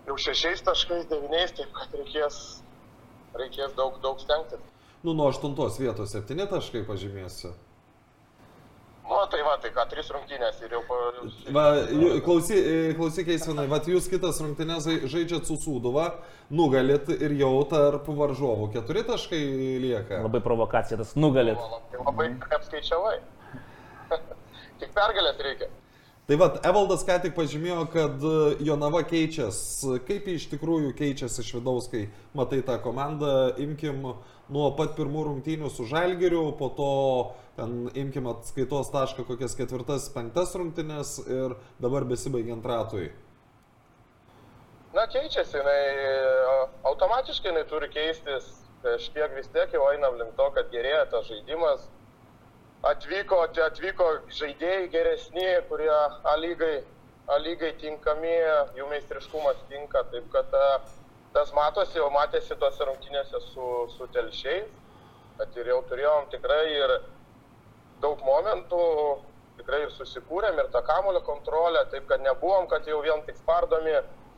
jau 0.07 0.17
šešiais 0.25 0.63
taškais, 0.65 1.07
devyniais, 1.11 1.51
taip 1.57 1.73
kad 1.75 1.95
reikės, 1.99 2.37
reikės 3.41 3.75
daug, 3.77 3.99
daug 4.05 4.21
stengtis. 4.23 4.63
Nu, 5.03 5.13
nuo 5.13 5.29
aštuntos 5.31 5.79
vietos 5.79 6.15
septyni 6.15 6.47
taškai 6.49 6.85
pažymėsiu. 6.87 7.53
Nu, 9.09 9.25
tai 9.31 9.41
va, 9.41 9.55
tai 9.57 9.71
ką, 9.73 9.87
trys 9.89 10.11
rungtynės 10.13 10.59
ir 10.61 10.75
jau... 10.75 10.83
Pa... 10.85 10.97
Va, 11.55 11.63
klausy, 12.21 12.59
e, 12.59 12.91
klausyk, 12.93 13.31
Eisvinai, 13.33 13.65
va, 13.71 13.79
jūs 13.89 14.05
kitas 14.11 14.37
rungtynės 14.43 14.85
žai- 14.85 15.09
žaidžiat 15.09 15.49
su 15.49 15.57
Sūduva, 15.57 16.05
nugalit 16.53 17.09
ir 17.15 17.33
jau 17.39 17.55
tarp 17.71 18.05
varžovų 18.05 18.69
keturi 18.75 19.01
taškai 19.07 19.41
lieka. 19.81 20.21
Labai 20.27 20.43
provokacija, 20.45 21.01
tas 21.01 21.15
nugalit. 21.17 21.57
Tai 21.89 22.05
labai 22.05 22.29
apskaičiavai. 22.59 23.17
Tik 24.83 24.93
pergalės 24.93 25.41
reikia. 25.41 25.73
Tai 26.29 26.37
va, 26.37 26.51
Evaldas 26.69 27.01
ką 27.01 27.15
tik 27.23 27.33
pažymėjo, 27.33 27.87
kad 27.89 28.21
e, 28.21 28.33
Jonava 28.67 29.01
keičiasi. 29.09 29.95
Kaip 30.05 30.29
jie 30.29 30.37
iš 30.37 30.51
tikrųjų 30.51 30.93
keičiasi 30.99 31.41
iš 31.41 31.55
vidaus, 31.57 31.89
kai 31.89 32.03
matai 32.37 32.61
tą 32.67 32.75
komandą, 32.83 33.55
imkim 33.57 34.05
nuo 34.53 34.69
pat 34.77 34.95
pirmų 34.97 35.23
rungtynių 35.27 35.69
su 35.71 35.85
Žalgiriu, 35.89 36.43
po 36.57 36.69
to 36.77 36.91
ten 37.59 37.89
imkim 37.97 38.29
atskaitos 38.31 38.91
tašką 38.93 39.25
kokias 39.27 39.55
ketvirtas, 39.57 40.09
penktas 40.13 40.55
rungtynės 40.57 41.17
ir 41.27 41.57
dabar 41.83 42.07
besibaigiant 42.09 42.65
ratui. 42.65 43.09
Na, 44.95 45.05
keičiasi, 45.05 45.59
jinai 45.59 45.81
e, 46.01 46.13
automatiškai 46.89 47.51
jinai 47.51 47.65
turi 47.69 47.91
keistis, 47.93 48.47
kažkiek 48.81 49.35
vis 49.37 49.49
tiek 49.53 49.75
jau 49.75 49.83
einam 49.91 50.17
link 50.17 50.33
to, 50.37 50.47
kad 50.55 50.71
gerėja 50.73 51.03
tas 51.11 51.27
žaidimas. 51.29 51.83
Atvyko, 52.89 53.43
atvyko 53.67 54.07
žaidėjai 54.33 54.87
geresni, 54.93 55.45
kurie 55.69 55.91
A 55.91 56.35
lygai, 56.39 56.79
A 57.29 57.37
lygai 57.43 57.73
tinkami, 57.77 58.33
jų 58.79 58.87
meistriškumas 58.89 59.59
tinka, 59.69 60.01
taip 60.13 60.31
kad 60.33 60.57
e, 60.57 60.65
tas 61.33 61.51
matosi, 61.55 61.97
jau 61.99 62.09
matėsi 62.13 62.57
tose 62.59 62.85
rungtynėse 62.87 63.41
su, 63.51 63.71
su 63.95 64.07
telšiais, 64.15 64.69
kad 65.39 65.57
ir 65.59 65.71
jau 65.71 65.79
turėjom 65.89 66.29
tikrai 66.33 66.63
ir 66.73 66.95
daug 68.03 68.21
momentų, 68.25 68.85
tikrai 69.59 69.83
ir 69.85 69.91
susikūrėm, 69.95 70.59
ir 70.59 70.71
tą 70.73 70.81
kamulio 70.87 71.21
kontrolę, 71.27 71.83
taip 71.91 72.07
kad 72.11 72.23
nebuvom, 72.23 72.67
kad 72.71 72.87
jau 72.87 73.01
vien 73.03 73.21
tik 73.27 73.37
spardomi 73.39 73.95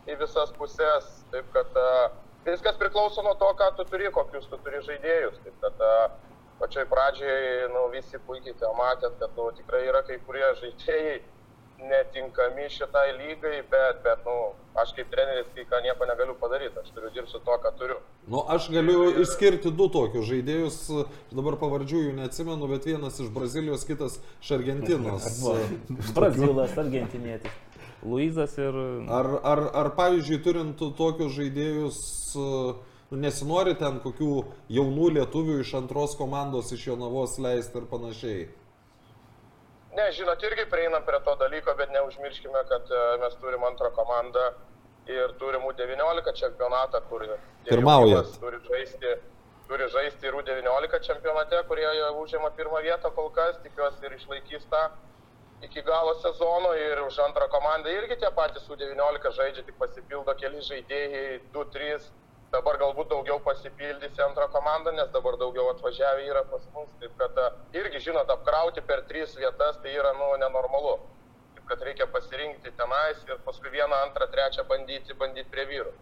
į 0.10 0.18
visas 0.22 0.54
pusės, 0.58 1.10
taip 1.34 1.48
kad 1.56 1.78
a, 1.78 2.12
viskas 2.46 2.78
priklauso 2.82 3.24
nuo 3.26 3.36
to, 3.40 3.50
ką 3.58 3.70
tu 3.78 3.86
turi, 3.90 4.10
kokius 4.14 4.50
tu 4.50 4.58
turi 4.66 4.82
žaidėjus. 4.88 5.38
Taip 5.46 5.60
kad 5.66 5.84
a, 5.86 5.92
pačioj 6.62 6.88
pradžioj 6.90 7.70
nu, 7.74 7.88
visi 7.94 8.22
puikiai 8.28 8.74
matėt, 8.78 9.18
kad 9.22 9.38
nu, 9.38 9.50
tikrai 9.58 9.86
yra 9.90 10.02
kai 10.06 10.18
kurie 10.26 10.48
žaidėjai 10.62 11.22
netinkami 11.90 12.68
šitai 12.70 13.08
lygai, 13.18 13.62
bet, 13.72 14.02
bet 14.06 14.26
nu, 14.26 14.36
aš 14.82 14.94
kaip 14.98 15.10
treneris 15.14 15.50
kai 15.56 15.66
ką 15.70 15.82
nieko 15.86 16.08
negaliu 16.10 16.36
padaryti, 16.42 16.78
aš 16.84 16.92
turiu 16.96 17.10
dirbti 17.16 17.34
su 17.34 17.42
to, 17.46 17.58
ką 17.64 17.72
turiu. 17.80 17.98
Nu, 18.28 18.44
aš 18.56 18.70
galiu 18.74 19.10
išskirti 19.24 19.74
du 19.78 19.88
tokius 19.94 20.28
žaidėjus, 20.30 20.78
dabar 21.34 21.58
pavardžių 21.62 22.04
jų 22.06 22.14
neatsimenu, 22.20 22.70
bet 22.72 22.88
vienas 22.90 23.20
iš 23.24 23.34
Brazilijos, 23.34 23.88
kitas 23.90 24.20
iš 24.44 24.54
Argentinos. 24.60 25.28
Brazilas, 26.18 26.78
argentinietis. 26.78 27.60
Luizas 28.04 28.56
ir... 28.58 28.78
Ar, 29.14 29.28
ar, 29.46 29.66
ar 29.84 29.92
pavyzdžiui, 29.98 30.40
turint 30.46 30.80
tokius 30.98 31.36
žaidėjus, 31.36 32.00
nu, 32.38 33.20
nesinori 33.22 33.76
ten 33.78 34.00
kokių 34.02 34.32
jaunų 34.72 35.12
lietuvių 35.20 35.60
iš 35.66 35.76
antros 35.82 36.16
komandos 36.18 36.72
iš 36.74 36.88
Jonavos 36.92 37.38
leisti 37.44 37.82
ir 37.82 37.88
panašiai? 37.92 38.50
Ne, 39.96 40.06
žinot, 40.16 40.44
irgi 40.48 40.66
prieinam 40.72 41.04
prie 41.04 41.20
to 41.26 41.36
dalyko, 41.36 41.74
bet 41.76 41.92
neužmirškime, 41.92 42.64
kad 42.70 42.92
e, 42.96 43.02
mes 43.24 43.36
turim 43.42 43.64
antrą 43.68 43.92
komandą 43.96 44.46
ir 45.12 45.34
turim 45.42 45.66
U19 45.68 46.34
čempionatą, 46.40 47.02
kur 47.10 47.26
Pirmaujat. 47.68 48.32
turi 48.40 48.60
žaisti, 48.70 49.16
turi 49.68 49.90
žaisti 49.92 50.30
ir 50.30 50.38
U19 50.40 51.00
čempionate, 51.08 51.64
kurie 51.68 51.88
jau 52.00 52.12
užima 52.24 52.52
pirmą 52.56 52.82
vietą 52.86 53.12
kol 53.18 53.30
kas, 53.36 53.60
tikiuosi 53.66 54.06
ir 54.08 54.16
išlaikys 54.20 54.68
tą 54.72 54.86
iki 55.62 55.82
galo 55.86 56.14
sezono 56.22 56.72
ir 56.74 57.02
už 57.04 57.20
antrą 57.28 57.48
komandą 57.54 57.92
irgi 57.94 58.16
tie 58.24 58.32
patys 58.34 58.64
U19 58.72 59.32
žaidžia, 59.38 59.66
tik 59.68 59.76
pasipildo 59.78 60.34
keli 60.40 60.62
žaidėjai, 60.66 61.42
2-3, 61.54 62.08
dabar 62.52 62.78
galbūt 62.82 63.10
daugiau 63.12 63.40
pasipildys 63.46 64.20
antrą 64.26 64.48
komandą, 64.52 64.92
nes 64.96 65.10
dabar 65.16 65.38
daugiau 65.40 65.70
atvažiavę 65.72 66.28
yra 66.28 66.44
pas 66.52 66.68
mus, 66.76 66.92
taip 67.00 67.16
kad 67.20 67.40
a, 67.40 67.48
irgi, 67.78 68.04
žinot, 68.10 68.30
apkrauti 68.36 68.84
per 68.88 69.06
tris 69.10 69.34
vietas 69.40 69.80
tai 69.84 69.96
yra, 69.96 70.12
nu, 70.20 70.30
nenormalu. 70.44 70.98
Taip 71.56 71.66
kad 71.72 71.84
reikia 71.88 72.08
pasirinkti 72.12 72.74
tenais 72.78 73.24
ir 73.28 73.40
paskui 73.48 73.72
vieną, 73.72 74.04
antrą, 74.08 74.28
trečią 74.34 74.68
bandyti, 74.70 75.16
bandyti 75.20 75.52
prie 75.54 75.68
vyrų. 75.72 75.96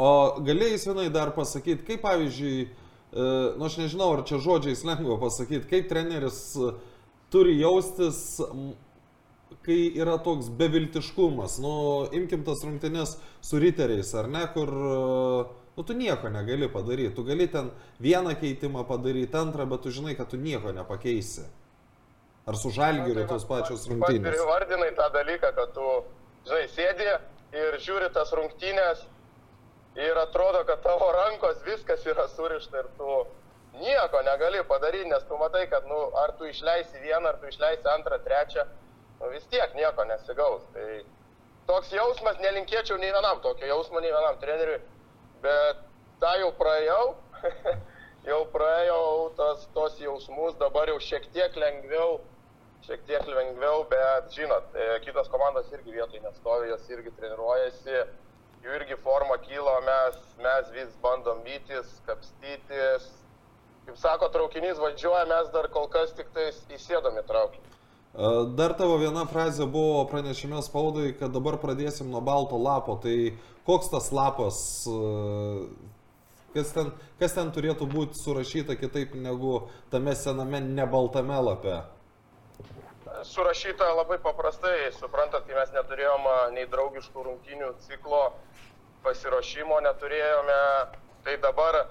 O 0.00 0.10
galėjai 0.42 0.78
vienai 0.88 1.08
dar 1.12 1.34
pasakyti, 1.36 1.84
kaip 1.86 2.02
pavyzdžiui, 2.02 2.60
e, 2.66 3.24
nu 3.60 3.66
aš 3.68 3.76
nežinau, 3.82 4.14
ar 4.16 4.24
čia 4.26 4.40
žodžiais 4.42 4.82
lengva 4.88 5.18
pasakyti, 5.20 5.68
kaip 5.70 5.90
treneris 5.90 6.40
e, 6.56 6.72
turi 7.30 7.58
jaustis, 7.60 8.40
kai 9.66 9.92
yra 10.00 10.16
toks 10.24 10.48
beviltiškumas. 10.58 11.58
Nu, 11.62 11.72
imkim 12.16 12.44
tas 12.46 12.62
rungtynes 12.64 13.16
su 13.44 13.58
riteriais, 13.60 14.14
ar 14.14 14.28
ne, 14.28 14.46
kur, 14.54 14.68
e, 14.68 15.62
nu, 15.76 15.84
tu 15.86 15.94
nieko 15.94 16.28
negali 16.32 16.68
padaryti. 16.72 17.14
Tu 17.16 17.24
gali 17.28 17.46
ten 17.52 17.70
vieną 18.00 18.34
keitimą 18.40 18.84
padaryti, 18.88 19.36
antrą, 19.36 19.66
bet 19.70 19.82
tu 19.84 19.90
žinai, 19.94 20.16
kad 20.16 20.30
tu 20.32 20.36
nieko 20.40 20.72
nepakeisi. 20.72 21.44
Ar 22.48 22.56
su 22.56 22.70
žalgiriu 22.72 23.26
tos 23.28 23.44
pačios 23.44 23.84
Ir 23.86 23.92
rungtynės. 23.94 24.40
vardinai 24.48 24.90
tą 24.96 25.10
dalyką, 25.12 25.52
kad 25.54 25.74
tu, 25.76 25.86
žinai, 26.48 26.64
sėdi 26.72 27.10
ir 27.52 27.76
žiūri 27.84 28.08
tas 28.14 28.32
rungtynės 28.32 29.04
ir 30.00 30.16
atrodo, 30.18 30.64
kad 30.64 30.80
tavo 30.82 31.12
rankos 31.12 31.60
viskas 31.66 32.06
yra 32.06 32.24
surišta 32.32 32.78
ir 32.80 32.88
tu 32.96 33.10
nieko 33.80 34.22
negali 34.26 34.64
padaryti, 34.66 35.08
nes 35.10 35.22
tu 35.28 35.36
matai, 35.38 35.66
kad, 35.70 35.86
nu, 35.86 35.98
ar 36.24 36.32
tu 36.38 36.48
išleisi 36.48 36.98
vieną, 37.04 37.28
ar 37.28 37.38
tu 37.42 37.46
išleisi 37.52 37.86
antrą, 37.92 38.18
trečią, 38.24 38.64
nu, 39.20 39.30
vis 39.34 39.46
tiek 39.52 39.74
nieko 39.74 40.04
nesigaus. 40.08 40.64
Tai 40.74 40.88
toks 41.68 41.92
jausmas 41.94 42.40
nelinkėčiau 42.42 42.98
nei 42.98 43.12
vienam, 43.14 43.40
tokio 43.44 43.68
jausmo 43.68 44.00
nei 44.00 44.12
vienam 44.12 44.38
treneriui, 44.42 44.80
bet 45.44 45.84
tą 46.22 46.32
jau 46.40 46.50
praėjau, 46.58 47.04
jau 48.30 48.40
praėjau 48.54 49.04
tos, 49.38 49.68
tos 49.76 50.00
jausmus, 50.02 50.56
dabar 50.62 50.90
jau 50.92 50.98
šiek 51.04 51.28
tiek 51.36 51.56
lengviau, 51.60 52.18
šiek 52.88 53.04
tiek 53.08 53.28
lengviau, 53.28 53.84
bet 53.92 54.32
žinot, 54.34 54.72
e, 54.74 54.90
kitos 55.04 55.30
komandos 55.32 55.70
irgi 55.76 55.94
vietoj 55.94 56.24
nestovi, 56.24 56.72
jos 56.72 56.90
irgi 56.92 57.12
treniruojasi, 57.20 58.02
jų 58.64 58.76
irgi 58.80 58.98
forma 59.04 59.38
kyla, 59.44 59.78
mes, 59.86 60.20
mes 60.42 60.70
vis 60.76 60.94
bandom 61.04 61.44
vytis, 61.46 61.98
kapstytis. 62.08 63.10
Kaip 63.86 63.96
sako, 63.96 64.28
traukinys 64.32 64.78
važiuoja, 64.78 65.24
mes 65.30 65.48
dar 65.54 65.70
kol 65.72 65.88
kas 65.92 66.12
tik 66.14 66.28
tais 66.36 66.58
įsėdom 66.76 67.16
į 67.20 67.24
traukinį. 67.30 67.69
Dar 68.10 68.72
tavo 68.74 68.96
viena 68.98 69.22
frazė 69.30 69.68
buvo 69.70 70.02
pranešime 70.10 70.58
spaudai, 70.66 71.12
kad 71.14 71.30
dabar 71.30 71.60
pradėsim 71.62 72.10
nuo 72.10 72.18
balto 72.20 72.58
lapo. 72.58 72.96
Tai 72.98 73.14
koks 73.68 73.92
tas 73.92 74.10
lapas, 74.10 74.58
kas 76.56 76.72
ten, 76.74 76.90
kas 77.22 77.36
ten 77.38 77.52
turėtų 77.54 77.86
būti 77.92 78.18
surašyta 78.18 78.74
kitaip 78.80 79.14
negu 79.14 79.68
tame 79.94 80.16
sename 80.18 80.58
nebaltame 80.64 81.38
lape? 81.38 81.76
Surašyta 83.30 83.92
labai 83.94 84.18
paprastai, 84.18 84.90
suprantat, 84.96 85.46
kai 85.46 85.54
mes 85.54 85.70
neturėjom 85.76 86.26
nei 86.56 86.66
draugiškų 86.72 87.24
rungtynių 87.28 87.70
ciklo 87.86 88.24
pasiruošimo, 89.04 89.78
neturėjome, 89.86 90.60
tai 91.24 91.36
dabar, 91.44 91.84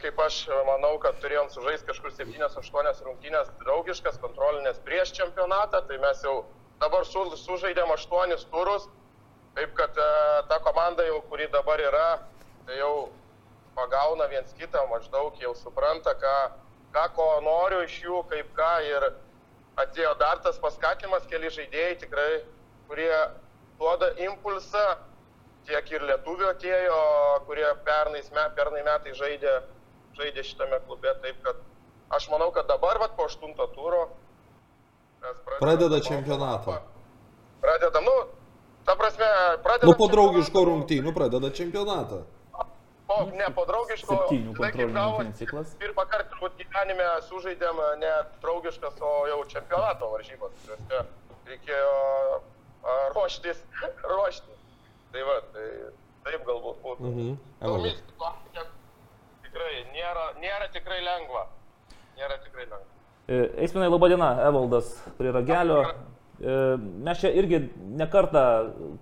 kaip 0.00 0.20
aš 0.24 0.36
manau, 0.66 0.94
kad 1.02 1.18
turėjom 1.20 1.50
sužaisti 1.52 1.88
kažkur 1.90 2.12
7-8 2.16 3.02
rungtynės 3.06 3.50
draugiškas, 3.62 4.20
kontrolinės 4.22 4.80
prieš 4.86 5.12
čempionatą, 5.16 5.82
tai 5.88 5.98
mes 6.00 6.22
jau 6.24 6.44
dabar 6.80 7.04
su, 7.08 7.24
sužaidėm 7.42 7.92
8 7.94 8.46
turus, 8.52 8.88
taip 9.54 9.74
kad 9.78 9.98
e, 10.00 10.08
ta 10.50 10.58
komanda 10.64 11.04
jau, 11.06 11.20
kuri 11.30 11.46
dabar 11.52 11.80
yra, 11.80 12.08
tai 12.66 12.78
jau 12.80 13.10
pagauna 13.76 14.26
viens 14.30 14.52
kitą, 14.58 14.82
maždaug 14.90 15.38
jau 15.42 15.54
supranta, 15.58 16.14
ką, 16.18 16.34
ką 16.94 17.06
ko 17.16 17.28
noriu 17.44 17.82
iš 17.86 18.00
jų, 18.02 18.22
kaip 18.30 18.50
ką. 18.58 18.72
Ir 18.88 19.08
atėjo 19.82 20.14
dar 20.20 20.42
tas 20.42 20.58
paskatinimas, 20.62 21.26
keli 21.30 21.50
žaidėjai 21.50 21.96
tikrai, 22.02 22.30
kurie 22.88 23.12
duoda 23.78 24.12
impulsą, 24.26 24.84
tiek 25.68 25.90
ir 25.96 26.02
lietuvių 26.10 26.48
atėjo, 26.52 26.98
kurie 27.48 27.66
pernais, 27.86 28.28
pernai 28.56 28.82
metai 28.86 29.14
žaidė, 29.16 29.54
žaidė 30.18 30.44
šitame 30.44 30.80
klube, 30.86 31.14
taip 31.24 31.40
kad 31.46 31.56
aš 32.18 32.28
manau, 32.32 32.50
kad 32.54 32.68
dabar, 32.70 32.98
vat, 33.02 33.16
po 33.16 33.26
aštunto 33.30 33.66
turo, 33.74 34.04
mes 35.24 35.36
pradedam 35.46 35.64
Pradeda 35.64 36.00
čempionatą. 36.04 36.78
Pradedam, 37.64 38.04
nu, 38.04 38.16
ta 38.84 38.94
prasme, 39.00 39.28
pradedam 39.64 39.92
Nu, 39.94 39.96
po 39.98 40.08
draugiško 40.12 40.52
čempionatą. 40.52 40.70
rungtynių 40.70 41.14
pradeda 41.16 41.50
čempionatą. 41.60 42.22
po, 43.08 43.16
ne 43.36 43.48
po 43.56 43.64
draugiško, 43.68 44.14
Septynių 44.16 44.52
kontrolinių 44.56 45.32
ciklas. 45.36 45.74
pirmą 45.80 46.04
kartą 46.08 46.30
turbūt 46.34 46.54
gyvenime 46.60 47.08
sužaidėm 47.28 47.80
ne 48.00 48.12
draugiškas, 48.44 48.96
o 49.00 49.26
jau 49.28 49.40
čempionato 49.48 50.08
varžybas. 50.12 50.52
Reiškia, 50.68 51.02
Reikėjo 51.44 51.90
a, 52.84 52.94
ruoštis, 53.14 53.58
ruoštis. 54.12 54.53
Tai 55.14 55.22
va, 55.22 55.34
tai 55.54 55.66
taip 56.26 56.40
galbūt 56.42 56.80
būtų. 56.82 57.10
Mhm. 57.12 57.34
Tomis 57.62 58.00
situacija 58.00 58.64
tikrai 59.44 59.74
nėra, 59.94 60.24
nėra 60.42 60.66
tikrai 60.74 60.98
lengva. 61.06 61.44
Nėra 62.18 62.40
tikrai 62.42 62.64
lengva. 62.66 62.88
E, 63.30 63.38
Eisminai, 63.62 63.92
laba 63.92 64.08
diena, 64.10 64.32
Evaldas 64.48 64.90
prie 65.20 65.30
ragelio. 65.30 65.84
E, 66.42 66.56
Mes 67.06 67.20
čia 67.22 67.30
irgi 67.30 67.60
nekartą 68.00 68.42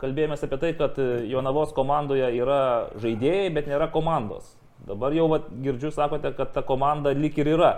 kalbėjomės 0.02 0.44
apie 0.44 0.58
tai, 0.60 0.74
kad 0.76 1.00
Jonavos 1.30 1.72
komandoje 1.72 2.28
yra 2.36 2.60
žaidėjai, 3.00 3.48
bet 3.56 3.72
nėra 3.72 3.88
komandos. 3.94 4.52
Dabar 4.84 5.16
jau 5.16 5.30
vat, 5.32 5.48
girdžiu, 5.64 5.94
sakote, 5.96 6.34
kad 6.36 6.52
ta 6.52 6.60
komanda 6.66 7.14
lik 7.16 7.40
ir 7.40 7.54
yra. 7.54 7.72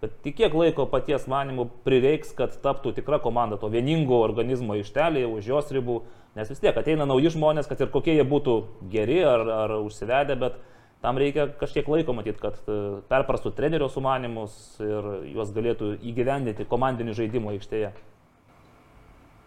Bet 0.00 0.14
tik 0.24 0.38
kiek 0.38 0.54
laiko 0.56 0.86
paties 0.88 1.26
manimų 1.28 1.66
prireiks, 1.84 2.32
kad 2.36 2.54
taptų 2.64 2.94
tikra 2.96 3.18
komanda, 3.20 3.58
to 3.60 3.68
vieningo 3.68 4.22
organizmo 4.24 4.78
ištelėje, 4.80 5.28
už 5.28 5.50
jos 5.52 5.72
ribų. 5.76 6.00
Nes 6.38 6.48
vis 6.48 6.62
tiek 6.62 6.76
ateina 6.76 7.04
nauji 7.04 7.34
žmonės, 7.34 7.68
kad 7.68 7.82
ir 7.82 7.90
kokie 7.92 8.14
jie 8.16 8.24
būtų 8.24 8.54
geri 8.92 9.18
ar, 9.28 9.44
ar 9.66 9.74
užsivedę, 9.82 10.38
bet 10.40 10.56
tam 11.04 11.20
reikia 11.20 11.50
kažkiek 11.60 11.88
laiko 11.88 12.14
matyti, 12.16 12.40
kad 12.40 12.56
e, 12.64 12.78
perprastų 13.12 13.52
trenerio 13.56 13.90
sumanimus 13.92 14.54
ir 14.80 15.12
juos 15.34 15.52
galėtų 15.52 15.94
įgyvendinti 16.00 16.68
komandinį 16.70 17.18
žaidimą 17.20 17.52
aikštėje. 17.58 17.92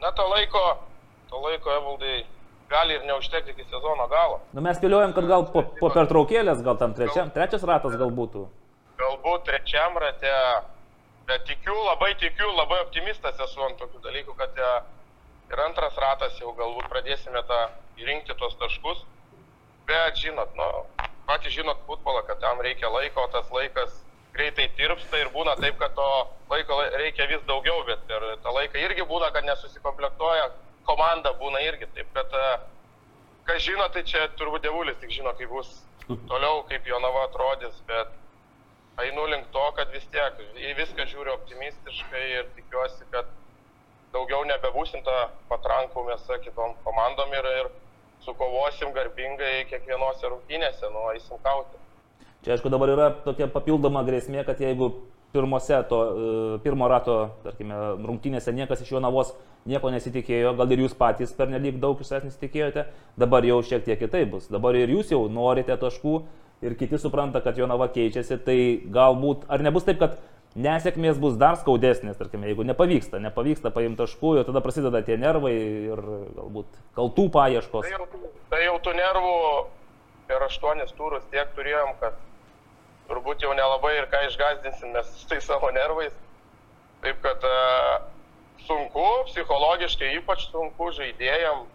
Na, 0.03 0.11
to 0.13 0.25
laiko, 0.29 0.63
to 1.31 1.41
laiko, 1.41 1.77
Evaldai, 1.79 2.17
gali 2.69 2.99
ir 2.99 3.05
neužtekti 3.09 3.55
iki 3.55 3.65
sezono 3.71 4.05
galo. 4.11 4.43
Nu, 4.53 4.61
mes 4.65 4.77
spėliojam, 4.77 5.15
kad 5.17 5.29
gal 5.29 5.47
po, 5.53 5.65
po 5.79 5.89
pertraukėlės, 5.93 6.61
gal 6.65 6.77
tam 6.77 6.93
trečiam, 6.97 7.33
trečias 7.33 7.65
ratas 7.65 7.97
gal 7.97 8.13
būtų. 8.13 8.51
Galbūt 9.03 9.43
trečiam 9.49 9.97
rate, 9.99 10.33
bet 11.27 11.43
tikiu, 11.49 11.75
labai 11.89 12.13
tikiu, 12.21 12.49
labai 12.55 12.79
optimistas 12.85 13.39
esu 13.45 13.63
ant 13.65 13.79
tokių 13.81 13.99
dalykų, 14.05 14.35
kad 14.39 14.59
e, 14.63 14.69
ir 15.51 15.63
antras 15.65 15.97
ratas 15.99 16.37
jau 16.39 16.53
galbūt 16.55 16.87
pradėsime 16.91 17.41
tą 17.49 17.59
įrinkti 17.99 18.35
tos 18.39 18.55
taškus. 18.61 19.03
Bet 19.89 20.15
žinot, 20.21 20.53
nu, 20.55 20.69
patys 21.27 21.51
žinot 21.57 21.81
futbolą, 21.87 22.23
kad 22.29 22.39
tam 22.39 22.61
reikia 22.63 22.91
laiko, 22.93 23.25
o 23.27 23.31
tas 23.33 23.49
laikas 23.51 23.97
greitai 24.33 24.69
tirpsta 24.77 25.19
ir 25.19 25.29
būna 25.35 25.57
taip, 25.59 25.75
kad 25.81 25.93
to 25.97 26.07
laiko 26.49 26.79
lai- 26.79 26.93
reikia 27.03 27.27
vis 27.29 27.43
daugiau, 27.49 27.83
bet 27.89 28.07
per 28.07 28.23
tą 28.45 28.53
laiką 28.55 28.79
irgi 28.87 29.03
būna, 29.11 29.29
kad 29.35 29.45
nesusikomplektuoja 29.49 30.47
komanda, 30.87 31.35
būna 31.43 31.59
irgi 31.67 31.91
taip, 31.97 32.07
kad 32.15 32.31
e, 32.39 32.47
kas 33.51 33.61
žino, 33.67 33.89
tai 33.93 34.03
čia 34.07 34.29
turbūt 34.39 34.63
dievulis 34.65 34.97
tik 35.03 35.11
žino, 35.19 35.35
kaip 35.37 35.51
bus 35.51 35.75
toliau, 36.31 36.63
kaip 36.71 36.87
Jonava 36.87 37.27
atrodys, 37.27 37.75
bet 37.91 38.15
einu 39.01 39.25
link 39.27 39.47
to, 39.51 39.63
kad 39.77 39.89
vis 39.93 40.05
tiek 40.13 40.41
į 40.57 40.73
viską 40.77 41.07
žiūriu 41.09 41.33
optimistiškai 41.37 42.25
ir 42.39 42.49
tikiuosi, 42.57 43.07
kad 43.13 43.29
daugiau 44.13 44.43
nebebūsim 44.49 45.01
tą 45.05 45.15
patrankų 45.49 46.05
mėsą 46.09 46.37
kitom 46.43 46.75
komandom 46.85 47.33
ir, 47.33 47.49
ir 47.63 47.71
sukovosim 48.25 48.93
garbingai 48.93 49.65
kiekvienose 49.71 50.29
rungtynėse, 50.29 50.91
nu, 50.93 51.07
eisim 51.15 51.41
kauti. 51.43 51.81
Čia 52.43 52.55
aišku 52.55 52.69
dabar 52.69 52.91
yra 52.91 53.09
tokia 53.23 53.47
papildoma 53.51 54.03
grėsmė, 54.05 54.43
kad 54.45 54.61
jeigu 54.61 54.91
pirmose 55.33 55.79
to, 55.89 55.99
e, 56.03 56.59
pirmo 56.63 56.87
rato, 56.91 57.17
tarkime, 57.43 57.79
rungtynėse 58.05 58.53
niekas 58.53 58.83
iš 58.83 58.93
Jonavos 58.93 59.33
nieko 59.65 59.89
nesitikėjo, 59.89 60.53
gal 60.59 60.75
ir 60.75 60.83
jūs 60.83 60.93
patys 60.99 61.33
per 61.33 61.49
nelik 61.49 61.79
daug 61.81 61.99
iš 62.03 62.11
savęs 62.11 62.27
nesitikėjote, 62.29 62.85
dabar 63.17 63.47
jau 63.47 63.61
šiek 63.65 63.85
tiek 63.87 63.99
kitaip 63.99 64.29
bus. 64.35 64.49
Dabar 64.51 64.77
ir 64.77 64.91
jūs 64.93 65.13
jau 65.15 65.23
norite 65.31 65.73
taškų 65.79 66.19
ir 66.63 66.77
kiti 66.79 66.99
supranta, 67.01 67.41
kad 67.43 67.57
Jonava 67.59 67.89
keičiasi, 67.93 68.39
tai 68.45 68.57
galbūt, 68.93 69.47
ar 69.51 69.63
nebus 69.65 69.85
taip, 69.87 69.99
kad 70.01 70.17
nesėkmės 70.59 71.17
bus 71.21 71.37
dar 71.41 71.57
skaudesnės, 71.57 72.17
tarkime, 72.19 72.47
jeigu 72.51 72.65
nepavyksta, 72.67 73.21
nepavyksta 73.23 73.71
paimti 73.73 74.03
taškų 74.03 74.35
ir 74.37 74.49
tada 74.49 74.61
prasideda 74.65 75.01
tie 75.05 75.17
nervai 75.17 75.53
ir 75.55 76.03
galbūt 76.37 76.81
kaltų 76.97 77.29
paieškos. 77.33 77.87
Tai 77.87 77.95
jau, 77.95 78.27
tai 78.53 78.61
jau 78.67 78.75
tų 78.85 78.93
nervų 78.99 79.37
per 80.29 80.45
aštuonis 80.47 80.93
turus 80.97 81.25
tiek 81.33 81.49
turėjom, 81.57 81.95
kad 82.01 82.19
turbūt 83.09 83.43
jau 83.43 83.53
nelabai 83.57 83.95
ir 83.97 84.09
ką 84.11 84.23
išgazdinsim 84.29 84.93
mes 84.95 85.09
su 85.19 85.27
tais 85.31 85.45
savo 85.49 85.71
nervais. 85.75 86.13
Taip 87.03 87.19
kad 87.25 87.43
e, 87.43 87.57
sunku, 88.63 89.07
psichologiškai 89.31 90.13
ypač 90.21 90.47
sunku 90.53 90.93
žaidėjam, 90.95 91.65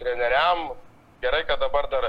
treneriam. 0.00 0.70
Gerai, 1.20 1.42
kad 1.48 1.60
dabar 1.60 1.88
dar 1.92 2.06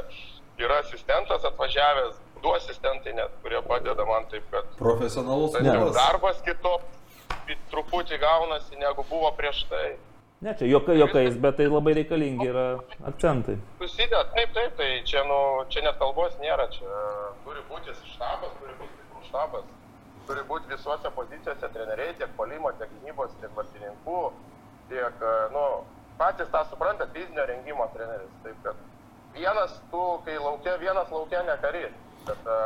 yra 0.61 0.80
asistentas 0.80 1.45
atvažiavęs, 1.45 2.18
du 2.41 2.52
asistentai 2.56 3.14
net, 3.18 3.32
kurie 3.44 3.61
padeda 3.68 4.06
man 4.06 4.27
taip, 4.32 4.44
kad 4.52 4.68
Profesionalus 4.80 5.56
futbolas. 5.56 5.95
darbas 5.95 6.41
kitoks 6.45 7.56
truputį 7.72 8.19
gaunasi, 8.22 8.77
negu 8.82 9.06
buvo 9.10 9.32
prieš 9.38 9.65
tai. 9.69 9.95
Ne, 10.45 10.53
čia 10.60 10.68
jokai 10.68 10.98
jokais, 10.99 11.38
bet 11.41 11.57
tai 11.57 11.68
labai 11.72 11.95
reikalingi 11.98 12.48
yra 12.52 12.65
akcentai. 13.10 13.56
Susideda, 13.80 14.26
taip, 14.36 14.52
taip, 14.53 14.76
tai 14.77 14.90
čia, 15.07 15.23
nu, 15.30 15.38
čia 15.73 15.86
net 15.86 15.98
kalbos 16.02 16.36
nėra, 16.41 16.68
čia 16.76 16.99
turi 17.45 17.64
būti 17.69 17.95
štabas, 18.14 18.52
turi 18.60 18.76
būti 18.82 18.91
stiprus 18.98 19.30
štabas, 19.32 19.69
turi 20.27 20.44
būti 20.49 20.73
visuose 20.73 21.11
pozicijose 21.15 21.72
treneriai, 21.73 22.18
tiek 22.19 22.36
polimo, 22.38 22.73
tiek 22.80 22.91
gynybos, 22.98 23.34
tiek 23.41 23.53
vartininkų, 23.57 24.19
tiek, 24.91 25.23
e, 25.32 25.38
nu, 25.56 25.64
patys 26.19 26.52
tą 26.53 26.65
suprantat, 26.69 27.15
fizinio 27.15 27.48
rengimo 27.49 27.88
treneris, 27.95 28.36
taip 28.44 28.60
kad 28.68 28.84
vienas 29.35 29.77
tu, 29.91 30.01
kai 30.25 30.37
laukia, 30.39 30.77
vienas 30.79 31.11
laukia 31.11 31.43
ne 31.43 31.57
karys, 31.61 31.93
bet 32.25 32.49
e, 32.49 32.57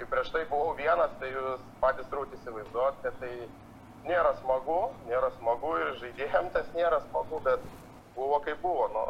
kai 0.00 0.08
prieš 0.10 0.32
tai 0.34 0.44
buvau 0.50 0.74
vienas, 0.78 1.12
tai 1.20 1.30
jūs 1.32 1.64
patys 1.82 2.08
turbūt 2.10 2.34
įsivaizduot, 2.38 3.00
kad 3.04 3.16
tai 3.20 3.32
nėra 4.06 4.34
smagu, 4.40 4.80
nėra 5.10 5.30
smagu 5.38 5.76
ir 5.82 5.94
žaidėjams 6.02 6.54
tas 6.54 6.68
nėra 6.76 7.00
smagu, 7.08 7.40
bet 7.46 7.62
buvo 8.16 8.40
kaip 8.44 8.60
buvo. 8.64 8.88
Nu, 8.94 9.04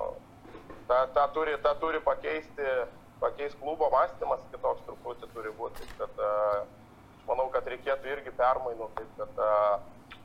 tą, 0.89 1.03
tą, 1.15 1.27
turi, 1.35 1.57
tą 1.63 1.75
turi 1.83 2.01
pakeisti, 2.05 2.71
pakeisti 3.21 3.61
klubo 3.63 3.91
mąstymas, 3.93 4.47
kitoks 4.53 4.87
truputį 4.89 5.31
turi 5.35 5.53
būti. 5.59 5.89
Kad, 6.01 6.23
uh, 6.23 6.63
aš 7.19 7.29
manau, 7.31 7.49
kad 7.55 7.69
reikėtų 7.71 8.13
irgi 8.15 8.35
permainų. 8.39 8.89
Taip, 8.99 9.13
kad, 9.21 9.43
uh, 9.43 10.21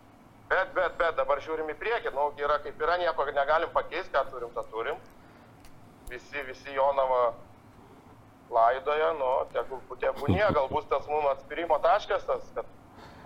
bet, 0.52 0.74
bet, 0.78 0.98
bet 1.02 1.18
dabar 1.20 1.44
žiūrim 1.44 1.72
į 1.74 1.80
priekį. 1.82 2.14
Nu, 2.18 2.30
yra 2.42 2.62
kaip 2.64 2.82
yra, 2.82 2.98
nieko 3.02 3.28
negalim 3.32 3.74
pakeisti, 3.76 4.14
ką 4.16 4.26
turim, 4.32 4.54
tą 4.56 4.66
turim. 4.74 5.02
Visi, 6.12 6.44
visi 6.48 6.74
Jonava 6.76 7.22
laidoja, 8.52 9.14
nu, 9.20 9.30
tegu, 9.54 9.80
tegu 10.02 10.28
gal 10.58 10.68
bus 10.72 10.86
tas 10.92 11.08
mums 11.08 11.30
atspirimo 11.32 11.78
taškas, 11.80 12.26
tas, 12.28 12.50
kad 12.56 12.68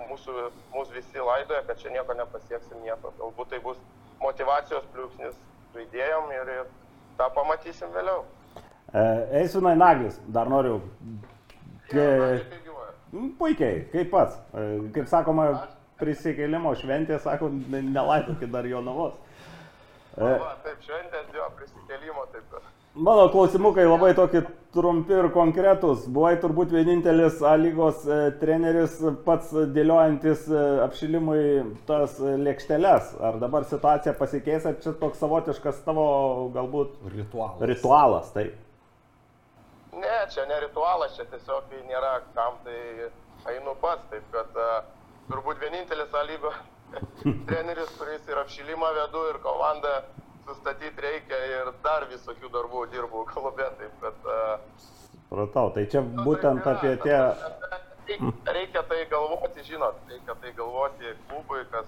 mūsų, 0.09 0.35
mūsų 0.75 0.97
visi 0.99 1.17
laidoja, 1.23 1.63
kad 1.65 1.81
čia 1.81 1.89
nieko 1.95 2.13
nepasieksim, 2.13 2.83
nieko. 2.85 3.13
Galbūt 3.19 3.49
tai 3.53 3.59
bus 3.63 3.79
motivacijos 4.21 4.85
pliūpsnis 4.93 5.37
žaidėjom 5.75 6.29
ir, 6.37 6.51
ir 6.59 6.69
tą 7.17 7.29
pamatysim 7.35 7.89
vėliau. 7.95 8.23
Eisvinai 9.41 9.75
Naglis, 9.75 10.19
dar 10.31 10.47
noriu. 10.51 10.77
Ke... 11.89 12.05
Gyvuoja? 12.63 12.91
Mm, 13.11 13.31
Puikiai, 13.39 13.81
kaip 13.91 14.11
pats. 14.13 14.37
E, 14.53 14.63
Kaip 14.95 15.09
sakoma, 15.11 15.49
prisikėlimo 15.99 16.71
šventė, 16.79 17.17
sako, 17.23 17.49
ne- 17.71 17.83
nelaidokit 17.89 18.51
dar 18.53 18.67
jo 18.69 18.81
navos. 18.85 19.17
Va, 20.15 20.55
taip, 20.63 20.79
šventės 20.85 21.31
jo 21.35 21.45
prisikėlimo, 21.59 22.23
taip 22.31 22.45
kad. 22.51 22.67
Mano 22.95 23.25
klausimukai 23.27 23.83
labai 23.83 24.13
tokie 24.15 24.39
trumpi 24.71 25.11
ir 25.17 25.25
konkretūs. 25.35 26.05
Buvai 26.15 26.37
turbūt 26.39 26.71
vienintelis 26.71 27.41
A 27.43 27.57
lygos 27.59 28.05
e, 28.07 28.19
treneris 28.39 28.93
pats 29.25 29.49
dėliojantis 29.75 30.45
e, 30.47 30.61
apšilimui 30.85 31.41
tas 31.89 32.15
e, 32.23 32.37
lėkšteles. 32.45 33.09
Ar 33.19 33.41
dabar 33.41 33.67
situacija 33.67 34.13
pasikeis, 34.15 34.63
ar 34.69 34.77
čia 34.79 34.93
toks 35.01 35.19
savotiškas 35.19 35.81
tavo 35.83 36.05
galbūt 36.55 36.95
Ritualas. 37.11 37.65
ritualas, 37.73 38.29
taip. 38.37 38.55
Ne, 39.99 40.15
čia 40.31 40.47
ne 40.47 40.61
ritualas, 40.63 41.17
čia 41.19 41.27
tiesiog 41.33 41.75
nėra 41.89 42.21
kam, 42.37 42.55
tai 42.63 42.79
einu 43.57 43.75
pats. 43.83 44.07
Taip 44.13 44.31
kad 44.31 44.55
turbūt 45.27 45.59
vienintelis 45.67 46.15
A 46.15 46.23
lygo 46.31 46.55
treneris, 47.49 47.91
kuris 47.99 48.29
ir 48.29 48.43
apšilimą 48.43 48.91
vedu, 48.99 49.23
ir 49.31 49.41
komandą 49.43 49.95
sustatyti 50.45 51.01
reikia, 51.01 51.41
ir 51.51 51.73
dar 51.83 52.05
visokių 52.11 52.51
darbų 52.53 52.85
dirbu 52.93 53.25
klube. 53.33 53.67
Taip 53.79 53.97
kad 54.03 54.29
uh, 54.29 54.93
Pratau, 55.29 55.71
tai 55.73 55.87
čia 55.89 56.03
Nu, 56.05 56.23
būtent 56.27 56.61
taip 56.63 56.77
apie 56.77 56.93
yra, 56.93 57.03
tie... 57.03 57.17
ta 57.41 57.59
prasme, 57.59 57.83
Reikia, 58.05 58.53
reikia 58.53 58.81
tai 58.85 59.05
galvoti, 59.09 59.63
žinot, 59.65 59.95
reikia 60.09 60.35
tai 60.41 60.51
galvoti 60.53 61.13
klubui, 61.25 61.63
kas 61.71 61.87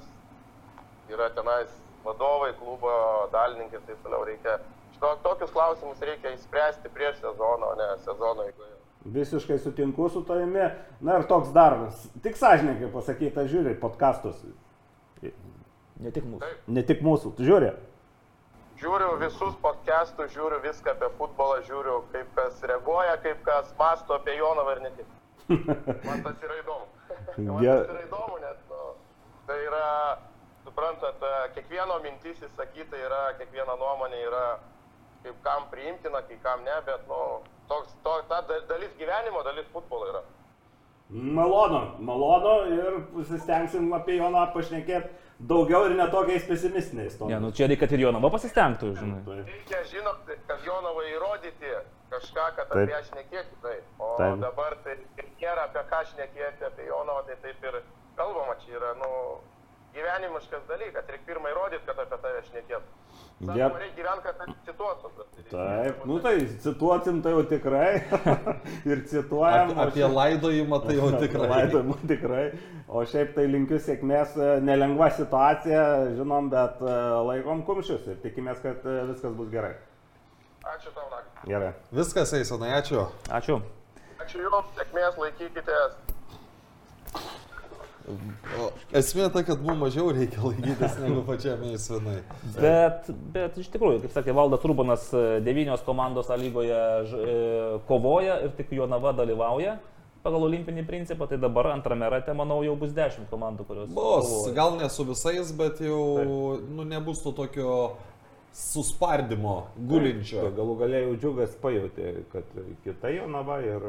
yra 1.13 1.29
tenais 1.35 1.69
vadovai, 2.05 2.55
klubo 2.57 2.89
dalininkai 3.31 3.77
ir 3.77 3.85
taip 3.85 3.99
toliau. 4.01 4.23
Reikia, 4.25 4.57
šito, 4.95 5.11
tokius 5.25 5.53
klausimus 5.53 6.01
reikia 6.01 6.33
įspręsti 6.33 6.89
prieš 6.95 7.19
sezoną, 7.21 7.69
o 7.69 7.77
ne 7.77 7.89
sezono 8.05 8.47
eigoje. 8.47 8.73
Visiškai 9.17 9.59
sutinku 9.61 10.09
su 10.09 10.23
tavimi. 10.25 10.65
Na 11.05 11.19
ir 11.19 11.27
toks 11.29 11.53
darbas. 11.55 12.07
Tik 12.25 12.39
sąžininkai 12.39 12.89
pasakyta, 12.95 13.45
žiūri 13.47 13.77
podkastus. 13.79 14.41
Ne 15.23 16.11
tik 16.13 16.25
mūsų. 16.29 16.49
Ne 16.77 16.83
tik 16.85 16.99
mūsų, 17.05 17.31
tu 17.37 17.45
žiūri. 17.47 17.71
žiūriu 18.77 19.15
visus 19.17 19.55
podcastus, 19.63 20.29
žiūriu 20.35 20.59
viską 20.61 20.91
apie 20.93 21.09
futbolą, 21.17 21.61
žiūriu, 21.65 22.03
kaip 22.13 22.27
kas 22.37 22.59
reaguoja, 22.69 23.15
kaip 23.23 23.39
kas 23.47 23.71
masto 23.79 24.13
apie 24.13 24.35
Jonavą 24.37 24.75
ir 24.75 24.81
ne 24.85 24.91
tik. 24.99 25.07
Man 26.05 26.21
tas 26.23 26.37
yra 26.45 26.59
įdomu. 26.61 26.85
Man 27.47 27.63
Ge- 27.63 27.73
tas 27.73 27.89
yra 27.95 28.03
įdomu, 28.05 28.37
nes 28.43 28.59
nu, 28.69 28.83
tai 29.47 29.57
yra, 29.65 29.83
suprantat, 30.67 31.25
kiekvieno 31.55 31.97
mintis 32.05 32.43
įsakyta 32.45 33.01
yra, 33.07 33.21
kiekviena 33.39 33.75
nuomonė 33.81 34.21
yra, 34.27 34.45
kaip 35.23 35.41
kam 35.47 35.65
priimtina, 35.73 36.21
kai 36.29 36.37
kam 36.45 36.61
ne, 36.67 36.77
bet, 36.85 37.07
nu, 37.09 37.21
toks, 37.71 37.95
to, 38.05 38.19
ta 38.29 38.43
da- 38.51 38.61
dalis 38.69 38.93
gyvenimo, 39.01 39.41
dalis 39.47 39.65
futbolo 39.73 40.11
yra. 40.13 40.21
Malonu, 41.09 41.81
malonu 42.03 42.55
ir 42.75 42.99
pasistengsim 43.13 43.93
apie 43.95 44.17
Joną 44.17 44.41
pašnekėti 44.51 45.07
daugiau 45.39 45.85
ir 45.87 45.95
netokiais 45.95 46.47
pesimistiniais. 46.49 47.13
Ne, 47.13 47.19
tonais. 47.19 47.41
nu 47.41 47.51
čia 47.51 47.67
reikia, 47.69 47.85
kad 47.85 47.93
ir 47.95 48.03
Jonava 48.03 48.31
pasistengtų, 48.33 48.89
žinai. 48.97 49.21
Reikia, 49.47 49.83
žinot, 49.91 50.31
kad 50.49 50.65
Jonovai 50.65 51.05
įrodyti 51.13 51.75
kažką, 52.11 52.47
kad 52.57 52.71
Taip. 52.71 52.81
apie 52.81 52.95
ją 52.95 53.01
šnekėti, 53.11 53.59
tai. 53.61 53.77
O 53.99 54.15
Taip. 54.17 54.41
dabar 54.41 54.77
tai 54.83 54.97
nėra 55.41 55.67
apie 55.69 55.85
ką 55.91 56.01
šnekėti, 56.11 56.67
apie 56.71 56.89
Jonovą, 56.89 57.23
tai 57.29 57.37
taip 57.45 57.67
ir 57.69 57.79
kalbama, 58.17 58.57
čia 58.65 58.75
yra, 58.79 58.93
nu, 58.99 59.11
gyvenimiškas 59.95 60.65
dalykas, 60.67 61.07
reikia 61.07 61.29
pirmą 61.29 61.53
įrodyti, 61.53 61.85
kad 61.85 62.01
apie 62.03 62.19
tave 62.23 62.41
šnekėtų. 62.49 62.97
Jep. 63.37 63.49
Sakoma, 63.53 63.79
reikia 63.79 64.03
gyventi, 64.03 64.23
kad 64.23 64.35
cituotum. 64.65 65.11
Taip, 65.51 66.05
nu 66.09 66.15
tai 66.19 66.47
cituotim 66.63 67.21
tai 67.21 67.31
jau 67.35 67.43
tikrai. 67.45 67.91
ir 68.91 69.03
cituojam. 69.05 69.69
Apie, 69.69 69.83
apie 69.83 70.07
laidojimą 70.09 70.79
tai 70.81 70.95
jau 70.97 71.11
tikrai. 71.23 71.49
Laidojimą 71.51 71.97
tikrai. 72.09 72.45
O 72.87 73.03
šiaip 73.05 73.35
tai 73.35 73.45
linkiu 73.51 73.77
sėkmės, 73.83 74.33
e, 74.41 74.49
nelengva 74.65 75.11
situacija, 75.13 75.83
žinom, 76.17 76.49
bet 76.49 76.81
e, 76.81 76.97
laikom 77.29 77.61
kumščius 77.67 78.09
ir 78.09 78.17
tikimės, 78.25 78.57
kad 78.63 78.81
e, 78.89 78.97
viskas 79.11 79.37
bus 79.37 79.53
gerai. 79.53 79.75
Ačiū 80.73 80.95
tau, 80.95 81.05
Nagi. 81.13 81.51
Gerai. 81.51 81.73
Viskas, 81.93 82.33
Eisonai, 82.39 82.73
ačiū. 82.79 83.05
Ačiū. 83.29 83.61
Ačiū 84.23 84.41
Jums, 84.47 84.73
sėkmės, 84.79 85.21
laikykitės. 85.21 85.99
O 88.07 88.69
esmė 88.95 89.27
ta, 89.33 89.43
kad 89.47 89.59
mums 89.63 89.81
mažiau 89.81 90.13
reikia 90.15 90.39
laikytis 90.43 90.95
negu 91.01 91.23
pačiam 91.27 91.65
Eisonai. 91.67 92.21
Bet, 92.55 93.09
bet 93.35 93.59
iš 93.59 93.67
tikrųjų, 93.73 93.99
kaip 94.05 94.15
sakė 94.15 94.35
Valdas 94.37 94.63
Rūbanas, 94.63 95.09
e, 95.11 95.25
devynios 95.43 95.83
komandos 95.87 96.31
lygoje 96.39 96.79
e, 97.03 97.37
kovoja 97.89 98.39
ir 98.45 98.55
tik 98.59 98.71
Jonava 98.77 99.11
dalyvauja 99.17 99.77
pagal 100.27 100.43
olimpinį 100.47 100.83
principą, 100.87 101.27
tai 101.29 101.39
dabar 101.39 101.71
antrame 101.71 102.09
rate, 102.11 102.33
manau, 102.35 102.59
jau 102.65 102.75
bus 102.79 102.91
dešimt 102.95 103.29
komandų, 103.31 103.67
kurios. 103.69 103.91
Bus, 103.95 104.33
gal 104.55 104.75
ne 104.79 104.89
su 104.91 105.05
visais, 105.07 105.53
bet 105.55 105.79
jau 105.83 106.57
nu, 106.67 106.83
nebus 106.87 107.21
to 107.23 107.31
tokio 107.37 107.71
suspardimo 108.57 109.53
gulinčio. 109.89 110.41
Tai 110.41 110.51
galų 110.57 110.75
galėjau 110.79 111.11
džiugas 111.21 111.53
pajutė, 111.61 112.07
kad 112.31 112.47
kita 112.85 113.11
Jonava 113.13 113.59
ir 113.61 113.83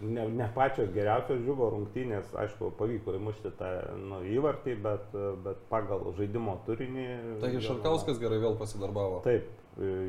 ne, 0.00 0.28
ne 0.30 0.46
pačios 0.54 0.92
geriausios 0.94 1.40
džiugo 1.42 1.72
rungtynės, 1.74 2.30
aišku, 2.44 2.70
pavyko 2.78 3.16
įmušti 3.18 3.50
tą 3.58 3.70
nu, 3.98 4.20
įvartį, 4.36 4.76
bet, 4.84 5.16
bet 5.46 5.64
pagal 5.72 6.06
žaidimo 6.18 6.54
turinį. 6.68 7.06
Taigi 7.42 7.58
Jonava- 7.58 7.66
Šarkauskas 7.66 8.22
gerai 8.22 8.38
vėl 8.44 8.54
pasidarbavo. 8.60 9.18
Taip, 9.26 9.50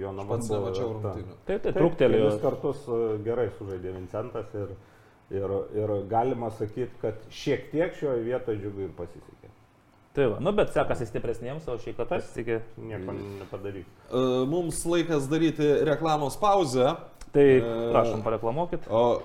Jonava. 0.04 0.36
Pats 0.36 0.52
nemačiau 0.54 0.94
rungtynių. 1.00 1.40
Taip, 1.50 1.66
tai 1.66 1.74
truktelėjo. 1.76 2.30
Kelis 2.30 2.42
kartus 2.46 2.86
e, 2.88 3.02
gerai 3.26 3.50
sužaidė 3.58 3.96
Vincentas 3.98 4.54
ir, 4.62 4.78
ir, 5.34 5.58
ir 5.82 5.96
galima 6.14 6.54
sakyti, 6.54 6.94
kad 7.02 7.26
šiek 7.34 7.72
tiek 7.74 7.98
šioje 7.98 8.22
vietoje 8.30 8.62
džiugui 8.62 8.86
ir 8.92 8.94
pasisekė. 9.02 9.47
Tai 10.18 10.26
va, 10.32 10.38
nu 10.42 10.50
bet 10.58 10.72
sekasi 10.74 11.06
stipresniems, 11.06 11.68
o 11.70 11.76
šį 11.78 11.92
kartą 12.00 12.18
pasisekė. 12.18 12.56
Nieko 12.82 13.14
nepadarys. 13.14 13.86
E, 14.10 14.22
Mums 14.50 14.80
laikas 14.90 15.28
daryti 15.30 15.68
reklamos 15.86 16.40
pauzę. 16.42 16.96
Tai 17.36 17.44
E, 17.46 17.60
prašom, 17.94 18.24
pareklamuokit. 18.26 18.88
O 18.90 19.22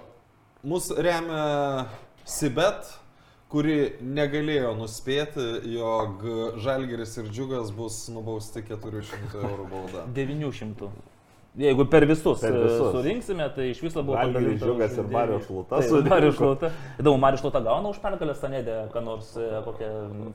mus 0.68 0.90
remia 0.92 1.86
Sibet, 2.28 2.90
kuri 3.52 3.94
negalėjo 4.04 4.74
nuspėti, 4.78 5.46
jog 5.78 6.22
Žalgeris 6.62 7.16
ir 7.22 7.32
Džiugas 7.32 7.72
bus 7.76 7.96
nubausti 8.12 8.60
400 8.68 9.40
eurų 9.48 9.66
bauda. 9.72 10.04
900. 10.16 10.90
Jeigu 11.52 11.84
per 11.84 12.06
visus, 12.08 12.40
Per 12.40 12.48
per 12.50 12.62
visus. 12.64 12.92
surinksime, 12.94 13.44
tai 13.54 13.66
iš 13.74 13.82
viso 13.84 14.00
buvo 14.02 14.16
Džiugas 14.16 14.94
už 14.96 14.98
ir 15.02 15.08
Mario. 15.12 15.38
Šluta 15.44 15.80
Taip. 15.82 16.06
Mario 16.08 16.30
Šluta. 16.32 16.70
Įdomu, 16.96 17.18
Mario 17.20 17.36
Šluta 17.42 17.60
gauna 17.60 17.90
už 17.92 17.98
pergalę 18.00 18.32
Stanėdę, 18.34 18.76
ką 18.94 19.02
nors, 19.04 19.34
e, 19.36 19.60
kokią 19.66 19.90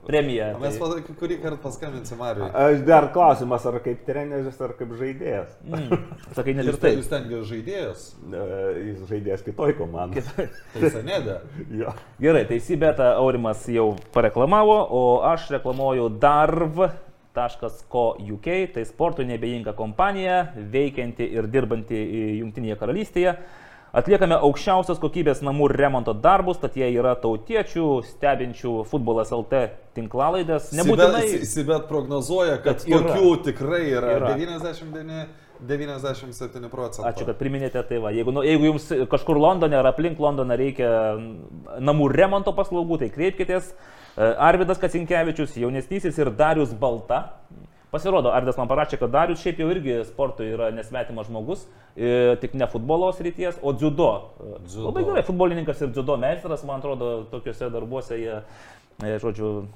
premiją. 0.06 0.52
O 0.56 0.60
Mes 0.62 0.78
tai- 0.78 1.16
kurį 1.18 1.40
kartą 1.42 1.58
paskambinsim 1.64 2.18
Mariui. 2.22 2.52
Aš 2.54 2.86
dar 2.86 3.10
klausimas, 3.14 3.66
ar 3.66 3.80
kaip 3.80 4.06
treneris, 4.06 4.62
ar 4.62 4.76
kaip 4.78 4.94
žaidėjas. 4.94 5.58
Mm, 5.66 5.98
sakai, 6.36 6.54
net 6.54 6.66
ir 6.68 6.74
Jūs, 6.74 6.80
taip. 6.86 7.00
jūs 7.02 7.10
tengi 7.10 7.42
žaidėjas. 7.50 8.06
E, 8.30 8.84
Jis 8.86 9.10
žaidėjas 9.10 9.42
kitoj 9.44 9.74
komandai. 9.74 10.22
Tai 10.78 10.90
senėdė. 10.94 11.40
Jo. 11.72 11.96
Gerai, 12.22 12.46
teisybėta 12.46 13.16
Aurimas 13.18 13.66
jau 13.66 13.96
pareklamavo, 14.14 14.78
o 14.92 15.22
aš 15.34 15.50
reklamuoju 15.50 16.12
darv.co.uk, 17.38 18.50
tai 18.74 18.84
sportui 18.90 19.26
nebejinga 19.30 19.74
kompanija, 19.78 20.42
veikianti 20.74 21.28
ir 21.38 21.48
dirbanti 21.54 22.02
Junktinėje 22.42 22.78
karalystėje. 22.82 23.38
Atliekame 23.98 24.36
aukščiausios 24.44 25.00
kokybės 25.02 25.40
namų 25.48 25.70
remonto 25.72 26.14
darbus, 26.14 26.60
tad 26.62 26.76
jie 26.78 26.90
yra 27.00 27.14
tautiečių, 27.18 27.86
stebinčių 28.06 28.74
futbolas 28.90 29.32
LT 29.34 29.62
tinklalaidės. 29.98 30.68
Nebūtinai. 30.78 31.24
Sibet, 31.32 31.48
Sibet 31.54 31.88
prognozuoja, 31.90 32.60
kad 32.62 32.84
Kad 32.84 32.92
yra. 32.92 33.00
tokių 33.16 33.32
tikrai 33.48 33.82
yra, 33.96 34.12
Yra. 34.20 34.34
99, 34.36 35.24
97 35.66 36.70
procentų. 36.72 37.06
Ačiū, 37.10 37.28
kad 37.28 37.38
priminėte 37.40 37.82
tai 37.90 38.00
va. 38.04 38.12
Jeigu, 38.16 38.34
nu, 38.36 38.44
jeigu 38.46 38.70
jums 38.72 38.90
kažkur 39.12 39.40
Londone 39.42 39.78
ar 39.80 39.90
aplink 39.90 40.20
Londoną 40.22 40.58
reikia 40.60 40.90
mm, 41.16 41.80
namų 41.88 42.10
remonto 42.14 42.54
paslaugų, 42.58 43.00
tai 43.04 43.10
kreipkitės. 43.14 43.72
E, 43.72 44.28
Arvidas 44.50 44.82
Kacinkievičius, 44.82 45.58
jaunesnysis 45.62 46.20
ir 46.22 46.32
Darius 46.38 46.76
Balta. 46.78 47.24
Pasirodo, 47.92 48.34
Arvidas 48.36 48.58
man 48.60 48.68
parašė, 48.68 49.00
kad 49.00 49.14
Darius 49.14 49.42
šiaip 49.42 49.62
jau 49.64 49.70
irgi 49.72 50.02
sportui 50.10 50.50
yra 50.52 50.68
nesvetimas 50.76 51.30
žmogus, 51.30 51.62
e, 51.96 52.36
tik 52.42 52.58
ne 52.60 52.68
futbolo 52.68 53.14
srities, 53.16 53.62
o 53.64 53.72
dziudo. 53.74 54.10
E, 54.44 54.56
Dziudo. 54.66 54.90
Labai 54.90 55.06
gerai, 55.08 55.24
futbolininkas 55.28 55.86
ir 55.86 55.94
dziudo 55.96 56.18
meistras, 56.20 56.66
man 56.68 56.84
atrodo, 56.84 57.14
tokiuose 57.32 57.72
darbuose 57.72 58.20
jie, 58.20 58.42
žodžiu, 58.98 59.68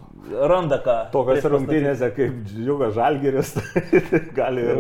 randa 0.49 0.79
ką. 0.81 0.95
Tokios 1.13 1.45
rungtynėse 1.45 2.07
kaip 2.15 2.39
Džiugas 2.49 2.95
Žalgeris 2.95 3.51
gali 4.39 4.63
ir, 4.65 4.79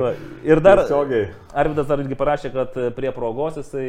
Ir 0.49 0.61
dar 0.65 0.81
tiesiogiai. 0.81 1.27
Arvidas 1.53 1.85
dar 1.85 2.01
irgi 2.01 2.17
parašė, 2.17 2.49
kad 2.55 2.79
prie 2.97 3.11
progos 3.13 3.59
jisai 3.59 3.85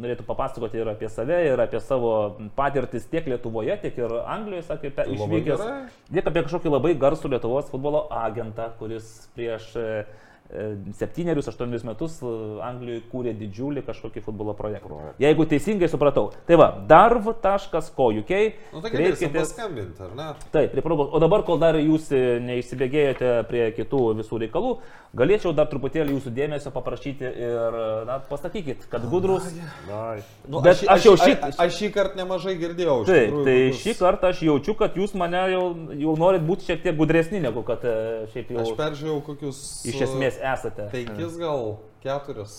norėtų 0.00 0.24
papasakoti 0.24 0.80
ir 0.80 0.88
apie 0.94 1.10
save, 1.12 1.42
ir 1.50 1.60
apie 1.60 1.80
savo 1.84 2.14
patirtis 2.56 3.04
tiek 3.12 3.28
Lietuvoje, 3.28 3.76
tiek 3.82 4.00
ir 4.00 4.16
Anglijoje, 4.22 4.64
sakė, 4.70 4.94
pe- 4.96 5.08
išvykęs. 5.12 5.66
Tiek 6.08 6.32
apie 6.32 6.46
kažkokį 6.46 6.72
labai 6.78 6.94
garsų 6.96 7.34
Lietuvos 7.34 7.68
futbolo 7.68 8.06
agentą, 8.22 8.70
kuris 8.80 9.12
prieš 9.36 9.74
e, 9.76 9.88
septynerius, 10.98 11.48
aštuonerius 11.48 11.84
metus 11.86 12.16
e, 12.22 12.30
Anglijoje 12.66 13.02
kūrė 13.12 13.34
didžiulį 13.38 13.84
kažkokį 13.86 14.22
futbolo 14.24 14.54
projektą. 14.58 14.98
Jeigu 15.22 15.46
teisingai 15.50 15.88
supratau. 15.92 16.30
Tai 16.48 16.56
va, 16.60 16.70
darv.co.uk. 16.90 18.32
Nu, 18.72 18.80
tai 18.82 18.90
galėsim 18.90 19.30
kreipkitės- 19.30 19.52
paskambinti, 19.54 20.02
ar 20.02 20.14
ne? 20.16 20.28
Taip, 20.54 20.72
prie 20.74 20.82
progos. 20.84 21.08
O 21.12 21.20
dabar, 21.22 21.44
kol 21.46 21.58
dar 21.62 21.78
jūs 21.80 22.10
e, 22.12 22.22
neišsibėgėjote 22.44 23.32
prie 23.50 23.68
kitų 23.76 24.00
visų 24.20 24.40
reikalų, 24.44 24.72
galėčiau 25.16 25.52
dar 25.56 25.66
truputėlį 25.70 26.16
jūsų 26.16 26.32
dėmesio 26.36 26.70
paprašyti 26.74 27.24
ir, 27.30 27.78
na, 28.06 28.18
pasakykit, 28.30 28.84
kad 28.90 29.06
gudrus. 29.10 29.46
Ai. 29.90 30.20
Nu, 30.48 30.60
Bet 30.64 30.82
aš 30.86 31.06
jau 31.08 31.14
šį- 31.18 31.38
Aš, 31.50 31.58
aš 31.62 31.78
šį 31.80 31.88
kartą 31.94 32.20
nemažai 32.20 32.56
girdėjau. 32.60 32.98
Taip, 33.08 33.30
tikrųjų, 33.30 33.44
tai 33.46 33.56
kokius- 33.70 33.80
šį 33.84 33.94
kartą 33.98 34.30
aš 34.34 34.42
jaučiu, 34.46 34.74
kad 34.78 34.94
jūs 34.98 35.14
mane 35.18 35.40
jau, 35.52 35.64
jau 35.98 36.16
norit 36.20 36.42
būti 36.46 36.66
šiek 36.68 36.82
tiek 36.84 36.96
gudresni, 36.98 37.40
negu 37.42 37.62
kad 37.66 37.84
e, 37.84 37.94
šiaip 38.34 38.50
jau 38.54 38.64
Aš 38.66 38.74
peržiūrėjau 38.78 39.20
kokius... 39.26 39.60
iš 39.90 40.00
esmės 40.06 40.39
esate. 40.42 40.88
Penkis 40.92 41.36
gal, 41.40 41.78
keturis. 42.04 42.54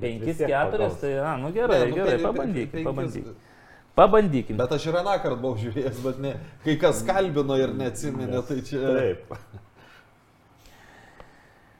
Penkis, 0.00 0.40
keturis, 0.42 0.96
tai, 1.00 1.12
na, 1.22 1.36
nu 1.38 1.52
gerai, 1.54 1.80
Ne, 1.84 1.90
nu, 1.90 1.94
gerai, 2.00 2.16
pen- 2.16 2.24
pabandykim, 2.26 2.72
penkis- 2.72 2.88
pabandykim. 2.88 3.36
Pabandykim. 3.96 4.56
Bet 4.60 4.72
aš 4.76 4.86
ir 4.90 4.96
aną 5.00 5.14
kartą 5.22 5.38
buvau 5.40 5.56
žiūrėjęs, 5.60 6.00
bet 6.04 6.18
ne, 6.20 6.32
kai 6.64 6.74
kas 6.82 6.98
kalbino 7.06 7.56
ir 7.56 7.70
neatsiminė, 7.78 8.42
tai 8.48 8.58
čia... 8.66 8.82
Taip. 8.98 9.32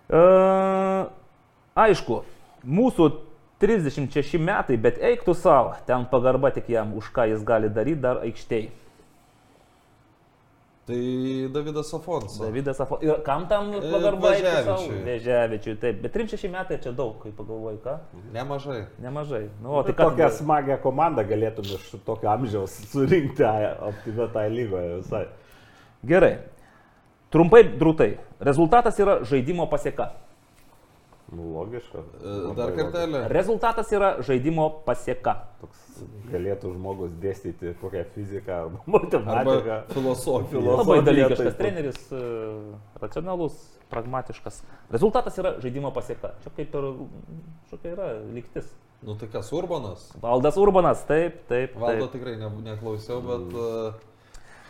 E, 0.06 0.18
aišku, 1.74 2.20
mūsų 2.62 3.08
36 3.58 4.38
metai, 4.38 4.76
bet 4.78 5.00
eiktų 5.02 5.34
savo, 5.34 5.72
ten 5.88 6.04
pagarba 6.10 6.52
tik 6.54 6.68
jam, 6.70 6.92
už 6.94 7.08
ką 7.10 7.24
jis 7.32 7.42
gali 7.42 7.66
daryti 7.74 8.04
dar 8.04 8.20
aikštėje. 8.22 8.70
Tai 10.86 11.48
Davidas 11.50 11.88
Afonso. 11.94 12.44
Davidas 12.44 12.78
Afo. 12.80 12.98
Ir 13.02 13.16
kam 13.26 13.48
tam 13.50 13.72
E, 13.74 13.80
pagarba? 13.90 14.30
eiktų 14.36 14.50
sau? 14.64 14.76
Veževičiui. 14.76 14.98
Veževičiui, 15.08 15.74
taip. 15.82 15.96
Bet 16.04 16.12
36 16.14 16.46
metai 16.52 16.76
čia 16.78 16.92
daug, 16.94 17.16
kai 17.24 17.32
pagalvoji, 17.34 17.80
ką? 17.82 17.94
Nemažai. 18.32 18.84
Nemažai. 19.02 19.48
Nu, 19.62 19.72
o 19.74 19.82
tai 19.82 19.92
Tai 19.92 19.96
ką 19.98 20.10
tokią 20.12 20.28
tada? 20.28 20.36
smagią 20.36 20.76
komandą 20.84 21.24
galėtum 21.26 21.66
iš 21.74 21.88
tokio 22.06 22.30
amžiaus 22.30 22.70
surinkti 22.92 23.42
optimio 23.88 24.28
tai 24.30 24.46
lygoje 24.50 25.00
visai. 25.00 25.24
Gerai. 26.06 26.36
Trumpai, 27.34 27.64
drūtai. 27.80 28.12
Rezultatas 28.38 28.98
yra 29.02 29.18
žaidimo 29.26 29.66
pasieka. 29.66 30.12
Nu, 31.32 31.42
Logiška. 31.56 31.98
E, 32.22 32.54
Dar 32.54 32.70
kartelį. 32.76 33.20
Rezultatas 33.32 33.88
yra 33.90 34.12
žaidimo 34.22 34.68
pasieka. 34.86 35.32
Toks 35.58 35.80
galėtų 36.30 36.70
žmogus 36.76 37.14
dėstyti 37.18 37.72
kokią 37.80 38.04
fiziką 38.14 38.58
arba 38.60 38.82
matematiką. 38.94 39.32
Arba 39.42 39.78
filosofiją. 39.90 40.50
Filosofija, 40.52 40.84
Labai 40.84 40.98
dalykiškas 41.08 41.48
taip. 41.48 41.58
treneris, 41.58 41.98
e, 42.14 42.20
racionalus, 43.02 43.56
pragmatiškas. 43.90 44.60
Rezultatas 44.94 45.38
yra 45.42 45.56
žaidimo 45.64 45.90
pasieka. 45.96 46.34
Čia 46.44 46.52
kaip 46.60 46.76
ir 46.78 46.86
šokia 47.72 47.94
yra 47.96 48.10
lygtis. 48.36 48.70
Nu 49.02 49.16
tai 49.18 49.26
kas, 49.28 49.50
Urbanas? 49.52 50.06
Valdas 50.22 50.56
Urbanas, 50.56 51.02
taip, 51.10 51.42
taip. 51.50 51.74
Valdo 51.78 52.06
taip. 52.06 52.14
tikrai 52.20 52.36
ne, 52.40 52.48
neklausiau, 52.70 53.18
bet, 53.26 53.58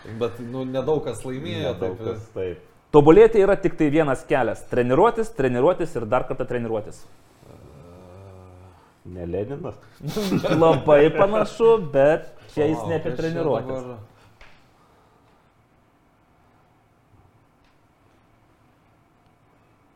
e, 0.08 0.14
bet 0.24 0.40
nu, 0.40 0.64
nedaug 0.64 1.04
kas 1.04 1.20
laimėjo. 1.24 1.74
Nedaug 1.74 2.00
Taip, 2.00 2.08
kas 2.08 2.26
taip. 2.34 2.64
Tobulėti 2.94 3.42
yra 3.42 3.56
tik 3.60 3.76
tai 3.78 3.90
vienas 3.90 4.24
kelias- 4.28 4.62
treniruotis, 4.72 5.32
treniruotis 5.36 5.96
ir 5.96 6.06
dar 6.06 6.26
kartą 6.28 6.46
treniruotis. 6.46 7.04
Ne 9.06 9.26
Leninas. 9.26 9.74
Labai 10.62 11.10
panašu, 11.14 11.76
bet 11.92 12.26
čia 12.54 12.66
jis 12.66 12.82
ne 12.88 12.98
apie 12.98 13.14
treniruotis. 13.16 13.82
dabar? 13.82 13.98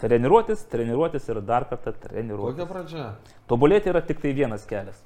Treniruotis, 0.01 0.63
treniruotis 0.73 1.29
ir 1.29 1.41
dar 1.45 1.67
kartą 1.69 1.93
treniruotis. 1.93 2.57
Kokia 2.57 2.69
pradžia? 2.71 3.07
Tobulėti 3.51 3.91
yra 3.93 4.01
tik 4.01 4.23
tai 4.23 4.33
vienas 4.33 4.65
kelias. 4.69 5.03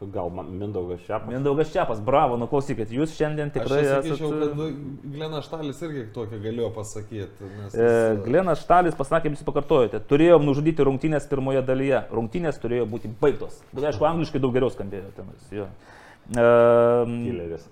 Gal 0.00 0.28
man 0.28 0.50
Mindaugas 0.52 1.00
Šiapas. 1.06 1.30
Mindaugas 1.32 1.70
Čiapas, 1.72 2.00
bravo, 2.04 2.36
nu 2.36 2.44
klausykit, 2.50 2.90
jūs 2.92 3.14
šiandien 3.16 3.48
tikrai 3.54 3.78
Aš 3.80 3.86
sakyčiau, 3.94 4.28
kad 4.42 4.58
nu, 4.58 4.66
Glenas 5.14 5.46
Štalis 5.48 5.80
irgi 5.86 6.02
tokia 6.12 6.36
galėjo 6.42 6.68
pasakyti. 6.76 7.48
Nes 7.56 7.72
E, 7.72 7.86
jis, 7.86 8.20
Glenas 8.26 8.60
Štalis 8.60 8.98
pasakė, 8.98 9.32
jūs 9.32 9.46
pakartojate, 9.48 10.02
turėjom 10.10 10.44
nužudyti 10.44 10.84
rungtynės 10.84 11.24
pirmoje 11.30 11.64
dalyje. 11.64 12.02
Rungtynės 12.12 12.60
turėjo 12.60 12.84
būti 12.92 13.08
baigtos. 13.22 13.56
Bet 13.72 13.88
aišku, 13.88 14.04
angliškai 14.04 14.42
daug 14.44 14.52
geriau 14.52 14.68
skambėjo 14.74 15.14
tenais. 15.16 15.48
jo. 15.62 15.70
E, 16.36 16.46
Kileris. 17.24 17.64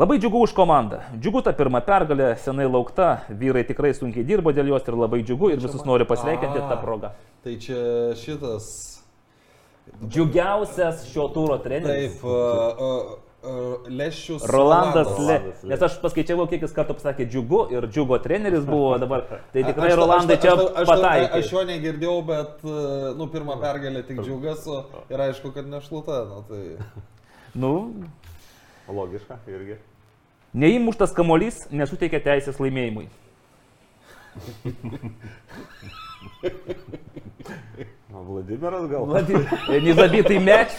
Labai 0.00 0.16
džiugu 0.16 0.40
už 0.46 0.54
komandą. 0.56 1.02
Džiugu 1.20 1.42
ta 1.44 1.52
pirma 1.52 1.82
pergalė, 1.84 2.30
senai 2.40 2.64
laukta, 2.64 3.26
vyrai 3.28 3.66
tikrai 3.68 3.92
sunkiai 3.92 4.24
dirbo 4.24 4.48
dėl 4.56 4.72
jos 4.72 4.88
ir 4.88 4.96
labai 4.96 5.20
džiugu 5.20 5.52
ir 5.52 5.60
visus 5.60 5.84
noriu 5.84 6.08
pasveikinti 6.08 6.64
tą 6.64 6.80
progą. 6.80 7.12
Tai 7.44 7.58
čia 7.60 7.84
šitas. 8.16 8.91
Džiugiausias 10.08 11.04
šio 11.12 11.28
turo 11.34 11.58
treneris. 11.62 12.16
Taip, 12.16 12.24
uh, 12.24 12.30
uh, 12.32 12.36
uh, 13.42 13.50
Leščius. 13.90 14.42
Rolandas 14.50 15.08
Le. 15.18 15.38
Rolandas 15.38 15.62
Le. 15.62 15.68
Nes 15.72 15.82
aš 15.86 15.92
paskaičiavau, 16.02 16.46
kiek 16.50 16.62
jis 16.66 16.74
kartų 16.76 16.94
pasakė 16.98 17.24
džiugu 17.30 17.60
ir 17.74 17.82
džiugo 17.90 18.16
treneris 18.22 18.64
buvo 18.66 18.96
dabar. 19.02 19.20
Tai 19.54 19.62
tikrai 19.68 19.90
Aš- 19.92 19.98
Rolandai 20.00 20.36
aš- 20.38 20.42
čia 20.46 20.52
aš- 20.56 20.72
aš- 20.82 20.88
pataikė. 20.90 21.38
Aš 21.40 21.46
jo 21.54 21.62
negirdėjau, 21.70 22.18
bet, 22.26 22.52
nu, 23.18 23.24
pirmą 23.34 23.54
pergalę 23.62 24.00
tik 24.06 24.18
džiugas, 24.22 24.62
ir 25.10 25.18
aišku, 25.28 25.48
kad 25.54 25.66
nešluta. 25.70 26.16
Nu, 26.30 26.38
tai... 26.48 26.62
Nu, 27.54 27.72
Logiška 28.88 29.36
irgi. 29.48 29.76
neįmuštas 30.54 31.12
kamolys 31.16 31.66
nesuteikia 31.70 32.20
teisės 32.24 32.58
laimėjimui. 32.60 33.06
O 38.12 38.22
Vladimiras 38.24 38.86
gal? 38.90 39.06
Nezabitai 39.82 40.38
meč. 40.38 40.74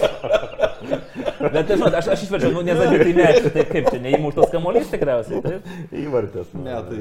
Bet 1.41 1.65
tai, 1.67 1.75
žinot, 1.75 1.95
aš, 1.97 2.11
aš 2.13 2.25
išverčiau, 2.27 2.51
nu, 2.53 2.61
nezabitai 2.67 3.13
meč. 3.17 3.47
Tai 3.55 3.65
kaip 3.71 3.89
čia, 3.89 4.01
neįmuštas 4.03 4.53
kamolys 4.53 4.91
tikriausiai. 4.93 5.41
Taip? 5.41 5.71
Įvartis. 6.03 6.53
Ne, 6.53 6.77
tai 6.89 6.99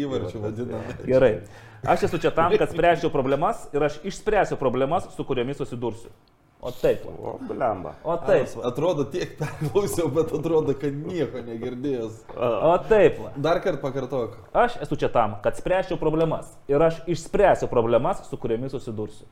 įvarčių 0.00 0.42
vadina. 0.46 0.80
Gerai. 1.04 1.32
Aš 1.86 2.08
esu 2.08 2.18
čia 2.24 2.32
tam, 2.34 2.56
kad 2.58 2.72
spręsčiau 2.72 3.12
problemas 3.14 3.68
ir 3.76 3.84
aš 3.86 4.00
išspręsiu 4.08 4.58
problemas, 4.58 5.06
su 5.14 5.28
kuriomis 5.28 5.60
susidursiu. 5.60 6.10
O 6.60 6.72
taip. 6.74 7.04
O, 7.06 7.38
blemba. 7.38 7.94
O 8.02 8.16
taip. 8.16 8.48
va. 8.56 8.66
Atrodo, 8.68 9.04
tiek 9.06 9.36
perklausiau, 9.38 10.08
bet 10.10 10.32
atrodo, 10.34 10.74
kad 10.74 10.94
nieko 10.94 11.42
negirdėjęs. 11.46 12.24
O 12.34 12.72
taip. 12.90 13.20
Dar 13.38 13.60
kartą 13.62 13.78
pakartok. 13.84 14.34
Aš 14.58 14.80
esu 14.82 14.98
čia 14.98 15.10
tam, 15.14 15.36
kad 15.44 15.58
spręsčiau 15.60 16.00
problemas 16.00 16.50
ir 16.70 16.82
aš 16.82 16.98
išspręsiu 17.06 17.70
problemas, 17.70 18.24
su 18.26 18.40
kuriomis 18.42 18.74
susidursiu. 18.74 19.28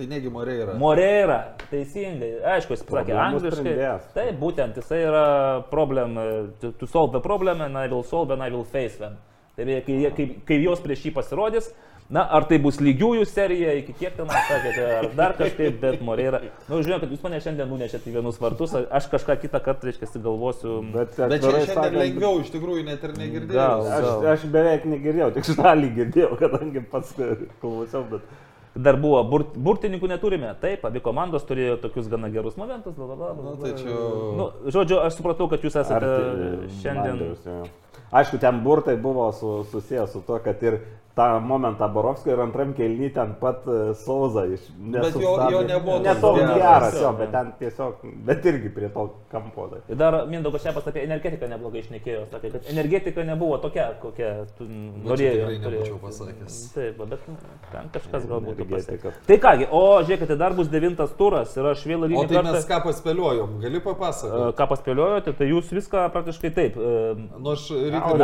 Tai 0.00 0.06
negi 0.08 0.30
morė 0.32 0.54
yra. 0.62 0.74
Moreira, 0.80 1.38
teisingai, 1.68 2.30
aišku, 2.54 2.72
jis 2.72 2.86
Problemų 2.88 3.20
angliškai. 3.26 3.74
Taip, 4.14 4.38
būtent 4.40 4.78
jisai 4.80 5.02
yra 5.04 5.24
problem, 5.68 6.16
to, 6.62 6.88
solve 6.88 7.12
the 7.12 7.20
problem 7.20 7.60
and 7.66 7.76
I 7.76 7.90
will 7.92 8.06
solve 8.06 8.32
and 8.32 8.40
I 8.40 8.48
will 8.48 8.64
face 8.64 8.96
them. 8.96 9.18
Tai 9.58 9.66
kai, 9.84 9.98
kai, 10.16 10.26
kai 10.48 10.60
jos 10.62 10.80
prieš 10.80 11.04
jį 11.04 11.12
pasirodys, 11.18 11.68
na, 12.10 12.24
ar 12.36 12.44
tai 12.50 12.58
bus 12.58 12.80
lygiųjų 12.82 13.24
serija, 13.30 13.72
iki 13.78 13.94
kiek 14.00 14.16
ten 14.18 14.26
sakėte, 14.26 14.86
ar 14.98 15.08
dar 15.14 15.34
kažkaip, 15.38 15.78
bet 15.80 16.02
Moreira. 16.02 16.40
Na, 16.42 16.74
nu, 16.74 16.82
žinau, 16.82 16.98
kad 17.02 17.12
jūs 17.14 17.22
mane 17.22 17.38
šiandien 17.44 17.70
nunešėte 17.70 18.10
į 18.10 18.16
vienus 18.18 18.40
vartus, 18.42 18.74
aš 18.74 19.06
kažką 19.14 19.38
kitą 19.44 19.62
kartą, 19.62 19.88
reiškia, 19.90 20.10
galvosiu. 20.24 20.80
Bet, 20.94 21.14
Bet 21.16 21.46
šiandien 21.46 21.66
sakant, 21.70 21.96
lengviau, 22.02 22.40
iš 22.42 22.50
tikrųjų, 22.56 22.84
net 22.90 23.04
ir 23.06 23.14
Gal. 23.14 23.22
negirdėjau. 23.24 23.80
Aš, 23.96 24.28
aš 24.34 24.46
beveik 24.50 24.86
negirdėjau, 24.90 25.32
tik 25.38 25.50
šalį 25.54 25.90
girdėjau, 26.00 26.36
kadangi 26.42 26.84
pats 26.90 27.14
klausiau, 27.62 28.04
bet 28.10 28.38
Dar 28.70 28.94
buvo, 29.02 29.18
bur, 29.26 29.42
burtininkų 29.58 30.06
neturime. 30.06 30.52
Taip, 30.62 30.84
abi 30.86 31.00
komandos 31.02 31.42
turėjo 31.42 31.80
tokius 31.82 32.06
gana 32.08 32.28
gerus 32.30 32.54
momentus. 32.56 32.94
Bla, 32.94 33.06
bla, 33.08 33.16
bla, 33.16 33.30
bla, 33.34 33.50
Nu, 33.50 33.56
tai 33.58 33.72
čia- 33.74 33.96
Nu, 34.38 34.46
žodžiu, 34.70 35.00
aš 35.02 35.16
supratau, 35.18 35.48
kad 35.50 35.58
jūs 35.66 35.74
esate 35.74 36.06
Arti- 36.06 36.70
šiandien. 36.78 37.34
Jo. 37.44 37.64
Aišku, 38.12 38.38
ten 38.38 38.62
burtai 38.62 38.94
buvo 38.96 39.26
su, 39.32 39.64
susijęs 39.72 40.12
su 40.12 40.22
to, 40.22 40.38
kad 40.38 40.62
ir 40.62 40.78
tą 41.16 41.40
momentą 41.40 41.88
Borovskio 41.92 42.32
ir 42.32 42.40
antram 42.40 42.72
kelny 42.74 43.10
ten 43.14 43.34
pat 43.40 43.64
e, 43.68 43.94
Sauza 43.98 44.44
iš... 44.46 44.68
Bet 44.78 45.16
jo- 45.20 45.36
jo 45.50 45.60
nebuvo 45.66 45.98
Ne 46.04 46.14
toks 46.20 46.40
geras, 46.54 46.94
jo. 47.02 47.10
bet 47.18 47.32
ten 47.34 47.50
tiesiog, 47.58 48.04
bet 48.28 48.46
irgi 48.46 48.70
prie 48.74 48.88
to 48.94 49.08
kampo. 49.32 49.66
Tai. 49.72 49.80
Ir 49.88 49.98
dar 50.00 50.16
Mindaugas 50.30 50.62
Šepas 50.64 50.86
apie 50.90 51.02
energetiką 51.04 51.48
neblogai 51.50 51.82
išnekėjo. 51.82 52.22
Sakė, 52.30 52.52
kad 52.54 52.68
energetika 52.72 53.24
nebuvo 53.26 53.58
tokia, 53.62 53.88
kokia 54.02 54.30
tu 54.58 54.68
norėjai. 54.70 55.34
tikrai 55.34 55.58
nebūčiau 55.64 55.98
pasakęs. 56.04 56.58
Taip, 56.76 57.02
bet 57.10 57.26
ten 57.72 57.90
kažkas 57.96 58.28
galbūt 58.30 58.62
pasakė. 58.70 59.14
Tai 59.26 59.38
kągi, 59.46 59.68
o 59.70 59.82
žiūrėkite, 60.06 60.38
dar 60.40 60.54
bus 60.58 60.70
devintas 60.72 61.12
turas 61.18 61.56
ir 61.58 61.66
aš 61.72 61.84
vėl 61.90 62.06
O 62.06 62.10
lygiai 62.10 62.30
tai 62.30 62.44
mes 62.46 62.68
ką 62.70 62.80
paspėliojom, 62.86 63.58
gali 63.64 63.82
papasakoti? 63.84 64.56
Ką 64.60 64.68
paspėliojote, 64.72 65.34
tai 65.38 65.50
jūs 65.50 65.70
viską 65.74 66.06
praktiškai 66.14 66.54
taip. 66.56 66.78
e, 66.78 67.28
Nu, 67.40 67.52
aš 67.56 67.66
ryte 67.74 68.16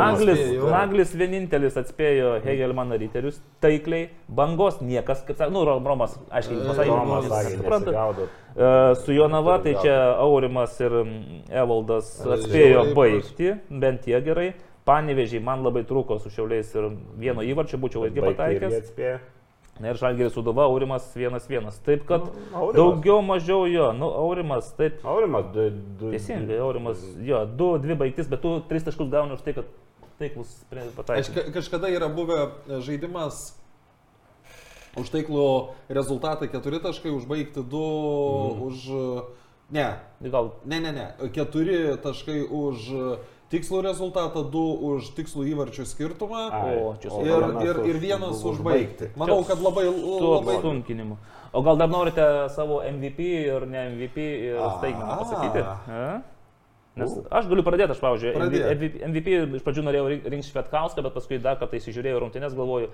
Naglis, 0.70 1.14
vienintelis 1.16 1.76
atspėjo 1.80 2.36
Hegelmaną 2.76 2.96
riterius 2.98 3.40
taikliai, 3.60 4.08
bangos 4.28 4.80
niekas, 4.84 5.22
kaip 5.26 5.38
sakė, 5.38 5.52
nu, 5.54 5.62
Romas, 5.64 6.16
aiškiai, 6.30 6.58
pasakė, 6.68 6.90
Romas 6.90 7.24
jūs 7.24 7.32
sakė, 7.32 7.52
suprantat. 7.56 7.94
nesigaudot. 7.94 8.28
E, 8.56 8.94
Su 9.04 9.12
Jonava, 9.16 9.58
tai 9.64 9.74
čia 9.80 9.94
Aurimas 10.20 10.76
ir 10.80 10.92
Evaldas 11.50 12.10
atspėjo 12.20 12.82
Žiauriai 12.82 12.96
baigti, 12.98 13.54
bent 13.70 14.04
tiek 14.04 14.24
gerai. 14.26 14.50
Panevežiai 14.86 15.42
man 15.42 15.64
labai 15.66 15.82
trūko 15.88 16.20
su 16.22 16.30
šiauliais 16.30 16.68
ir 16.76 16.90
vieno 17.18 17.42
įvarčio 17.42 17.80
būčiau 17.82 18.04
irgi 18.06 18.22
pataikęs. 18.22 18.76
atspėjo. 18.84 19.16
Na 19.80 19.90
ir 19.90 19.98
Žalgeris 20.00 20.32
Suduva, 20.32 20.64
Aurimas 20.70 21.10
1-1. 21.16 21.66
Taip 21.84 22.06
kad 22.08 22.22
Aurimas. 22.54 22.76
daugiau 22.76 23.18
mažiau 23.20 23.66
jo, 23.68 23.90
nu 23.92 24.06
Aurimas, 24.08 24.70
taip. 24.78 25.02
Aurimas, 25.04 25.50
du, 25.52 25.66
du, 26.00 26.12
Teisingai, 26.14 26.56
Aurimas, 26.64 27.02
jo, 27.20 27.42
du, 27.44 27.74
dvi 27.82 27.94
baigtis, 27.98 28.30
bet 28.30 28.40
tu 28.40 28.54
tris 28.70 28.86
taškus 28.86 29.10
gauni 29.12 29.36
už 29.36 29.42
tai, 29.44 29.52
kad 29.58 29.68
taiklus 30.18 30.48
Aš 30.72 30.94
pataikai. 30.96 31.34
ka- 31.34 31.52
kažkada 31.60 31.88
yra 31.92 32.08
buvę 32.08 32.38
e, 32.68 32.80
žaidimas 32.80 33.54
už 34.96 35.10
taiklų 35.12 35.46
rezultatą 35.92 36.48
4 36.48 36.80
taškai, 36.80 37.10
užbaigti 37.12 37.60
2 37.60 38.52
Mhm. 38.52 38.62
už... 38.62 38.76
e, 38.88 39.44
Ne, 39.70 39.98
Gal 40.22 40.52
ne, 40.64 40.78
ne, 40.80 40.92
ne. 40.94 41.06
4 41.34 41.96
taškai 41.98 42.46
už 42.46 42.76
e, 42.94 43.16
tikslų 43.50 43.80
rezultatą, 43.82 44.44
2 44.46 44.78
už 44.94 45.08
tikslų 45.18 45.42
įvarčių 45.52 45.82
skirtumą. 45.90 46.42
Ai, 46.54 46.76
O, 46.78 46.94
čia 47.02 47.10
o 47.10 47.18
Ir, 47.26 47.34
vienas 47.34 47.64
ir, 47.66 47.76
ir 47.90 47.96
vienas 47.98 48.44
už- 48.44 48.60
užbaigti. 48.62 49.10
Manau, 49.18 49.42
kad 49.42 49.58
labai... 49.58 49.84
labai... 49.90 50.54
apsunkinimu. 50.62 51.18
O 51.52 51.62
gal 51.66 51.76
dar 51.76 51.88
norite 51.90 52.22
savo 52.54 52.78
MVP 52.86 53.18
ir 53.50 53.66
ne 53.66 53.88
MVP 53.90 54.16
ir 54.22 54.62
staigmeną 54.78 55.18
pasakyti? 55.18 55.58
A? 55.66 56.22
Nes 56.96 57.12
aš 57.30 57.48
galiu 57.50 57.62
pradėti, 57.66 57.92
aš, 57.92 58.00
pavyzdžiui, 58.00 58.32
Pradėk. 58.38 58.62
MVP, 58.72 59.00
MVP 59.10 59.34
iš 59.58 59.64
pradžių 59.66 59.82
norėjau 59.84 60.06
rink- 60.14 60.28
rinkti 60.32 60.48
Švetkauską, 60.48 61.02
bet 61.04 61.12
paskui 61.18 61.38
dar 61.44 61.58
kartą 61.60 61.76
įsižiūrėjau 61.76 62.22
rungtynės, 62.24 62.54
galvoju, 62.56 62.88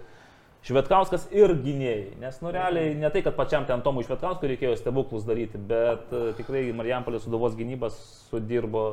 Švetkauskas 0.62 1.28
ir 1.34 1.54
gynėjai. 1.58 2.16
Nes, 2.22 2.36
nu, 2.42 2.50
realiai, 2.54 2.94
ne 2.98 3.08
tai, 3.10 3.22
kad 3.26 3.34
pačiam 3.38 3.64
ten 3.66 3.80
Tomui 3.82 4.04
Švetkauskui 4.06 4.50
reikėjo 4.52 4.76
stebuklus 4.78 5.24
daryti, 5.26 5.58
bet 5.58 6.10
uh, 6.14 6.28
tikrai 6.38 6.64
Marijampolės 6.74 7.24
suduvos 7.26 7.54
gynybas 7.58 7.96
sudirbo 8.30 8.84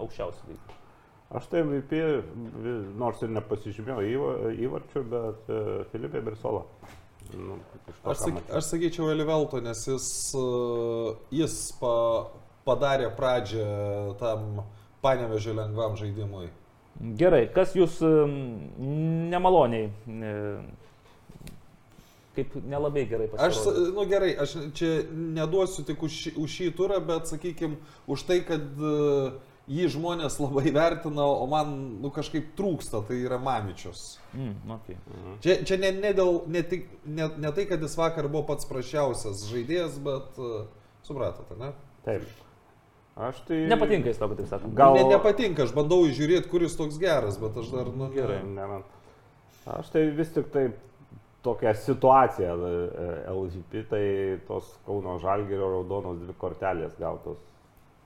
aukščiausių 0.00 0.48
lygų. 0.52 0.76
Aš 1.36 1.48
tai 1.52 1.60
MVP, 1.60 1.98
nors 2.96 3.20
ir 3.24 3.28
nepasižymėjau 3.36 4.06
įva- 4.08 4.54
įvarčių, 4.68 5.02
bet 5.12 5.50
uh, 5.52 5.66
Filipai 5.92 6.22
Brisola. 6.24 6.62
Nu, 7.36 7.58
to, 7.84 7.92
Aš, 7.92 7.98
ką 8.06 8.14
sak, 8.22 8.34
mačiau. 8.38 8.56
aš 8.56 8.68
sakyčiau 8.72 9.10
Elivelto, 9.12 9.60
nes 9.60 9.82
jis, 9.84 10.06
e, 10.32 10.44
jis 11.42 11.56
pa, 11.76 11.90
padarė 12.68 13.08
pradžią 13.16 13.66
tam 14.20 14.62
panevežio 15.04 15.56
lengvam 15.56 15.96
žaidimui. 15.98 16.50
Gerai, 17.18 17.44
kas 17.54 17.76
jūs 17.78 18.00
em, 18.02 18.32
nemaloniai, 19.30 19.90
e, 20.10 20.32
kaip 22.34 22.56
nelabai 22.66 23.04
gerai 23.10 23.28
Aš, 23.30 23.60
pasirodė? 23.60 23.84
nu 23.94 24.06
gerai, 24.10 24.30
aš 24.42 24.56
čia 24.78 24.88
neduosiu 25.36 25.84
tik 25.86 26.02
už 26.02 26.16
už 26.34 26.56
šį 26.56 26.72
turą, 26.78 26.98
bet 27.06 27.30
sakykime, 27.30 27.78
už 28.10 28.24
tai, 28.26 28.40
kad 28.46 28.82
e, 28.82 28.96
jį 29.68 29.86
žmonės 29.94 30.40
labai 30.42 30.72
vertina, 30.74 31.22
o 31.22 31.46
man 31.50 31.70
nu, 32.02 32.10
kažkaip 32.14 32.50
trūksta, 32.58 33.04
tai 33.06 33.20
yra 33.22 33.38
Mamičius. 33.42 34.16
Mm, 34.32 34.74
okay. 34.78 34.98
Čia, 35.44 35.60
čia 35.68 35.78
ne, 35.78 35.92
ne, 36.00 36.12
dėl, 36.18 36.42
ne, 36.50 36.64
tik, 36.66 36.88
ne, 37.06 37.30
ne 37.38 37.54
tai, 37.54 37.68
kad 37.70 37.84
jis 37.84 37.94
vakar 38.00 38.26
buvo 38.26 38.46
pats 38.50 38.66
prašiausias 38.66 39.46
žaidėjas, 39.52 40.02
bet 40.02 40.42
uh, 40.42 40.66
supratote, 41.06 41.58
ne? 41.60 41.72
Taip. 42.06 42.26
Aš 43.18 43.40
tai... 43.48 43.64
Nepatinka 43.66 44.12
jis 44.12 44.20
tau, 44.20 44.28
kad 44.30 44.38
taip 44.38 44.50
sakant. 44.50 44.74
Gal... 44.78 44.94
Ne, 44.94 45.08
nepatinka, 45.10 45.64
aš 45.66 45.72
bandau 45.74 46.04
įžiūrėti, 46.06 46.46
kuris 46.52 46.76
toks 46.78 47.00
geras, 47.02 47.38
bet 47.42 47.56
aš 47.58 47.72
dar, 47.74 47.90
nu, 47.90 48.06
Gerai. 48.14 48.44
Ne, 48.46 48.66
man. 48.70 48.84
Aš 49.74 49.90
tai 49.90 50.04
vis 50.14 50.30
tik 50.32 50.52
tai 50.54 50.68
tokia 51.42 51.74
situacija 51.74 52.54
e, 52.54 52.74
LGP, 53.32 53.82
tai 53.90 54.02
tos 54.46 54.70
Kauno 54.86 55.18
Žalgerio 55.22 55.70
raudonos 55.74 56.20
dvi 56.22 56.34
kortelės 56.38 56.94
gautos 57.00 57.40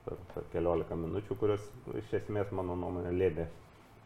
per, 0.05 0.17
per 0.33 0.47
keliolika 0.53 0.97
minučių, 0.97 1.37
kurios 1.39 1.65
iš 1.99 2.15
esmės 2.23 2.49
mano 2.55 2.75
nuomonė 2.79 3.13
lėmė 3.13 3.47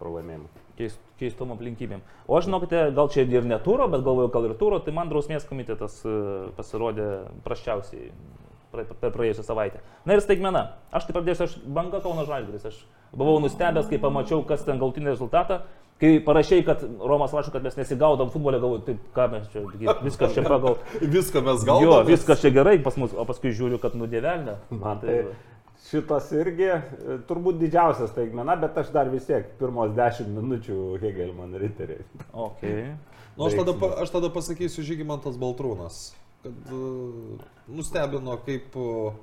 pralaimėjimą. 0.02 0.52
Keist, 0.78 1.00
keistom 1.18 1.56
aplinkybėm. 1.56 2.04
O 2.28 2.36
aš 2.38 2.50
žinokite, 2.50 2.84
gal 2.98 3.08
čia 3.14 3.24
ir 3.26 3.48
neturo, 3.48 3.88
bet 3.90 4.04
galvoju, 4.06 4.30
gal 4.36 4.46
ir 4.52 4.58
turo, 4.60 4.78
tai 4.84 4.94
man 4.94 5.10
drausmės 5.10 5.48
komitetas 5.50 6.02
e, 6.06 6.18
pasirodė 6.60 7.08
praščiausiai 7.48 8.12
pra- 8.12 8.37
per 8.72 9.12
praėjusią 9.16 9.46
savaitę. 9.48 9.82
Na 10.06 10.18
ir 10.18 10.24
staigmena. 10.24 10.64
Aš 10.92 11.08
tai 11.08 11.16
pradėsiu, 11.18 11.48
aš 11.48 11.58
banga 11.64 12.02
Kauno 12.04 12.26
Žalgiris. 12.28 12.68
Aš 12.70 12.80
buvau 13.16 13.40
nustebęs, 13.44 13.90
kai 13.90 14.00
pamačiau, 14.02 14.44
kas 14.48 14.66
ten 14.68 14.82
galtinį 14.82 15.14
rezultatą. 15.14 15.62
Kai 15.98 16.20
parašiai, 16.22 16.62
kad 16.62 16.84
Romas 17.02 17.32
rašo, 17.34 17.50
kad 17.50 17.64
mes 17.66 17.74
nesigaudom 17.80 18.30
futbolę, 18.30 18.60
galvoju, 18.62 18.84
taip, 18.86 19.06
ką 19.16 19.24
mes 19.32 19.48
čia, 19.50 19.64
viskas 20.04 20.36
čia 20.36 20.44
pagal... 20.46 20.78
viską 21.18 21.42
mes 21.42 21.64
Jo, 21.66 21.72
gauname. 21.72 22.10
viskas 22.12 22.44
čia 22.44 22.52
gerai 22.54 22.76
pas 22.86 23.00
mus, 23.02 23.16
o 23.18 23.26
paskui 23.26 23.50
žiūriu, 23.58 23.80
kad 23.82 23.98
nudėvelnė. 23.98 24.60
Man 24.78 25.02
tai 25.02 25.24
šitas 25.88 26.30
irgi 26.38 26.70
e, 26.70 27.18
turbūt 27.26 27.58
didžiausias 27.64 28.12
staigmena, 28.14 28.60
bet 28.62 28.78
aš 28.78 28.92
dar 28.94 29.10
vis 29.10 29.26
tiek 29.26 29.50
pirmos 29.58 29.96
dešimt 29.98 30.30
minučių 30.38 30.78
Hegelman 31.02 31.58
riteriai. 31.62 32.06
Okay. 32.46 32.92
Nu, 33.38 33.48
aš, 33.48 33.58
tada, 33.58 33.74
aš 34.04 34.14
tada 34.14 34.32
pasakysiu 34.34 34.86
Žygimantas 34.86 35.38
Baltrūnas, 35.42 36.12
kad 36.48 36.74
uh, 36.74 37.40
nustebino 37.68 38.38
kaip 38.46 38.76
uh, 38.80 39.16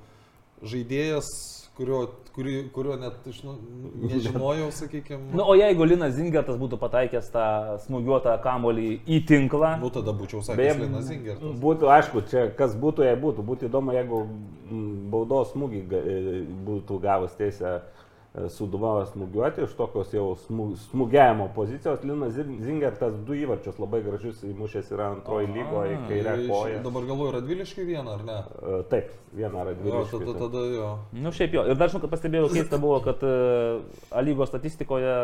žaidėjas, 0.65 1.29
kurio, 1.77 2.05
kuri, 2.37 2.57
kurio 2.73 2.97
net 3.01 3.25
iš, 3.29 3.41
nu, 3.47 3.57
nežinojau, 4.05 4.69
sakykime. 4.73 5.31
Na, 5.31 5.41
Nu, 5.41 5.47
o 5.51 5.57
jeigu 5.59 5.89
Linas 5.89 6.15
Zingertas 6.19 6.59
būtų 6.61 6.79
pataikęs 6.83 7.31
tą 7.35 7.47
smūgiuotą 7.87 8.37
kamolį 8.45 8.89
į 9.09 9.21
tinklą, 9.29 9.75
Nu, 9.83 9.91
tada 9.95 10.15
būčiau 10.17 10.45
sakęs 10.45 10.61
Beje, 10.61 10.77
Linas 10.85 11.09
Zingertas. 11.09 11.57
Būtų, 11.65 11.91
aišku, 11.97 12.25
čia 12.31 12.47
kas 12.59 12.77
būtų, 12.79 13.09
jei 13.09 13.19
būtų. 13.21 13.47
Būtų 13.51 13.69
įdomu, 13.71 13.97
jeigu 13.97 14.23
baudos 15.13 15.53
smūgį 15.55 15.83
e, 15.85 16.41
būtų 16.69 17.01
gavus 17.03 17.37
teisę 17.41 17.79
e, 17.81 18.04
Suduvavas 18.35 19.13
smūgiuoti 19.15 19.63
iš 19.63 19.77
tokios 19.79 20.09
jau 20.11 20.33
smū- 20.49 20.75
smūgiavimo 20.91 21.45
pozicijos. 21.55 22.01
Linas 22.03 22.33
Zin- 22.35 22.57
Zingertas 22.67 23.15
du 23.29 23.37
įvarčius 23.39 23.77
labai 23.79 24.01
gražius 24.03 24.41
įmušęs 24.43 24.89
yra 24.91 25.13
antroji 25.15 25.47
lygoje, 25.55 25.99
kairė 26.09 26.33
koja. 26.49 26.81
Dabar 26.83 27.07
galvoju, 27.07 27.31
Radviliškai 27.37 27.85
vieną 27.87 28.17
ar 28.17 28.25
ne? 28.27 28.39
E, 28.59 28.81
Taip, 28.91 29.13
vieną 29.39 29.63
radvilį. 29.69 30.01
tada, 30.11 30.35
tada 30.41 30.65
jo. 30.67 30.89
Nu, 31.13 31.31
šiaip 31.31 31.55
jo. 31.55 31.63
Ir 31.71 31.79
dar 31.79 31.89
žinau, 31.93 32.03
kad 32.03 32.11
pastebėjau, 32.17 32.51
keista 32.51 32.81
buvo, 32.83 32.99
kad 33.07 33.23
uh, 33.23 34.19
lygos 34.27 34.51
statistikoje 34.51 35.15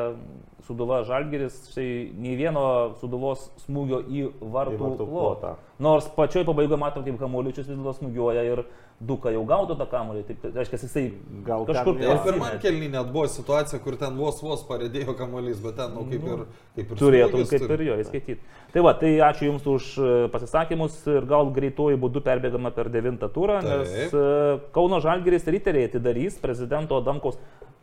Suduva 0.68 1.02
Žalgeris, 1.02 1.64
štai 1.72 2.12
nei 2.14 2.36
vieno 2.38 2.94
Suduvos 3.00 3.48
smūgio 3.66 4.04
į 4.06 4.28
vartų, 4.38 4.76
Į 4.78 4.82
vartų 4.84 5.08
plotą. 5.10 5.10
plotą. 5.10 5.56
Nors 5.82 6.06
pačioj 6.14 6.44
pabaigoje 6.46 6.78
matom, 6.78 7.02
kaip 7.02 7.18
Kamuoličius 7.18 7.66
vis 7.66 7.74
dėlto 7.74 7.96
smūgiuoja 7.98 8.46
ir 8.52 8.62
Duka 9.00 9.30
jau 9.32 9.40
gaudo 9.48 9.72
tą 9.80 9.86
kamuolį. 9.88 10.22
Taip, 10.28 10.42
tai 10.42 10.50
reiškia, 10.52 10.78
jisai 10.84 11.02
Gal 11.46 11.62
kažkur 11.64 11.96
tai 11.96 12.08
Ir 12.10 12.18
pirmam 12.26 12.58
kelnį 12.60 12.90
net 12.92 13.12
buvo 13.14 13.24
situacija, 13.32 13.78
kur 13.80 13.96
ten 14.00 14.18
vos 14.18 14.42
vos 14.44 14.60
paredėjo 14.68 15.14
kamuolys, 15.16 15.62
bet 15.64 15.78
ten, 15.80 15.94
nu, 15.96 16.04
kaip 16.10 16.26
ir, 16.28 16.42
kaip 16.76 16.92
ir 16.92 17.00
turėtum 17.00 17.46
kaip 17.48 17.64
turi. 17.64 17.78
ir 17.78 17.84
jo 17.86 17.96
įskaityti. 18.04 18.58
Tai 18.74 18.82
va, 18.84 18.92
tai 19.00 19.14
ačiū 19.24 19.48
Jums 19.48 19.64
už 19.72 19.88
e, 19.96 20.10
pasisakymus 20.34 20.98
ir 21.14 21.24
gal 21.30 21.48
greituoju 21.56 21.96
būdu 22.02 22.20
perbėgame 22.26 22.74
per 22.76 22.92
devintą 22.92 23.30
turą, 23.32 23.62
nes 23.64 23.88
Taip. 23.88 24.18
e, 24.20 24.60
Kauno 24.76 25.00
Žalgiris 25.00 25.48
riteriai 25.48 25.88
atidarys 25.88 26.36
prezidento 26.42 27.00
Adamkaus. 27.00 27.40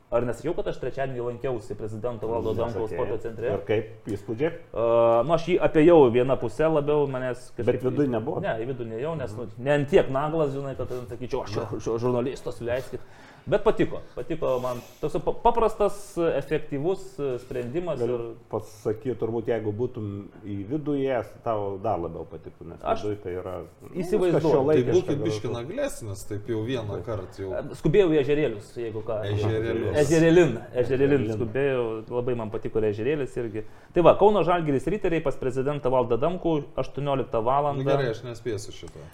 Ar 0.07 0.23
nesakiau, 0.23 0.53
kad 0.55 0.69
aš 0.71 0.77
trečiadienį 0.79 1.19
lankiausi 1.19 1.75
prezidento 1.75 2.29
Valdo 2.31 2.53
Nesakei. 2.55 2.93
sporto 2.93 3.17
centre? 3.19 3.49
Ir 3.51 3.63
kaip 3.67 4.05
įspūdžiai? 4.15 4.51
Uh, 4.71 5.25
nu, 5.27 5.33
aš 5.35 5.47
jį 5.51 5.57
apėjau 5.67 5.97
vieną 6.15 6.37
pusę 6.39 6.69
labiau, 6.71 7.09
manęs 7.11 7.49
Bet 7.57 7.83
viduj 7.83 8.07
nebuvo? 8.13 8.39
Ne, 8.39 8.53
į 8.63 8.69
vidų 8.69 8.87
nejau, 8.87 9.17
nes 9.19 9.33
nu, 9.35 9.49
ne 9.59 9.73
ant 9.73 9.91
tiek 9.91 10.07
naglas, 10.07 10.53
žinai, 10.55 10.77
kad 10.79 10.93
sakyčiau, 11.11 11.43
aš 11.43 11.89
žurnalistas, 11.99 12.61
leiskit. 12.63 13.03
Bet 13.47 13.63
patiko, 13.63 14.01
patiko 14.11 14.49
man. 14.59 14.81
Toks 14.99 15.13
pa- 15.23 15.31
paprastas, 15.45 15.95
efektyvus 16.35 17.03
e, 17.15 17.27
sprendimas. 17.39 17.99
Galiu 18.01 18.17
Ir... 18.17 18.23
pasakyti, 18.51 19.13
turbūt 19.21 19.47
jeigu 19.47 19.71
būtum 19.71 20.09
į 20.43 20.57
vidų 20.67 20.95
įėjęs, 20.99 21.29
tau 21.45 21.77
dar 21.83 22.01
labiau 22.03 22.25
patiktų, 22.27 22.67
nes 22.73 22.83
Aš 22.83 23.05
tai 23.23 23.37
yra... 23.39 23.53
nu, 23.85 23.91
įsivaizduoju. 24.03 24.65
viskas 24.67 24.83
Tai 24.83 24.97
būkit 24.97 25.07
gražu. 25.13 25.23
biški 25.23 25.51
naglesnis, 25.53 26.25
taip 26.27 26.49
jau 26.51 26.59
vieną 26.67 26.99
kartą 27.07 27.45
jau. 27.45 27.61
Skubėjau 27.79 28.09
į 28.17 28.19
ežerėlius, 28.25 28.73
jeigu 28.83 29.05
ką. 29.07 29.21
Ežerėlius. 29.31 29.95
Ežerėlin, 30.03 30.53
ežerėlin 30.83 31.25
skubėjau, 31.37 31.85
labai 32.17 32.35
man 32.43 32.51
patiko 32.51 32.83
ir 32.83 32.89
ežerėlis 32.91 33.39
irgi. 33.39 33.63
Tai 33.95 34.03
va, 34.09 34.17
Kauno 34.19 34.43
Žalgiris 34.43 34.91
riteriai 34.91 35.23
pas 35.23 35.39
prezidentą 35.39 35.93
Valdą 35.93 36.19
Damkų 36.19 36.57
18 36.83 37.41
val. 37.47 37.71
Nu, 37.79 37.87
gerai, 37.87 38.11
aš 38.11 38.25
nespėsiu 38.27 38.75
šito. 38.75 39.07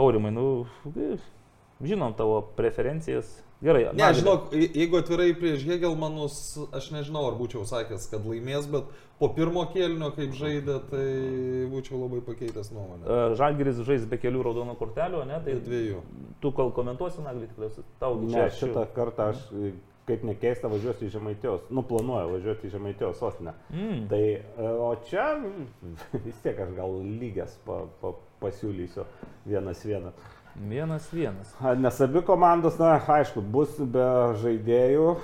Aurimai, 0.00 0.30
nu, 0.30 0.46
žinom 1.82 2.14
tavo 2.16 2.40
preferencijas. 2.56 3.42
Gerai, 3.60 3.82
Ne, 3.92 3.92
Mažvydai. 3.92 4.14
žinok, 4.20 4.52
je- 4.56 4.70
jeigu 4.74 4.96
atvirai 4.96 5.34
prieš 5.36 5.64
Hegelmanus, 5.68 6.36
aš 6.72 6.90
nežinau, 6.94 7.26
ar 7.28 7.34
būčiau 7.36 7.66
sakęs, 7.68 8.06
kad 8.10 8.24
laimės, 8.24 8.64
bet 8.72 8.84
po 9.18 9.28
pirmo 9.36 9.66
kėlinio, 9.68 10.08
kaip 10.16 10.32
žaidė, 10.32 10.78
tai 10.88 11.04
būčiau 11.68 12.00
labai 12.00 12.22
pakeitęs 12.24 12.70
nuomonę. 12.72 13.04
E, 13.04 13.34
Žalgiris 13.36 13.82
žais 13.84 14.06
be 14.08 14.16
kelių 14.16 14.42
raudonų 14.48 14.78
kortelių, 14.80 15.26
ne? 15.28 15.40
Tai 15.44 15.52
Dviejų. 15.60 16.00
tu 16.40 16.52
kol 16.52 16.72
komentuosi, 16.72 17.20
Nagli, 17.20 17.46
tikriausiai 17.52 17.84
tau 18.00 18.16
gi 18.16 18.32
Ne, 18.32 18.48
šitą 18.48 18.86
kartą 18.96 19.28
aš, 19.34 19.44
kaip 20.06 20.24
nekeista, 20.24 20.66
važiuosiu 20.72 21.06
į 21.06 21.10
Žemaitijos, 21.18 21.60
nu 21.70 21.82
planuoju 21.82 22.32
važiuoti 22.40 22.66
į 22.66 22.70
Žemaitijos 22.70 23.18
sostinę. 23.20 23.52
Mm. 23.70 24.08
Tai, 24.08 24.22
e, 24.24 24.42
o 24.56 24.96
čia 25.04 25.36
vis 26.24 26.40
tiek 26.42 26.58
aš 26.58 26.72
gal 26.74 26.96
lygias 27.20 27.58
pa, 27.66 27.82
pa, 28.00 28.14
pasiūlysiu 28.40 29.04
vienas 29.46 29.84
vienas. 29.84 30.14
Vienas 30.68 31.08
vienas. 31.12 31.54
A, 31.60 31.74
Nes 31.74 32.00
abi 32.00 32.20
komandos, 32.26 32.76
na, 32.78 32.98
aišku, 33.00 33.40
bus 33.40 33.78
be 33.80 34.04
žaidėjų. 34.42 35.14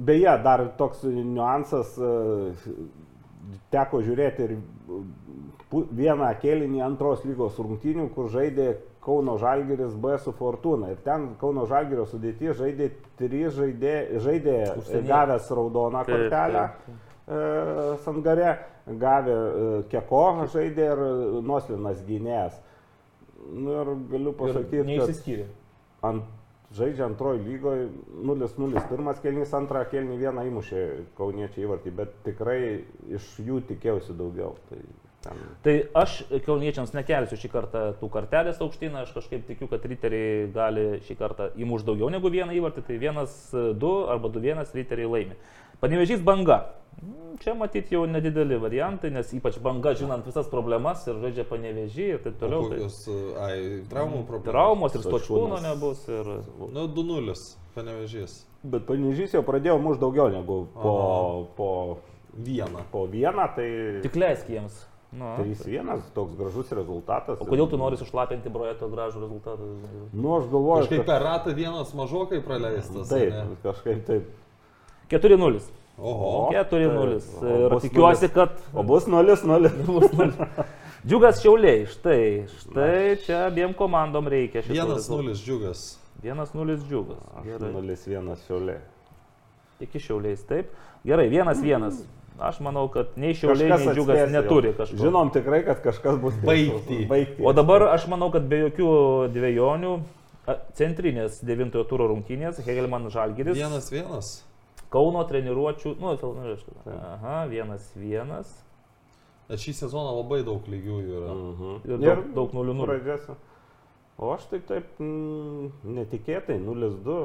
Beje, 0.00 0.32
dar 0.44 0.62
toks 0.78 1.02
niuansas, 1.04 1.90
e, 2.00 2.54
teko 3.74 4.00
žiūrėti 4.06 4.46
ir 4.46 4.54
pu- 5.68 5.84
vieną 5.92 6.30
kėlinį 6.40 6.80
antros 6.86 7.24
lygos 7.28 7.58
rungtynių, 7.60 8.08
kur 8.14 8.30
žaidė 8.32 8.70
Kauno 9.02 9.34
Žalgiris 9.36 9.96
B 9.98 10.16
su 10.22 10.32
Fortuna. 10.38 10.88
Ir 10.94 11.00
ten 11.04 11.34
Kauno 11.40 11.66
Žalgirio 11.66 12.06
sudėti 12.06 12.52
žaidė 12.54 12.90
trys 13.18 13.52
žaidė, 13.58 13.94
žaidė 14.22 14.56
gavęs 15.08 15.50
raudoną 15.50 16.04
Taip, 16.06 16.14
kortelę. 16.30 16.64
e, 17.28 17.96
Sangare, 18.06 18.58
gavę 18.86 19.34
e, 19.36 19.82
Keko 19.90 20.46
žaidė 20.54 20.86
ir 20.94 21.02
Noslinas 21.42 22.00
gynėjas. 22.08 22.56
Nu 23.50 23.74
ir 23.74 23.92
galiu 24.12 24.32
pasakyti, 24.38 24.78
kad 24.82 24.86
Neišsiskyrė. 24.86 25.46
ant, 26.06 26.24
žaidžia 26.76 27.04
antroji 27.08 27.42
lygoje 27.44 27.88
0-0 28.24 28.82
pirmas 28.88 29.20
kelnys, 29.20 29.52
antrą 29.54 29.82
kelnį 29.90 30.18
vieną 30.20 30.44
įmušė 30.48 30.82
kauniečiai 31.18 31.66
įvartį, 31.66 31.94
bet 31.98 32.14
tikrai 32.24 32.60
iš 33.12 33.26
jų 33.44 33.60
tikėjausi 33.68 34.16
daugiau. 34.16 34.54
Tai 34.70 34.78
ten, 35.26 35.42
Tai 35.66 35.74
aš 36.00 36.22
kauniečiams 36.46 36.94
nekelsiu 36.96 37.36
šį 37.38 37.50
kartą 37.52 37.82
tų 38.00 38.08
kartelės 38.14 38.62
aukštyn, 38.64 38.96
aš 39.02 39.12
kažkaip 39.18 39.44
tikiu, 39.50 39.68
kad 39.70 39.84
riteriai 39.84 40.46
gali 40.54 40.86
šį 41.06 41.18
kartą 41.20 41.50
įmuš 41.60 41.84
daugiau 41.86 42.08
negu 42.10 42.30
vieną 42.32 42.56
įvartį, 42.58 42.86
tai 42.88 42.96
vienas, 43.02 43.34
du 43.52 43.92
arba 44.10 44.30
du 44.32 44.40
vienas 44.42 44.72
riteriai 44.74 45.10
laimi. 45.10 45.36
Panevežys 45.82 46.22
banga. 46.22 46.62
Mm, 47.02 47.36
Čia 47.42 47.54
matyti 47.58 47.96
jau 47.96 48.04
nedideli 48.06 48.54
variantai, 48.62 49.10
nes 49.10 49.32
ypač 49.34 49.56
banga, 49.58 49.90
žinant 49.98 50.22
visas 50.26 50.46
problemas 50.46 51.02
ir 51.10 51.16
žaidžia 51.18 51.44
panevežį 51.48 52.04
ir 52.12 52.20
taip 52.22 52.36
toliau. 52.38 52.68
Tai 52.70 52.78
Kokios, 52.78 52.98
ai, 53.42 53.56
traumų 53.90 54.20
problemos. 54.28 54.52
traumos 54.52 54.94
ir 54.94 55.02
Stočkūnas. 55.02 55.64
nebus. 55.66 56.04
Ir... 56.06 56.30
Nu, 56.70 56.86
2-0, 56.86 57.34
panevežys. 57.74 58.36
bet 58.62 58.86
Panežys 58.86 59.34
jau 59.34 59.42
pradėjo 59.42 59.80
muš 59.82 59.98
daugiau 59.98 60.30
negu 60.30 60.68
po, 60.76 60.94
po, 61.58 61.70
Vieną. 62.38 62.84
po 62.92 63.06
vieną, 63.10 63.48
tai 63.56 63.66
Tik 64.06 64.14
leisk 64.16 64.46
jiems. 64.48 64.86
Nu, 65.12 65.34
3-1 65.42 66.06
toks 66.14 66.38
gražus 66.38 66.70
rezultatas. 66.72 67.36
o 67.40 67.44
kodėl 67.44 67.66
tu 67.68 67.76
nori 67.76 67.98
sušlapinti 68.00 68.48
brojeto 68.48 68.86
gražų 68.88 69.20
rezultatą? 69.26 69.66
Nu, 70.14 70.38
aš 70.38 70.46
galvoju, 70.48 70.86
Kažkaip 70.86 71.04
per 71.04 71.20
ratą 71.26 71.52
vienas 71.52 71.90
mažokai 71.92 72.38
praleistas. 72.40 73.10
Taip, 73.10 73.32
ane? 73.34 73.56
kažkaip 73.66 74.06
taip. 74.06 74.30
4-0. 75.10 75.60
Oho. 75.98 76.50
4-0. 76.52 77.18
taip. 77.20 77.42
O 77.42 77.76
Ir 77.76 77.80
tikiuosi, 77.84 78.28
kad 78.32 78.54
O 78.74 78.82
bus 78.82 79.04
0-0. 79.06 79.70
bus 79.86 80.12
0. 80.12 80.32
Džiugas 81.06 81.40
šiauliai, 81.42 81.84
štai, 81.90 82.46
štai 82.60 83.16
čia 83.26 83.46
abiem 83.48 83.74
komandom 83.74 84.28
reikia 84.30 84.62
šito. 84.62 84.72
Vienas 84.76 85.02
rezultato. 85.02 85.22
nulis 85.22 85.42
džiugas. 85.44 85.80
1-0 86.22 86.88
džiugas. 86.88 87.18
Gerai. 87.44 87.72
0-1 87.74 88.36
šiauliai. 88.46 88.80
Iki 89.82 89.98
šiauliais, 89.98 90.44
taip. 90.46 90.70
Gerai, 91.04 91.26
1-1. 91.30 91.90
Aš 92.42 92.60
manau, 92.64 92.86
kad 92.88 93.10
nei 93.18 93.34
šiauliai, 93.34 93.66
nei 93.68 93.74
Kažkas 93.76 93.96
džiugas 93.98 94.16
atspės 94.16 94.30
jau. 94.32 94.42
neturi 94.42 94.70
kažko. 94.78 94.96
Žinom 95.02 95.32
tikrai, 95.34 95.60
kad 95.66 95.82
kažkas 95.84 96.16
bus. 96.22 96.38
Baigti. 96.46 97.02
Baigti. 97.10 97.42
O 97.44 97.52
dabar 97.52 97.84
aš 97.92 98.06
manau, 98.10 98.30
kad 98.32 98.46
be 98.48 98.62
jokių 98.62 98.88
dviejonių 99.34 99.92
centrinės 100.78 101.42
devintojo 101.46 101.84
turo 101.90 102.08
rungtynės 102.10 102.62
Hegelman 102.64 103.10
Žalgiris. 103.12 103.58
Vienas 103.58 103.90
vienas. 103.92 104.30
Kauno 104.92 105.22
treniruočių. 105.28 105.94
Nu, 106.00 106.12
fil- 106.20 106.34
nu, 106.36 106.44
reiškia, 106.50 106.96
aha, 107.14 107.36
vienas 107.50 107.86
vienas. 107.96 108.50
Bet 109.48 109.60
šį 109.62 109.72
sezoną 109.82 110.12
labai 110.18 110.42
daug 110.46 110.66
lygiųjų 110.68 111.16
yra. 111.18 111.32
Mhm. 111.32 111.72
Ir 111.88 112.02
daug, 112.02 112.28
daug 112.36 112.54
nulių 112.56 112.74
nulių. 112.78 112.88
Pradėsiu. 112.90 113.36
O 114.22 114.30
aš 114.34 114.44
taip 114.50 114.66
taip 114.68 115.00
mm, 115.00 115.70
netikėtai 115.96 116.58
0-2. 116.62 117.16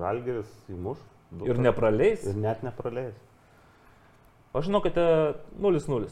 Žalgeris 0.00 0.50
įmuš. 0.72 0.98
du 1.30 1.46
Ir 1.50 1.58
nepraleis. 1.62 2.26
Ir 2.26 2.36
net 2.38 2.62
nepraleis. 2.66 3.14
Aš 4.54 4.68
žinau, 4.68 4.80
kad 4.84 4.94
0-0. 5.58 6.10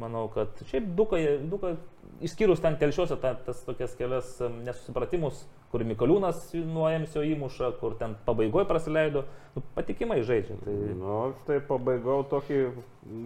Manau, 0.00 0.28
kad 0.32 0.48
šiaip 0.70 0.86
duka, 0.96 1.18
duka 1.52 1.74
išskyrus 2.20 2.60
ten 2.62 2.76
telšiuose 2.80 3.16
ta, 3.22 3.34
tas 3.46 3.62
tokias 3.66 3.94
kelias 3.98 4.36
nesusipratimus, 4.64 5.44
kur 5.72 5.84
Mikaliūnas 5.88 6.52
nuo 6.68 6.88
Emsio 6.92 7.24
įmuša, 7.24 7.72
kur 7.80 7.96
ten 8.00 8.14
pabaigoje 8.26 8.68
praleido, 8.68 9.24
nu, 9.56 9.64
patikimai 9.76 10.20
žaidžia. 10.26 10.58
Tai... 10.64 10.76
Nu, 11.00 11.18
tai 11.48 11.58
pabaigau 11.64 12.20
tokį 12.30 12.62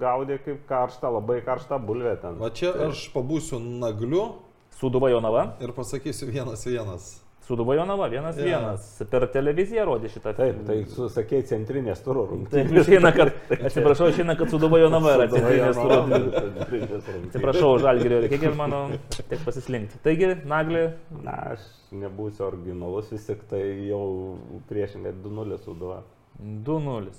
gaudį 0.02 0.40
kaip 0.46 0.64
karštą, 0.70 1.12
labai 1.18 1.42
karštą 1.46 1.80
bulvę 1.82 2.16
ten. 2.22 2.40
Va 2.42 2.52
čia 2.54 2.72
aš 2.88 3.08
pabūsiu 3.14 3.60
nagliu 3.60 4.28
Suduva 4.76 5.10
Jonava. 5.10 5.56
ir 5.60 5.72
pasakysiu 5.72 6.28
vienas 6.30 6.66
vienas. 6.68 7.25
Suduva 7.46 7.76
Jonava, 7.78 8.08
vienas 8.10 8.36
Jo. 8.38 8.44
vienas. 8.44 8.86
Per 9.10 9.26
televiziją 9.30 9.84
rodė 9.86 10.08
šitą 10.10 10.32
Taip, 10.34 10.56
tai 10.66 10.80
susakė 10.90 11.44
centrinės 11.46 12.00
turo 12.02 12.24
Taip, 12.26 12.32
rungtynės. 12.32 12.80
išeina, 12.88 13.12
kad, 13.14 13.30
atsiprašau, 13.68 14.08
išeina, 14.10 14.34
kad 14.40 14.50
Suduva 14.50 14.80
Jonava 14.82 15.12
yra 15.14 15.28
centrinės 15.30 15.78
turų. 15.78 15.98
Rungtynės. 16.10 17.10
Atsiprašau, 17.28 17.70
Žalgirio 17.84 18.18
ir 18.24 18.28
kiek 18.32 18.56
mano, 18.58 18.80
tiek 19.14 19.38
pasislinkti. 19.46 20.00
Taigi, 20.02 20.32
Naglį, 20.50 20.82
Na, 21.22 21.36
aš 21.54 21.62
nebūsiu 21.94 22.48
originalus, 22.48 23.12
vis 23.14 23.28
tik 23.30 23.46
tai 23.50 23.62
jau 23.92 24.02
priešingai 24.66 25.14
2-0 25.22 25.60
suduva. 25.62 26.00
2-0. 26.42 27.14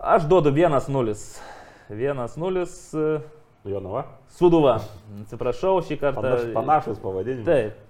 Aš 0.00 0.24
duodu 0.32 0.48
1-0. 0.56 1.14
1-0. 1.90 3.20
Jonava? 3.68 4.06
Suduva. 4.32 4.78
Atsiprašau, 5.26 5.82
šį 5.84 6.00
kartą. 6.00 6.22
Panaš, 6.24 6.48
panašus 6.56 7.00
pavadinimas. 7.04 7.44
Taip. 7.44 7.86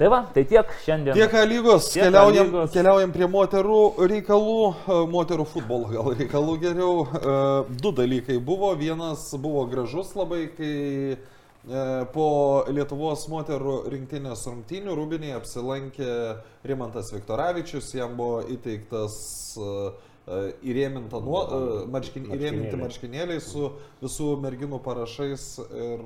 Tai 0.00 0.08
va, 0.08 0.22
tai 0.32 0.46
tiek 0.48 0.70
šiandien. 0.80 1.12
Tiek 1.12 1.34
lygos, 1.44 1.90
Tiek 1.92 2.06
keliaujam, 2.06 2.46
lygos. 2.48 2.70
keliaujam 2.72 3.10
prie 3.12 3.26
moterų 3.28 3.80
reikalų, 4.08 4.54
e, 4.88 4.94
moterų 5.12 5.44
futbolo 5.50 5.90
gal 5.92 6.06
reikalų 6.22 6.54
geriau. 6.62 6.92
E, 7.04 7.34
Du 7.84 7.90
dalykai 7.92 8.38
buvo. 8.40 8.70
Vienas 8.80 9.26
buvo 9.36 9.66
gražus 9.68 10.14
labai, 10.16 10.46
kai 10.56 10.70
e, 11.18 11.82
po 12.14 12.28
Lietuvos 12.72 13.26
moterų 13.28 13.74
rinktinės 13.92 14.46
rungtynių 14.48 14.94
Rūbinėje 14.96 15.36
apsilankė 15.36 16.08
Rimantas 16.64 17.12
Viktoravičius, 17.12 17.90
jam 17.98 18.16
buvo 18.16 18.40
įteiktas 18.56 19.18
įrėminta 20.64 21.20
nuo, 21.24 21.42
marškin, 21.92 22.30
įrėminti 22.32 22.80
Marškinėliai. 22.80 23.40
su 23.44 23.68
visų 24.00 24.30
merginų 24.40 24.80
parašais 24.84 25.46
ir 25.60 26.04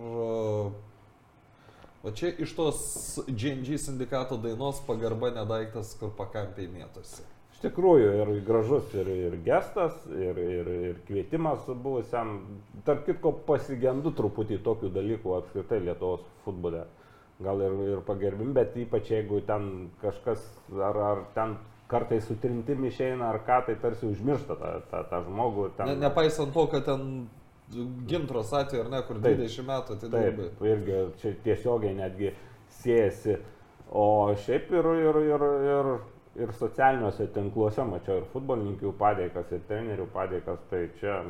O 2.04 2.10
čia 2.12 2.28
iš 2.38 2.52
tos 2.52 2.80
GNG 3.28 3.78
sindikato 3.80 4.36
dainos 4.36 4.82
pagarba 4.84 5.30
nedaiktas, 5.32 5.94
kur 5.96 6.10
pakampiai 6.18 6.68
mėtosi. 6.68 7.22
Iš 7.54 7.62
tikrųjų, 7.62 8.10
ir 8.20 8.32
gražus 8.44 8.90
ir, 8.92 9.08
ir 9.08 9.36
gestas, 9.46 9.94
ir, 10.12 10.36
ir, 10.36 10.68
ir 10.90 10.98
kvietimas 11.08 11.64
buvusiam. 11.68 12.34
Tarp 12.84 13.06
kitko, 13.06 13.32
pasigendu 13.48 14.12
truputį 14.18 14.58
tokių 14.66 14.90
dalykų 14.92 15.32
apskritai 15.38 15.78
Lietuvos 15.86 16.26
futbole. 16.44 16.82
Gal 17.40 17.62
ir, 17.64 17.78
ir 17.94 18.02
pagerbim, 18.04 18.52
bet 18.54 18.76
ypač 18.78 19.08
jeigu 19.14 19.40
ten 19.48 19.70
kažkas 20.02 20.44
ar, 20.76 21.00
ar 21.12 21.22
ten 21.34 21.56
kartais 21.88 22.28
su 22.28 22.36
trintim 22.42 22.84
išeina 22.84 23.30
ar 23.32 23.40
ką, 23.48 23.62
tai 23.70 23.78
tarsi 23.80 24.10
užmiršta 24.10 24.58
tą, 24.60 24.74
tą, 24.92 25.00
tą 25.08 25.22
žmogų. 25.30 25.70
Ten, 25.78 25.94
Ne, 25.94 25.96
nepaisant 26.04 26.52
to, 26.52 26.66
kad 26.68 26.84
ten 26.84 27.08
gintros 28.08 28.52
atveju 28.52 28.84
ar 28.84 28.90
ne, 28.92 29.02
kur 29.08 29.20
Taip. 29.22 29.38
20 29.40 29.68
metų, 29.68 29.98
Taip, 30.04 30.40
labai. 30.40 30.70
irgi 30.70 30.98
čia 31.20 31.34
tiesiogiai 31.44 31.94
netgi 31.98 32.32
siejasi. 32.80 33.38
O 33.94 34.32
šiaip 34.46 34.72
ir, 34.74 34.90
ir, 35.04 35.20
ir, 35.28 35.46
ir, 35.70 35.90
ir 36.44 36.52
socialiniuose 36.58 37.28
tinkluose 37.34 37.84
mačiau 37.86 38.22
ir 38.22 38.28
futbolininkų 38.32 38.94
padėkas, 38.98 39.52
ir 39.54 39.62
trenerių 39.68 40.08
padėkas, 40.14 40.64
tai 40.70 40.86
čia 40.98 41.20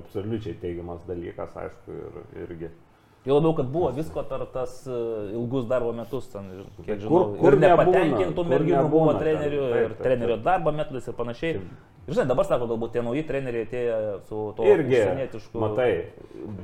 absoliučiai 0.00 0.56
teigiamas 0.62 1.04
dalykas, 1.08 1.56
aišku, 1.64 1.96
ir, 2.00 2.20
irgi. 2.46 2.72
Jau 3.26 3.34
labiau, 3.40 3.54
kad 3.58 3.66
buvo 3.74 3.88
visko 3.90 4.22
per 4.30 4.44
tas 4.54 4.86
e, 4.86 4.98
ilgus 5.34 5.64
darbo 5.66 5.90
metus, 5.92 6.28
ten, 6.30 6.44
kiek 6.84 7.00
Kur- 7.00 7.02
žinau, 7.02 7.36
kur 7.40 7.56
ir 7.56 7.58
nebūna, 7.58 7.82
nepatenkintų 7.82 8.34
kur 8.36 8.50
merginų 8.52 8.84
buvo 8.88 9.08
nebūna 9.10 9.18
ten. 9.18 9.22
trenerių 9.26 9.60
Taip, 9.66 9.76
ir 9.82 9.88
taip, 9.96 10.02
trenerio 10.06 10.36
taip. 10.36 10.44
darbo 10.46 10.72
metodais 10.72 11.08
ir 11.10 11.16
panašiai. 11.18 11.60
Ir 12.06 12.14
žinai, 12.14 12.28
dabar 12.30 12.46
sako, 12.46 12.68
galbūt 12.70 12.92
tie 12.94 13.02
nauji 13.02 13.24
treneriai 13.26 13.66
atėjo 13.66 13.96
su 14.28 14.42
to 14.56 14.62
Irgi, 14.70 14.94
užsienietišku. 14.94 15.58
matai, 15.58 15.88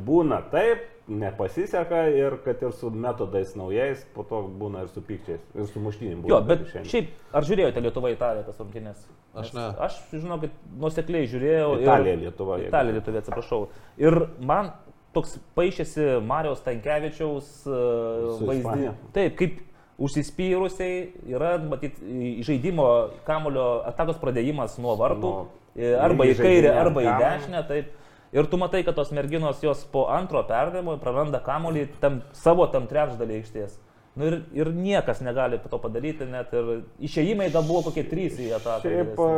būna 0.06 0.39
taip, 0.52 0.84
nepasiseka 1.10 2.05
ir 2.14 2.36
kad 2.44 2.62
ir 2.62 2.70
su 2.78 2.90
metodais 2.94 3.56
naujais, 3.59 4.05
po 4.14 4.22
to 4.22 4.44
būna 4.60 4.84
ir 4.86 4.93
su 4.94 5.02
pykčiais, 5.02 5.43
ir 5.59 5.66
su 5.66 5.82
muštynim. 5.82 6.22
Jo, 6.30 6.39
bet 6.47 6.62
šiaip, 6.86 7.10
ar 7.34 7.43
žiūrėjote 7.48 7.82
Lietuvą 7.82 8.12
Italiją 8.14 8.47
tas 8.47 8.60
rungtynės? 8.62 9.02
Aš 9.34 9.51
ne. 9.56 9.66
Aš, 9.82 9.98
žinau, 10.12 10.39
kad 10.44 10.55
nusekliai 10.78 11.26
žiūrėjau. 11.26 11.74
ir- 11.78 11.82
Italija, 11.89 12.16
Lietuva. 12.22 12.59
jeigu- 12.60 12.68
Italija, 12.70 12.94
Lietuvė, 13.01 13.18
atsiprašau. 13.24 13.68
Ir 13.98 14.28
man 14.40 14.70
toks 15.14 15.36
paaišėsi 15.56 16.09
Marijos 16.26 16.62
Tankievičiaus 16.66 17.51
Su 17.66 18.48
vaizdinė. 18.48 18.94
Taip, 19.16 19.36
kaip 19.40 19.60
užsispyrusiai 20.02 21.02
yra, 21.30 21.56
matyt, 21.62 21.98
žaidimo 22.47 22.86
kamulio 23.26 23.82
atakos 23.89 24.18
pradėjimas 24.22 24.78
nuo 24.82 24.97
vartų. 25.01 25.32
E, 25.76 25.93
arba 25.97 26.26
į 26.28 26.36
kairę, 26.36 26.72
arba 26.76 27.05
į 27.05 27.12
dešinę. 27.20 27.62
Taip. 27.68 27.93
Ir 28.32 28.48
tu 28.48 28.56
matai, 28.60 28.80
kad 28.84 28.97
tos 28.97 29.12
merginos 29.12 29.60
jos 29.60 29.84
po 29.93 30.06
antro 30.09 30.40
perdavimo 30.48 30.97
praranda 31.01 31.40
kamulį 31.44 31.86
tam, 32.01 32.22
savo 32.36 32.64
tam 32.72 32.89
trečdalį 32.89 33.43
aikštės. 33.43 33.76
Nu 34.16 34.26
ir, 34.28 34.39
ir 34.56 34.68
niekas 34.76 35.22
negali 35.24 35.56
to 35.60 35.78
padaryti, 35.80 36.26
net 36.28 36.52
ir 36.56 36.82
išėjimai 37.01 37.48
gal 37.52 37.64
buvo 37.64 37.86
kokie 37.86 38.05
trys 38.09 38.36
į 38.40 38.51
ataką. 38.59 38.89
Šiaip 38.89 39.20
a, 39.24 39.28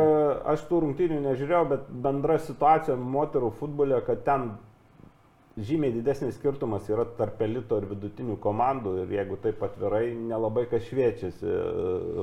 aš 0.51 0.65
tų 0.67 0.81
rungtynių 0.83 1.19
nežiūrėjau, 1.23 1.61
bet 1.69 1.85
bendra 2.03 2.35
situacija 2.43 2.97
moterų 2.99 3.53
futbole, 3.59 4.01
kad 4.07 4.25
ten 4.27 4.49
žymiai 5.57 5.93
didesnis 5.95 6.35
skirtumas 6.35 6.89
yra 6.91 7.05
tarp 7.17 7.39
elito 7.45 7.77
ir 7.79 7.85
vidutinių 7.93 8.35
komandų 8.43 8.97
ir 9.05 9.13
jeigu 9.19 9.37
taip 9.43 9.61
atvirai, 9.63 10.09
nelabai 10.15 10.65
kas 10.71 10.83
šviečiasi 10.89 11.47
e, 11.47 11.61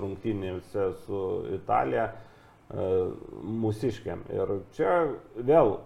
rungtynėse 0.04 0.90
su 1.06 1.22
Italija 1.56 2.10
e, 2.12 2.90
mūsiškiam. 3.62 4.26
Ir 4.36 4.52
čia 4.76 4.98
vėl 5.48 5.78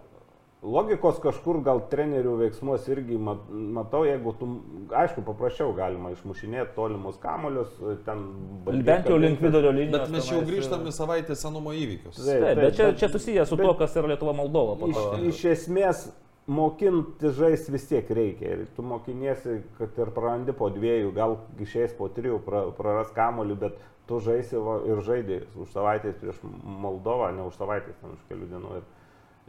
logikos 0.66 1.20
kažkur 1.22 1.60
gal 1.62 1.84
trenerių 1.92 2.32
veiksmus 2.40 2.88
irgi 2.90 3.14
mat- 3.22 3.46
matau, 3.76 4.02
jeigu 4.08 4.32
tu, 4.40 4.48
aišku, 4.90 5.22
paprasčiau 5.28 5.70
galima 5.76 6.10
išmušinėti 6.16 6.74
tolimus 6.74 7.20
kamolius, 7.22 7.76
ten... 8.08 8.26
Bent 8.66 9.06
jau 9.06 9.20
link 9.22 9.38
vidurio 9.44 9.70
linijos. 9.70 10.00
Bet 10.08 10.14
mes 10.16 10.26
jau 10.32 10.40
tenais, 10.40 10.50
grįžtam 10.50 10.82
e, 10.82 10.90
į 10.90 10.96
savaitę 10.98 11.38
senumo 11.38 11.76
įvykius. 11.76 12.18
Taip, 12.18 12.42
Taip, 12.48 12.62
bet 12.64 12.78
čia, 12.80 12.90
čia 12.98 13.12
susijęs 13.14 13.52
su 13.54 13.60
bet- 13.60 13.70
to, 13.70 13.76
kas 13.84 13.94
yra 14.00 14.10
Lietuva 14.16 14.34
Moldova. 14.34 14.74
po 14.80 14.90
Iš, 14.90 15.36
iš 15.36 15.44
esmės 15.54 16.08
mokinti 16.46 17.30
žaisti 17.34 17.72
vis 17.74 17.86
tiek 17.90 18.10
reikia. 18.10 18.54
Ir 18.54 18.66
tu 18.76 18.84
mokiniesi, 18.86 19.60
kad 19.78 19.98
ir 19.98 20.12
prarandi 20.14 20.54
po 20.56 20.70
dviejų, 20.70 21.12
gal 21.16 21.38
išeis 21.62 21.94
po 21.98 22.08
trijų, 22.12 22.40
pra, 22.46 22.66
praras 22.76 23.10
kamolių, 23.16 23.58
bet 23.66 23.80
tu 24.06 24.20
žaisi 24.22 24.58
ir 24.58 25.02
žaidži 25.06 25.40
už 25.58 25.72
savaitės 25.74 26.18
prieš 26.20 26.38
Moldovą, 26.62 27.32
ne 27.34 27.48
už 27.48 27.58
savaitės, 27.58 27.98
ten 28.02 28.14
už 28.14 28.22
kelių 28.30 28.50
dienų. 28.52 28.76
Ir, 28.76 28.86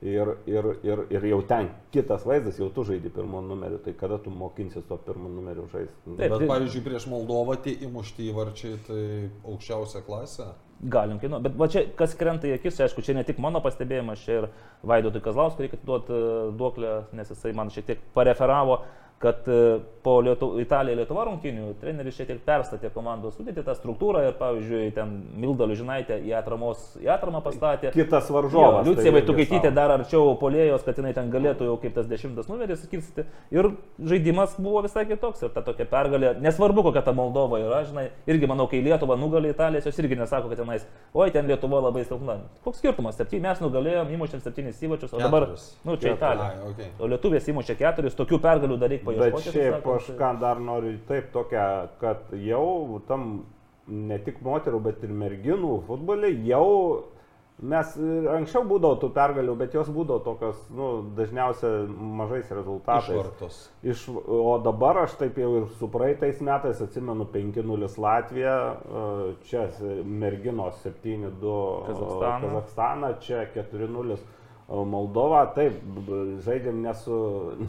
ir, 0.06 0.32
ir, 0.46 0.68
ir, 0.86 1.00
ir 1.18 1.24
jau 1.32 1.40
ten 1.50 1.72
kitas 1.94 2.26
vaizdas, 2.26 2.60
jau 2.62 2.70
tu 2.74 2.86
žaidži 2.86 3.10
pirmo 3.14 3.42
numeriu, 3.42 3.80
tai 3.82 3.96
kada 3.98 4.20
tu 4.22 4.34
mokinsies 4.34 4.86
to 4.90 4.98
pirmo 5.06 5.30
numeriu 5.30 5.66
žaisti? 5.72 5.98
Taip. 6.06 6.34
Bet 6.34 6.50
pavyzdžiui, 6.50 6.86
prieš 6.86 7.08
Moldovą 7.10 7.58
tie 7.62 7.74
įmušti 7.88 8.30
įvarčiai 8.30 8.82
tai 8.90 9.04
aukščiausia 9.46 10.04
klasė. 10.06 10.52
Galim 10.82 11.18
kainuoti. 11.18 11.44
Bet 11.48 11.56
va 11.58 11.68
čia, 11.74 11.82
kas 11.98 12.14
krenta 12.18 12.46
į 12.46 12.54
akis, 12.60 12.78
aišku, 12.86 13.02
čia 13.02 13.16
ne 13.18 13.24
tik 13.26 13.40
mano 13.42 13.62
pastebėjimas, 13.66 14.22
čia 14.22 14.36
ir 14.42 14.48
Vaidotui 14.86 15.24
Kazlauskui 15.26 15.66
reikia 15.66 15.80
duoti 15.88 16.20
duoklę, 16.60 16.92
nes 17.18 17.32
jisai 17.34 17.54
man 17.58 17.74
šiek 17.74 17.88
tiek 17.88 18.04
pareferavo. 18.14 18.84
Kad 19.20 19.48
e, 19.48 19.80
po 20.04 20.20
Lietu, 20.22 20.52
Italija-Lietuva 20.62 21.24
rungtynių 21.26 21.72
treneris 21.82 22.16
šiek 22.16 22.30
tiek 22.30 22.42
perstatė 22.46 22.92
komandos 22.94 23.34
sudėti 23.36 23.64
tą 23.66 23.74
struktūrą 23.76 24.22
ir, 24.28 24.36
pavyzdžiui, 24.38 24.92
ten 24.96 25.16
Milda 25.42 25.66
Ližinaitė 25.68 26.20
į, 26.22 26.36
atramos, 26.38 26.84
į 27.02 27.10
atramą 27.16 27.42
pastatė. 27.44 27.90
Kitas 27.96 28.30
varžovas. 28.32 28.86
Liucija 28.86 29.10
tai 29.10 29.16
Vaitukaitytė 29.18 29.72
dar 29.74 29.96
arčiau 29.96 30.36
polėjos, 30.40 30.86
kad 30.86 31.02
jinai 31.02 31.16
ten 31.18 31.32
galėtų 31.34 31.66
jau 31.72 31.78
kaip 31.82 31.98
tas 31.98 32.06
dešimtas 32.08 32.48
numeris 32.52 32.84
skirstyti. 32.86 33.26
Ir 33.58 33.72
žaidimas 33.98 34.54
buvo 34.62 34.84
visai 34.86 35.08
kitoks. 35.10 35.42
Ir 35.48 35.52
ta 35.56 35.66
tokia 35.66 35.90
pergalė, 35.90 36.36
nesvarbu 36.46 36.86
kokia 36.88 37.02
ta 37.10 37.16
Moldova 37.18 37.60
yra, 37.64 37.82
žinai, 37.90 38.12
irgi 38.30 38.52
manau, 38.54 38.70
kai 38.70 38.84
Lietuva 38.86 39.18
nugalė 39.18 39.56
Italijas, 39.56 39.90
jos 39.90 39.98
irgi 40.04 40.20
nesako, 40.22 40.54
kad 40.54 40.62
tenais, 40.62 40.86
oi, 41.18 41.32
ten 41.34 41.50
Lietuva 41.50 41.82
labai 41.90 42.06
silpna. 42.06 42.38
Koks 42.64 42.84
skirtumas? 42.84 43.18
Septyni 43.18 43.42
mes 43.48 43.66
nugalėjom, 43.66 44.14
įmušėm 44.14 44.46
septynis 44.46 44.80
įvačius, 44.86 45.18
o 45.18 45.22
dabar, 45.26 45.50
nu, 45.88 45.98
čia 45.98 46.14
Italija. 46.14 46.88
O 47.02 47.10
lietuvės 47.10 47.50
įmušė 47.50 47.78
keturis, 47.80 48.16
tokių 48.18 48.40
pergalių 48.44 48.78
dar 48.80 48.92
reikia 48.94 49.07
Bet 49.08 49.20
paieškoti. 49.20 49.44
šiaip 49.50 49.58
taip 49.58 49.84
sakant, 49.84 50.02
aš 50.02 50.10
ką 50.22 50.32
dar 50.42 50.64
noriu 50.64 50.96
taip 51.08 51.30
tokia, 51.36 51.68
kad 52.02 52.34
jau 52.44 53.02
tam 53.08 53.30
ne 53.88 54.18
tik 54.24 54.42
moterų, 54.44 54.82
bet 54.90 55.06
ir 55.08 55.14
merginų 55.16 55.78
futbole 55.88 56.32
jau 56.48 56.66
mes 57.58 57.94
anksčiau 58.36 58.66
būdavo 58.70 59.00
tų 59.02 59.10
pergalių, 59.16 59.56
bet 59.58 59.74
jos 59.74 59.88
būdavo 59.94 60.22
tokios, 60.26 60.60
nu, 60.78 60.90
dažniausiai 61.18 61.88
mažais 61.90 62.52
rezultatais. 62.54 63.10
Išvartos. 63.10 63.60
Iš, 63.82 64.04
o 64.14 64.58
dabar 64.62 65.02
aš 65.06 65.18
taip 65.22 65.40
jau 65.42 65.50
ir 65.62 65.66
su 65.80 65.90
praeitais 65.90 66.42
metais 66.46 66.82
atsimenu 66.86 67.26
5-0 67.34 67.90
Latviją, 68.04 68.58
e, 68.78 69.06
čia 69.50 69.66
merginos 70.06 70.78
7-2 70.86 71.58
Kazachstaną. 71.90 72.52
Kazakstaną, 72.52 73.14
čia 73.26 73.48
4-0 73.56 74.20
Moldova. 74.68 75.46
Taip, 75.56 75.78
žaidėm 76.46 76.82
ne 76.84 76.94
su, 76.94 77.18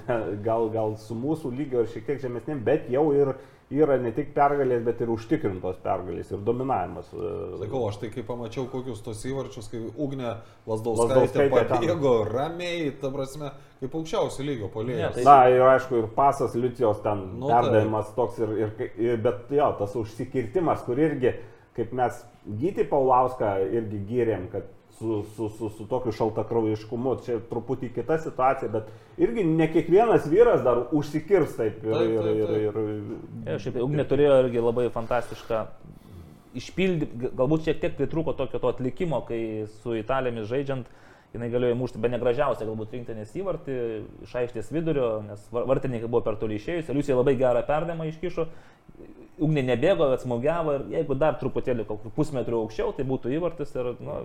ne, 0.09 0.17
gal, 0.45 0.69
gal 0.75 0.97
su 0.99 1.15
mūsų 1.15 1.53
lygio 1.55 1.85
ir 1.85 1.93
šiek 1.93 2.07
tiek 2.09 2.21
žemesnėm, 2.25 2.65
bet 2.67 2.89
jau 2.91 3.05
ir 3.15 3.35
yra 3.71 3.99
ne 4.01 4.11
tik 4.17 4.31
pergalės, 4.33 4.81
bet 4.83 5.03
ir 5.05 5.11
užtikrintos 5.13 5.77
pergalės 5.85 6.31
ir 6.33 6.39
dominavimas. 6.41 7.11
e, 7.13 7.33
Sakau, 7.61 7.83
aš 7.91 7.99
tai 8.01 8.09
kai 8.15 8.23
pamačiau 8.25 8.65
kokius 8.73 9.03
tos 9.05 9.21
įvarčius, 9.29 9.69
kai 9.71 9.83
Ugnė 10.01 10.39
Lasdauskaitė 10.67 11.51
pabėgo 11.53 12.15
ramiai, 12.33 12.91
ta 13.01 13.11
prasme, 13.13 13.51
kaip 13.83 13.95
aukščiausio 14.01 14.47
lygio 14.49 14.71
polėjas. 14.73 15.15
tai- 15.19 15.25
Na 15.29 15.37
ir 15.53 15.61
aišku, 15.61 15.99
ir 16.01 16.09
pasas 16.17 16.55
Liucijos 16.57 17.03
ten 17.03 17.39
Nu, 17.39 17.47
perdavimas 17.53 18.09
toks, 18.17 18.39
ir, 18.39 18.49
ir, 18.57 18.91
ir, 18.97 19.17
bet 19.19 19.51
jo, 19.51 19.69
tas 19.79 19.95
užsikirtimas, 19.95 20.83
kur 20.89 20.97
irgi, 20.97 21.35
kaip 21.77 21.93
mes 21.93 22.25
Gyti 22.59 22.85
Paulauską 22.89 23.59
irgi 23.71 24.01
gyrėm, 24.09 24.49
kad 24.51 24.65
su, 24.99 25.25
su, 25.37 25.49
su, 25.59 25.69
su 25.77 25.87
tokiu 25.89 26.13
šaltakraujiškumu, 26.13 27.17
čia 27.25 27.39
truputį 27.51 27.93
kita 27.95 28.19
situacija, 28.23 28.71
bet 28.73 28.89
irgi 29.23 29.45
ne 29.47 29.69
kiekvienas 29.73 30.27
vyras 30.31 30.65
dar 30.67 30.85
užsikirs 30.93 31.55
taip 31.59 31.85
ir, 31.87 31.95
Taip, 31.95 32.11
ir, 32.11 32.23
taip, 32.27 32.41
ir, 32.43 32.79
taip. 32.81 32.83
ir, 32.83 33.53
Ja, 33.53 33.59
šiaip 33.63 33.79
Ugnė 33.85 34.07
turėjo 34.11 34.41
irgi 34.45 34.65
labai 34.65 34.89
fantastišką 34.95 35.63
išpildyti, 36.59 37.31
galbūt 37.39 37.69
šiek 37.69 37.81
tiek 37.83 37.95
pritrūko 37.99 38.35
tokio 38.39 38.59
to 38.63 38.73
atlikimo, 38.73 39.21
kai 39.29 39.67
su 39.83 39.95
Italijomis 39.99 40.49
žaidžiant, 40.51 40.89
jinai 41.35 41.51
galėjo 41.53 41.75
įmušti 41.77 42.01
be 42.01 42.09
negražiausią 42.15 42.67
galbūt 42.71 42.95
rinktinės 42.97 43.35
įvartį 43.37 43.75
iš 44.25 44.35
aikštės 44.43 44.73
vidurio, 44.73 45.11
nes 45.27 45.49
var- 45.53 45.67
vartininkai 45.69 46.09
buvo 46.09 46.23
per 46.25 46.37
toli 46.41 46.57
išėjusi, 46.57 46.95
Liusija 46.97 47.17
labai 47.21 47.37
gerą 47.37 47.63
perdamą 47.69 48.09
iškišo, 48.13 48.49
Ugnė 49.39 49.63
nebėgo, 49.63 50.09
bet 50.11 50.25
smūgiavo 50.25 50.73
ir 50.75 50.87
jeigu 50.97 51.15
dar 51.15 51.37
truputėlį 51.39 51.85
kokių 51.87 52.11
pusmetrių 52.17 52.57
aukščiau, 52.65 52.89
tai 52.97 53.05
būtų 53.07 53.31
įvartis 53.37 53.71
ir 53.77 53.93
nu, 54.03 54.17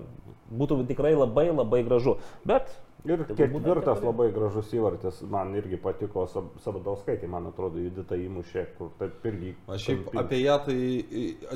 būtų 0.57 0.88
tikrai 0.89 1.11
labai 1.13 1.51
labai 1.53 1.84
gražu. 1.85 2.15
Bet 2.49 2.71
ir 3.05 3.21
ketvirtas 3.30 4.01
labai 4.01 4.31
gražus 4.34 4.71
įvartis, 4.73 5.19
man 5.30 5.53
irgi 5.59 5.77
patiko 5.77 6.25
Sab- 6.31 6.57
Sabadauskaitė, 6.65 7.30
man 7.30 7.45
atrodo, 7.51 7.77
Judita 7.77 8.17
įmušė, 8.17 8.65
kur 8.80 8.89
taip 8.97 9.21
irgi. 9.30 9.53
Aš 9.69 9.85
šiaip 9.85 10.17
apie 10.17 10.41
ją 10.41 10.57
tai 10.65 10.80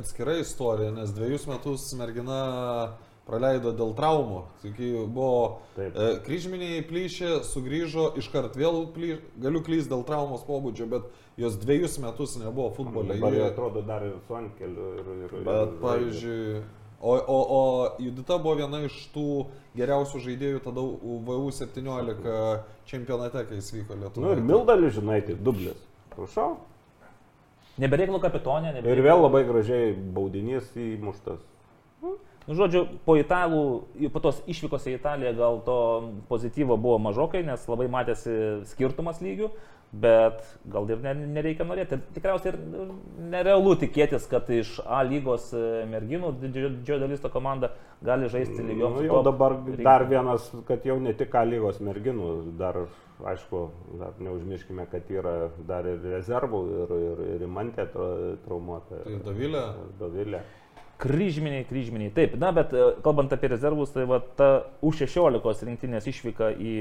atskira 0.04 0.38
istorija, 0.44 0.92
nes 0.94 1.16
dviejus 1.18 1.48
metus 1.50 1.88
mergina 1.98 2.44
praleido 3.28 3.74
dėl 3.76 3.92
traumų. 3.98 4.42
Saky, 4.64 4.90
buvo 5.12 5.60
Taip. 5.76 5.94
e, 6.00 6.08
kryžminiai 6.26 6.82
plyšė, 6.88 7.32
sugrįžo, 7.44 8.14
iškart 8.22 8.56
vėl 8.56 8.86
plyšė, 8.96 9.20
galiu 9.44 9.62
klysti 9.68 9.92
dėl 9.92 10.06
traumos 10.08 10.46
pobūdžio, 10.48 10.88
bet 10.90 11.10
jos 11.38 11.58
dviejus 11.62 12.00
metus 12.00 12.38
nebuvo 12.40 12.72
futbole. 12.78 13.14
Dabar 13.14 13.34
Ji- 13.36 13.42
jau 13.44 13.50
atrodo 13.52 13.82
dar 13.86 14.06
ir 14.08 14.16
su 14.28 14.36
Ankeliu. 14.40 14.88
Ir, 14.98 15.12
ir, 15.28 15.36
Bet, 15.44 15.74
ir, 15.74 15.76
pavyzdžiui, 15.84 16.62
o, 17.02 17.12
o, 17.14 17.38
o 17.60 17.62
Judita 18.02 18.40
buvo 18.42 18.56
viena 18.64 18.80
iš 18.88 18.96
tų 19.14 19.26
geriausių 19.78 20.24
žaidėjų 20.24 20.64
tada 20.66 20.82
VU 20.82 21.52
17 21.52 22.64
čempionate, 22.90 23.44
kai 23.52 23.60
jis 23.60 23.70
vyko 23.76 23.94
Lietuvoje. 24.00 24.24
Nu 24.26 24.32
ir 24.34 24.42
Mildaliu, 24.42 24.90
žinai, 24.90 25.20
tai 25.28 25.36
dublis. 25.36 25.78
Prašau. 26.16 26.56
nebereiklų 27.78 28.18
kapitonė, 28.24 28.72
Ir 28.72 28.80
nebereiklų. 28.82 29.04
vėl 29.06 29.22
labai 29.22 29.44
gražiai 29.46 29.92
baudinys 29.94 30.72
įmuštas. 30.74 31.44
Nu, 32.48 32.56
žodžiu, 32.56 32.86
po 33.04 33.18
italų, 33.20 33.62
po 34.14 34.20
tos 34.24 34.38
išvykos 34.48 34.86
į 34.88 34.94
Italiją 35.02 35.34
gal 35.36 35.58
to 35.66 35.78
pozityvo 36.30 36.78
buvo 36.80 36.96
mažokai, 37.10 37.42
nes 37.44 37.66
labai 37.68 37.90
matėsi 37.92 38.32
skirtumas 38.70 39.20
lygių, 39.20 39.50
bet 39.92 40.40
gal 40.72 40.88
ir 40.92 41.02
ne- 41.04 41.28
nereikia 41.36 41.66
norėti. 41.68 42.00
Tikriausiai 42.16 42.54
ir 42.54 42.58
nerealu 43.34 43.74
tikėtis, 43.82 44.28
kad 44.32 44.48
iš 44.52 44.78
A 44.86 45.02
lygos 45.04 45.50
e, 45.56 45.86
merginų 45.92 46.32
didžioji 46.42 47.00
dalis 47.04 47.20
to 47.24 47.30
komanda 47.34 47.74
gali 48.04 48.30
žaisti 48.32 48.64
lygiom. 48.64 48.96
Nu, 48.96 49.04
jau 49.04 49.20
dabar 49.28 49.56
rinktinėm. 49.58 49.84
dar 49.84 50.06
vienas, 50.08 50.48
kad 50.68 50.86
jau 50.88 50.98
ne 51.04 51.14
tik 51.20 51.36
A 51.36 51.44
lygos 51.48 51.80
merginų, 51.84 52.30
dar, 52.60 52.80
aišku, 53.28 53.64
dar 54.00 54.14
neužmirškime, 54.24 54.86
kad 54.92 55.10
yra 55.12 55.50
dar 55.68 55.88
ir 55.88 56.00
rezervų 56.16 56.64
ir, 56.84 56.96
ir, 57.10 57.24
ir 57.36 57.46
imantė 57.48 57.88
tra- 57.92 58.38
traumuota. 58.48 59.04
Tai 59.04 59.20
Dovilė. 59.28 59.66
Dovilė. 60.00 60.42
Kryžminiai, 60.98 61.66
kryžminiai. 61.70 62.10
Taip, 62.16 62.34
na, 62.42 62.50
bet 62.58 62.72
e, 62.74 62.86
kalbant 63.06 63.34
apie 63.36 63.52
rezervus, 63.52 63.92
tai 63.94 64.08
va 64.10 64.18
ta 64.40 64.48
U16 64.82 65.62
rinktinės 65.70 66.08
išvyka 66.10 66.48
į... 66.58 66.72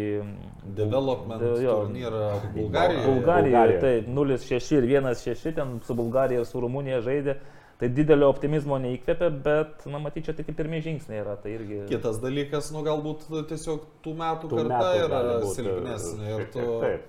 Development 0.79 1.43
De- 1.43 1.51
jo, 1.61 1.75
turnyrą 1.83 2.23
Bulgarijoje. 2.55 3.05
Bulgarijoje, 3.11 3.11
Bulgarija. 3.11 3.83
taip, 3.83 4.09
0-6 4.09 4.73
ir 4.79 4.89
1-6 4.95 5.53
ten 5.59 5.75
su 5.85 5.97
Bulgarija 5.99 6.41
ir 6.41 6.49
su 6.49 6.63
Rumunija 6.65 7.03
žaidė. 7.05 7.37
Tai 7.77 7.91
didelio 7.93 8.31
optimizmo 8.33 8.79
neįkvėpė, 8.81 9.29
bet, 9.45 9.83
na, 9.93 9.99
matyt, 10.01 10.25
čia 10.25 10.33
tik 10.39 10.49
pirmieji 10.57 10.87
žingsniai 10.87 11.21
yra. 11.21 11.35
Tai 11.43 11.51
irgi... 11.53 11.83
Kitas 11.91 12.17
dalykas, 12.23 12.71
nu 12.73 12.81
galbūt 12.87 13.27
tiesiog 13.51 13.83
tų 14.01 14.15
metų 14.17 14.49
Tų 14.49 14.63
karta 14.63 14.79
metų 14.79 15.03
yra 15.11 15.21
silpnesnė 15.53 16.31
ir 16.39 16.47
tu, 16.55 16.65
taip. 16.81 17.05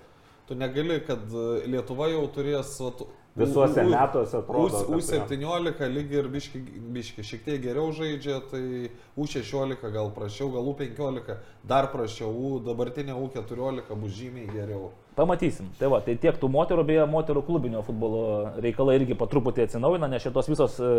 tu 0.49 0.57
negali, 0.59 0.99
kad 1.07 1.23
Lietuva 1.71 2.09
jau 2.11 2.25
turės 2.35 2.73
vat, 2.83 3.05
Visuose 3.37 3.83
U- 3.85 3.89
metuose 3.89 4.37
atrodo, 4.37 4.65
U- 4.65 4.85
kad 4.85 4.95
U17 4.97 5.89
lyg 5.93 6.11
ir 6.11 6.27
biški, 6.33 6.61
biški 6.95 7.23
šiek 7.23 7.43
tiek 7.45 7.61
geriau 7.61 7.91
žaidžia, 7.93 8.39
tai 8.49 8.89
U16 9.17 9.91
gal 9.93 10.09
prašiau, 10.15 10.49
gal 10.55 10.65
U15 10.73 11.35
dar 11.63 11.91
prašiau, 11.93 12.31
U, 12.33 12.59
dabartinė 12.65 13.13
U14 13.13 13.93
bus 14.01 14.15
žymiai 14.17 14.49
geriau. 14.53 14.89
Pamatysim. 15.17 15.71
Tai 15.79 15.87
va, 15.89 15.97
tai 16.05 16.13
tiek 16.21 16.35
tų 16.37 16.45
moterų, 16.53 16.83
beje, 16.85 17.05
moterų 17.09 17.41
klubinio 17.47 17.79
futbolo 17.81 18.51
reikalai 18.61 18.99
irgi 18.99 19.15
po 19.17 19.25
truputį 19.25 19.63
atsinaujina, 19.63 20.05
nes 20.11 20.21
šitos 20.21 20.49
visos 20.51 20.75
e, 20.77 20.89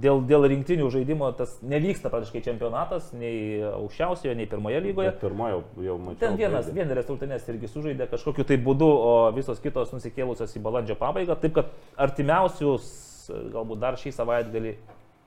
dėl, 0.00 0.22
dėl 0.24 0.46
rinktinių 0.48 0.86
žaidimo 0.94 1.28
tas 1.36 1.52
nevyksta 1.60 2.08
praktiškai 2.08 2.40
čempionatas, 2.46 3.10
nei 3.12 3.60
aukščiausioje, 3.68 4.38
nei 4.38 4.48
pirmoje 4.48 4.80
lygoje. 4.86 5.12
Bet 5.12 5.20
pirmoje 5.20 5.58
jau, 5.58 5.60
jau 5.84 5.98
mačiau. 6.00 6.20
Ten 6.22 6.40
vienas, 6.40 6.72
vieneris 6.72 7.12
rungtynės 7.12 7.44
irgi 7.52 7.68
sužaidė 7.74 8.08
kažkokiu 8.08 8.48
tai 8.48 8.56
būdu, 8.56 8.88
o 8.88 9.14
visos 9.36 9.60
kitos 9.60 9.92
nusikėlusios 9.92 10.56
į 10.56 10.64
balandžio 10.64 10.96
pabaigą. 10.96 11.36
Taip 11.36 11.58
kad 11.60 11.76
artimiausius, 12.08 12.88
e, 13.28 13.42
galbūt 13.52 13.84
dar 13.84 14.00
šį 14.00 14.16
savaitgalį, 14.16 14.78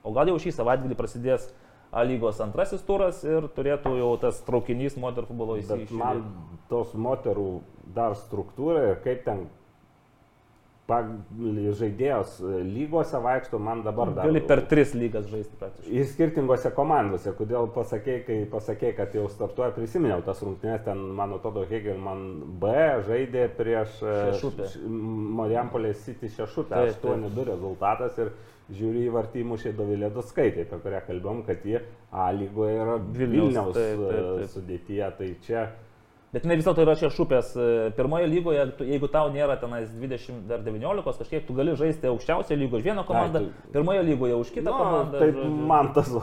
o 0.02 0.18
gal 0.18 0.34
jau 0.34 0.42
šį 0.42 0.58
savaitgalį 0.58 0.98
prasidės 0.98 1.46
A 1.92 2.02
lygos 2.08 2.38
antrasis 2.40 2.80
turas 2.88 3.18
ir 3.28 3.44
turėtų 3.52 3.90
jau 3.98 4.12
tas 4.20 4.38
traukinys 4.46 4.94
moterų 4.96 5.28
futbolo 5.28 5.58
Bet 5.58 5.66
įsivažiuoti. 5.66 5.98
man 6.00 6.22
tos 6.70 6.94
moterų 6.96 7.48
dar 7.94 8.14
struktūra 8.16 8.86
ir 8.94 9.02
kaip 9.04 9.24
ten 9.26 9.42
žaidėjos 10.88 12.40
lygose 12.66 13.18
vaikšto, 13.22 13.58
man 13.62 13.82
dabar 13.86 14.10
dar. 14.14 14.26
Gali 14.26 14.42
per 14.44 14.64
tris 14.68 14.94
lygas 14.98 15.28
žaisti 15.30 15.56
praktiškai. 15.60 15.92
Ir 15.94 16.08
skirtingose 16.10 16.72
komandose, 16.74 17.32
kodėl 17.38 17.68
pasakėjai, 17.74 18.22
kai 18.26 18.38
pasakėjai, 18.50 18.96
kad 18.96 19.14
jau 19.16 19.28
startuoja, 19.30 19.70
prisiminiau 19.76 20.24
tas 20.26 20.42
rungtynės, 20.42 20.82
ten, 20.86 21.04
man 21.16 21.36
atrodo, 21.38 21.64
Hegelman 21.70 22.24
B 22.60 22.72
žaidė 23.06 23.46
prieš 23.56 24.02
e, 24.02 24.16
Marijampolės 25.38 26.02
City 26.02 26.28
taip. 26.32 26.98
8-2 26.98 27.46
rezultatas 27.52 28.18
ir 28.18 28.34
žiūri 28.72 29.06
į 29.06 29.14
vartymušį 29.14 29.72
Dovilė 29.78 30.10
Duskaitė, 30.12 30.66
apie 30.66 30.82
kurią 30.82 31.00
kalbėjom, 31.06 31.46
kad 31.46 31.64
ji 31.66 31.80
A 32.12 32.28
lygoje 32.36 32.74
yra 32.76 32.98
Vilniaus, 32.98 33.48
Vilniaus 33.48 33.74
taip, 33.76 34.02
taip, 34.02 34.12
e, 34.12 34.36
taip. 34.42 34.52
sudėtyje, 34.56 35.10
tai 35.18 35.30
čia 35.46 35.64
Bet 36.32 36.46
jinai 36.46 36.54
vis 36.56 36.64
dėlto 36.64 36.80
yra 36.80 36.94
čia 36.96 37.10
šupės. 37.12 37.50
e, 37.60 37.90
Pirmoje 37.92 38.24
lygoje, 38.26 38.62
jeigu 38.88 39.08
tau 39.12 39.28
nėra 39.34 39.58
tenais 39.60 39.90
20 39.92 40.48
ar 40.54 40.62
19 40.64 41.18
kažkiek, 41.18 41.42
tu 41.44 41.52
gali 41.52 41.74
žaisti 41.76 42.08
aukščiausioje 42.08 42.56
lygoje 42.56 42.80
už 42.80 42.86
vieną 42.86 43.04
komandą, 43.04 43.42
tu- 43.44 43.72
pirmoje 43.74 44.02
lygoje 44.06 44.38
už 44.40 44.48
kitą 44.54 44.70
Na, 44.70 44.78
komandą. 44.78 45.18
taip 45.20 45.34
žodžiu. 45.36 45.66
man 45.68 45.92
tas. 45.92 46.08
Va. 46.08 46.22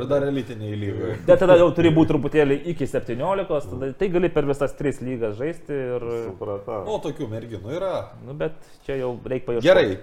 Ir 0.00 0.06
dar 0.08 0.22
elitiniai 0.30 0.78
lygoje. 0.80 1.18
Bet 1.28 1.38
tada 1.44 1.58
jau 1.60 1.68
turi 1.76 1.90
būti 1.92 2.08
truputėlį 2.14 2.56
iki 2.72 2.86
17, 2.88 3.68
tada 3.68 3.92
tai 3.92 4.08
gali 4.08 4.30
per 4.32 4.48
visas 4.48 4.72
tris 4.80 5.02
lygas 5.04 5.36
žaisti 5.36 5.76
ir... 5.76 6.08
Supratau. 6.30 6.86
O, 6.88 6.96
tokių 7.04 7.28
merginų 7.28 7.76
yra. 7.76 7.94
Nu, 8.24 8.32
bet 8.32 8.56
čia 8.86 8.96
jau 9.02 9.12
reikia 9.28 9.46
paieškoti. 9.52 9.68
Gerai. 9.68 9.98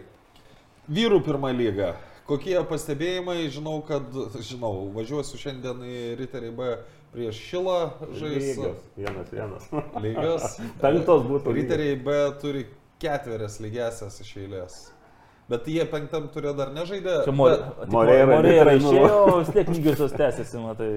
Vyrų 0.85 1.23
pirmą 1.25 1.49
lygą. 1.57 1.95
Kokie 2.29 2.57
pastebėjimai? 2.69 3.49
Žinau, 3.53 3.79
kad, 3.85 4.05
žinau, 4.41 4.87
važiuosiu 4.93 5.37
šiandien 5.37 5.81
į 5.85 5.97
Riteriai 6.21 6.53
B 6.57 6.69
prieš 7.15 7.39
Šilą 7.49 7.77
žais. 8.19 8.49
Lygios. 8.51 8.81
Vienas, 8.99 9.31
vienas. 9.31 9.69
Lygios. 10.03 10.49
Penktos 10.83 11.23
būtų. 11.29 11.55
Riteriai 11.55 11.95
B 12.05 12.17
turi 12.43 12.65
ketverias 13.01 13.57
lygiasias 13.63 14.19
iš 14.23 14.33
eilės. 14.43 14.75
Bet 15.49 15.67
jie 15.69 15.83
penktam 15.85 16.27
turė 16.33 16.55
dar 16.57 16.71
nežaidė. 16.73 17.19
Čia 17.27 17.33
Morė. 17.37 17.57
bet- 17.61 17.89
Moreira 17.93 18.27
Morėra 18.33 18.73
Riteriai 18.73 18.81
išėjo, 18.81 19.17
vis 19.43 19.51
tiek 19.53 19.67
lygiosios 19.75 20.15
tęsiasi, 20.17 20.61
matai. 20.63 20.91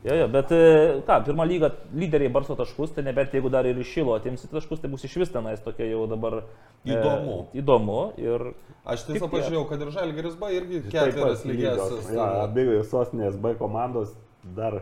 Jo, 0.00 0.14
jo, 0.16 0.26
bet 0.32 0.48
e, 0.56 0.60
ką, 1.04 1.18
pirmą 1.26 1.44
lygą 1.44 1.68
lyderiai 2.00 2.30
barsto 2.32 2.54
taškus, 2.56 2.94
tai 2.96 3.02
nebent 3.04 3.34
jeigu 3.36 3.50
dar 3.52 3.66
ir 3.68 3.76
iššilo 3.82 4.14
atimsi 4.16 4.48
taškus, 4.48 4.80
tai 4.80 4.88
bus 4.88 5.02
iš 5.04 5.18
vis 5.20 5.28
tenais 5.34 5.60
tokia 5.60 5.90
jau 5.90 6.06
dabar 6.08 6.38
e, 6.40 6.94
Įdomu. 6.94 7.34
įdomu 7.60 7.98
ir 8.16 8.46
Aš 8.88 9.04
tiek. 9.10 9.20
pažiūrėjau, 9.28 9.66
kad 9.68 9.84
ir 9.84 9.90
Žalgeris 9.92 10.38
B 10.40 10.50
irgi 10.56 10.80
pat 10.88 11.12
lygiasias. 11.44 11.44
lygios. 11.52 12.08
Ja, 12.16 12.30
abi 12.46 12.64
sostinės 12.88 13.36
B 13.44 13.52
komandos 13.60 14.14
dar 14.56 14.80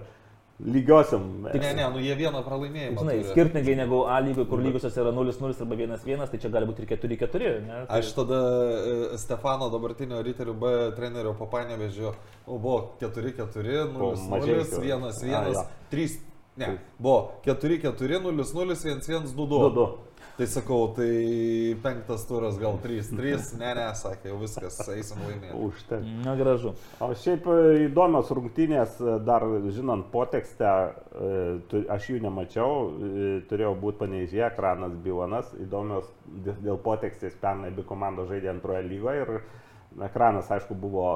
lygiosiam. 0.59 1.47
Tai 1.53 1.61
ne, 1.61 1.75
ne, 1.75 1.85
nu 1.95 2.01
jie 2.03 2.15
vieną 2.19 2.43
pralaimėjimą. 2.47 2.99
Žinai, 2.99 3.17
turi. 3.21 3.29
skirtingai 3.31 3.77
negu 3.79 4.01
A 4.11 4.19
lygoje, 4.25 4.49
kur 4.51 4.63
lygiosios 4.63 4.97
yra 4.99 5.13
0-0 5.15 5.63
arba 5.63 5.79
1-1, 5.79 6.25
tai 6.33 6.41
čia 6.43 6.51
gali 6.51 6.67
būti 6.67 6.83
ir 6.83 6.91
4-4. 6.91 7.53
Ne? 7.67 7.85
Tai, 7.87 7.99
Aš 8.01 8.11
tada 8.17 8.41
e, 8.79 9.19
Stefano 9.23 9.71
dabartinio 9.71 10.23
Riterių 10.27 10.57
B 10.59 10.73
trenerio 10.99 11.37
papanevežio, 11.39 12.15
o 12.47 12.59
buvo 12.59 12.97
4-4, 13.03 13.87
Po 13.95 14.13
0-0, 14.17 14.29
Mažeikių. 14.35 14.83
1-1, 14.83 15.39
A, 15.39 15.45
jo. 15.55 15.65
3, 15.95 16.19
ne, 16.59 16.75
buvo 16.99 17.19
4-4, 17.47 18.23
0-0, 18.27 18.79
1-1, 18.99 19.33
2-2. 19.39 19.89
2-2. 20.39 20.41
Tai 20.41 20.47
sakau, 20.47 20.93
tai 20.95 21.77
penktas 21.83 22.25
turas 22.27 22.59
gal 22.59 22.79
3-3, 22.79 23.59
ne, 23.59 23.73
ne, 23.75 23.87
sakė, 23.99 24.31
jau 24.31 24.37
viskas, 24.39 24.77
eisim 24.95 25.19
laimėti. 25.27 25.51
Užtenka. 25.67 26.13
Na 26.23 26.35
gražu. 26.39 26.75
O 27.03 27.09
šiaip 27.19 27.47
e, 27.51 27.57
įdomios 27.89 28.31
rungtynės, 28.31 29.01
e, 29.03 29.17
dar 29.27 29.43
žinant 29.75 30.07
potekstę, 30.13 30.71
e, 31.75 31.81
aš 31.91 32.07
jų 32.13 32.21
nemačiau, 32.23 32.77
turėjo 33.51 33.73
būti 33.83 33.99
paneižė, 34.05 34.45
ekranas 34.47 34.95
Bilonas, 35.03 35.51
įdomios 35.59 36.07
dė- 36.47 36.55
dėl 36.63 36.79
potekstės 36.87 37.35
pernai 37.43 37.73
abi 37.73 37.83
komandos 37.89 38.31
žaidė 38.31 38.53
antroje 38.55 38.85
lygoje 38.87 39.25
ir 39.25 39.41
ekranas, 40.07 40.47
aišku, 40.55 40.77
buvo 40.79 41.09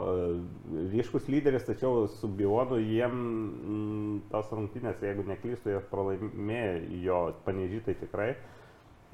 ryškus 0.90 1.28
lyderis, 1.30 1.62
tačiau 1.68 2.08
su 2.10 2.26
Bilonu 2.26 2.80
jiem 2.82 3.14
mm, 3.14 4.16
tos 4.32 4.50
rungtynės, 4.50 4.98
jeigu 5.04 5.22
neklystu, 5.28 5.76
jie 5.76 5.84
pralaimėjo 5.92 6.74
jo 7.04 7.20
paneižį, 7.46 7.84
tai 7.86 7.94
tikrai. 8.02 8.32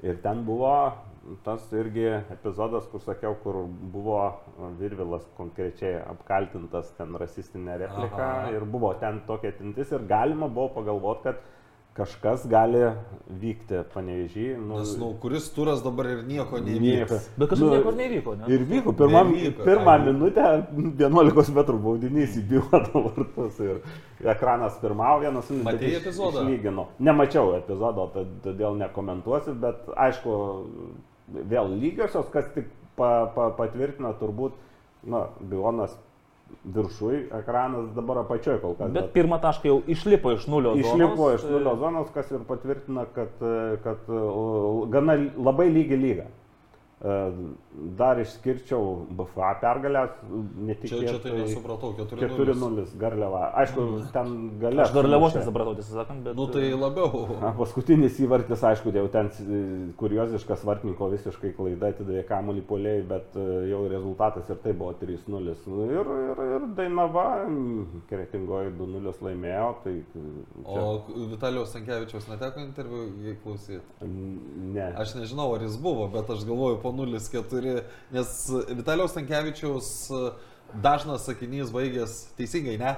Ir 0.03 0.19
ten 0.23 0.45
buvo 0.47 0.73
tas 1.43 1.65
irgi 1.75 2.05
epizodas, 2.31 2.87
kur 2.91 3.01
sakiau, 3.03 3.35
kur 3.43 3.65
buvo 3.93 4.19
Virvilas 4.79 5.25
konkrečiai 5.37 5.99
apkaltintas 6.07 6.93
ten 6.97 7.17
rasistinė 7.19 7.75
replika 7.83 8.25
Aha. 8.25 8.51
ir 8.55 8.65
buvo 8.65 8.93
ten 9.01 9.19
tokia 9.27 9.51
tintis 9.57 9.91
ir 9.91 10.07
galima 10.09 10.47
buvo 10.47 10.69
pagalvoti, 10.79 11.23
kad 11.27 11.43
kažkas 11.99 12.45
gali 12.49 12.79
vykti 13.41 13.81
panevežį. 13.93 14.45
Nu, 14.63 14.79
Nes, 14.79 14.93
nu, 14.99 15.09
kuris 15.21 15.49
turas 15.53 15.81
dabar 15.85 16.07
ir 16.13 16.21
nieko 16.27 16.61
nevyks. 16.63 17.27
Bet 17.37 17.51
kažkaip 17.51 17.73
niekur 17.75 17.97
nevyko, 17.99 18.35
ne? 18.39 18.49
Ir 18.55 18.63
vyko, 18.69 18.93
pirmą, 18.97 19.23
Nevyko, 19.29 19.65
pirmą 19.67 19.95
ką 19.99 20.05
minutę 20.07 20.45
11 21.03 21.53
m 21.53 21.79
baudinys 21.83 22.37
įbylo 22.41 22.81
vartus 22.95 23.59
ir 23.67 23.81
ekranas 24.33 24.79
pirmavo 24.81 25.21
vienas 25.25 25.51
nu, 25.51 25.61
Matei 25.67 25.83
tik 25.85 25.93
iš- 25.93 26.01
epizodą? 26.01 26.43
Išlygino. 26.47 26.87
Nemačiau 26.99 27.53
epizodo, 27.59 28.07
tad- 28.15 28.33
todėl 28.47 28.79
nekomentuosiu, 28.81 29.53
bet 29.61 29.85
aišku, 30.07 30.37
vėl 31.53 31.75
lygiosios, 31.79 32.31
kas 32.33 32.47
tik 32.55 32.71
pa, 32.97 33.27
pa, 33.35 33.49
patvirtina 33.59 34.15
turbūt, 34.19 34.55
na, 35.03 35.27
Bilonas 35.39 35.93
viršui, 36.63 37.21
ekranas 37.39 37.89
dabar 37.95 38.23
apačioj 38.23 38.59
kol 38.61 38.75
kas. 38.77 38.91
Bet 38.95 39.11
pirmą 39.15 39.39
tašką 39.41 39.69
jau 39.71 39.79
išlipo 39.87 40.33
iš 40.35 40.47
nulio. 40.51 40.75
Išlipo 40.79 41.29
zonos, 41.29 41.43
iš 41.43 41.49
nulio 41.53 41.75
zonos, 41.79 42.11
kas 42.13 42.31
ir 42.31 42.43
patvirtina, 42.47 43.05
kad, 43.15 43.31
e, 43.41 43.77
kad 43.83 44.09
e, 44.09 44.21
gana 44.93 45.17
labai 45.37 45.69
lygi 45.73 45.99
lyga. 45.99 46.27
E, 46.99 47.31
Dar 47.95 48.19
išskirčiau 48.19 49.05
BFA 49.15 49.53
pergalę, 49.61 50.01
Čia, 50.09 50.39
netikėtai. 50.67 51.05
čia 51.07 51.19
tai 51.23 51.31
nesupratau, 51.37 51.93
4-0. 51.95 52.27
4-0 52.59 52.83
Garliava. 52.99 53.43
Aišku, 53.61 53.85
ten 54.11 54.33
galia. 54.59 54.83
Aš 54.83 54.91
sumušė. 54.97 55.37
nesupratau, 55.39 55.75
tiesą 55.77 55.93
sakant, 55.95 56.23
bet... 56.25 56.35
Nu 56.35 56.47
tai 56.51 56.65
labiau. 56.75 57.37
Na, 57.39 57.53
paskutinis 57.55 58.19
įvartis, 58.19 58.65
aišku, 58.67 58.91
jau 58.91 59.05
ten 59.13 59.29
e, 59.31 59.61
kurioziškas 60.01 60.65
vartininko 60.67 61.07
visiškai 61.13 61.53
klaida 61.55 61.93
atidavė 61.93 62.25
kamuolį 62.27 62.65
polėjai, 62.67 63.05
bet 63.13 63.39
e, 63.39 63.45
jau 63.71 63.79
rezultatas 63.95 64.51
ir 64.51 64.59
tai 64.65 64.73
buvo 64.75 64.91
3-0. 64.99 65.55
Nu, 65.71 65.87
Ir, 65.89 66.11
ir, 66.25 66.43
ir 66.57 66.67
Dainava, 66.75 67.25
kretingoji 68.11 68.73
2-0 68.75 69.13
laimėjo, 69.29 69.69
tai 69.85 69.95
e, 70.01 70.25
čia, 70.67 70.83
O 70.83 71.25
Vitalijos 71.31 71.71
Sankevičiaus 71.75 72.27
neteko 72.31 72.63
interviu, 72.63 73.05
jei 73.23 73.37
klausyti. 73.43 73.81
mm, 74.03 74.37
ne. 74.75 74.89
Aš 74.99 75.15
nežinau, 75.19 75.49
ar 75.55 75.63
jis 75.65 75.79
buvo, 75.81 76.07
bet 76.13 76.29
aš 76.35 76.43
galvoju 76.47 76.81
po 76.83 76.88
0-4, 76.95 77.81
nes 78.11 78.31
Vitalijos 78.69 79.13
Tankievičiaus 79.17 79.89
dažnas 80.83 81.23
sakinys 81.25 81.71
baigęs 81.73 82.11
teisingai, 82.37 82.75
ne? 82.77 82.91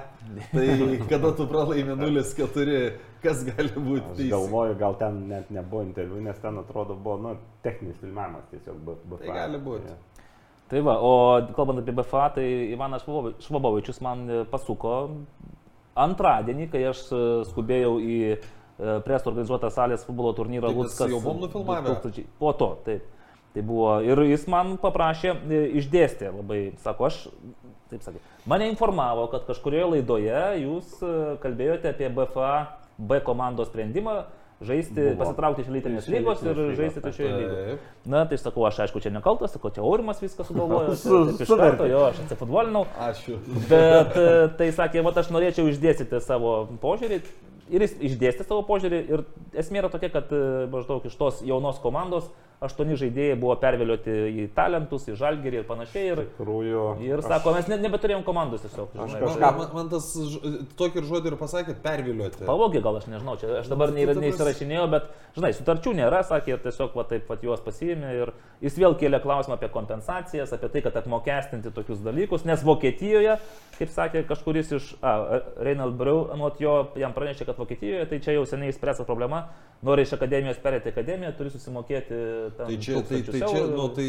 Tai 0.52 0.66
kada 1.12 1.30
tu 1.36 1.46
pralaimi 1.48 1.94
0-4, 1.96 2.80
kas 3.24 3.44
gali 3.48 3.72
būti 3.76 4.02
Aš 4.02 4.16
teisingai? 4.18 4.30
galvoju, 4.34 4.74
gal 4.82 4.96
ten 5.00 5.22
net 5.30 5.48
nebuvo 5.50 5.82
interviu, 5.86 6.20
nes 6.20 6.36
ten 6.42 6.58
atrodo 6.60 6.94
buvo, 6.94 7.16
nu, 7.24 7.36
techninis 7.64 7.96
filmavimas 8.02 8.44
tiesiog. 8.50 8.76
B, 8.84 8.96
B, 9.08 9.20
Tai 9.24 9.36
gali 9.38 9.60
būti. 9.64 9.94
Tai 10.72 10.80
va, 10.84 10.98
o 11.04 11.12
kalbant 11.56 11.80
apie 11.82 11.92
BFA, 11.96 12.26
tai 12.36 12.44
Ivanas 12.72 13.02
Švabovi- 13.04 13.34
Švabovičius 13.44 13.98
man 14.04 14.22
e, 14.30 14.42
pasuko 14.48 14.92
antradienį, 16.00 16.68
kai 16.72 16.84
aš 16.88 17.02
e, 17.12 17.18
skubėjau 17.50 17.96
į 18.00 18.14
e, 18.32 18.36
presto 19.04 19.28
organizuotą 19.32 19.68
salės 19.74 20.04
futbolo 20.08 20.32
turnyrą 20.36 20.70
Tai 20.70 20.76
Luckas. 20.78 21.10
jau 21.12 21.20
buvom 21.20 21.42
nufilmavę? 21.44 21.96
2000 22.00 22.24
Po 22.40 22.52
to, 22.56 22.70
taip. 22.86 23.04
Tai 23.52 23.62
buvo 23.68 23.96
ir 24.00 24.22
jis 24.30 24.46
man 24.48 24.76
paprašė, 24.80 25.34
e, 25.44 25.62
išdėstė 25.82 26.30
labai, 26.32 26.60
sako, 26.80 27.10
aš, 27.10 27.18
taip 27.92 28.04
sakė, 28.04 28.22
mane 28.48 28.70
informavo, 28.72 29.26
kad 29.32 29.44
kažkurioje 29.48 29.90
laidoje 29.96 30.44
jūs 30.62 30.94
e, 31.04 31.16
kalbėjote 31.42 31.92
apie 31.92 32.08
BFA 32.16 32.52
B 32.96 33.20
komandos 33.24 33.68
sprendimą 33.68 34.22
žaisti, 34.62 34.94
Buvo. 34.94 35.18
pasitraukti 35.24 35.64
iš 35.64 35.70
elitinės 35.72 36.06
Iš 36.06 36.14
lygos 36.14 36.42
ir 36.44 36.56
lygos, 36.56 36.76
žaisti 36.78 37.02
trečioje 37.02 37.32
lygoje. 37.34 37.76
Na, 38.14 38.24
tai 38.30 38.38
sakau, 38.40 38.64
aš 38.68 38.82
aišku, 38.86 39.02
čia 39.02 39.12
nekaltas, 39.14 39.54
sakau, 39.56 39.72
čia 39.74 39.82
Aurimas 39.84 40.22
viską 40.22 40.46
sugalvojo. 40.46 40.96
Su- 41.02 41.22
iš 41.34 41.50
karto, 41.50 41.88
jo, 41.90 42.04
aš 42.10 42.22
atsifutbolinau. 42.24 42.84
Ačiū. 43.08 43.38
Bet 43.70 44.16
e, 44.18 44.28
tai 44.58 44.70
sakė, 44.74 45.02
va 45.04 45.14
aš 45.18 45.32
norėčiau 45.34 45.68
išdėstyti 45.72 46.22
savo 46.24 46.62
požiūrį. 46.82 47.22
Ir 47.72 47.86
jis 47.86 47.94
išdėstė 48.12 48.44
savo 48.46 48.62
požiūrį. 48.68 49.02
Ir 49.16 49.24
esmė 49.64 49.80
yra 49.82 49.88
tokia, 49.92 50.12
kad 50.12 50.32
e, 50.32 50.42
maždaug 50.72 51.04
iš 51.08 51.16
tos 51.16 51.42
jaunos 51.46 51.78
komandos 51.82 52.28
aštuoni 52.62 52.94
žaidėjai 52.94 53.34
buvo 53.42 53.56
pervilioti 53.58 54.12
į 54.38 54.42
talentus, 54.54 55.08
į 55.10 55.16
žalgerį 55.18 55.56
ir 55.58 55.64
panašiai. 55.66 56.04
Ir, 56.12 56.20
Tikrųjų. 56.36 56.82
ir 57.02 57.22
sako, 57.26 57.56
mes 57.56 57.66
ne, 57.66 57.74
nebeturėjom 57.82 58.22
komandos 58.22 58.62
tiesiog. 58.62 58.92
Aš 58.94 59.10
žinai. 59.16 59.22
kažką- 59.24 59.48
Man, 59.58 59.72
man 59.74 59.88
tas 59.90 60.06
ž- 60.14 60.52
tokį 60.78 61.00
ir 61.02 61.08
žodį 61.08 61.32
ir 61.32 61.36
pasakė, 61.40 61.74
perviliuoti. 61.82 62.44
Pavogė 62.46 62.82
gal 62.84 63.00
aš 63.00 63.08
nežinau, 63.10 63.34
čia 63.40 63.50
aš 63.64 63.66
dabar 63.72 63.90
Nu, 63.90 63.96
nei, 63.98 64.06
tai 64.06 64.14
neįsirašinėjau, 64.22 64.84
bet, 64.94 65.08
žinai, 65.34 65.50
sutarčių 65.58 65.94
nėra, 65.98 66.22
sakė, 66.22 66.54
ir 66.54 66.62
tiesiog 66.68 66.94
va 66.94 67.02
taip 67.10 67.26
pat 67.26 67.42
juos 67.42 67.58
pasiėmė 67.66 68.14
ir 68.20 68.32
jis 68.62 68.78
vėl 68.78 68.94
kėlė 68.94 69.18
klausimą 69.26 69.58
apie 69.58 69.68
kompensacijas, 69.74 70.52
apie 70.54 70.68
tai, 70.70 70.84
kad 70.86 70.94
apmokestinti 71.02 71.74
tokius 71.74 71.98
dalykus, 71.98 72.44
nes 72.46 72.62
Vokietijoje, 72.62 73.40
kaip 73.80 73.90
sakė 73.90 74.22
kažkuris 74.30 74.70
iš, 74.78 74.94
a, 75.02 75.42
Reinald 75.58 75.98
Breu, 75.98 76.28
anot 76.30 76.60
jo, 76.62 76.76
jam 76.94 77.10
pranešė, 77.12 77.44
kad 77.50 77.58
Vokietijoje 77.62 78.08
tai 78.10 78.18
čia 78.24 78.34
jau 78.36 78.42
seniai 78.48 78.72
išspręsta 78.72 79.06
problema, 79.08 79.44
nori 79.86 80.04
iš 80.06 80.12
akademijos 80.16 80.60
perėti 80.62 80.92
akademiją, 80.92 81.32
turi 81.38 81.52
susimokėti 81.54 82.18
tam 82.58 82.68
Tai 82.68 82.78
čia, 82.82 83.00
tai, 83.08 83.22
tai 83.26 83.40
čia, 83.40 83.62
nu, 83.70 83.86
tai 83.96 84.08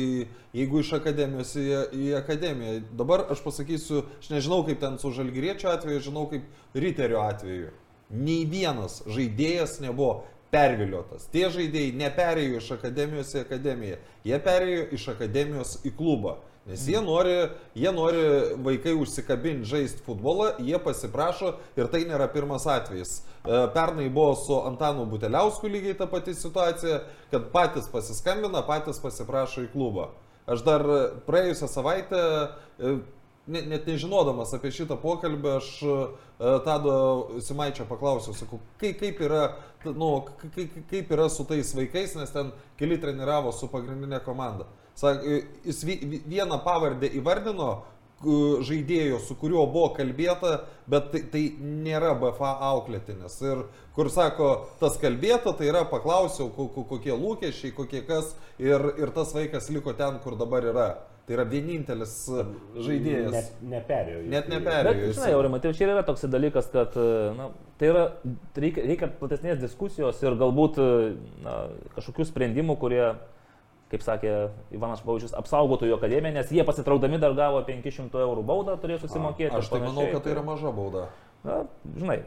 jeigu 0.57 0.83
iš 0.83 0.91
akademijos 0.99 1.55
į, 1.59 1.65
į 1.93 2.11
akademiją, 2.19 2.75
dabar 2.99 3.25
aš 3.33 3.45
pasakysiu, 3.45 4.03
aš 4.19 4.33
nežinau 4.33 4.61
kaip 4.67 4.81
ten 4.83 4.99
su 5.01 5.13
žalgiriečio 5.15 5.71
atveju, 5.73 6.03
žinau 6.09 6.27
kaip 6.33 6.77
riterio 6.77 7.23
atveju. 7.23 7.73
Nei 8.13 8.43
vienas 8.49 9.01
žaidėjas 9.09 9.79
nebuvo 9.81 10.23
perviliotas. 10.53 11.25
Tie 11.33 11.47
žaidėjai 11.49 11.93
neperėjo 11.97 12.61
iš 12.61 12.71
akademijos 12.75 13.33
į 13.33 13.41
akademiją, 13.41 13.99
jie 14.27 14.39
perėjo 14.45 14.89
iš 14.97 15.07
akademijos 15.15 15.77
į 15.87 15.93
klubą. 15.97 16.37
Nes 16.65 16.85
jie 16.87 17.01
nori, 17.03 17.49
jie 17.75 17.91
nori 17.91 18.21
vaikai 18.63 18.93
užsikabinti 18.95 19.67
žaisti 19.67 20.03
futbolą, 20.05 20.53
jie 20.63 20.77
pasiprašo 20.79 21.57
ir 21.75 21.89
tai 21.91 22.05
nėra 22.07 22.29
pirmas 22.31 22.63
atvejis. 22.71 23.17
E, 23.19 23.57
Pernai 23.73 24.05
buvo 24.07 24.37
su 24.39 24.55
Antanu 24.63 25.03
Buteliausku 25.11 25.67
lygiai 25.67 25.97
ta 25.99 26.07
pati 26.07 26.31
situacija, 26.33 27.01
kad 27.33 27.49
patys 27.51 27.89
pasiskambina, 27.91 28.61
patys 28.63 29.01
pasiprašo 29.03 29.65
į 29.65 29.73
klubą. 29.73 30.07
Aš 30.47 30.63
dar 30.63 30.85
praėjusią 31.27 31.67
savaitę, 31.67 32.21
e, 32.79 32.93
ne- 33.47 33.65
net 33.73 33.87
nežinodamas 33.87 34.53
apie 34.55 34.71
šitą 34.71 34.95
pokalbį, 35.01 35.57
aš 35.57 35.67
e, 35.83 35.97
Tado 36.63 36.95
Simaičio 37.43 37.89
paklausiau, 37.91 38.31
sakau, 38.39 38.61
kaip, 38.79 39.01
kaip, 39.03 39.19
yra, 39.19 39.49
nu, 39.83 40.13
kaip, 40.55 40.79
kaip 40.87 41.11
yra 41.11 41.27
su 41.27 41.43
tais 41.43 41.75
vaikais, 41.75 42.15
nes 42.15 42.31
ten 42.31 42.55
keli 42.79 42.95
treniravo 43.03 43.51
su 43.51 43.67
pagrindinė 43.67 44.23
komanda. 44.23 44.69
Sak, 44.95 45.23
jis 45.65 45.83
vi- 45.83 45.99
vi- 46.05 46.21
vieną 46.35 46.59
pavardę 46.63 47.09
įvardino 47.17 47.71
žaidėjo, 48.63 49.17
su 49.19 49.35
kuriuo 49.35 49.65
buvo 49.71 49.89
kalbėta, 49.97 50.61
bet 50.87 51.09
tai, 51.11 51.21
tai 51.31 51.41
nėra 51.59 52.13
BFA 52.21 52.53
auklėtinis. 52.71 53.35
Ir 53.43 53.63
kur 53.95 54.09
sako, 54.13 54.51
tas 54.79 54.95
kalbėta, 55.01 55.51
tai 55.57 55.67
yra 55.71 55.83
paklausiau, 55.89 56.49
ko- 56.55 56.69
ko- 56.71 56.85
kokie 56.93 57.11
lūkesčiai, 57.11 57.73
kokie 57.75 58.01
kas, 58.07 58.35
ir, 58.59 58.79
ir 59.01 59.11
tas 59.15 59.33
vaikas 59.35 59.69
liko 59.75 59.93
ten, 59.97 60.19
kur 60.23 60.37
dabar 60.39 60.63
yra. 60.71 60.87
Tai 61.23 61.37
yra 61.37 61.45
vienintelis 61.47 62.13
e, 62.35 62.41
žaidėjas. 62.83 63.31
Net, 63.31 63.51
neperėjo. 63.63 64.21
jis 64.23 64.31
Net 64.33 64.47
neperėjo. 64.51 64.83
Bet, 64.89 64.97
jis- 65.05 65.15
žinai, 65.19 65.29
Aurimai, 65.37 65.59
tai 65.63 65.69
čia 65.73 65.85
ir 65.85 65.91
yra 65.93 66.01
toks 66.03 66.25
dalykas, 66.27 66.67
kad 66.73 66.97
na, 67.37 67.45
tai 67.79 67.87
yra, 67.93 68.01
reikia, 68.59 68.83
reikia 68.89 69.07
platesnės 69.21 69.61
diskusijos 69.61 70.19
ir 70.23 70.35
galbūt 70.35 70.81
na, 71.45 71.53
kažkokių 71.95 72.25
sprendimų, 72.27 72.75
kurie, 72.81 73.05
kaip 73.93 74.05
sakė 74.05 74.31
Ivanas 74.73 75.03
Paučius, 75.05 75.35
apsaugotų 75.37 75.91
jo 75.91 75.99
akademiją, 75.99 76.33
nes 76.39 76.53
jie 76.53 76.65
pasitraukdami 76.65 77.19
dar 77.21 77.35
gavo 77.37 77.61
500 77.67 78.23
eurų 78.25 78.45
baudą, 78.47 78.77
turėjo 78.81 79.03
susimokėti. 79.05 79.53
Aš 79.59 79.69
tai 79.69 79.83
manau, 79.83 80.07
kad 80.09 80.25
tai 80.25 80.33
yra 80.33 80.45
maža 80.47 80.73
bauda. 80.73 81.07
Na, 81.43 81.57
žinai, 81.99 82.21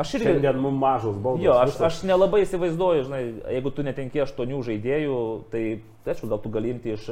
aš 0.00 0.16
irgi... 0.18 0.32
Šiandien 0.32 0.58
mums 0.60 0.80
mažos 0.82 1.20
baudos. 1.22 1.44
Jo, 1.46 1.54
aš, 1.62 1.76
aš 1.88 2.00
nelabai 2.08 2.42
įsivaizduoju, 2.42 3.04
žinai, 3.06 3.20
jeigu 3.54 3.72
tu 3.76 3.84
netenki 3.86 4.22
aštuonių 4.24 4.58
žaidėjų, 4.66 5.20
tai, 5.52 5.62
tai 6.02 6.16
aišku, 6.16 6.28
gal 6.32 6.42
tu 6.42 6.52
gali 6.56 6.74
imti 6.74 6.96
iš 6.96 7.06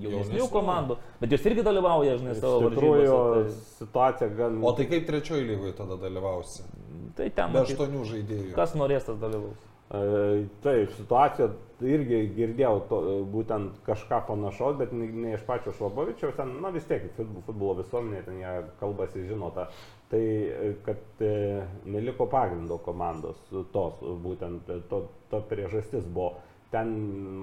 jaunesnių 0.00 0.48
komandų, 0.54 0.96
bet 1.20 1.36
jos 1.36 1.46
irgi 1.52 1.66
dalyvauja, 1.66 2.16
žinai, 2.22 2.38
savo 2.40 2.64
varžybose. 2.64 3.60
situacija 3.76 4.30
gan... 4.40 4.58
O 4.64 4.72
tai 4.78 4.88
kaip 4.88 5.04
trečioji 5.10 5.46
lygoje 5.52 5.76
tada 5.76 6.00
dalyvausi? 6.00 6.64
Tai, 6.64 7.12
tai 7.20 7.30
ten, 7.42 7.52
Be 7.52 7.66
aštuonių 7.66 8.04
žaidėjų. 8.14 8.50
kas 8.56 8.72
norės, 8.80 9.04
tas 9.10 9.20
dalyvaus. 9.20 9.60
E, 9.86 10.46
Taip, 10.64 10.90
situacija 10.96 11.46
irgi 11.86 12.18
girdėjau 12.34 12.78
to, 12.90 12.98
e, 13.06 13.18
būtent 13.30 13.76
kažką 13.86 14.24
panašaus, 14.26 14.74
bet 14.80 14.94
ne, 14.96 15.06
ne 15.14 15.34
iš 15.36 15.44
pačio 15.46 15.74
Švabovičiaus, 15.76 16.34
ten, 16.38 16.56
na 16.62 16.72
vis 16.74 16.88
tiek, 16.88 17.04
futbolo, 17.16 17.76
visuomenė, 17.82 18.24
ten 18.26 18.40
jie 18.40 18.54
kalbasi, 18.80 19.26
žino 19.28 19.52
tą. 19.54 19.68
Tai, 20.10 20.22
e, 20.22 20.72
kad 20.86 21.22
e, 21.22 21.62
neliko 21.86 22.26
pagrindo 22.32 22.80
komandos 22.82 23.38
tos, 23.74 24.02
būtent 24.24 24.74
to, 24.90 25.04
to 25.30 25.42
priežastis 25.50 26.06
buvo. 26.10 26.34
Ten 26.72 26.90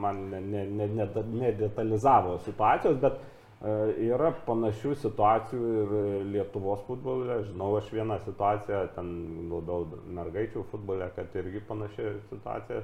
man 0.04 0.26
nedetalizavo 0.34 0.42
ne, 0.52 0.88
ne, 1.00 1.08
ne 1.08 1.46
nedetalizavo 1.46 2.42
situacijos, 2.44 3.00
bet 3.00 3.22
yra 3.64 4.34
panašių 4.48 4.92
situacijų 5.00 5.70
ir 5.84 5.94
Lietuvos 6.34 6.82
futbole. 6.88 7.38
Žinau, 7.48 7.70
aš 7.80 7.88
vieną 7.96 8.18
situaciją, 8.26 8.82
ten 8.96 9.14
labiau 9.52 9.86
mergaičių 10.18 10.66
futbole, 10.72 11.08
kad 11.16 11.32
irgi 11.40 11.62
panaši 11.68 12.10
situacija. 12.30 12.82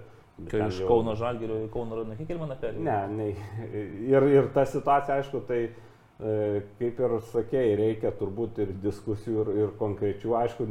Kai 0.47 0.61
iš 0.69 0.77
jau- 0.79 0.87
Kauno 0.87 1.15
Žalgirio 1.19 1.57
į 1.65 1.69
Kauno 1.73 1.97
Radą 1.99 2.15
Kikelmaną 2.15 2.55
perėjo. 2.61 2.83
Ne, 2.85 3.07
ne. 3.11 3.29
Ir, 4.13 4.23
ir 4.31 4.47
ta 4.55 4.63
situacija, 4.65 5.17
aišku, 5.19 5.41
tai 5.49 5.65
e, 5.67 6.61
kaip 6.79 7.01
ir 7.03 7.17
sakėjai, 7.33 7.75
reikia 7.79 8.13
turbūt 8.15 8.61
ir 8.63 8.71
diskusijų, 8.83 9.41
ir, 9.43 9.51
ir 9.65 9.73
konkrečių. 9.81 10.31
Aišku, 10.39 10.69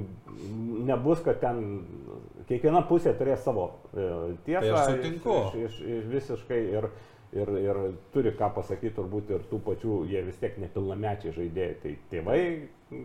nebus, 0.89 1.21
kad 1.27 1.41
ten 1.45 1.85
kiekviena 2.49 2.81
pusė 2.89 3.13
turės 3.19 3.45
savo 3.45 3.69
e, 3.93 4.09
tiesą. 4.49 4.73
Tai 4.73 4.81
aš 4.81 4.91
sutinku. 4.95 5.37
Iš, 5.37 5.61
iš, 5.69 5.79
iš, 5.99 6.09
visiškai 6.17 6.63
ir, 6.79 6.89
ir, 7.37 7.53
ir 7.61 7.81
turi 8.15 8.33
ką 8.39 8.53
pasakyti 8.57 8.95
turbūt 8.97 9.35
ir 9.35 9.45
tų 9.51 9.61
pačių, 9.67 9.99
jie 10.11 10.23
vis 10.29 10.39
tiek 10.41 10.57
nepilnamečiai 10.63 11.35
žaidėjai. 11.37 11.77
Tai 11.83 11.93
tėvai, 12.13 12.41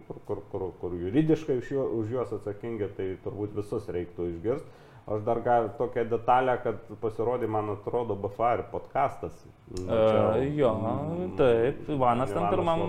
kur, 0.07 0.21
kur, 0.29 0.45
kur, 0.51 0.69
kur 0.81 0.95
juridiškai 1.01 1.59
už, 1.61 1.73
juo, 1.75 1.89
už 1.99 2.15
juos 2.17 2.33
atsakingi, 2.39 2.89
tai 2.97 3.11
turbūt 3.25 3.57
visus 3.59 3.89
reiktų 3.91 4.31
išgirsti. 4.35 4.79
Aš 5.03 5.19
dar 5.25 5.41
gal 5.43 5.65
tokią 5.75 6.05
detalę, 6.07 6.53
kad 6.63 6.77
pasirodė, 7.01 7.47
man 7.51 7.73
atrodo, 7.73 8.15
BFA 8.15 8.53
ir 8.55 8.61
podcastas. 8.71 9.33
Nu, 9.67 9.89
E, 9.91 10.45
jo, 10.55 10.69
mm, 10.79 11.33
taip, 11.35 11.81
Ivanas 11.91 12.31
Ivanas 12.31 12.53
pirmam 12.53 12.83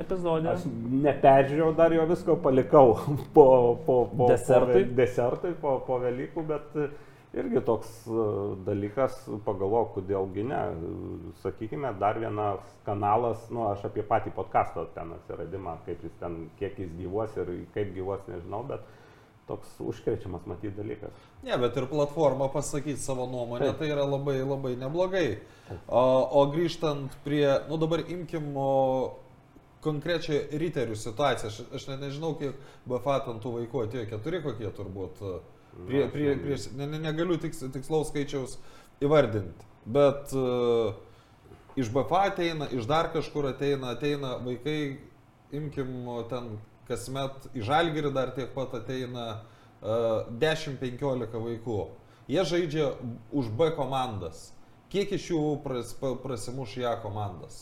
epizode. 0.00 0.48
Aš 0.54 0.64
neperžiūrėjau 1.04 1.74
dar 1.76 1.92
jo 1.92 2.06
visko, 2.08 2.38
palikau 2.40 2.94
po, 3.36 3.44
po, 3.84 3.98
po, 4.14 4.30
Desertui? 4.32 4.86
po, 4.86 4.96
desertui, 5.02 5.52
po, 5.60 5.74
po 5.84 6.00
Velykų, 6.06 6.46
bet 6.48 6.80
e, 6.80 6.88
irgi 7.36 7.60
toks 7.64 7.88
e, 8.06 8.26
dalykas, 8.66 9.18
pagalvojau, 9.46 9.90
kodėlgi 9.98 10.44
ne. 10.48 10.60
Sakykime, 11.42 11.92
dar 12.00 12.20
vienas 12.20 12.64
kanalas, 12.86 13.48
nu, 13.52 13.66
aš 13.72 13.88
apie 13.90 14.04
patį 14.06 14.32
podcastą 14.36 14.86
ten 14.94 15.12
atsiradimą, 15.18 15.78
kaip 15.88 16.06
jis 16.06 16.16
ten, 16.22 16.46
kiek 16.60 16.78
jis 16.80 16.94
gyvuos 17.00 17.36
ir 17.40 17.52
kaip 17.76 17.92
gyvuos, 17.96 18.24
nežinau, 18.30 18.64
bet 18.68 18.86
toks 19.48 19.78
užkrečiamas 19.80 20.44
matyti 20.48 20.74
dalykas. 20.76 21.22
Ne, 21.42 21.56
bet 21.60 21.76
ir 21.80 21.86
platforma 21.88 22.50
pasakyti 22.52 23.00
savo 23.00 23.26
nuomonę, 23.30 23.70
Taip. 23.70 23.78
tai 23.80 23.92
yra 23.94 24.04
labai 24.04 24.42
labai 24.42 24.74
neblogai. 24.76 25.28
O, 25.86 26.02
o 26.40 26.44
grįžtant 26.52 27.16
prie, 27.24 27.46
nu 27.68 27.78
dabar 27.80 28.04
imkim 28.04 28.50
o, 28.56 28.68
konkrečią 29.84 30.42
riterių 30.60 30.96
situaciją. 30.98 31.52
Aš, 31.52 31.60
aš 31.76 31.86
net 31.90 32.02
nežinau, 32.04 32.34
kiek 32.40 32.58
BFA 32.88 33.20
ten 33.26 33.40
tų 33.42 33.54
vaikų 33.60 33.86
atėjo, 33.86 34.08
keturi 34.12 34.42
kokie 34.44 34.72
turbūt. 34.76 35.24
Prie, 35.86 36.08
prie, 36.10 36.32
prie, 36.42 36.56
ne, 36.76 36.86
ne, 36.90 36.98
negaliu 36.98 37.38
tiks, 37.38 37.60
tikslaus 37.74 38.10
skaičiaus 38.10 38.56
įvardinti. 39.04 39.66
Bet 39.88 40.32
uh, 40.36 40.96
iš 41.78 41.92
BFA 41.94 42.24
ateina, 42.32 42.66
iš 42.74 42.88
dar 42.90 43.12
kažkur 43.14 43.46
ateina, 43.52 43.94
ateina 43.94 44.34
vaikai, 44.42 44.98
imkim 45.54 45.94
ten 46.32 46.56
kasmet 46.88 47.46
į 47.54 47.64
Žalgirį 47.68 48.12
dar 48.16 48.34
tiek 48.36 48.50
pat 48.56 48.74
ateina 48.80 49.28
uh, 49.38 50.26
10-15 50.42 51.38
vaikų. 51.46 51.80
Jie 52.28 52.44
žaidžia 52.44 52.92
už 53.32 53.48
B 53.56 53.70
komandas. 53.76 54.50
Kiek 54.92 55.12
iš 55.16 55.30
jų 55.30 55.40
pras, 55.64 55.94
prasimuš 55.96 56.78
ją 56.80 56.92
komandas? 57.02 57.60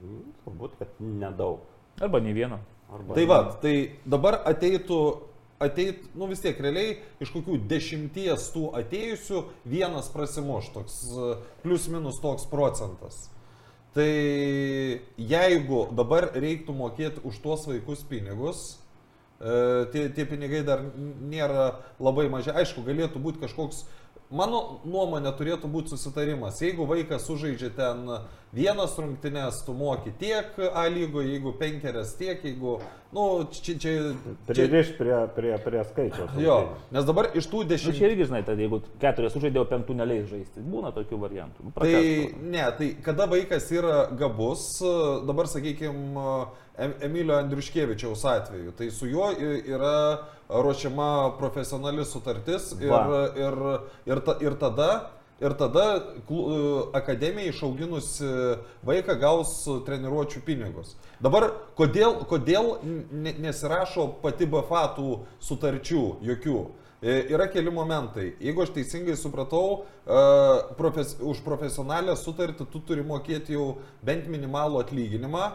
Mm, 0.00 0.30
Turbūt, 0.44 0.76
kad 0.78 0.98
nedaug. 1.02 1.64
Arba 2.00 2.20
nei 2.22 2.34
vieno. 2.34 2.60
Arba 2.90 3.14
Tai 3.14 3.24
va, 3.30 3.38
tai 3.62 3.74
dabar 4.06 4.40
ateitų, 4.50 4.98
ateit, 5.60 6.06
nu 6.16 6.28
vis 6.30 6.40
tiek 6.40 6.58
realiai 6.60 6.96
iš 7.20 7.32
kokių 7.34 7.58
dešimties 7.70 8.48
tų 8.54 8.70
atėjusių 8.80 9.44
vienas 9.68 10.08
prasimuš, 10.12 10.72
toks 10.74 10.96
e, 11.12 11.30
plius 11.64 11.88
minus 11.92 12.20
toks 12.22 12.48
procentas. 12.50 13.28
Tai 13.94 14.10
jeigu 15.18 15.80
dabar 15.98 16.30
reiktų 16.32 16.76
mokėti 16.78 17.24
už 17.26 17.40
tuos 17.44 17.66
vaikus 17.68 18.06
pinigus, 18.08 18.78
e, 19.40 19.86
tie, 19.92 20.08
tie 20.16 20.26
pinigai 20.30 20.62
dar 20.64 20.86
nėra 20.96 21.72
labai 22.00 22.30
maži, 22.32 22.54
aišku, 22.54 22.86
galėtų 22.86 23.20
būti 23.20 23.44
kažkoks 23.44 23.84
Mano 24.30 24.78
nuomonė 24.86 25.32
turėtų 25.34 25.66
būti 25.66 25.90
susitarimas. 25.90 26.60
Jeigu 26.62 26.84
vaikas 26.86 27.24
sužaidžia 27.26 27.72
ten 27.74 28.04
vienas 28.52 28.96
rungtynes, 28.98 29.60
tu 29.66 29.74
moki 29.74 30.10
tiek 30.18 30.46
A 30.74 30.86
lygoje, 30.88 31.28
jeigu 31.34 31.52
penkerias 31.58 32.16
tiek, 32.18 32.40
jeigu, 32.44 32.78
nu, 33.14 33.26
čia, 33.52 33.74
čia, 33.78 33.78
čia 33.78 34.14
Pririšti 34.46 34.96
prie, 34.98 35.18
prie, 35.36 35.52
prie 35.64 35.84
skaičiaus. 35.84 36.34
jo, 36.42 36.56
nes 36.90 37.06
dabar 37.06 37.30
iš 37.34 37.46
tų 37.46 37.62
Nu, 37.62 37.68
čia 37.68 37.76
dešimt... 37.76 38.00
irgi, 38.08 38.26
žinai, 38.30 38.42
tai 38.46 38.56
jeigu 38.58 38.80
keturias 39.02 39.36
sužaidėjo, 39.36 39.66
penktų 39.70 39.94
neleis 40.00 40.26
žaisti. 40.30 40.64
Būna 40.66 40.90
tokių 40.96 41.20
variantų. 41.22 41.68
Nu, 41.68 41.74
Tai 41.78 41.94
ne, 42.42 42.66
tai 42.78 42.90
kada 43.06 43.28
vaikas 43.30 43.70
yra 43.70 44.08
gabus, 44.18 44.66
dabar 45.28 45.46
sakykime, 45.50 46.26
Emilio 47.04 47.34
Andriuškevičiaus 47.36 48.22
atveju, 48.24 48.72
tai 48.72 48.90
su 48.90 49.06
juo 49.10 49.30
yra 49.36 50.26
ruošiama 50.48 51.36
profesionali 51.38 52.04
sutartis 52.08 52.72
ir, 52.80 52.88
Va. 52.90 53.26
ir, 53.36 53.58
ir, 54.08 54.20
ta, 54.24 54.38
ir 54.40 54.56
tada 54.58 54.88
Ir 55.40 55.54
tada 55.56 56.02
klu- 56.28 56.90
akademija 56.92 57.48
išauginusi 57.48 58.28
vaiką 58.84 59.14
gaus 59.22 59.64
treniruočių 59.86 60.42
pinigus. 60.44 60.96
Dabar 61.20 61.46
kodėl, 61.78 62.18
kodėl 62.28 62.74
ne- 62.84 63.32
nesirašo 63.40 64.04
pati 64.22 64.44
BFA 64.46 64.82
tų 64.98 65.20
sutarčių 65.40 66.02
jokių? 66.28 66.58
E, 67.02 67.14
Yra 67.32 67.46
keli 67.48 67.70
momentai. 67.72 68.34
Jeigu 68.44 68.60
aš 68.66 68.74
teisingai 68.76 69.16
supratau, 69.16 69.86
e, 70.04 70.20
profes, 70.76 71.16
už 71.20 71.40
profesionalią 71.40 72.12
sutartį 72.20 72.66
tu 72.68 72.80
turi 72.84 73.00
mokėti 73.02 73.56
jau 73.56 73.78
bent 74.04 74.28
minimalų 74.28 74.82
atlyginimą. 74.84 75.52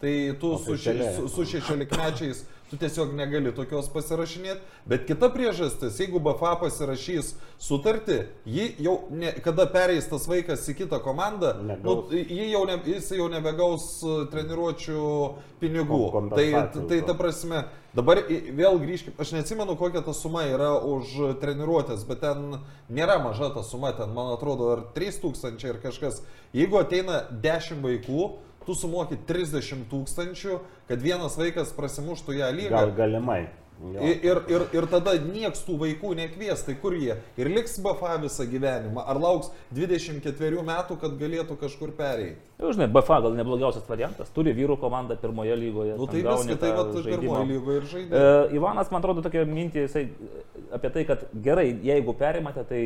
Tai 0.00 0.14
tu 0.38 0.58
su, 0.58 0.76
še, 0.78 0.92
su, 1.16 1.28
su 1.32 1.44
šešiolikmečiais 1.48 2.44
tu 2.74 2.80
tiesiog 2.82 3.12
negali 3.14 3.52
tokios 3.54 3.88
pasirašinėti. 3.92 4.62
Bet 4.88 5.06
kita 5.06 5.30
priežastis, 5.32 5.96
jeigu 6.00 6.20
BFA 6.22 6.54
pasirašys 6.60 7.34
sutartį, 7.62 8.18
ji 8.50 8.66
jau, 8.82 8.96
ne, 9.14 9.30
kada 9.44 9.66
pereis 9.70 10.08
tas 10.10 10.26
vaikas 10.30 10.66
į 10.70 10.76
kitą 10.82 10.98
komandą, 11.04 11.54
nu, 11.60 11.70
Negaus. 11.70 12.12
ji 12.12 12.50
jau 12.50 12.64
ne, 12.68 12.78
jis 12.88 13.12
jau 13.14 13.28
nebegaus 13.32 13.86
e, 14.02 14.16
treniruočių 14.32 15.06
pinigų. 15.62 16.02
Tai, 16.34 16.46
tai 16.90 17.00
ta 17.06 17.14
prasme, 17.18 17.64
dabar 17.96 18.24
vėl 18.28 18.80
grįžkime, 18.82 19.14
aš 19.22 19.34
neatsimenu, 19.36 19.78
kokia 19.80 20.02
ta 20.04 20.14
suma 20.16 20.44
yra 20.50 20.74
už 20.82 21.38
treniruotės, 21.42 22.02
bet 22.08 22.24
ten 22.26 22.58
nėra 22.90 23.20
maža 23.22 23.52
ta 23.54 23.62
suma, 23.66 23.94
ten 23.96 24.10
man 24.16 24.34
atrodo 24.34 24.72
ar 24.74 24.88
3000 24.98 25.70
ir 25.70 25.78
kažkas. 25.84 26.24
Jeigu 26.54 26.82
ateina 26.82 27.22
10 27.30 27.80
vaikų, 27.84 28.32
tu 28.66 28.76
sumoki 28.78 29.18
30 29.28 29.84
tūkstančių, 29.90 30.60
kad 30.88 31.04
vienas 31.04 31.36
vaikas 31.40 31.74
prasimuštų 31.76 32.40
ją 32.40 32.54
lygą. 32.54 32.78
Gal 32.78 32.96
galimai. 32.96 33.42
Jo. 33.82 34.00
Ir, 34.06 34.38
ir, 34.48 34.62
ir, 34.72 34.86
tada 34.88 35.16
nieks 35.18 35.64
tų 35.66 35.74
vaikų 35.80 36.14
nekvies, 36.16 36.62
tai 36.64 36.76
kur 36.78 36.94
jie? 36.96 37.16
Ir 37.40 37.50
liks 37.50 37.74
BFA 37.82 38.14
visą 38.22 38.46
gyvenimą, 38.48 39.02
ar 39.02 39.18
lauks 39.20 39.50
24 39.74 40.62
metų, 40.64 40.96
kad 41.02 41.16
galėtų 41.20 41.58
kažkur 41.60 41.92
pereiti? 41.98 42.38
Jau, 42.64 42.72
žinai, 42.72 42.88
BFA 42.88 43.18
gal 43.20 43.34
neblogiausias 43.36 43.84
variantas, 43.88 44.30
turi 44.32 44.54
vyrų 44.56 44.78
komandą 44.80 45.16
pirmoje 45.20 45.56
lygoje. 45.60 45.96
Nu 46.00 46.06
tai 46.08 46.22
viskas, 46.24 46.46
tai 46.62 46.70
va, 46.72 46.84
žaidimo. 46.94 47.20
pirmoji 47.20 47.48
lygoje 47.50 47.76
ir 47.82 47.88
žaidė. 47.90 48.20
E, 48.20 48.56
Ivanas, 48.56 48.90
man 48.94 49.02
atrodo, 49.02 49.24
tokia 49.26 49.44
mintį 49.48 49.84
jisai 49.84 50.04
apie 50.74 50.90
tai, 50.94 51.04
kad 51.06 51.26
gerai, 51.44 51.66
jeigu 51.86 52.14
perimate, 52.18 52.64
tai 52.66 52.80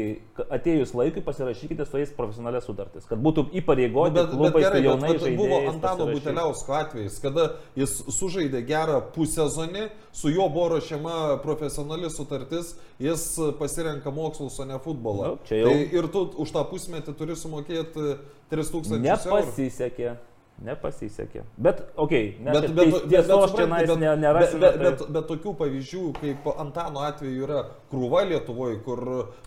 atėjus 0.58 0.92
laikui 0.98 1.22
pasirašykite 1.24 1.86
su 1.88 2.00
jais 2.00 2.10
profesionalias 2.16 2.66
sutartis, 2.68 3.06
kad 3.08 3.22
būtų 3.22 3.46
Nu, 3.48 3.54
įpareigoti 3.60 4.14
bet, 4.16 4.26
bet 4.26 4.34
klubai 4.34 4.62
gerai, 4.64 4.80
su 4.80 4.82
bet, 4.82 4.88
jaunais 4.90 5.22
bet 5.22 5.36
buvo. 5.38 5.60
Antano. 5.70 6.06
Buteliausko 6.10 6.74
atvejais, 6.74 7.18
kada 7.22 7.44
jis 7.78 7.94
sužaidė 8.18 8.64
gerą 8.66 8.98
pusezonį, 9.14 9.86
su 10.12 10.32
juo 10.34 10.48
buvo 10.52 10.74
ruošiama 10.74 11.38
profesionali 11.44 12.10
sutartis, 12.10 12.74
jis 12.98 13.28
pasirenka 13.60 14.10
mokslus, 14.10 14.58
o 14.58 14.66
ne 14.68 14.80
futbolą. 14.82 15.36
Nu, 15.38 15.38
jau- 15.48 15.70
Tai 15.70 15.78
ir 16.00 16.08
tu 16.12 16.24
už 16.44 16.50
tą 16.52 16.64
pusmetį 16.68 17.14
turi 17.16 17.36
sumokėti 17.38 18.18
3000 18.50 18.92
eurų. 18.94 19.02
Nepasisekė. 19.04 20.14
Nepasisekė. 20.58 21.42
Bet, 21.56 21.84
okei, 21.94 22.32
okay, 22.34 22.44
Bet, 22.44 22.62
bet, 22.62 22.72
bet, 22.74 22.88
bet, 22.90 23.04
čia 23.12 23.20
supranti, 23.22 23.86
bet, 23.86 23.98
bet, 24.00 24.18
nerasime. 24.18 24.60
bet, 24.60 24.74
tai- 24.74 24.82
bet, 24.90 25.02
bet 25.14 25.26
tokių 25.28 25.52
pavyzdžių, 25.60 26.00
kaip 26.18 26.48
Antano 26.58 27.04
atveju 27.06 27.44
yra 27.46 27.60
krūva 27.92 28.24
Lietuvoje, 28.26 28.80
kur 28.82 29.02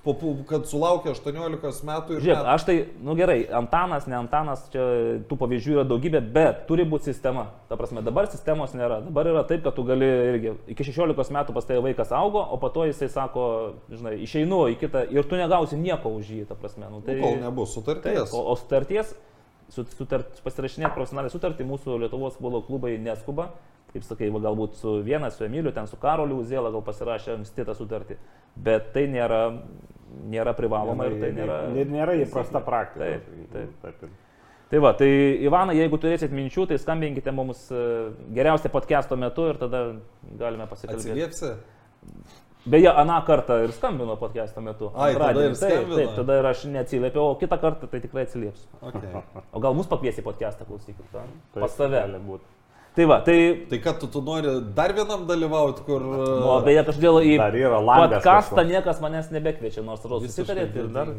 po, 0.06 0.14
kad 0.48 0.66
sulaukia 0.72 1.12
18 1.12 1.84
metų 1.90 2.16
ir... 2.16 2.22
Žiūrėk, 2.24 2.38
net- 2.40 2.52
aš 2.54 2.64
tai, 2.70 2.76
nu 3.04 3.16
gerai, 3.20 3.42
Antanas, 3.60 4.08
ne 4.08 4.16
Antanas, 4.22 4.64
čia 4.72 4.86
tų 5.28 5.38
pavyzdžių 5.42 5.76
yra 5.76 5.84
daugybė, 5.90 6.22
bet 6.34 6.64
turi 6.70 6.86
būti 6.88 7.12
sistema. 7.12 7.50
Ta 7.68 7.76
prasme, 7.80 8.02
dabar 8.04 8.28
sistemos 8.32 8.72
nėra. 8.76 9.02
Dabar 9.04 9.28
yra 9.34 9.44
taip, 9.48 9.64
kad 9.68 9.76
tu 9.76 9.84
gali 9.88 10.08
irgi 10.32 10.56
iki 10.72 10.88
16 10.88 11.32
metų 11.36 11.54
pas 11.56 11.68
tai 11.68 11.82
vaikas 11.84 12.12
augo, 12.16 12.40
o 12.40 12.58
po 12.62 12.70
to 12.72 12.86
jisai 12.88 13.10
sako, 13.12 13.46
žinai, 13.92 14.16
išeinu 14.24 14.64
į 14.72 14.80
kitą 14.80 15.04
ir 15.12 15.28
tu 15.28 15.36
negausi 15.40 15.76
nieko 15.80 16.12
už 16.20 16.32
jį, 16.38 16.46
ta 16.48 16.56
prasme. 16.56 16.88
Nu, 16.92 17.02
tai, 17.04 17.20
Kol 17.20 17.36
nebus 17.44 17.76
sutarties. 17.76 18.32
o, 18.34 18.46
o 18.52 18.56
sutarties, 18.56 19.12
su- 19.12 19.28
sutart, 19.72 20.42
pasirašinėti 20.46 20.94
profesionalią 20.96 21.32
sutartį 21.34 21.66
mūsų 21.70 22.00
Lietuvos 22.06 22.36
futbolo 22.38 22.62
klubai 22.68 22.98
neskuba. 23.02 23.50
Kaip 23.92 24.06
sakai, 24.08 24.30
va, 24.32 24.40
galbūt 24.40 24.78
su 24.80 24.98
vienas, 25.04 25.36
su 25.36 25.44
Emiliu, 25.44 25.72
ten 25.76 25.88
su 25.88 25.98
Karoliu 26.00 26.38
Uzėla 26.40 26.70
gal 26.72 26.84
pasirašė 26.88 27.34
anksti 27.36 27.66
tą 27.68 27.74
sutartį. 27.76 28.16
Bet 28.56 28.94
tai 28.96 29.04
nėra, 29.12 29.42
nėra 30.32 30.54
privaloma 30.56 31.10
ir 31.10 31.18
tai 31.20 31.32
nėra... 31.36 31.58
Nė- 31.76 31.88
Nėra 31.92 32.16
įprasta 32.24 32.62
praktika. 32.64 33.10
Taip, 33.10 33.50
taip. 33.52 33.74
taip. 33.84 34.04
ir- 34.08 34.18
Tai 34.72 34.80
va, 34.80 34.94
tai 34.96 35.10
Ivanai, 35.44 35.74
jeigu 35.76 35.98
turėsit 36.00 36.32
minčių, 36.32 36.64
tai 36.70 36.78
skambinkite 36.80 37.32
mums 37.36 37.66
e, 37.76 37.82
geriausia 38.32 38.70
podcast'o 38.72 39.18
metu 39.20 39.50
ir 39.52 39.58
tada 39.60 39.82
galime 40.40 40.64
pasikalbėti. 40.72 41.12
Atsiliepsi? 41.12 41.50
Beje, 42.66 42.94
aną 42.94 43.22
kartą 43.26 43.64
ir 43.64 43.72
skambino 43.74 44.16
podcast'o 44.18 44.62
metu. 44.62 44.92
Ai, 44.94 45.16
tada 45.16 45.46
ir 45.48 45.56
taip, 45.58 45.72
skambino. 45.72 45.96
taip, 45.98 46.10
tada 46.16 46.36
ir 46.38 46.46
aš 46.46 46.66
neatsiliepiau, 46.70 47.32
o 47.32 47.38
kitą 47.42 47.58
kartą 47.58 47.88
tai 47.90 48.02
tikrai 48.04 48.26
atsiliepsiu. 48.28 48.68
Okay. 48.86 49.22
O 49.52 49.62
gal 49.64 49.74
mus 49.74 49.90
pakviesi 49.90 50.22
podcast'ą 50.22 50.68
klausykit, 50.70 51.08
ta? 51.12 51.24
taip 51.56 51.66
pas 51.66 51.78
save. 51.78 52.04
Tai 52.96 53.08
va, 53.08 53.18
tai... 53.26 53.38
Tai 53.72 53.80
kad 53.82 53.98
tu, 53.98 54.10
tu 54.12 54.22
nori 54.22 54.52
dar 54.78 54.94
vienam 54.94 55.24
dalyvauti, 55.26 55.82
kur... 55.88 56.04
Nu, 56.04 56.52
o 56.52 56.60
beje, 56.62 56.84
kažkodėl 56.90 57.22
į 57.24 57.38
Dar 57.40 57.56
yra 57.56 57.80
langas 57.80 58.20
podcastą 58.20 58.66
niekas 58.68 59.02
manęs 59.02 59.32
nebekviečia, 59.34 59.82
nors 59.88 60.04
atrodo 60.04 60.22
visiškai 60.26 60.44
susitarėt 60.44 60.76
ir 60.76 60.92
dar 60.94 61.14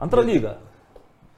antrą 0.00 0.24
lygą. 0.26 0.56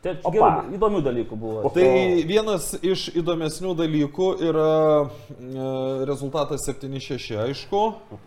Tai 0.02 0.16
gerų, 0.34 0.46
įdomių 0.74 1.00
dalykų 1.06 1.36
buvo. 1.38 1.70
Tai 1.74 1.84
vienas 2.26 2.72
iš 2.82 3.04
įdomesnių 3.20 3.76
dalykų 3.78 4.30
yra 4.48 4.72
e, 5.02 5.66
rezultatas 6.10 6.66
7-6, 6.66 7.36
aišku. 7.44 7.82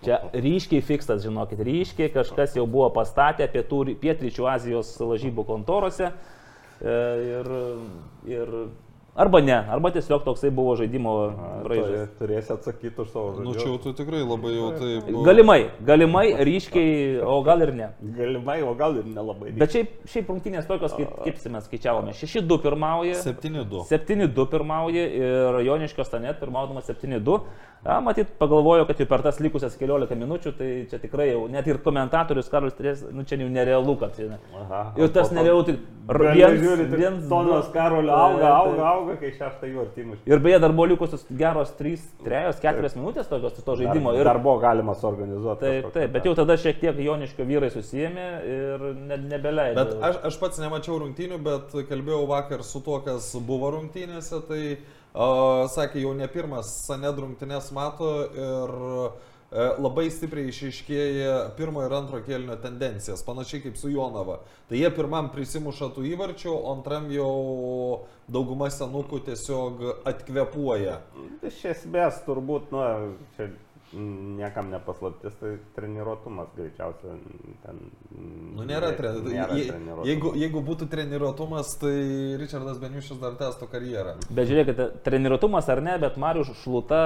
Čia 0.06 0.22
ryškiai 0.32 0.80
fiksas, 0.86 1.26
žinokit, 1.26 1.60
ryškiai 1.68 2.14
kažkas 2.14 2.56
jau 2.56 2.64
buvo 2.64 2.88
pastatę 2.96 3.50
pietų, 3.52 3.84
pietryčių 4.00 4.48
Azijos 4.54 4.96
lažybų 5.04 5.48
kontorose. 5.52 6.14
E, 6.14 6.34
Ir, 6.86 7.48
ir, 8.28 8.50
arba 9.16 9.42
ne, 9.42 9.56
arba 9.72 9.92
tiesiog 9.96 10.24
toksai 10.26 10.52
buvo 10.52 10.76
žaidimo 10.80 11.14
braižas. 11.64 12.10
Tai 12.12 12.20
Turėsi 12.20 12.54
atsakyti 12.56 13.02
už 13.02 13.12
savo 13.14 13.32
Nu 13.40 13.54
žodžius. 13.54 13.62
čia 13.64 13.70
jau 13.70 13.78
tu 13.84 13.94
tikrai 13.96 14.22
labai 14.28 14.54
jau 14.56 14.72
taip... 14.80 15.10
Galimai, 15.26 15.60
galimai, 15.88 16.26
ryškiai, 16.50 17.22
o 17.24 17.38
gal 17.46 17.64
ir 17.66 17.74
ne. 17.76 17.90
Galimai, 18.18 18.58
o 18.64 18.74
gal 18.76 19.00
ir 19.00 19.08
nelabai. 19.08 19.54
Bet 19.56 19.76
šiaip, 19.76 19.94
šiaip 20.12 20.32
rungtynės 20.34 20.68
tokios, 20.68 20.96
kaip, 20.98 21.16
kaip 21.24 21.40
mes 21.56 21.70
skaičiavome. 21.70 22.16
6-2 22.20 22.60
pirmauja. 22.66 23.16
7-2. 23.24 23.86
7-2 23.92 24.48
pirmauja 24.52 25.08
ir 25.22 25.62
Joniškio 25.70 26.08
stanet 26.08 26.42
pirmaudamas 26.44 26.92
7-2. 26.92 27.40
A, 27.86 28.00
matyt, 28.02 28.32
pagalvojo, 28.42 28.88
kad 28.90 28.98
jau 28.98 29.06
per 29.06 29.22
tas 29.22 29.38
likusias 29.40 29.76
15 29.78 30.16
minučių, 30.18 30.52
tai 30.58 30.70
čia 30.90 30.98
tikrai 30.98 31.28
jau 31.30 31.44
net 31.54 31.68
ir 31.70 31.78
komentatorius 31.86 32.48
Karolis 32.50 32.74
Trės, 32.74 33.04
nu 33.14 33.22
čia 33.30 33.38
jau 33.38 33.46
nerealu, 33.54 33.94
kad 34.02 34.16
čia. 34.18 34.40
Aha, 34.58 34.80
Ir 34.98 35.12
tas 35.14 35.30
nerealu, 35.36 35.62
tik 35.68 35.84
Gali 36.10 36.32
viens, 36.40 36.58
žiūrėti, 36.64 36.98
viens, 36.98 37.28
Tonas 37.30 37.68
du. 37.68 37.74
Karolio 37.76 38.10
Tai- 38.10 38.24
auga, 38.24 38.42
tai- 38.42 38.56
auga, 38.56 38.88
auga, 38.90 39.16
kai 39.22 39.30
šeštą 39.38 39.70
jų 39.70 39.84
artimus. 39.84 40.18
Ir 40.26 40.40
beje, 40.40 40.60
dar 40.66 40.72
buvo 40.74 40.88
likusios 40.96 41.28
geros 41.30 41.76
3, 41.78 42.02
3, 42.26 42.58
4 42.66 42.98
minutės 42.98 43.30
tokios 43.30 43.54
to 43.64 43.76
žaidimo. 43.78 44.12
Dar, 44.14 44.22
Ir, 44.22 44.24
dar 44.32 44.40
buvo 44.40 44.58
galima 44.66 44.94
suorganizuoti. 44.98 45.60
taip, 45.62 45.94
taip, 45.94 46.12
bet 46.18 46.26
jau 46.26 46.34
tada 46.36 46.58
šiek 46.58 46.80
tiek 46.82 46.98
Joniškio 47.06 47.46
vyrai 47.46 47.70
susijėmė 47.70 48.28
ir 48.50 48.90
ne, 48.96 49.18
nebeleido. 49.30 49.76
Bet 49.86 49.96
aš, 50.02 50.20
aš 50.32 50.38
pats 50.42 50.58
nemačiau 50.62 50.98
rungtynių, 51.06 51.38
bet 51.44 51.70
kalbėjau 51.90 52.26
vakar 52.34 52.64
su 52.64 52.82
tuo, 52.82 53.00
kas 53.06 53.36
buvo 53.46 53.70
rungtynėse, 53.78 54.42
tai 54.50 54.78
sakė, 55.16 56.02
jau 56.04 56.12
ne 56.18 56.28
pirmas 56.28 56.72
Saned 56.86 57.22
rungtynės 57.24 57.72
mato 57.76 58.10
ir 58.36 58.76
uh, 58.76 59.24
labai 59.80 60.10
stipriai 60.12 60.50
išaiškėja 60.52 61.36
pirmo 61.56 61.84
ir 61.86 61.94
antro 61.96 62.20
kėlinio 62.26 62.58
tendencijas, 62.62 63.24
panašiai 63.26 63.64
kaip 63.64 63.78
su 63.80 63.92
Jonava. 63.94 64.42
Tai 64.70 64.80
jie 64.80 64.90
pirmam 64.92 65.30
prisimuša 65.32 65.92
tų 65.96 66.08
įvarčių, 66.12 66.52
o 66.52 66.74
antram 66.74 67.08
jau 67.14 67.30
dauguma 68.28 68.68
senukų 68.74 69.22
tiesiog 69.30 69.86
atkvepuoja. 70.12 71.00
Iš 71.46 71.62
esmės, 71.76 72.20
turbūt, 72.28 72.74
nu, 72.74 73.16
čia 73.38 73.54
niekam 73.96 74.70
nepaslaptis, 74.74 75.36
tai 75.40 75.56
treniruotumas 75.76 76.52
greičiausiai 76.58 77.16
ten. 77.64 77.80
Nu, 78.12 78.66
nėra 78.68 78.92
nėra 78.92 78.92
treniruotumas. 78.98 79.70
treniruotumas. 79.72 80.10
Jeigu, 80.10 80.34
jeigu 80.42 80.64
būtų 80.70 80.90
treniruotumas, 80.92 81.74
tai 81.82 81.96
Richardas 82.42 82.82
Beniušis 82.84 83.22
dar 83.22 83.38
testų 83.40 83.70
karjerą. 83.72 84.18
Bet 84.30 84.52
žiūrėkite, 84.52 84.90
treniruotumas 85.08 85.70
ar 85.72 85.84
ne, 85.86 85.98
bet 86.02 86.20
Marius 86.22 86.52
Šluta 86.64 87.02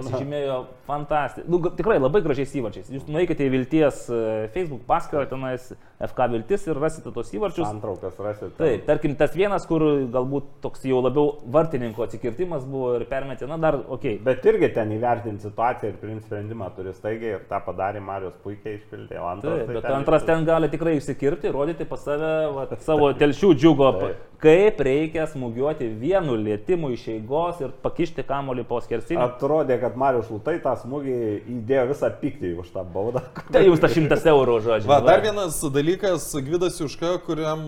pasižymėjo 0.00 0.56
fantastiškai. 0.88 1.50
Nu, 1.50 1.60
tikrai 1.78 1.98
labai 2.00 2.22
gražiais 2.24 2.52
įvarčiais. 2.58 2.90
Jūs 2.92 3.06
nueikite 3.10 3.46
į 3.46 3.52
Vilties 3.54 4.02
e, 4.10 4.20
Facebook 4.54 4.82
paskyrą, 4.88 5.26
tenais 5.30 5.70
FK 6.00 6.28
Viltis 6.32 6.64
ir 6.68 6.80
rasite 6.80 7.12
tos 7.14 7.30
įvarčius. 7.36 7.66
Antraukas 7.68 8.16
rasit. 8.24 8.54
Taip, 8.58 8.86
tarkim, 8.88 9.14
tas 9.20 9.34
vienas, 9.36 9.66
kur 9.68 9.84
galbūt 10.12 10.48
toks 10.64 10.86
jau 10.88 11.02
labiau 11.04 11.36
vartininko 11.52 12.06
atsikirtimas 12.06 12.64
buvo 12.68 12.94
ir 12.98 13.04
permetė, 13.10 13.48
na 13.50 13.60
dar, 13.60 13.78
okei. 13.82 14.16
Okay. 14.16 14.24
Bet 14.24 14.48
irgi 14.48 14.72
ten 14.76 14.94
įvertinti 14.96 15.44
situaciją 15.44 15.92
ir 15.92 16.00
priimti 16.00 16.28
sprendimą 16.28 16.70
turi 16.76 16.94
staigiai 16.96 17.36
ir 17.36 17.44
tą 17.50 17.60
padarė 17.66 18.00
Marius 18.04 18.38
puikiai 18.44 18.78
išpildė. 18.78 19.20
O 19.20 19.28
antras, 19.34 19.60
Taip, 19.60 19.68
tai 19.68 19.76
bet 19.76 19.86
ten 19.88 19.98
antras 19.98 20.26
ten 20.28 20.48
gali 20.48 20.72
tikrai 20.72 20.96
išsikirti, 20.98 21.52
rodyti 21.54 21.88
pas 21.90 22.04
save 22.08 22.34
va, 22.56 22.66
savo 22.88 23.12
telšių 23.20 23.54
džiugo, 23.60 23.92
Taip. 24.00 24.26
Kaip 24.40 24.80
reikia 24.84 25.26
smūgiuoti 25.28 25.88
vienu 26.00 26.36
lėtimu 26.40 26.90
iš 26.94 27.06
eigos 27.12 27.60
ir 27.60 27.72
pakišti 27.84 28.24
kamolį 28.26 28.64
po 28.68 28.80
skersinį. 28.82 29.20
Atrodė, 29.20 29.76
kad 29.82 29.98
Marius 30.00 30.28
Šlutai 30.30 30.56
tą 30.64 30.72
smūgį 30.80 31.16
įdėjo 31.56 31.86
visą 31.90 32.10
pyktį 32.22 32.52
už 32.62 32.70
tą 32.74 32.84
baudą. 32.94 33.22
Tai 33.52 33.64
jums 33.66 33.82
tas 33.82 33.94
šimtas 33.96 34.24
eurų, 34.32 34.58
žodžiu. 34.64 34.88
Va, 34.90 35.00
dar 35.04 35.22
vienas 35.24 35.58
dalykas, 35.74 36.30
Gvidas 36.46 36.78
Juška, 36.80 37.16
kuriam 37.26 37.66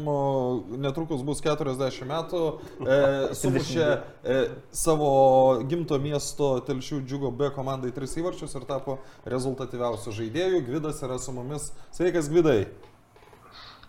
netrukus 0.81 1.25
bus 1.27 1.43
40 1.45 2.09
metų, 2.09 2.45
e, 2.81 3.01
sumušė 3.43 3.89
e, 3.89 4.39
savo 4.77 5.11
gimto 5.69 5.99
miesto 6.03 6.55
telšių 6.69 7.03
džiugo 7.05 7.35
B 7.37 7.53
komandai 7.55 7.93
tris 7.93 8.17
įvarčius 8.21 8.57
ir 8.57 8.65
tapo 8.69 9.01
rezultatyviausiu 9.29 10.17
žaidėju. 10.23 10.65
Gvidas 10.71 11.05
yra 11.05 11.21
su 11.21 11.37
mumis. 11.37 11.71
Sveikas, 11.93 12.33
Gvidai. 12.33 12.63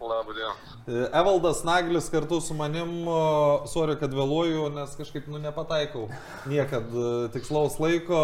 Labą 0.04 0.34
dieną. 0.34 0.54
E, 0.88 1.12
Evaldas 1.20 1.64
Naglis 1.64 2.10
kartu 2.10 2.42
su 2.42 2.54
manim, 2.54 3.08
o, 3.08 3.64
sorry, 3.68 3.96
kad 4.00 4.12
vėluoju, 4.12 4.68
nes 4.76 4.98
kažkaip, 5.00 5.30
nu, 5.32 5.40
nepataikau 5.40 6.10
niekad 6.52 6.92
e, 6.92 7.08
tikslaus 7.36 7.80
laiko. 7.80 8.24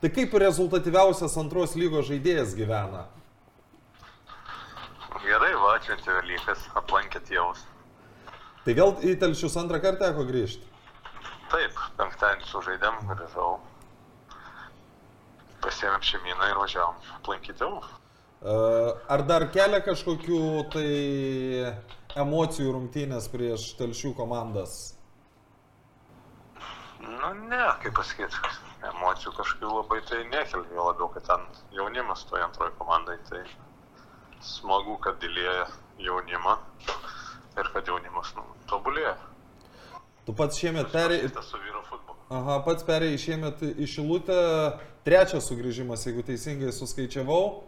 Tai 0.00 0.10
kaip 0.14 0.34
rezultatyviausias 0.40 1.34
antros 1.40 1.74
lygos 1.76 2.06
žaidėjas 2.08 2.54
gyvena? 2.56 3.04
Gerai, 5.24 5.52
va, 5.60 5.74
čia 5.84 5.98
Velykas, 6.06 6.64
aplankė 6.78 7.20
tėvus. 7.26 7.66
Tai 8.64 8.74
vėl 8.78 8.94
į 9.04 9.16
telšius 9.20 9.56
antrą 9.60 9.80
kartą 9.84 10.08
teko 10.08 10.24
grįžti. 10.28 10.64
Taip, 11.52 11.76
penktadienį 11.98 12.48
sužaidėm, 12.48 12.98
grįžau. 13.08 13.58
Pasėmėm 15.64 16.04
šeimyną 16.04 16.52
ir 16.52 16.60
važiavom 16.62 17.08
aplankyti 17.18 17.58
tėvų. 17.60 17.97
Ar 18.38 19.24
dar 19.26 19.48
kelia 19.50 19.80
kažkokių 19.82 20.40
tai 20.70 20.90
emocijų 22.22 22.70
rungtynės 22.76 23.26
prieš 23.32 23.72
telšių 23.80 24.12
komandas? 24.14 24.94
Nu, 27.02 27.32
ne, 27.50 27.64
kaip 27.82 27.96
pasakyti, 27.98 28.38
emocijų 28.92 29.32
kažkokių 29.34 29.72
labai 29.72 29.98
tai 30.06 30.20
nekelia, 30.30 30.70
jo 30.70 30.86
labiau, 30.86 31.08
kad 31.14 31.26
ten 31.26 31.46
jaunimas 31.74 32.22
toje 32.30 32.44
antroje 32.46 32.70
komandai, 32.78 33.16
tai 33.26 33.42
smagu, 34.42 34.94
kad 35.02 35.18
dėlėja 35.22 35.66
jaunimą 35.98 36.54
ir 37.58 37.70
kad 37.74 37.90
jaunimas 37.90 38.30
nu, 38.36 38.44
tobulėja. 38.70 39.16
Tu 40.28 40.34
pats 40.36 40.60
šiemet 40.60 40.92
perėjai, 40.94 41.32
aha, 42.30 42.60
pats 42.62 42.86
perėjai 42.86 43.18
šiemet 43.18 43.66
į 43.72 43.88
Šilutę, 43.88 44.38
trečias 45.06 45.48
sugrįžimas, 45.50 46.06
jeigu 46.06 46.22
teisingai 46.22 46.70
suskaičiavau. 46.76 47.64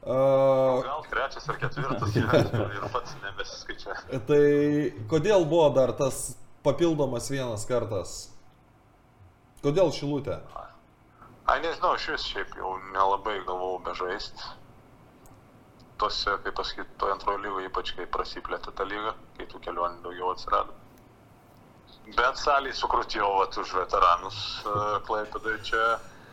Uh, 0.00 0.80
Gal 0.80 1.02
trečias 1.10 1.48
ar 1.52 1.58
ketvirtas 1.60 2.14
ir, 2.16 2.84
pats 2.92 3.16
nebesiskaičia. 3.20 3.96
tai 4.24 4.44
kodėl 5.10 5.44
buvo 5.44 5.66
dar 5.76 5.92
tas 5.98 6.38
papildomas 6.64 7.28
vienas 7.28 7.66
kartas? 7.68 8.14
Kodėl 9.60 9.92
Šilutė? 9.92 10.38
Ai, 11.50 11.58
nežinau, 11.60 11.92
iš 11.98 12.06
vis 12.14 12.24
šiaip 12.30 12.54
jau 12.56 12.78
nelabai 12.94 13.42
galvojau 13.44 13.82
bežaist. 13.90 14.40
Tose, 16.00 16.32
kaip 16.46 16.56
pasakyti, 16.56 16.96
toje 16.96 17.12
antroje 17.12 17.42
lygoje, 17.44 17.68
ypač 17.68 17.92
kai 17.98 18.06
prasiplėtė 18.08 18.72
ta 18.72 18.86
lyga, 18.88 19.12
kai 19.36 19.48
tų 19.50 19.60
kelionių 19.66 20.00
daugiau 20.06 20.30
atsirado. 20.32 20.72
Bet 22.16 22.40
saliai 22.40 22.72
sukrutėjau 22.72 23.28
vat, 23.36 23.58
už 23.60 23.74
veteranus 23.82 24.38
Klaipėdai 25.04 25.58
čia 25.66 25.84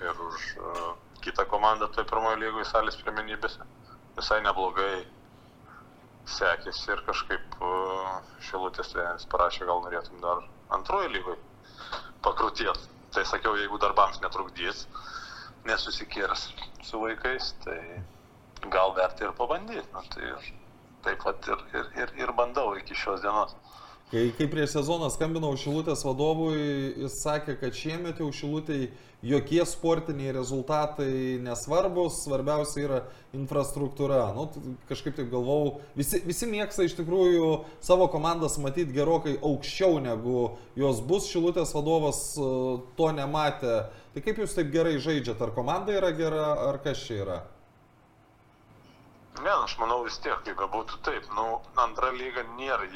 ir 0.06 0.24
už 0.30 0.46
uh, 0.62 0.94
kitą 1.28 1.46
komandą 1.52 1.92
toje 1.92 2.08
pirmoje 2.10 2.40
lygoje 2.42 2.66
salės 2.72 2.98
pirmenybėse. 3.04 3.68
Visai 4.18 4.40
neblogai 4.46 5.06
sekėsi 6.28 6.92
ir 6.94 7.04
kažkaip 7.08 7.58
uh, 7.64 8.18
šilutės 8.50 8.92
treneris 8.94 9.28
parašė, 9.32 9.68
gal 9.70 9.84
norėtum 9.86 10.24
dar 10.24 10.44
antroje 10.78 11.12
lygoje 11.14 11.40
pakrutėti. 12.26 12.94
Tai 13.16 13.24
sakiau, 13.26 13.56
jeigu 13.58 13.80
darbams 13.82 14.20
netrukdys, 14.24 14.86
nesusikirs 15.68 16.50
su 16.86 17.00
vaikais, 17.02 17.54
tai 17.64 17.80
gal 18.74 18.94
verta 18.98 19.28
ir 19.28 19.36
pabandyti. 19.38 19.88
Nu, 19.94 20.04
tai 20.14 20.34
taip 21.06 21.24
pat 21.24 21.48
ir, 21.54 21.64
ir, 21.80 21.90
ir, 22.04 22.14
ir 22.24 22.34
bandau 22.40 22.76
iki 22.80 22.98
šios 22.98 23.24
dienos. 23.24 23.56
Kai, 24.08 24.30
kai 24.38 24.46
prieš 24.48 24.78
sezoną 24.78 25.10
skambinau 25.12 25.50
Šilutės 25.60 26.06
vadovui, 26.08 26.56
jis 27.04 27.18
sakė, 27.26 27.58
kad 27.60 27.76
šiemet 27.76 28.22
jau 28.22 28.30
Šilutėj 28.32 28.86
jokie 29.28 29.60
sportiniai 29.68 30.32
rezultatai 30.32 31.42
nesvarbus, 31.44 32.22
svarbiausia 32.24 32.86
yra 32.86 33.00
infrastruktūra. 33.36 34.22
Nu, 34.38 34.46
kažkaip 34.88 35.18
taip 35.18 35.28
galvau, 35.34 35.82
visi, 36.00 36.22
visi 36.24 36.48
mėgsta 36.48 36.88
iš 36.88 36.96
tikrųjų 37.02 37.50
savo 37.84 38.08
komandas 38.14 38.56
matyti 38.64 38.96
gerokai 38.96 39.36
aukščiau 39.42 40.00
negu 40.08 40.54
jos 40.80 41.04
bus, 41.04 41.28
Šilutės 41.28 41.76
vadovas 41.76 42.22
e, 42.40 42.50
to 42.96 43.12
nematė. 43.12 43.76
Tai 44.16 44.24
kaip 44.24 44.40
jūs 44.40 44.56
taip 44.56 44.72
gerai 44.72 44.96
žaidžiate, 45.04 45.50
ar 45.50 45.52
komanda 45.52 45.92
yra 46.00 46.16
gera, 46.16 46.54
ar 46.70 46.80
kas 46.80 47.04
čia 47.04 47.20
yra? 47.26 47.42
Ne, 49.44 49.52
aš 49.52 49.76
manau 49.84 50.00
vis 50.08 50.16
tiek, 50.24 50.40
kaip 50.48 50.64
bebūtų 50.64 51.04
taip. 51.06 51.28
Nu, 51.36 51.60
antra 51.84 52.16
lyga 52.16 52.48
nėra 52.56 52.88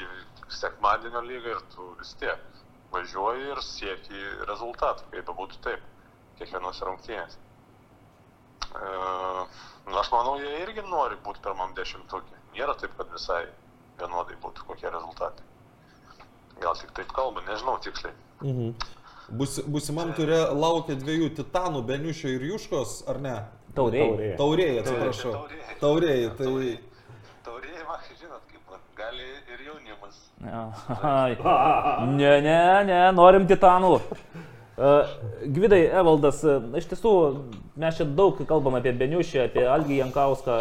sekmadienio 0.48 1.22
lyga 1.26 1.56
ir 1.56 1.62
tu 1.74 1.92
vis 1.98 2.14
tiek 2.20 2.38
važiuoji 2.92 3.48
ir 3.54 3.62
sieki 3.64 4.22
rezultatų, 4.48 5.08
kaip 5.12 5.28
bebūtų 5.30 5.60
taip, 5.64 5.84
kiekvienos 6.38 6.82
rungtynės. 6.86 7.38
E, 8.72 8.90
nu, 9.88 9.96
aš 10.00 10.10
manau, 10.12 10.36
jie 10.40 10.52
irgi 10.64 10.84
nori 10.88 11.18
būti 11.24 11.42
pirmam 11.44 11.74
dešimtukė. 11.78 12.40
Nėra 12.56 12.76
taip, 12.80 12.94
kad 12.98 13.08
visai 13.14 13.46
vienodai 14.00 14.36
būtų 14.42 14.68
kokie 14.68 14.90
rezultatai. 14.90 15.46
Gal 16.60 16.76
tik 16.78 16.92
taip 16.96 17.14
kalba, 17.16 17.44
nežinau 17.48 17.78
tiksliai. 17.82 18.14
Mhm. 18.42 18.74
Bus, 19.32 19.56
busimam 19.64 20.10
turė 20.16 20.42
laukia 20.52 20.96
dviejų 20.98 21.30
titanų, 21.38 21.80
Beniušio 21.88 22.34
ir 22.34 22.42
Juškos, 22.50 22.98
ar 23.08 23.20
ne? 23.22 23.36
Tauriai. 23.76 24.34
Taurėjai, 24.36 24.80
atsiprašau. 24.82 25.32
Taurėjai. 25.32 25.76
Taurėjai, 25.80 26.26
tai... 26.36 26.48
Taurėjai, 27.46 27.84
va, 27.88 27.96
žinot, 28.10 28.42
man, 28.42 28.51
gali 29.02 29.26
ir 29.52 29.66
jaunimas. 29.66 30.22
Ai. 31.02 31.36
Ne, 32.18 32.32
ne, 32.44 32.58
ne, 32.88 33.00
norim 33.16 33.46
titanų. 33.50 33.92
E, 34.72 34.92
Gvidai, 35.54 35.80
Evaldas, 36.00 36.40
e, 36.48 36.54
iš 36.80 36.88
tiesų 36.92 37.12
mes 37.82 37.98
čia 37.98 38.06
daug 38.18 38.40
kalbam 38.48 38.78
apie 38.78 38.94
Beniušį, 39.02 39.42
apie 39.46 39.66
Algį 39.68 39.98
Jankauską, 40.00 40.56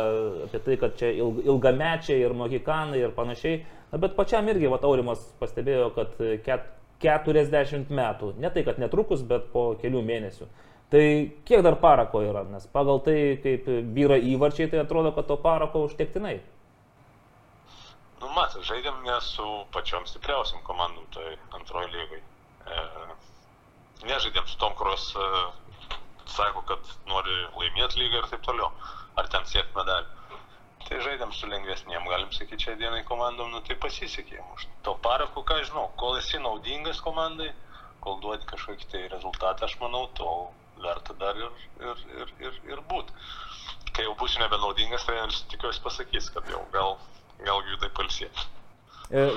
apie 0.47 0.61
tai, 0.65 0.77
kad 0.81 0.97
čia 0.99 1.13
ilg- 1.15 1.41
ilgamečiai 1.47 2.19
ir 2.25 2.35
mohikanai 2.37 3.01
ir 3.05 3.15
panašiai. 3.17 3.61
Na, 3.91 3.99
bet 4.01 4.17
pačiam 4.19 4.47
irgi, 4.51 4.69
va, 4.71 4.79
Aurimas 4.87 5.23
pastebėjo, 5.41 5.89
kad 5.97 6.19
ket, 6.45 6.69
40 7.01 7.89
metų. 7.97 8.35
Ne 8.39 8.51
tai, 8.53 8.61
kad 8.67 8.77
netrukus, 8.79 9.23
bet 9.25 9.47
po 9.55 9.71
kelių 9.81 10.03
mėnesių. 10.05 10.47
Tai 10.91 11.03
kiek 11.47 11.63
dar 11.65 11.77
parako 11.81 12.21
yra? 12.27 12.43
Nes 12.51 12.67
pagal 12.71 12.99
tai, 13.05 13.17
kaip 13.41 13.67
vyra 13.95 14.19
įvarčiai, 14.19 14.67
tai 14.69 14.83
atrodo, 14.83 15.13
kad 15.15 15.25
to 15.31 15.37
parako 15.41 15.85
užtektinai. 15.87 16.41
Nu, 18.21 18.29
matai, 18.37 18.61
žaidėm 18.67 19.01
ne 19.05 19.17
su 19.25 19.45
pačiom 19.73 20.05
stipriausiam 20.09 20.61
komandom 20.67 21.05
toj 21.15 21.31
antroji 21.57 21.89
lygai. 21.95 22.19
E, 22.21 22.83
nežaidėm 24.05 24.45
su 24.49 24.59
tom, 24.61 24.75
kurios 24.77 25.07
e, 25.17 25.29
sako, 26.29 26.61
kad 26.69 26.91
nori 27.09 27.37
laimėti 27.57 28.01
lygą 28.01 28.21
ir 28.21 28.29
taip 28.33 28.43
toliau. 28.45 28.69
Ar 29.17 29.29
ten 29.33 29.47
siekti 29.49 29.73
medalių. 29.79 30.21
Tai 30.85 30.99
žaidėm 31.05 31.33
su 31.33 31.49
lengvesniem, 31.49 32.05
galim 32.13 32.31
sakyti, 32.35 32.61
čia 32.65 32.77
dienai 32.77 33.01
komandom, 33.09 33.51
nu 33.55 33.61
tai 33.65 33.77
pasisekė. 33.81 34.39
Už 34.55 34.67
to 34.85 34.95
parako, 35.05 35.43
ką 35.47 35.57
žinau, 35.65 35.87
kol 36.01 36.17
esi 36.19 36.41
naudingas 36.41 37.01
komandai, 37.05 37.51
kol 38.05 38.19
duodi 38.23 38.47
kažkokį 38.49 38.89
tai 38.91 39.03
rezultatą, 39.13 39.65
aš 39.65 39.77
manau, 39.81 40.07
tol 40.17 40.49
verta 40.81 41.15
dar 41.21 41.37
ir, 41.37 41.65
ir, 41.79 42.03
ir, 42.21 42.33
ir, 42.47 42.59
ir 42.73 42.83
būti. 42.91 43.17
Kai 43.95 44.05
jau 44.07 44.15
būsiu 44.19 44.41
nebenaudingas, 44.41 45.05
tai 45.09 45.19
tikiuosi 45.53 45.83
pasakys, 45.85 46.29
kad 46.33 46.49
jau 46.49 46.61
gal, 46.75 46.97
gal 47.45 47.61
gydai 47.67 47.91
palsėti. 47.97 48.47
E, 49.11 49.27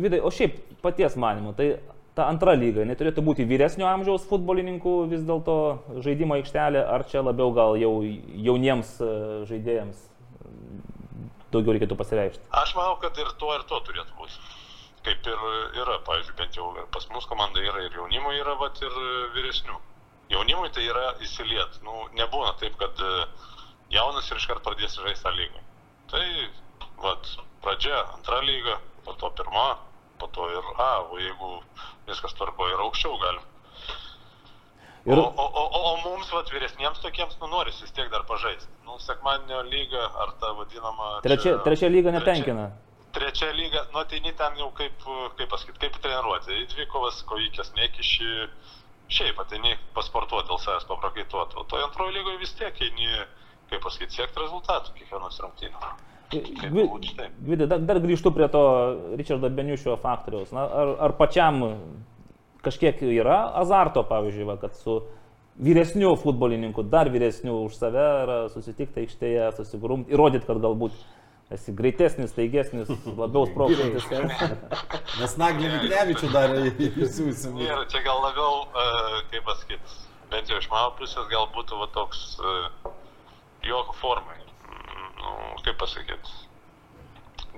Vidai, 0.00 0.20
o 0.22 0.30
šiaip 0.30 0.58
paties 0.82 1.16
manimu, 1.18 1.52
tai 1.58 1.72
ta 2.14 2.26
antra 2.30 2.54
lyga, 2.58 2.84
neturėtų 2.86 3.22
būti 3.26 3.46
vyresnio 3.48 3.88
amžiaus 3.90 4.26
futbolininkų 4.30 4.94
vis 5.10 5.22
dėlto 5.26 5.56
žaidimo 6.04 6.36
aikštelė, 6.38 6.82
ar 6.94 7.06
čia 7.10 7.22
labiau 7.24 7.52
gal 7.54 7.78
jau 7.80 7.92
jauniems 8.04 8.96
e, 9.02 9.10
žaidėjams 9.50 10.06
daugiau 11.54 11.74
reikėtų 11.74 11.98
pasireikšti? 11.98 12.42
Aš 12.62 12.74
manau, 12.78 12.96
kad 13.02 13.18
ir 13.18 13.30
to, 13.40 13.52
ir 13.56 13.66
to 13.70 13.78
turėtų 13.88 14.16
būti. 14.18 14.56
Kaip 15.06 15.28
ir 15.32 15.44
yra, 15.80 15.96
pavyzdžiui, 16.06 16.36
bent 16.38 16.58
jau 16.58 16.66
pas 16.92 17.06
mus 17.14 17.26
komanda 17.30 17.62
yra 17.64 17.86
ir 17.86 17.94
jaunimo 17.96 18.34
yra, 18.36 18.56
vat 18.60 18.78
ir 18.84 18.98
vyresnių. 19.36 19.78
Jaunimui 20.30 20.68
tai 20.74 20.84
yra 20.86 21.14
įsiliet. 21.24 21.80
Nu, 21.86 22.04
nebūna 22.18 22.52
taip, 22.60 22.76
kad 22.78 23.00
e, 23.02 23.14
jaunas 23.96 24.28
ir 24.30 24.38
iškart 24.38 24.62
pradės 24.66 24.98
žaisti 25.00 25.26
tą 25.26 25.32
lygą. 25.34 25.64
Tai, 26.12 26.26
vat, 27.02 27.32
pradžia 27.64 28.00
antra 28.14 28.40
lyga, 28.44 28.78
po 29.04 29.12
to 29.20 29.30
pirma, 29.38 29.68
po 30.20 30.26
to 30.34 30.48
ir 30.52 30.64
A, 30.78 30.90
o 31.10 31.18
jeigu 31.20 31.62
viskas 32.08 32.34
tvarko 32.36 32.68
ir 32.68 32.82
aukščiau 32.86 33.16
galim. 33.22 33.46
Ir-. 35.06 35.16
O, 35.18 35.24
o, 35.24 35.46
o, 35.62 35.80
o 35.90 35.96
mums, 36.04 36.28
vat, 36.32 36.50
vyresniems 36.52 37.00
tokiems, 37.00 37.38
nu, 37.40 37.48
noris 37.48 37.80
vis 37.80 37.92
tiek 37.96 38.10
dar 38.12 38.26
pažaisti. 38.28 38.68
Nu, 38.84 38.98
sekmadienio 39.00 39.62
lyga, 39.70 40.02
ar 40.24 40.34
ta 40.40 40.52
vadinama... 40.58 41.20
Trečia, 41.24 41.54
čia- 41.56 41.62
trečia 41.64 41.88
lyga 41.88 42.12
trečia- 42.12 42.20
netenkina. 42.20 42.66
Trečia 43.16 43.48
lyga, 43.56 43.86
nu 43.94 44.04
tai 44.06 44.20
ten 44.22 44.58
jau 44.60 44.68
kaip, 44.76 45.00
kaip 45.38 45.48
pasakyti, 45.50 45.80
kaip 45.82 45.96
treniruoti. 46.04 46.52
Į 46.62 46.66
dvi 46.74 46.86
kovas 46.92 47.24
kojykės 47.26 47.72
nekiši, 47.74 48.28
šiaip 49.10 49.40
ateini 49.42 49.72
pasportuoti 49.96 50.46
dėl 50.52 50.60
savęs, 50.62 50.86
paprakaituoti. 50.86 51.58
O 51.58 51.64
toje 51.64 51.88
antroje 51.88 52.14
lygoje 52.14 52.38
vis 52.44 52.52
tiek 52.60 52.76
eini, 52.86 53.08
kaip 53.72 53.82
pasakyti, 53.82 54.20
siekti 54.20 54.44
rezultatų 54.44 54.94
kiekvienos 55.00 55.40
rungtynės. 55.42 56.06
Gvidai, 56.30 57.66
dar, 57.66 57.80
dar 57.82 58.00
grįžtu 58.02 58.30
prie 58.34 58.46
to 58.52 58.62
Richardo 59.18 59.50
Beniušio 59.50 59.96
faktoriaus. 60.02 60.52
Na, 60.54 60.66
ar, 60.82 60.92
ar 61.08 61.16
pačiam 61.18 61.62
kažkiek 62.64 63.00
yra 63.08 63.40
azarto, 63.60 64.04
pavyzdžiui, 64.06 64.46
va, 64.46 64.58
kad 64.60 64.76
su 64.78 65.00
vyresniu 65.60 66.14
futbolininku, 66.16 66.82
dar 66.82 67.10
vyresniu 67.12 67.64
už 67.66 67.76
save, 67.76 68.10
susitikti 68.54 69.04
aikštėje, 69.04 69.48
susigrumti, 69.58 70.14
įrodyti, 70.14 70.46
kad 70.48 70.60
galbūt 70.62 70.94
esi 71.50 71.74
greitesnis, 71.76 72.34
taigesnis, 72.36 72.92
labiau 73.18 73.48
sprogstantis. 73.50 74.06
Nes 75.20 75.34
Naglį 75.40 75.72
Miknevičių 75.74 76.30
dar 76.34 76.54
įsiūsim. 76.62 77.58
Ir 77.64 77.82
čia 77.90 78.04
gal 78.06 78.22
labiau, 78.22 78.62
e, 78.70 78.86
kaip 79.32 79.48
pasakyti, 79.48 79.98
bent 80.30 80.52
jau 80.52 80.60
iš 80.62 80.70
mano 80.70 80.94
pusės 81.00 81.26
gal 81.32 81.50
būtų 81.56 81.80
va 81.82 81.90
toks 81.96 82.22
e, 82.38 82.54
juoko 83.66 83.98
formai. 83.98 84.38
Nu, 85.20 85.32
kaip 85.64 85.78
pasakyti. 85.80 86.36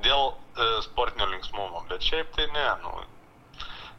Dėl 0.03 0.33
e, 0.33 0.69
sportinio 0.87 1.29
linksmumo, 1.31 1.85
bet 1.91 2.03
šiaip 2.03 2.33
tai 2.35 2.49
ne, 2.55 2.65
nu, 2.83 2.95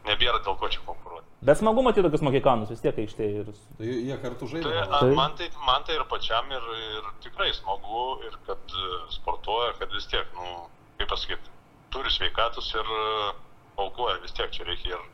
nebėra 0.08 0.42
dėl 0.44 0.58
ko 0.60 0.68
čia 0.72 0.82
konkuruoti. 0.84 1.24
Bet 1.44 1.60
smagu 1.60 1.84
matyti 1.84 2.04
tokius 2.06 2.24
mokikanus 2.24 2.72
vis 2.72 2.82
tiek 2.84 2.98
aikštėje. 3.04 3.42
Ir... 3.44 3.62
Tai 3.78 3.88
jie 3.88 4.18
kartu 4.20 4.48
Tai, 4.48 4.52
žaidė. 4.52 4.84
a, 4.84 5.00
man, 5.16 5.34
tai, 5.40 5.48
man 5.64 5.84
tai 5.88 5.98
ir 5.98 6.04
pačiam 6.10 6.48
ir, 6.52 6.68
ir 6.98 7.10
tikrai 7.24 7.50
smagu, 7.56 8.04
ir 8.28 8.36
kad 8.48 8.76
e, 8.76 8.92
sportuoja, 9.16 9.74
kad 9.80 9.92
vis 9.96 10.08
tiek, 10.12 10.28
nu, 10.36 10.66
kaip 11.00 11.10
pasakyti, 11.12 11.52
turi 11.94 12.12
sveikatus 12.12 12.70
ir 12.76 12.94
e, 13.00 13.08
aukoja, 13.80 14.20
vis 14.24 14.36
tiek 14.36 14.52
čia 14.54 14.68
reikia 14.68 14.96
ir 14.96 15.04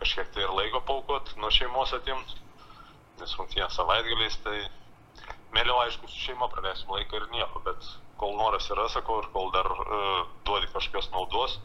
kažkiek 0.00 0.32
tai 0.34 0.44
ir 0.44 0.56
laiko 0.56 0.80
paukot, 0.88 1.34
nuo 1.40 1.52
šeimos 1.54 1.92
atimti, 1.96 2.40
nes 3.20 3.36
rungtynės 3.38 3.76
savaitgaliais, 3.78 4.40
tai 4.44 4.64
mėliau 5.54 5.80
aišku 5.84 6.10
su 6.10 6.20
šeima 6.26 6.48
praleisim 6.52 6.90
laiką 6.94 7.20
ir 7.20 7.28
nieko, 7.32 7.62
bet 7.66 7.90
kol 8.20 8.34
noras 8.38 8.66
yra, 8.72 8.88
sakau, 8.92 9.20
ir 9.22 9.28
kol 9.34 9.52
dar 9.54 9.68
uh, 9.74 10.24
duodi 10.46 10.70
kažkokios 10.72 11.10
naudos, 11.14 11.58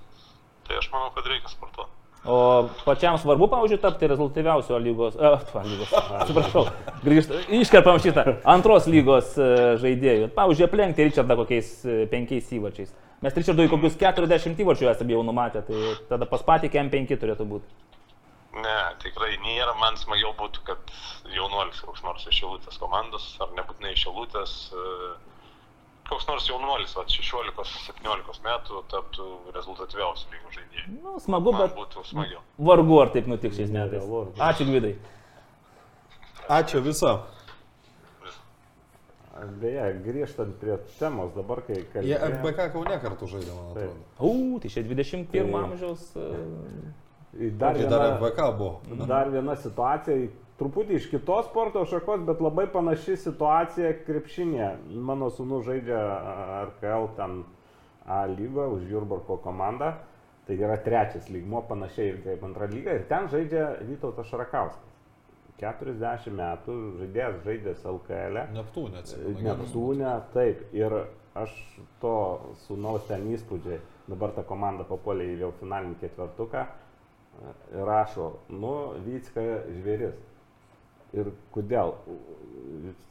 tai 0.68 0.78
aš 0.82 0.90
manau, 0.94 1.10
kad 1.16 1.30
reikia 1.30 1.52
sportuoti. 1.52 1.96
O 2.28 2.68
pačiam 2.84 3.16
svarbu, 3.16 3.48
pavyzdžiui, 3.48 3.80
tapti 3.80 4.08
rezultatyviausio 4.12 4.78
lygos, 4.84 5.14
e, 5.16 5.30
tva, 5.50 5.62
lygos, 5.64 5.94
atsiprašau, 6.20 6.66
grįžt, 7.06 7.32
iškerpam 7.62 8.02
šitą, 8.04 8.26
antros 8.56 8.90
lygos 8.92 9.38
e, 9.40 9.52
žaidėjų. 9.80 10.28
Pavyzdžiui, 10.36 10.66
aplenkti 10.68 11.08
Richardą 11.08 11.40
kokiais 11.40 11.72
penkiais 12.12 12.52
įvačiais. 12.60 12.92
Mes 13.24 13.40
Richardui 13.40 13.70
kokius 13.72 13.96
40 14.00 14.60
įvačių 14.64 14.92
esame 14.92 15.16
jau 15.16 15.24
numatę, 15.28 15.64
tai 15.68 15.96
tada 16.12 16.28
pas 16.28 16.44
patį 16.44 16.74
KM5 16.76 17.16
turėtų 17.24 17.48
būti. 17.48 17.89
Ne, 18.54 18.78
tikrai 19.04 19.36
nėra, 19.46 19.76
man 19.78 19.98
smagiau 20.02 20.32
būtų, 20.40 20.64
kad 20.66 20.92
jaunuolis 21.36 21.82
koks 21.86 22.02
nors 22.04 22.24
iš 22.32 22.40
Šilutės 22.42 22.80
komandos, 22.82 23.28
ar 23.46 23.52
nebūtinai 23.54 23.92
iš 23.94 24.08
Šilutės, 24.08 24.54
e, 24.74 24.86
koks 26.10 26.26
nors 26.28 26.48
jaunuolis, 26.50 26.96
va, 26.98 27.04
16-17 27.06 28.42
metų 28.48 28.82
taptų 28.90 29.28
rezultatyviausių 29.54 30.34
lygų 30.34 30.54
žaidėjų. 30.58 30.86
Nu, 31.04 31.20
smagu, 31.22 31.54
Man 31.54 31.62
bet 31.68 31.76
būtų 31.78 32.06
smagiau. 32.10 32.42
vargu 32.58 32.98
ar 33.04 33.12
taip 33.14 33.28
nutiks 33.30 33.56
šiais 33.62 33.70
metais. 33.70 34.02
Ačiū, 34.50 34.66
Gvidai. 34.72 34.96
Ačiū 36.50 36.82
viso. 36.82 37.14
Beje, 39.62 39.84
grįžtant 40.04 40.58
prie 40.60 40.74
temos 41.00 41.30
dabar, 41.36 41.62
kai 41.64 41.78
Jie 41.78 41.86
kalbėjome. 41.94 42.40
FBK 42.42 42.66
Kaune 42.74 42.98
kartu 43.00 43.28
žaidė, 43.32 43.54
man 43.56 43.70
Taip. 43.78 43.94
atrodo. 43.94 44.32
U, 44.34 44.60
tai 44.60 44.72
čia 44.74 44.82
21 44.84 45.30
Tai- 45.54 45.62
amžiaus. 45.62 46.02
e, 46.18 46.32
Dar 47.34 47.76
Kai 47.78 47.86
dar 47.86 48.02
viena, 48.02 48.18
FBK 48.18 48.46
buvo. 48.58 49.06
dar 49.08 49.30
viena 49.30 49.56
situacija, 49.56 50.30
truputį 50.58 50.98
iš 50.98 51.08
kitos 51.12 51.46
sporto 51.46 51.84
šakos, 51.86 52.24
bet 52.26 52.42
labai 52.42 52.66
panaši 52.74 53.18
situacija 53.22 53.94
krepšinė. 54.08 54.70
Mano 54.98 55.30
sūnus 55.34 55.68
žaidžia 55.70 56.00
RKL 56.72 57.10
ten 57.20 57.44
A 58.10 58.24
lygą 58.26 58.72
už 58.74 58.90
Jurbarko 58.90 59.38
komandą. 59.38 59.94
Tai 60.48 60.56
yra 60.58 60.80
trečias 60.82 61.28
lygmo, 61.30 61.62
panašiai 61.70 62.08
ir 62.10 62.22
kaip 62.24 62.44
antra 62.48 62.66
lyga. 62.66 62.96
Ir 62.98 63.04
ten 63.06 63.30
žaidžia 63.30 63.68
Vytautas 63.86 64.32
Šarakauskas. 64.32 64.90
40 65.60 66.34
metų 66.34 66.76
žaidėjas 66.98 67.40
žaidęs 67.46 67.86
LKL. 67.86 68.42
E. 68.42 68.46
Neptūnė 68.56 69.02
atsimenu. 69.04 69.46
Neptūne, 69.46 70.14
taip. 70.34 70.64
Ir 70.74 70.96
aš 71.38 71.54
to 72.02 72.16
sūnaus 72.66 73.06
ten 73.12 73.28
įspūdžiai, 73.36 73.78
dabar 74.10 74.34
ta 74.34 74.42
komanda 74.48 74.88
papuolė 74.88 75.28
į 75.36 75.42
jau 75.44 75.52
finalinį 75.60 76.00
ketvertuką, 76.02 76.64
ir 76.66 76.89
rašo, 77.74 78.34
nu, 78.50 78.74
Vycka 79.06 79.46
žvėris. 79.78 80.18
Ir 81.18 81.32
kodėl? 81.56 81.96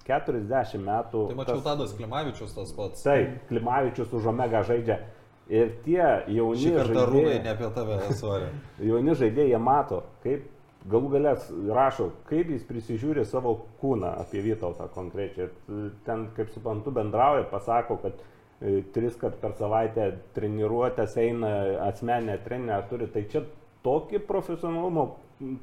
40 0.07 0.83
metų. 0.85 1.23
Tai 1.31 1.39
mačiau 1.39 1.63
Tadas 1.65 1.95
Klimavičius 1.99 2.53
tas 2.55 2.71
pats. 2.77 3.03
Taip, 3.03 3.41
Klimavičius 3.49 4.13
už 4.15 4.29
Omega 4.31 4.63
žaidžia. 4.67 5.01
Ir 5.49 5.73
tie 5.85 6.05
jauni 6.29 6.61
Šį 6.61 6.75
kartą 6.77 7.05
rūmai 7.09 7.25
ne 7.25 7.35
žaidėjai, 7.41 7.57
apie 7.57 7.69
tave, 7.75 7.99
sorry. 8.21 8.49
jauni 8.85 9.15
žaidėjai 9.17 9.51
jie 9.55 9.61
mato, 9.65 10.03
kaip 10.23 10.47
galų 10.93 11.11
galės 11.17 11.47
rašo, 11.75 12.11
kaip 12.29 12.51
jis 12.53 12.67
prisižiūri 12.69 13.25
savo 13.27 13.55
kūną 13.81 14.13
apie 14.23 14.43
Vytautą 14.45 14.91
konkrečiai. 14.95 15.49
Ir 15.73 15.95
Ten, 16.07 16.29
kaip 16.37 16.53
suprantu, 16.55 16.93
bendrauja, 16.95 17.47
pasako, 17.51 17.97
kad 18.05 18.21
e, 18.61 18.83
tris 18.95 19.17
kart 19.21 19.41
per 19.41 19.57
savaitę 19.59 20.11
treniruotės 20.37 21.17
eina 21.25 21.55
asmenė 21.89 22.39
trenerė 22.45 22.85
turi. 22.93 23.09
Tai 23.17 23.25
čia 23.33 23.43
tokį 23.89 24.23
profesionalumo 24.29 25.09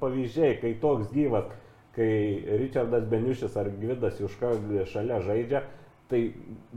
pavyzdžiai, 0.02 0.58
kai 0.62 0.74
toks 0.82 1.12
gyvas, 1.14 1.48
kai 1.96 2.12
Richardas 2.60 3.08
Beniušis 3.12 3.56
ar 3.60 3.72
Gvidas 3.80 4.20
Juška 4.20 4.56
šalia 4.92 5.22
žaidžia. 5.24 5.66
Tai 6.06 6.20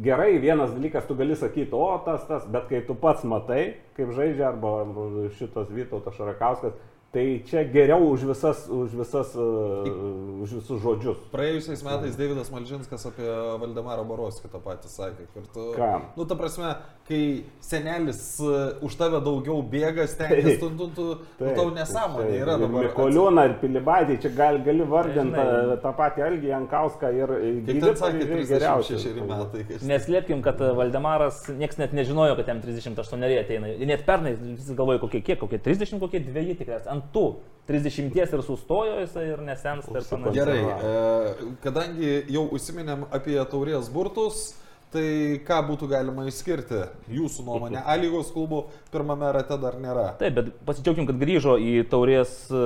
gerai, 0.00 0.38
vienas 0.40 0.70
dalykas, 0.72 1.04
tu 1.04 1.14
gali 1.18 1.34
sakyti, 1.36 1.74
o 1.76 1.88
tas, 2.04 2.22
tas, 2.24 2.46
bet 2.48 2.70
kai 2.70 2.78
tu 2.86 2.94
pats 2.96 3.26
matai, 3.28 3.74
kaip 3.98 4.14
žaidžia, 4.16 4.54
arba 4.54 5.26
šitas 5.36 5.68
Vytautas 5.68 6.16
Šarakauskas, 6.16 6.78
tai 7.12 7.42
čia 7.44 7.66
geriau 7.68 8.08
už, 8.08 8.24
visas, 8.30 8.64
už, 8.72 8.96
visas, 8.96 9.34
uh, 9.36 10.40
už 10.44 10.54
visus 10.60 10.80
žodžius. 10.80 11.20
Praėjusiais 11.32 11.84
metais 11.84 12.16
Davidas 12.16 12.48
Malžinskas 12.52 13.04
apie 13.08 13.28
Valdemarą 13.60 14.04
Baroskį 14.08 14.48
tą 14.52 14.60
patį 14.64 14.92
sakė. 14.92 15.28
Tu, 15.52 15.66
Ką? 15.76 15.92
nu, 16.16 16.24
ta 16.24 16.36
prasme, 16.36 16.72
kai 17.08 17.44
senelis 17.64 18.20
uh, 18.44 18.76
už 18.84 18.94
tave 19.00 19.18
daugiau 19.24 19.62
bėga, 19.64 20.04
stengiasi, 20.08 20.58
tu, 20.60 20.68
tu, 20.76 20.86
tu, 20.96 21.06
nu, 21.40 21.52
tau 21.56 21.70
nesąmonė 21.74 22.36
yra 22.42 22.56
dabar. 22.60 22.86
Mikoliūną 22.88 23.44
ir 23.48 23.54
Pilibaitį, 23.62 24.18
čia 24.24 24.32
gal, 24.36 24.60
gali 24.66 24.86
vardinti 24.88 25.34
tą, 25.36 25.76
tą 25.84 25.92
patį 25.98 26.24
Algį 26.28 26.52
Jankauską 26.52 27.12
ir 27.16 27.32
Kaip 27.34 27.66
gyvi 27.68 27.82
ten 27.86 27.98
sakė, 28.02 28.22
pavyzdžiai 28.28 28.48
geriausi. 28.52 28.98
36 28.98 29.26
metai. 29.32 29.64
kai- 29.68 29.80
Neslėpkim, 29.92 30.42
kad 30.44 30.60
Valdemaras, 30.78 31.42
niekas 31.58 31.80
net 31.80 31.96
nežinojo, 31.96 32.36
kad 32.36 32.52
jam 32.52 32.60
38 32.64 33.28
ateina. 33.42 33.72
Ir 33.74 33.86
Net 33.88 34.04
pernai 34.06 34.34
visi 34.36 34.74
galvoja, 34.76 35.00
kokie 35.00 35.22
kiek, 35.24 35.40
kokie 35.40 35.58
30, 35.64 35.98
kokie 36.00 36.20
2 36.20 36.54
tikriausiai. 36.60 36.92
Ant 36.92 37.08
tų 37.14 37.26
30 37.68 38.32
ir 38.32 38.42
sustojo 38.42 39.00
jisai 39.02 39.26
ir 39.32 39.42
nesensta 39.44 39.98
ir 40.00 40.06
panašiai. 40.08 40.36
Gerai, 40.38 40.60
e, 40.64 41.52
kadangi 41.64 42.12
jau 42.32 42.46
užsiminėm 42.56 43.04
apie 43.12 43.36
taurės 43.50 43.90
burtus, 43.92 44.54
tai 44.92 45.06
ką 45.46 45.60
būtų 45.68 45.88
galima 45.90 46.26
išskirti? 46.28 46.82
Jūsų 47.12 47.44
nuomonė, 47.46 47.80
A 47.84 47.96
lygos 48.00 48.32
klubų 48.34 48.64
pirmame 48.92 49.30
rate 49.36 49.58
dar 49.60 49.78
nėra. 49.80 50.10
Taip, 50.20 50.36
bet 50.38 50.52
pasidžiaugim, 50.68 51.08
kad 51.08 51.18
grįžo 51.20 51.56
į 51.60 51.82
taurės 51.90 52.34
e, 52.50 52.62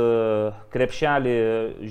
krepšelį 0.75 1.37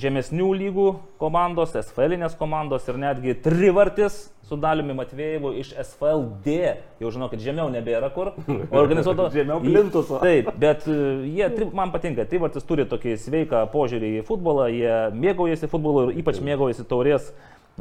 žemesnių 0.02 0.52
lygų 0.66 0.88
komandos, 1.22 1.76
SFL 1.76 2.30
komandos 2.40 2.88
ir 2.88 3.02
netgi 3.02 3.36
trivartis 3.44 4.24
su 4.52 4.58
Daliumi 4.60 4.92
Matvėjivu 4.98 5.54
iš 5.62 5.70
SFLD. 5.80 6.56
Jau 7.00 7.12
žinau, 7.16 7.30
kad 7.32 7.40
žemiau 7.40 7.70
nebėra 7.72 8.10
kur. 8.12 8.34
Organizuoto. 8.82 9.30
Žemiau 9.32 9.62
plintuso. 9.64 10.20
Taip, 10.24 10.52
bet 10.60 10.84
e, 10.92 10.98
jie, 11.32 11.48
tri- 11.56 11.70
man 11.76 11.94
patinka, 11.94 12.28
trivartis 12.28 12.68
turi 12.68 12.88
tokį 12.92 13.16
sveiką 13.22 13.64
požiūrį 13.72 14.18
į 14.20 14.26
futbolą, 14.28 14.68
jie 14.76 14.98
mėgaujasi 15.16 15.72
futbolu 15.72 16.10
ir 16.10 16.20
ypač 16.24 16.44
mėgaujasi 16.44 16.88
taurės 16.90 17.32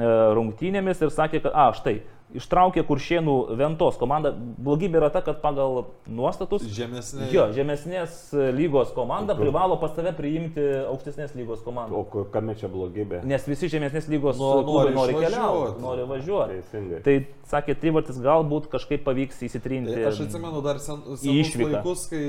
rungtynėmis 0.00 1.04
ir 1.04 1.12
sakė, 1.14 1.42
kad, 1.44 1.52
a, 1.54 1.70
štai, 1.76 2.00
ištraukė 2.36 2.84
kuršienų 2.86 3.34
Ventos 3.58 3.98
komandą. 4.00 4.32
Blogybė 4.60 5.00
yra 5.00 5.10
ta, 5.12 5.22
kad 5.24 5.40
pagal 5.42 5.90
nuostatus 6.06 6.66
Žemesnė. 6.70 7.28
Jo, 7.34 7.48
žemesnės 7.54 8.18
lygos 8.54 8.92
komanda 8.94 9.34
privalo 9.38 9.78
pas 9.80 9.94
save 9.96 10.12
priimti 10.16 10.62
aukštesnės 10.84 11.34
lygos 11.38 11.64
komandą. 11.66 11.98
O 11.98 12.24
kame 12.32 12.54
čia 12.58 12.70
blogybė? 12.70 13.24
Nes 13.28 13.46
visi 13.50 13.70
žemesnės 13.72 14.08
lygos 14.10 14.38
Nu, 14.40 14.52
nori 14.66 14.94
nori 14.94 15.16
keliauti, 15.18 15.82
nori 15.82 16.06
važiuoti. 16.08 16.60
Teisingai. 16.60 17.00
Tai 17.06 17.16
sakė, 17.50 17.74
Trivartis 17.80 18.20
galbūt 18.22 18.68
kažkaip 18.70 19.02
pavyks 19.06 19.42
įsitrinti. 19.48 19.96
Tai 19.96 20.06
aš 20.12 20.22
atsimenu 20.26 20.62
dar 20.64 20.78
sen, 20.82 21.02
senus 21.18 21.56
laikus, 21.58 22.06
kai 22.12 22.22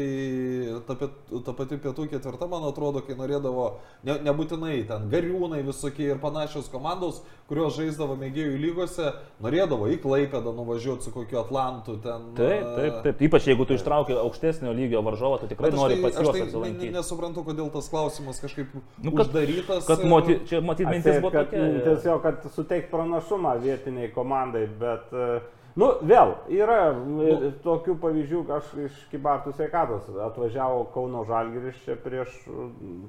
ta, 0.88 0.98
ta 0.98 1.56
pati 1.58 1.78
pietų 1.82 2.08
ketvirta, 2.16 2.50
man 2.52 2.66
atrodo, 2.70 3.04
kai 3.06 3.18
norėdavo, 3.20 3.68
ne, 4.08 4.18
nebūtinai 4.26 4.82
ten 4.90 5.08
gariūnai 5.14 5.62
visokie 5.68 6.10
ir 6.10 6.22
panašios 6.24 6.72
komandos, 6.74 7.22
kurios 7.52 7.61
žaisdavo 7.70 8.16
mėgėjų 8.18 8.58
lygose, 8.64 9.12
norėdavo 9.44 9.90
į 9.94 10.00
Klaipėdą 10.02 10.54
nuvažiuoti 10.58 11.04
su 11.06 11.12
kokiu 11.14 11.40
Atlantu 11.44 11.98
ten. 12.02 12.32
Taip, 12.40 12.66
taip, 12.78 12.98
taip. 13.06 13.22
Ypač 13.28 13.48
jeigu 13.52 13.66
tu 13.70 13.78
ištrauki 13.78 14.18
aukštesnio 14.18 14.74
lygio 14.74 15.02
varžovą, 15.06 15.38
tu 15.44 15.48
tikrai 15.52 15.72
nori 15.76 16.00
tai, 16.02 16.10
aš 16.12 16.22
juos 16.26 16.36
tai 16.38 16.42
apsilankyti. 16.48 16.92
nesuprantu, 16.96 17.44
kodėl 17.46 17.70
tas 17.72 17.90
klausimas 17.92 18.40
kažkaip 18.42 18.74
Nu, 19.04 19.12
kad- 19.12 19.28
uždarytas. 19.28 19.86
Kad 19.86 20.06
moti, 20.06 20.40
čia 20.50 20.62
matyt 20.62 20.88
mintis 20.90 21.22
buvo 21.22 21.32
tokia. 21.38 21.68
Tiesiog, 21.86 22.22
kad 22.24 22.50
suteikt 22.56 22.90
pranašumą 22.92 23.58
vietiniai 23.62 24.12
komandai, 24.16 24.66
bet 24.80 25.12
e, 25.14 25.42
Nu, 25.80 25.88
vėl, 26.04 26.34
yra 26.52 26.92
nu, 26.98 27.52
tokių 27.64 27.96
pavyzdžių, 28.02 28.42
aš 28.58 28.72
iš 28.88 28.98
Kibartų 29.12 29.54
sveikatos 29.56 30.10
atvažiavau 30.28 30.84
Kauno 30.92 31.24
Žalgiris 31.28 31.78
čia 31.86 31.96
prieš, 32.00 32.34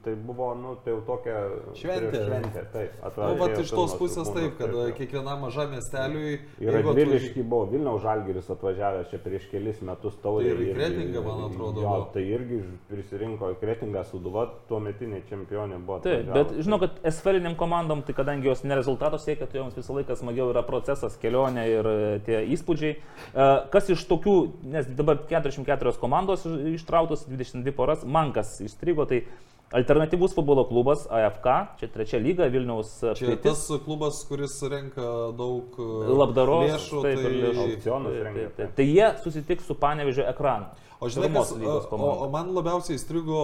tai 0.05 0.15
buvo, 0.15 0.53
nu, 0.59 0.77
tai 0.85 0.95
jau 0.95 1.01
tokia 1.09 1.41
Šventė. 1.79 2.13
prieš 2.13 2.29
Šventė, 2.29 2.63
taip. 2.75 2.93
Nu, 2.95 3.09
atvažiavo 3.09 3.41
vat 3.41 3.63
iš 3.65 3.73
tos 3.75 3.97
pusės 3.99 4.31
tribūnas, 4.31 4.37
taip, 4.39 4.55
kad 4.61 4.77
taip. 4.77 5.01
kiekvienam 5.01 5.43
mažam 5.47 5.73
miesteliui... 5.75 6.37
Ir 6.63 6.79
Radviliški 6.79 7.43
buvo, 7.43 7.67
Vilniaus 7.73 8.05
Žalgiris 8.05 8.53
atvažiavęs 8.55 9.11
čia 9.11 9.21
prieš 9.27 9.49
kelis 9.51 9.83
metus 9.83 10.21
taurė. 10.23 10.53
Tai 10.53 10.55
ir 10.55 10.63
į 10.63 10.77
Kretingą, 10.79 11.25
man 11.27 11.45
atrodo, 11.49 11.83
Jo, 11.83 11.97
tai 12.15 12.25
irgi 12.31 12.61
prisirinko 12.93 13.51
į 13.57 13.59
Kretingą 13.59 14.05
Suduva, 14.07 14.47
tuo 14.71 14.79
metinė 14.83 15.25
čempionė 15.27 15.81
buvo. 15.83 15.99
Taip, 16.07 16.31
bet 16.31 16.55
žinau, 16.63 16.79
kad 16.83 17.03
esferiniam 17.11 17.59
komandom, 17.59 18.05
tai 18.07 18.15
kadangi 18.17 18.51
jos 18.51 18.63
nerezultato 18.67 19.19
siekia, 19.23 19.51
tai 19.51 19.63
joms 19.63 19.77
visą 19.79 19.99
laiką 19.99 20.17
smagiau 20.21 20.51
yra 20.55 20.63
procesas, 20.67 21.19
kelionė 21.23 21.67
ir 21.73 21.91
e, 21.91 21.99
tie 22.27 22.43
įspūdžiai. 22.57 22.97
E, 22.97 23.47
Kas 23.73 23.89
iš 23.91 24.05
tokių, 24.11 24.35
nes 24.73 24.87
dabar 24.99 25.17
44 25.31 25.97
komandos 26.01 26.45
iš- 26.47 26.81
ištrautos, 26.83 27.27
22 27.29 27.73
poras, 27.73 28.05
man 28.05 28.33
kas 28.33 28.61
įstrigo, 28.65 29.07
tai 29.09 29.25
alternatyvus 29.73 30.35
futbolo 30.37 30.67
klubas 30.69 31.07
AFK, 31.09 31.47
čia 31.81 31.89
trečia 31.89 32.19
lyga 32.21 32.45
Vilniaus 32.53 32.91
Čia 33.01 33.13
apskritis. 33.15 33.43
tas 33.43 33.85
klubas, 33.87 34.19
kuris 34.29 34.59
renka 34.69 35.07
daug 35.39 35.73
e, 35.81 35.87
Labdaros, 36.13 36.67
lėšų, 36.75 37.03
taip, 37.07 37.19
ir 37.19 37.55
tai... 37.55 37.63
Aukcionus 37.65 38.13
Tai- 38.19 38.33
tai- 38.35 38.49
tai-. 38.59 38.71
Tai 38.77 38.85
jie 38.91 39.09
susitiks 39.25 39.65
su 39.71 39.75
Panevežio 39.75 40.27
ekranu. 40.29 40.67
O 41.03 41.09
žinai, 41.11 41.33
kas, 41.35 41.51
o, 41.91 41.97
o 41.99 42.27
man 42.31 42.53
labiausiai 42.55 42.95
įstrigo 42.95 43.39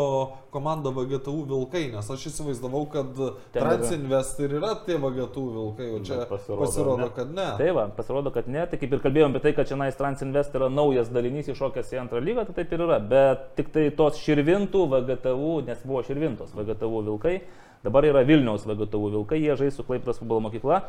komanda 0.54 0.92
VGTU 0.94 1.40
Vilkai, 1.48 1.88
nes 1.90 2.06
aš 2.14 2.28
įsivaizdavau, 2.30 2.84
kad. 2.92 3.18
Transinvest 3.50 4.38
ir 4.44 4.54
yra 4.60 4.76
tie 4.86 4.94
VGTU 5.02 5.42
Vilkai, 5.56 5.88
o 5.96 5.98
čia 6.06 6.20
Bet 6.20 6.30
pasirodo, 6.30 6.60
pasirodo, 6.62 7.00
ne. 7.02 7.08
kad 7.16 7.32
ne. 7.34 7.46
Tai 7.58 7.72
va, 7.74 7.86
pasirodo, 7.96 8.30
kad 8.36 8.46
ne, 8.54 8.62
tai 8.70 8.78
kaip 8.78 8.94
ir 8.94 9.02
kalbėjom 9.02 9.34
apie 9.34 9.42
tai, 9.48 9.54
kad 9.56 9.72
čia 9.72 9.90
Transinvest 9.98 10.54
yra 10.54 10.68
naujas 10.70 11.10
dalinys 11.10 11.50
iššokęs 11.50 11.90
į 11.96 12.00
antrą 12.04 12.22
lygą, 12.22 12.46
tai 12.46 12.60
taip 12.60 12.76
ir 12.76 12.86
yra, 12.86 13.00
bet 13.02 13.50
tik 13.58 13.74
tai 13.74 13.88
tos 13.98 14.22
širvintų 14.22 14.84
VGTU, 14.94 15.52
nes 15.66 15.82
buvo 15.82 16.04
širvintos 16.06 16.54
VGTU 16.54 17.02
vilkai, 17.10 17.40
dabar 17.82 18.06
yra 18.06 18.22
Vilniaus 18.28 18.70
VGTU 18.70 19.16
vilkai, 19.18 19.42
jie 19.42 19.58
žais 19.58 19.74
su 19.74 19.82
Klaipras 19.88 20.22
futbolo 20.22 20.46
mokykla. 20.46 20.84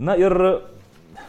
Na 0.00 0.16
ir 0.16 0.32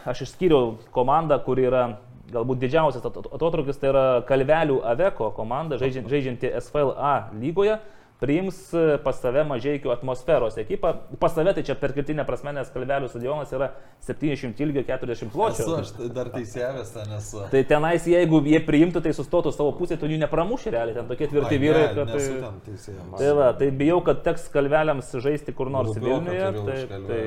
aš 0.08 0.24
išskyriau 0.24 0.78
komandą, 0.96 1.36
kuri 1.44 1.68
yra 1.68 1.84
galbūt 2.32 2.62
didžiausias 2.62 3.04
at- 3.04 3.20
at- 3.22 3.32
atotrukis, 3.38 3.78
tai 3.80 3.92
yra 3.92 4.06
Kalvelių 4.26 4.80
Aveko 4.84 5.30
komanda, 5.36 5.78
žaidžianti, 5.78 6.50
SFLA 6.60 7.30
lygoje. 7.38 7.78
Priims 8.16 8.56
e, 8.72 8.96
pas 9.04 9.18
save 9.20 9.42
mažiekių 9.44 9.90
atmosferos 9.92 10.54
ekipą. 10.56 10.94
Pas 11.20 11.34
save 11.36 11.52
tai 11.52 11.60
čia 11.68 11.74
per 11.76 11.92
kritinę 11.92 12.24
prasme, 12.24 12.54
nes 12.56 12.70
kalvelių 12.72 13.10
stadionas 13.12 13.50
yra 13.52 13.66
700 14.06 14.62
ilgio 14.64 14.80
40 14.88 15.34
pločio. 15.34 15.66
Esu 15.66 15.74
aš 15.82 15.90
tai 15.98 16.08
dar 16.16 16.30
teisėjęs 16.32 16.94
ten 16.94 17.12
esu. 17.18 17.42
Tai 17.52 17.62
tenais, 17.68 18.06
jeigu 18.08 18.40
jie 18.48 18.62
priimtų, 18.64 19.02
tai 19.04 19.12
sustotų 19.12 19.52
savo 19.52 19.74
pusėje, 19.76 20.00
tu 20.00 20.08
jų 20.08 20.16
nepramuši 20.24 20.72
realiai, 20.72 20.96
ten 20.96 21.12
tokie 21.12 21.28
tvirti 21.28 21.58
Ai, 21.58 21.60
vyrai, 21.60 21.84
ne, 21.90 21.92
kad... 21.98 22.16
Tai, 22.16 22.78
tai, 23.20 23.30
va, 23.36 23.52
tai 23.60 23.68
bijau, 23.84 24.00
kad 24.08 24.24
teks 24.24 24.48
kalveliams 24.54 25.12
žaisti 25.20 25.52
kur 25.52 25.68
nors 25.76 25.92
Vilniuje. 26.00 26.50
Tai, 26.56 26.80
tai, 27.12 27.22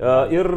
Ir 0.00 0.48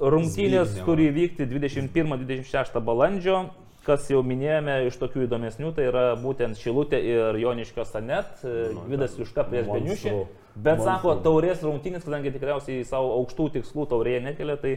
rungtynės 0.00 0.68
Zbignevą. 0.74 0.84
turi 0.86 1.08
vykti 1.16 1.46
21-26 1.48 2.80
balandžio. 2.84 3.40
Kas 3.86 4.10
jau 4.12 4.20
minėjome 4.22 4.74
iš 4.90 4.98
tokių 5.00 5.22
įdomesnių, 5.24 5.70
tai 5.74 5.86
yra 5.88 6.02
būtent 6.20 6.58
Šilutė 6.60 6.98
ir 7.00 7.38
Joniškio 7.40 7.86
Sanet, 7.88 8.42
e, 8.44 8.68
Vidas 8.90 9.14
Juška 9.16 9.46
prieš. 9.48 9.70
Beniušį. 9.72 10.12
Bet 10.54 10.78
Monstrų. 10.78 10.84
sako, 10.84 11.14
taurės 11.24 11.62
rungtynės, 11.64 12.04
kadangi 12.04 12.34
tikriausiai 12.34 12.84
savo 12.84 13.14
aukštų 13.22 13.46
tikslų 13.56 13.86
taurėje 13.88 14.20
nekelia, 14.26 14.58
tai 14.60 14.74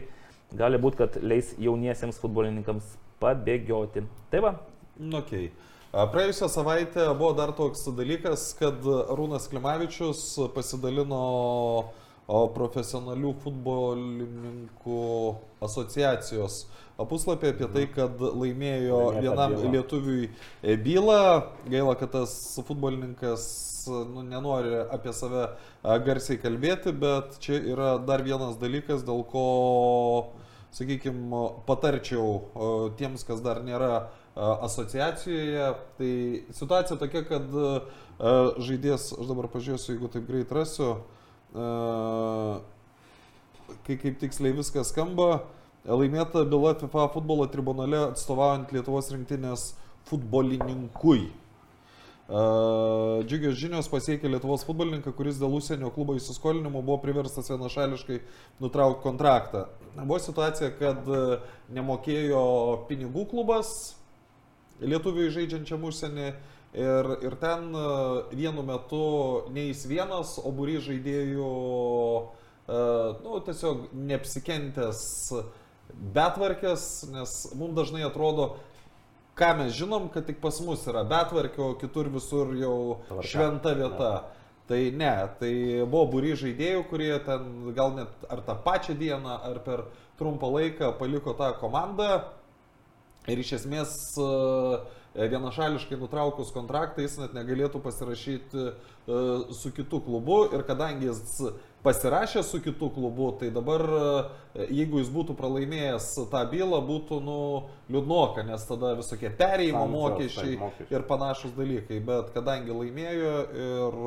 gali 0.56 0.78
būti, 0.80 0.96
kad 1.02 1.18
leis 1.20 1.52
jauniesiems 1.60 2.16
futbolininkams 2.22 2.96
pabėgioti. 3.20 4.06
Tai 4.32 4.40
va, 4.40 4.54
Nu, 4.96 5.18
Okay. 5.18 5.50
Praėjusią 5.92 6.48
savaitę 6.50 7.04
buvo 7.18 7.32
dar 7.34 7.52
toks 7.54 7.84
dalykas, 7.94 8.54
kad 8.58 8.82
Rūnas 8.82 9.48
Klimavičius 9.50 10.22
pasidalino 10.54 11.20
o, 12.26 12.46
profesionalių 12.54 13.34
futbolininkų 13.42 15.02
asociacijos 15.64 16.64
puslapį 16.94 17.50
apie 17.50 17.68
tai, 17.74 17.84
kad 17.90 18.20
laimėjo 18.22 19.00
vienam 19.18 19.56
lietuviui 19.72 20.28
e, 20.62 20.76
bylą. 20.78 21.20
Gaila, 21.66 21.96
kad 21.98 22.12
tas 22.14 22.34
futbolininkas 22.66 23.46
nu, 24.12 24.22
nenori 24.22 24.76
apie 24.94 25.12
save 25.16 25.48
a, 25.48 25.98
garsiai 25.98 26.38
kalbėti, 26.40 26.94
bet 26.94 27.40
čia 27.42 27.58
yra 27.74 27.96
dar 27.98 28.22
vienas 28.26 28.60
dalykas, 28.60 29.02
dėl 29.06 29.24
ko 29.28 29.46
sakykime, 30.74 31.42
patarčiau 31.66 32.28
o, 32.54 32.70
tiems, 32.98 33.26
kas 33.26 33.42
dar 33.42 33.62
nėra 33.66 34.06
asociacijoje. 34.34 35.66
Tai 35.98 36.14
situacija 36.58 36.98
tokia, 36.98 37.22
kad 37.28 37.52
žaidėjas, 38.58 39.12
aš 39.14 39.28
dabar 39.30 39.46
pažiūrėsiu, 39.52 39.92
jeigu 39.94 40.10
taip 40.10 40.26
greit 40.26 40.50
rasiu, 40.54 40.96
kai 43.84 43.96
kaip 44.00 44.18
tiksliai 44.18 44.56
viskas 44.56 44.90
skamba, 44.90 45.44
laimėta 45.86 46.42
byla 46.48 46.74
FIFA 46.80 47.08
futbolo 47.14 47.46
tribunale 47.52 48.00
atstovaujant 48.10 48.72
Lietuvos 48.74 49.10
rinktinės 49.14 49.74
futbolininkui. 50.08 51.30
Džiugios 52.24 53.58
žinios 53.60 53.88
pasiekė 53.92 54.30
Lietuvos 54.32 54.64
futbolininką, 54.64 55.12
kuris 55.12 55.36
dėl 55.38 55.52
užsienio 55.58 55.90
klubo 55.92 56.16
įsiskolinimo 56.16 56.80
buvo 56.80 56.96
priverstas 57.02 57.50
vienašališkai 57.52 58.18
nutraukti 58.64 59.04
kontraktą. 59.04 59.66
Buvo 59.98 60.18
situacija, 60.24 60.72
kad 60.80 61.04
nemokėjo 61.76 62.42
pinigų 62.88 63.28
klubas 63.30 63.68
lietuviui 64.80 65.30
žaidžiančiam 65.36 65.84
užsienį 65.86 66.32
ir, 66.74 67.10
ir 67.24 67.36
ten 67.40 67.70
uh, 67.74 68.24
vienu 68.34 68.64
metu 68.66 69.04
ne 69.54 69.68
jis 69.70 69.84
vienas, 69.90 70.36
o 70.38 70.52
būry 70.54 70.76
žaidėjų, 70.84 71.50
uh, 72.26 73.22
nu, 73.24 73.40
tiesiog 73.46 73.88
neapsikentęs 73.94 75.02
betvarkės, 76.14 76.86
nes 77.14 77.34
mums 77.54 77.76
dažnai 77.78 78.04
atrodo, 78.06 78.54
ką 79.38 79.50
mes 79.62 79.74
žinom, 79.74 80.08
kad 80.14 80.26
tik 80.26 80.40
pas 80.42 80.60
mus 80.64 80.86
yra 80.90 81.04
betvarkė, 81.08 81.62
o 81.62 81.74
kitur 81.78 82.10
visur 82.12 82.54
jau 82.58 82.78
Tvarka. 83.08 83.28
šventa 83.30 83.74
vieta. 83.78 84.14
Tai 84.64 84.78
ne, 84.96 85.12
tai 85.36 85.50
buvo 85.82 86.06
būry 86.14 86.30
žaidėjų, 86.40 86.86
kurie 86.88 87.10
ten 87.26 87.74
gal 87.76 87.90
net 87.98 88.22
ar 88.32 88.40
tą 88.46 88.54
pačią 88.64 88.94
dieną, 88.96 89.34
ar 89.44 89.58
per 89.60 89.82
trumpą 90.16 90.48
laiką 90.54 90.94
paliko 90.96 91.34
tą 91.36 91.50
komandą 91.60 92.22
ir 93.28 93.40
iš 93.40 93.54
esmės 93.58 93.92
e, 94.20 94.28
vienašališkai 95.14 95.98
nutraukus 96.00 96.50
kontraktą 96.54 97.04
jis 97.04 97.18
net 97.22 97.34
negalėtų 97.36 97.80
pasirašyti 97.84 98.64
e, 98.66 98.72
su 99.54 99.70
kitu 99.74 100.00
klubu. 100.02 100.44
Ir 100.54 100.64
kadangi 100.66 101.10
jis 101.10 101.38
pasirašė 101.84 102.42
su 102.46 102.60
kitu 102.64 102.88
klubu, 102.94 103.28
tai 103.40 103.50
dabar 103.52 103.84
e, 103.84 104.66
jeigu 104.72 105.02
jis 105.02 105.10
būtų 105.12 105.36
pralaimėjęs 105.36 106.06
tą 106.32 106.42
bylą, 106.50 106.80
būtų 106.88 107.18
nu, 107.24 107.40
liūdnoka, 107.92 108.44
nes 108.48 108.64
tada 108.68 108.94
visokie 108.98 109.28
perėjimo 109.36 109.84
mokesčiai 109.92 110.56
mokesčiai. 110.62 110.88
ir 110.96 111.04
panašus 111.10 111.52
dalykai. 111.58 112.00
Bet 112.04 112.32
kadangi 112.36 112.72
laimėjo 112.72 113.34
ir 113.66 113.98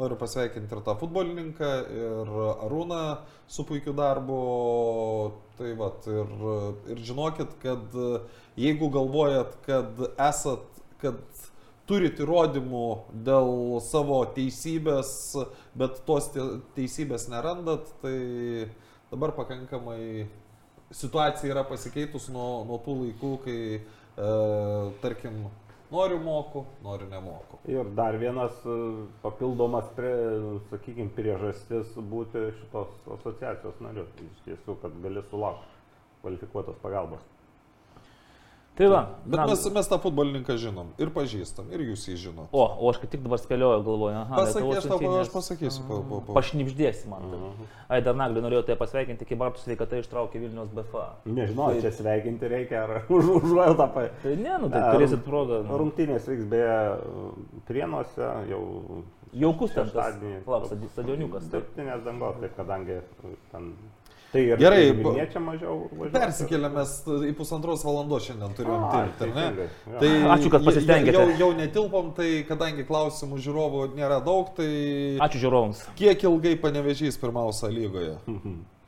noriu 0.00 0.18
pasveikinti 0.18 0.76
ir 0.76 0.82
tą 0.86 0.96
futbolininką, 0.98 1.70
ir 2.00 2.34
Arūną 2.66 3.04
su 3.50 3.66
puikiu 3.68 3.94
darbu, 3.96 4.40
tai 5.60 5.74
vat, 5.78 6.06
ir, 6.10 6.34
ir 6.94 7.04
žinokit, 7.06 7.54
kad 7.62 7.94
jeigu 8.58 8.90
galvojat, 8.90 9.54
kad 9.66 10.02
esat, 10.16 10.66
kad 11.00 11.22
turit 11.90 12.20
įrodymų 12.22 12.84
dėl 13.26 13.80
savo 13.82 14.20
teisybės, 14.36 15.10
bet 15.74 15.98
tos 16.06 16.30
te- 16.34 16.52
teisybės 16.76 17.26
nerandat, 17.32 17.90
tai 18.02 18.68
dabar 19.10 19.34
pakankamai 19.34 20.28
situacija 20.94 21.50
yra 21.50 21.64
pasikeitus 21.66 22.28
nuo, 22.34 22.62
nuo 22.68 22.78
tų 22.84 22.94
laikų, 23.00 23.32
kai, 23.44 23.58
e, 23.80 24.30
tarkim, 25.02 25.42
noriu 25.90 26.20
moku, 26.22 26.64
noriu 26.86 27.08
nemoku. 27.10 27.58
Ir 27.70 27.90
dar 27.98 28.18
vienas 28.22 28.54
e, 28.66 28.78
papildomas, 29.24 29.90
prie, 29.98 30.14
sakykime, 30.70 31.10
priežastis 31.18 31.92
būti 32.12 32.46
šitos 32.60 32.94
asociacijos 33.18 33.82
nariu. 33.82 34.06
Iš 34.30 34.46
tiesų, 34.46 34.78
kad 34.82 34.94
gali 35.02 35.22
sulaukti 35.30 35.78
kvalifikuotos 36.22 36.78
pagalbos. 36.82 37.22
Tai 38.78 38.88
va. 38.92 39.00
Bet 39.24 39.40
na, 39.40 39.46
mes, 39.50 39.64
mes 39.74 39.88
tą 39.90 39.98
futbolininką 40.02 40.56
žinom 40.60 40.92
ir 41.00 41.10
pažįstam, 41.14 41.68
ir 41.74 41.82
jūs 41.90 42.06
jį 42.08 42.16
žinot. 42.24 42.48
O, 42.52 42.62
o 42.64 42.90
aš 42.90 43.00
kaip 43.02 43.12
tik 43.12 43.22
dabar 43.24 43.40
spėlioju, 43.42 43.82
galvoju, 43.86 44.16
aha, 44.22 44.44
Lietuvos 44.46 44.80
aš 44.80 44.88
tau 44.88 45.12
aš 45.18 45.32
pasakysiu. 45.34 45.84
Po, 45.88 46.00
po, 46.06 46.20
po. 46.26 46.36
Pašnipždėsi 46.38 47.10
man. 47.10 47.28
Tai. 47.32 47.68
Ai, 47.90 48.00
dar 48.06 48.16
naglį 48.18 48.44
norėjau 48.46 48.64
tai 48.70 48.78
pasveikinti, 48.80 49.28
kai 49.28 49.38
Bartų 49.40 49.64
sveikata 49.64 50.00
ištraukė 50.00 50.42
Vilnius 50.42 50.72
BFA. 50.74 51.06
Nežinau, 51.28 51.70
ar 51.70 51.80
čia 51.84 51.92
sveikinti 51.98 52.50
reikia, 52.54 52.84
ar 52.86 53.04
už 53.20 53.32
užuojautą 53.40 53.88
pa. 53.94 54.08
Tai 54.24 54.34
ne, 54.40 54.58
nu 54.64 54.72
tai 54.72 54.82
turėsit 54.94 55.24
progą. 55.26 55.62
Nu. 55.66 55.78
Rungtynės 55.84 56.28
vyks 56.30 56.50
beje 56.50 56.76
prienuose 57.70 58.34
jau. 58.50 58.64
Jaukus 59.30 59.76
ten 59.76 59.90
tas 59.94 60.16
stadioniukas. 60.90 61.46
Dirbtinės 61.52 62.02
dangos, 62.02 62.40
taip 62.42 62.56
kadangi 62.56 62.96
ten 63.52 63.74
Tai 64.30 64.42
ir 64.46 64.60
Gerai, 64.62 64.82
Vilniečiam 64.94 65.42
mažiau 65.42 65.76
važiuoja. 65.90 66.10
Persikėlėme 66.14 66.84
į 67.26 67.32
pusantros 67.38 67.82
valandos 67.82 68.28
šiandien 68.28 68.52
turėjom 68.54 68.84
tilpti, 68.92 69.26
ar 69.26 69.32
ne? 69.34 69.46
jo. 69.90 69.96
Tai 70.02 70.10
Ačiū, 70.36 70.52
kad 70.54 70.66
pasistengėte. 70.66 71.16
Jau, 71.18 71.24
jau 71.40 71.48
netilpom, 71.58 72.12
tai 72.14 72.28
kadangi 72.46 72.86
klausimų 72.86 73.40
žiūrovų 73.42 73.86
nėra 73.98 74.20
daug, 74.22 74.52
tai 74.54 74.68
Ačiū 75.26 75.42
žiūrovams. 75.46 75.82
kiek 75.98 76.22
ilgai 76.30 76.54
panevežys 76.62 77.18
pirmausia 77.18 77.72
lygoje? 77.74 78.18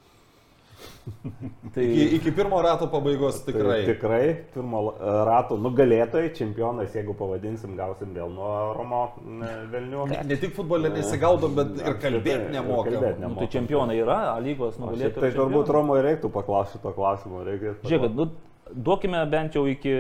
Tai 1.74 1.82
Iki, 1.84 2.04
iki 2.16 2.30
pirmo 2.36 2.60
rato 2.62 2.86
pabaigos 2.92 3.40
tikrai. 3.46 3.84
Tai, 3.84 3.94
tikrai, 3.94 4.26
pirmo 4.54 4.80
la- 4.86 5.24
rato 5.28 5.56
nugalėtojai, 5.56 6.30
čempionais, 6.36 6.92
jeigu 6.94 7.14
pavadinsim, 7.18 7.74
gausim 7.78 8.12
vėl 8.14 8.30
nuo 8.34 8.52
Romo 8.76 9.02
ne, 9.24 9.50
Velnių. 9.72 10.06
Ne, 10.12 10.20
ne 10.30 10.36
tik 10.42 10.54
futbolė 10.58 10.92
nesigaudom, 10.94 11.56
bet 11.58 11.74
ir 11.80 11.98
kalbėti 12.02 12.52
nemokam. 12.54 12.92
kalbėt 12.92 13.18
nu, 13.18 13.18
tai 13.18 13.26
nemokam. 13.26 13.50
čempionai 13.56 13.98
yra, 14.02 14.20
A 14.36 14.38
lygos 14.40 14.78
nugalėtojai. 14.78 15.20
Tai 15.20 15.32
turbūt 15.40 15.72
Romo 15.74 15.98
reiktų 16.02 16.30
paklausti 16.32 16.78
šito 16.78 16.94
klausimo. 16.94 17.42
Žiūrėkit, 17.44 18.14
nu, 18.14 18.28
duokime 18.72 19.20
bent 19.30 19.54
jau 19.58 19.66
iki 19.68 19.92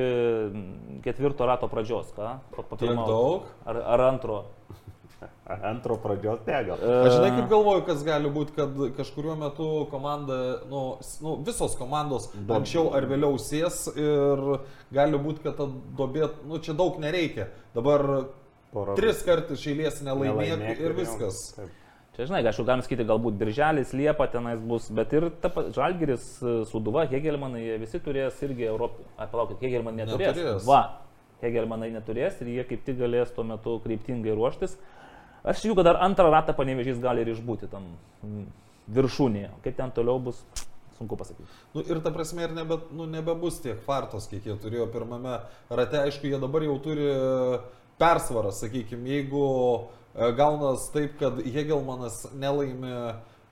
ketvirto 1.04 1.46
rato 1.48 1.68
pradžios, 1.68 2.12
ką? 2.16 2.36
Tiek 2.78 2.94
daug? 2.96 3.48
Ar, 3.66 3.76
ar 3.96 4.00
antro? 4.12 4.44
Antro 5.46 5.96
pradžios 6.02 6.44
tegal. 6.46 6.80
Aš 6.80 7.16
žinai, 7.16 7.30
kaip 7.36 7.50
galvoju, 7.50 7.84
kas 7.88 8.04
gali 8.06 8.30
būti, 8.32 8.54
kad 8.56 8.78
kažkuriuo 8.96 9.36
metu 9.40 9.68
komanda, 9.90 10.38
nu, 10.70 10.84
nu 11.24 11.34
visos 11.46 11.76
komandos 11.78 12.30
anksčiau 12.42 12.92
ar 12.96 13.06
vėliau 13.10 13.38
sės 13.42 13.84
ir 13.92 14.46
gali 14.94 15.20
būti, 15.20 15.44
kad 15.46 15.58
ta 15.60 15.68
dobė, 15.98 16.30
nu 16.48 16.62
čia 16.62 16.76
daug 16.78 16.98
nereikia. 17.02 17.50
Dabar 17.76 18.06
Pora- 18.72 18.96
tris 18.98 19.22
kartus 19.26 19.60
išėlės 19.60 20.02
nelaimėk 20.06 20.56
Nelaimėk 20.56 20.82
ir 20.82 20.96
viskas. 20.96 21.46
Taip. 21.58 21.78
Čia, 22.12 22.26
žinai, 22.28 22.42
aišku, 22.44 22.66
galim 22.68 22.82
sakyti, 22.84 23.06
galbūt 23.08 23.38
Birželis, 23.40 23.94
Liepa 23.96 24.26
tenais 24.28 24.60
bus, 24.60 24.90
bet 24.92 25.14
ir 25.16 25.30
ta 25.40 25.48
Žalgiris, 25.48 26.26
Suduva, 26.68 27.06
Hegelmanai, 27.08 27.62
jie 27.64 27.78
visi 27.80 28.00
turės 28.04 28.36
irgi 28.44 28.66
Europą. 28.68 29.06
Palaukit, 29.16 29.62
Hegelmanai 29.64 30.04
neturės. 30.04 30.34
Neturės. 30.36 30.66
Va, 30.68 30.82
Hegelmanai 31.40 31.88
neturės 31.94 32.36
ir 32.44 32.50
jie 32.52 32.66
kaip 32.68 32.84
tik 32.84 32.98
galės 33.00 33.32
tuo 33.32 33.46
metu 33.48 33.78
kryptingai 33.86 34.34
ruoštis. 34.36 34.76
Aš 35.42 35.64
jų, 35.66 35.74
kad 35.78 35.88
dar 35.88 35.98
antrą 36.04 36.30
ratą 36.30 36.54
panevežys 36.54 37.00
gali 37.02 37.24
ir 37.24 37.32
išbūti 37.32 37.70
tam 37.70 37.88
mm, 38.22 38.44
viršūnėje. 38.94 39.50
Kaip 39.64 39.78
ten 39.78 39.94
toliau 39.94 40.20
bus, 40.22 40.38
sunku 40.98 41.18
pasakyti. 41.18 41.48
Nu, 41.74 41.82
ir 41.82 42.02
ta 42.04 42.12
prasme, 42.14 42.46
ir 42.46 42.54
nebe, 42.54 42.78
nu, 42.94 43.08
nebebus 43.10 43.58
tiek 43.64 43.80
fartos, 43.86 44.28
kiek 44.30 44.46
jie 44.46 44.56
turėjo 44.62 44.86
pirmame 44.94 45.40
rate. 45.70 46.04
Aišku, 46.06 46.30
jie 46.30 46.38
dabar 46.42 46.62
jau 46.66 46.78
turi 46.84 47.10
persvarą, 47.98 48.52
sakykime, 48.54 49.08
jeigu 49.16 49.42
e, 50.14 50.30
gaunas 50.38 50.88
taip, 50.94 51.18
kad 51.20 51.42
Hegelmanas 51.42 52.24
nelaimi 52.38 52.94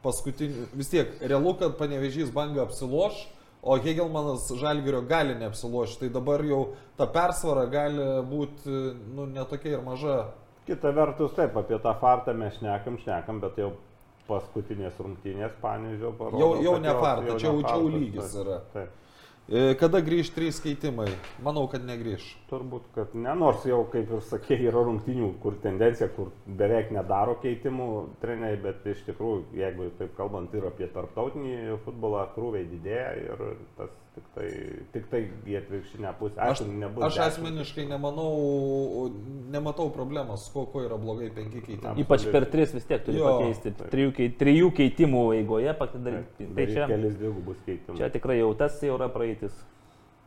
paskutinių, 0.05 0.71
vis 0.79 0.91
tiek, 0.93 1.13
realu, 1.21 1.55
kad 1.59 1.77
panevežys 1.79 2.33
banga 2.35 2.65
apsiloš, 2.65 3.27
o 3.61 3.77
Hegelmanas 3.77 4.47
Žalgirio 4.57 5.03
gali 5.05 5.35
neapsilošti. 5.37 6.07
Tai 6.07 6.15
dabar 6.15 6.45
jau 6.47 6.63
ta 6.97 7.07
persvara 7.11 7.67
gali 7.69 8.07
būti 8.31 8.77
nu, 9.17 9.27
netokia 9.29 9.77
ir 9.77 9.83
maža. 9.85 10.21
Kita 10.71 10.93
vertus, 10.95 11.33
taip, 11.35 11.57
apie 11.59 11.79
tą 11.83 11.93
fartą 11.99 12.31
mes 12.39 12.55
šnekam, 12.61 12.95
šnekam, 13.03 13.41
bet 13.43 13.57
jau 13.59 13.73
paskutinės 14.29 15.01
rungtynės 15.03 15.57
Panežio 15.59 16.13
parodo. 16.15 16.39
Jau- 16.39 16.63
jau 16.63 16.75
ne 16.79 16.93
jau 16.93 17.39
čia 17.41 17.49
jau- 17.49 17.63
jau 17.67 17.89
lygis 17.91 18.33
taip, 18.33 18.47
yra. 18.47 18.59
Taip. 18.73 18.91
E, 19.51 19.75
Kada 19.75 19.99
grįž 20.01 20.31
trys 20.31 20.61
keitimai? 20.63 21.09
Manau, 21.43 21.67
kad 21.67 21.83
negrįž. 21.83 22.23
Turbūt, 22.53 22.83
kad 22.95 23.17
ne, 23.19 23.35
nors 23.35 23.65
jau, 23.67 23.81
kaip 23.91 24.13
ir 24.15 24.21
sakė, 24.23 24.61
yra 24.69 24.85
rungtynių, 24.87 25.41
kur 25.43 25.57
tendencija, 25.65 26.07
kur 26.15 26.31
beveik 26.47 26.93
nedaro 26.95 27.35
keitimų 27.43 27.89
treneriai, 28.21 28.63
bet 28.63 28.87
iš 28.87 29.03
tikrųjų, 29.09 29.43
jeigu 29.59 29.91
taip 29.99 30.15
kalbant 30.17 30.55
ir 30.55 30.63
apie 30.71 30.87
tarptautinį 30.87 31.81
futbolą, 31.85 32.29
krūviai 32.37 32.71
didėja 32.71 33.17
ir 33.25 33.57
tas 33.77 33.91
tik 34.21 34.29
tai, 34.35 34.49
tik 34.93 35.07
tai 35.11 35.21
į 35.49 35.57
atvirkštinę 35.61 36.13
pusę. 36.19 36.37
Aš, 36.41 36.61
aš 36.61 36.67
dešimt. 36.67 37.25
asmeniškai 37.27 37.87
nemanau, 37.89 39.11
nematau 39.51 39.89
problemos, 39.95 40.49
kuo, 40.53 40.67
kuo 40.71 40.83
yra 40.85 40.99
blogai 41.01 41.31
penki 41.35 41.63
keitimai. 41.65 41.97
Ypač 42.05 42.27
per 42.33 42.47
tris 42.53 42.75
vis 42.77 42.85
tiek 42.89 43.03
turi 43.07 43.19
Jo, 43.19 43.33
pakeisti. 43.39 43.73
Trijų, 43.91 44.13
kei- 44.17 44.33
trijų 44.41 44.71
keitimų 44.77 45.25
eigoje 45.41 45.75
padaryti. 45.81 46.49
Tai 46.55 46.67
čia, 46.71 46.87
kelis 46.93 47.17
dvigubus 47.19 47.61
keitimus. 47.67 47.99
čia 47.99 48.11
tikrai 48.11 48.39
jau 48.41 48.53
tas 48.55 48.81
jau 48.83 48.97
yra 48.99 49.09
praeitis. 49.09 49.53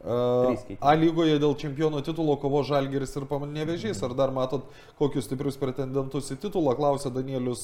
Uh. 0.03 0.57
A 0.83 0.93
lygoje 0.99 1.37
dėl 1.39 1.53
čempionų 1.55 2.01
titulo 2.03 2.35
kovo 2.35 2.59
Žalgeris 2.67 3.15
ir 3.15 3.23
Panevežys. 3.29 4.01
Ar 4.03 4.11
dar 4.13 4.33
matot 4.35 4.65
kokius 4.99 5.29
stiprius 5.29 5.55
pretendentus 5.55 6.27
į 6.35 6.41
titulą, 6.43 6.73
klausė 6.75 7.07
Danielius 7.15 7.63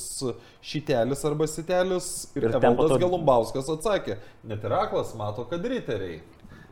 Šitelis 0.64 1.26
arba 1.28 1.48
Sitelis. 1.52 2.30
Ir, 2.40 2.46
Ir 2.48 2.56
Evaldas 2.56 2.94
to- 2.94 3.00
Gelumbauskas 3.04 3.68
atsakė, 3.76 4.16
net 4.48 4.64
ir 4.64 4.72
Aklas 4.72 5.12
mato, 5.20 5.44
kad 5.52 5.60
riteriai. 5.68 6.22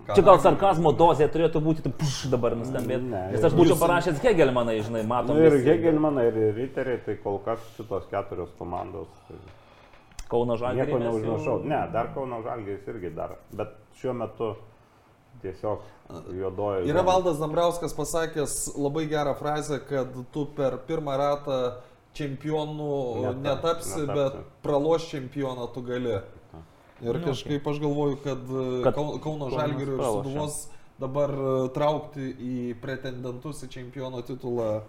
Ką 0.07 0.15
Čia 0.15 0.23
gal 0.23 0.39
sarkazmo 0.39 0.93
dozė 0.95 1.27
turėtų 1.27 1.59
būti 1.59 1.83
tai 1.83 1.91
puš 1.91 2.29
dabar 2.31 2.55
nuskambėti. 2.55 3.03
Ne, 3.11 3.25
Nes 3.33 3.43
aš 3.43 3.51
jūs- 3.51 3.59
būčiau 3.59 3.75
parašęs 3.81 4.21
Hegelmanai, 4.23 4.77
žinai, 4.81 5.03
matom. 5.05 5.35
Nu, 5.35 5.43
ir 5.43 5.51
visi. 5.51 5.67
Hegelmanai, 5.67 6.27
ir 6.31 6.53
Riteriai, 6.55 7.03
tai 7.03 7.17
kol 7.19 7.39
kas 7.43 7.59
šitos 7.75 8.07
keturios 8.07 8.55
komandos. 8.57 9.07
Kauno 10.29 10.55
Žalgiris. 10.55 10.87
Nieko 10.87 10.99
neužmiršau. 11.03 11.63
Ne, 11.65 11.81
dar 11.91 12.07
Kauno 12.15 12.39
Žalgiris 12.43 12.87
irgi 12.87 13.13
dar. 13.15 13.35
Bet 13.51 13.75
šiuo 13.99 14.15
metu 14.15 14.55
tiesiog 15.41 15.79
juodoji. 16.33 16.87
Yra. 16.89 17.01
Valdas 17.03 17.37
Dambrauskas 17.39 17.93
pasakęs 17.93 18.77
labai 18.77 19.05
gerą 19.07 19.33
frazę, 19.35 19.79
kad 19.89 20.07
tu 20.31 20.45
per 20.55 20.77
pirmą 20.87 21.17
ratą 21.17 21.57
čempionų 22.17 22.91
Netap- 23.21 23.41
netapsi, 23.43 23.99
netapsi. 23.99 24.13
bet 24.15 24.33
praloš 24.63 25.09
čempioną 25.11 25.67
tu 25.73 25.81
gali. 25.81 26.19
Ir 27.01 27.13
Nu, 27.13 27.25
kažkaip 27.27 27.67
aš 27.67 27.79
galvoju, 27.79 28.17
kad, 28.23 28.39
Kad 28.83 28.95
Kau- 28.95 29.19
Kauno 29.21 29.49
Kaunas 29.49 29.53
Žalgirio 29.53 29.93
ir. 29.99 30.01
Suduvos 30.03 30.55
dabar 30.99 31.29
e, 31.29 31.69
traukti 31.69 32.31
į 32.41 32.75
pretendentus 32.81 33.61
į 33.63 33.69
čempiono 33.69 34.21
titulą. 34.25 34.81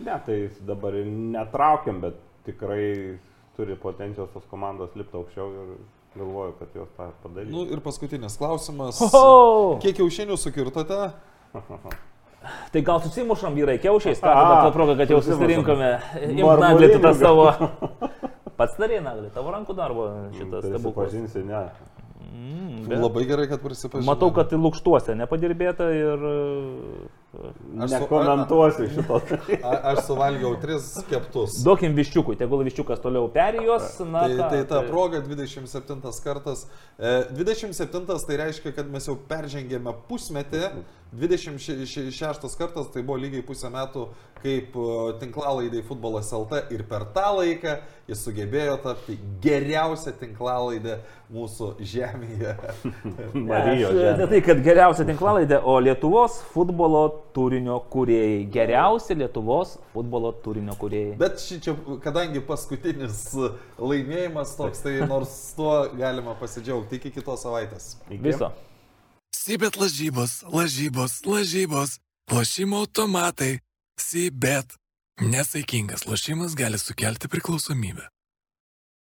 Ne, 0.00 0.16
tai 0.26 0.50
dabar 0.66 0.92
netraukiam, 1.06 2.00
bet 2.00 2.14
tikrai 2.44 3.18
turi 3.56 3.76
potencijos 3.76 4.32
tos 4.34 4.42
komandos 4.50 4.90
lipti 4.96 5.14
aukščiau 5.16 5.52
ir 5.52 5.76
galvoju, 6.16 6.54
kad 6.58 6.68
jos 6.74 6.88
tą 6.96 7.10
padarys. 7.22 7.52
Nu 7.52 7.66
ir 7.68 7.80
paskutinis 7.84 8.36
klausimas. 8.40 9.00
Oho! 9.06 9.78
Kiek 9.82 9.96
kiaušinių 10.00 10.38
sukirtote? 10.40 11.12
Tai 12.72 12.82
gal 12.82 13.00
susimušam 13.04 13.54
vyrai 13.54 13.78
kiaušiais, 13.78 14.20
tą 14.20 14.70
progą, 14.74 14.96
kad 14.98 15.10
jau 15.12 15.20
susirinkome. 15.22 15.92
Imk 16.26 16.62
naglį 16.64 16.88
tą 16.98 17.14
savo. 17.14 17.48
Pats 18.58 18.76
darė 18.80 19.00
naglį, 19.02 19.30
tavo 19.34 19.52
rankų 19.54 19.74
darbo 19.78 20.08
šitas 20.36 20.64
tai 20.64 20.72
stebuklas. 20.74 21.08
pažinsi, 21.08 21.44
ne. 21.46 21.62
Mm, 22.32 22.82
bet 22.88 23.00
Labai 23.00 23.24
gerai, 23.26 23.46
kad 23.50 23.62
prisipažinai. 23.62 24.06
Matau, 24.06 24.30
kad 24.34 24.50
tai 24.50 24.58
lūkštuose 24.60 25.16
nepadirbėta 25.18 25.88
ir... 25.96 26.26
Aš 27.32 27.90
su- 27.90 27.96
Nekomentuosiu 27.96 28.88
šito. 28.92 29.20
A, 29.68 29.70
aš 29.92 30.04
suvalgiau 30.06 30.52
tris 30.60 30.90
keptus. 31.08 31.58
Duokim 31.64 31.94
viščiukui, 31.96 32.36
tegul 32.36 32.60
viščiukas 32.66 33.00
toliau 33.00 33.30
perijos. 33.32 33.86
Na, 34.04 34.26
Tai, 34.26 34.36
ką, 34.36 34.48
tai 34.52 34.64
ta 34.68 34.82
proga 34.88 35.22
27 35.24 36.02
kartas. 36.24 36.66
E, 36.98 37.14
27 37.32 38.04
tai 38.28 38.36
reiškia, 38.44 38.74
kad 38.76 38.90
mes 38.92 39.08
jau 39.08 39.16
peržengėme 39.28 39.94
pusmetį. 40.10 40.66
26 41.12 42.56
kartas 42.56 42.86
tai 42.92 43.02
buvo 43.04 43.18
lygiai 43.20 43.42
pusę 43.44 43.68
metų, 43.72 44.06
kaip 44.42 44.76
e, 44.80 44.84
tinklalaidai 45.20 45.82
futbolas 45.84 46.30
LT 46.32 46.62
ir 46.72 46.84
per 46.88 47.04
tą 47.12 47.26
laiką 47.36 47.74
jis 48.08 48.22
sugebėjo 48.26 48.78
tapti 48.84 49.18
geriausia 49.44 50.14
tinklalaidė 50.20 50.96
mūsų 51.32 51.74
žemėje. 51.80 52.54
Marijos 53.50 53.92
Aš, 53.92 54.18
Ne 54.22 54.30
tai, 54.32 54.40
kad 54.44 54.62
geriausia 54.64 55.04
tinklalaidė, 55.08 55.60
o 55.64 55.76
Lietuvos 55.84 56.40
futbolo 56.54 57.04
turinio 57.34 57.78
kūrėjai. 57.92 58.42
Geriausi 58.52 59.16
Lietuvos 59.18 59.76
futbolo 59.94 60.32
turinio 60.44 60.76
kūrėjai. 60.80 61.16
Bet 61.20 61.40
ši 61.42 61.58
čia, 61.64 61.74
kadangi 62.04 62.42
paskutinis 62.46 63.24
laimėjimas 63.80 64.54
toks, 64.58 64.84
tai 64.84 64.98
nors 65.08 65.32
tuo 65.56 65.74
galima 65.98 66.36
pasidžiaugti 66.40 67.00
iki 67.00 67.14
kitos 67.18 67.46
savaitės. 67.46 67.94
Viso. 68.12 68.52
Sibet 69.32 69.78
lažybos, 69.80 70.42
lažybos, 70.52 71.20
lažybos, 71.26 71.98
lošimo 72.30 72.84
automatai, 72.84 73.56
Sibet. 73.98 74.76
Nesaikingas 75.20 76.06
lošimas 76.08 76.56
gali 76.56 76.78
sukelti 76.78 77.28
priklausomybę. 77.28 78.11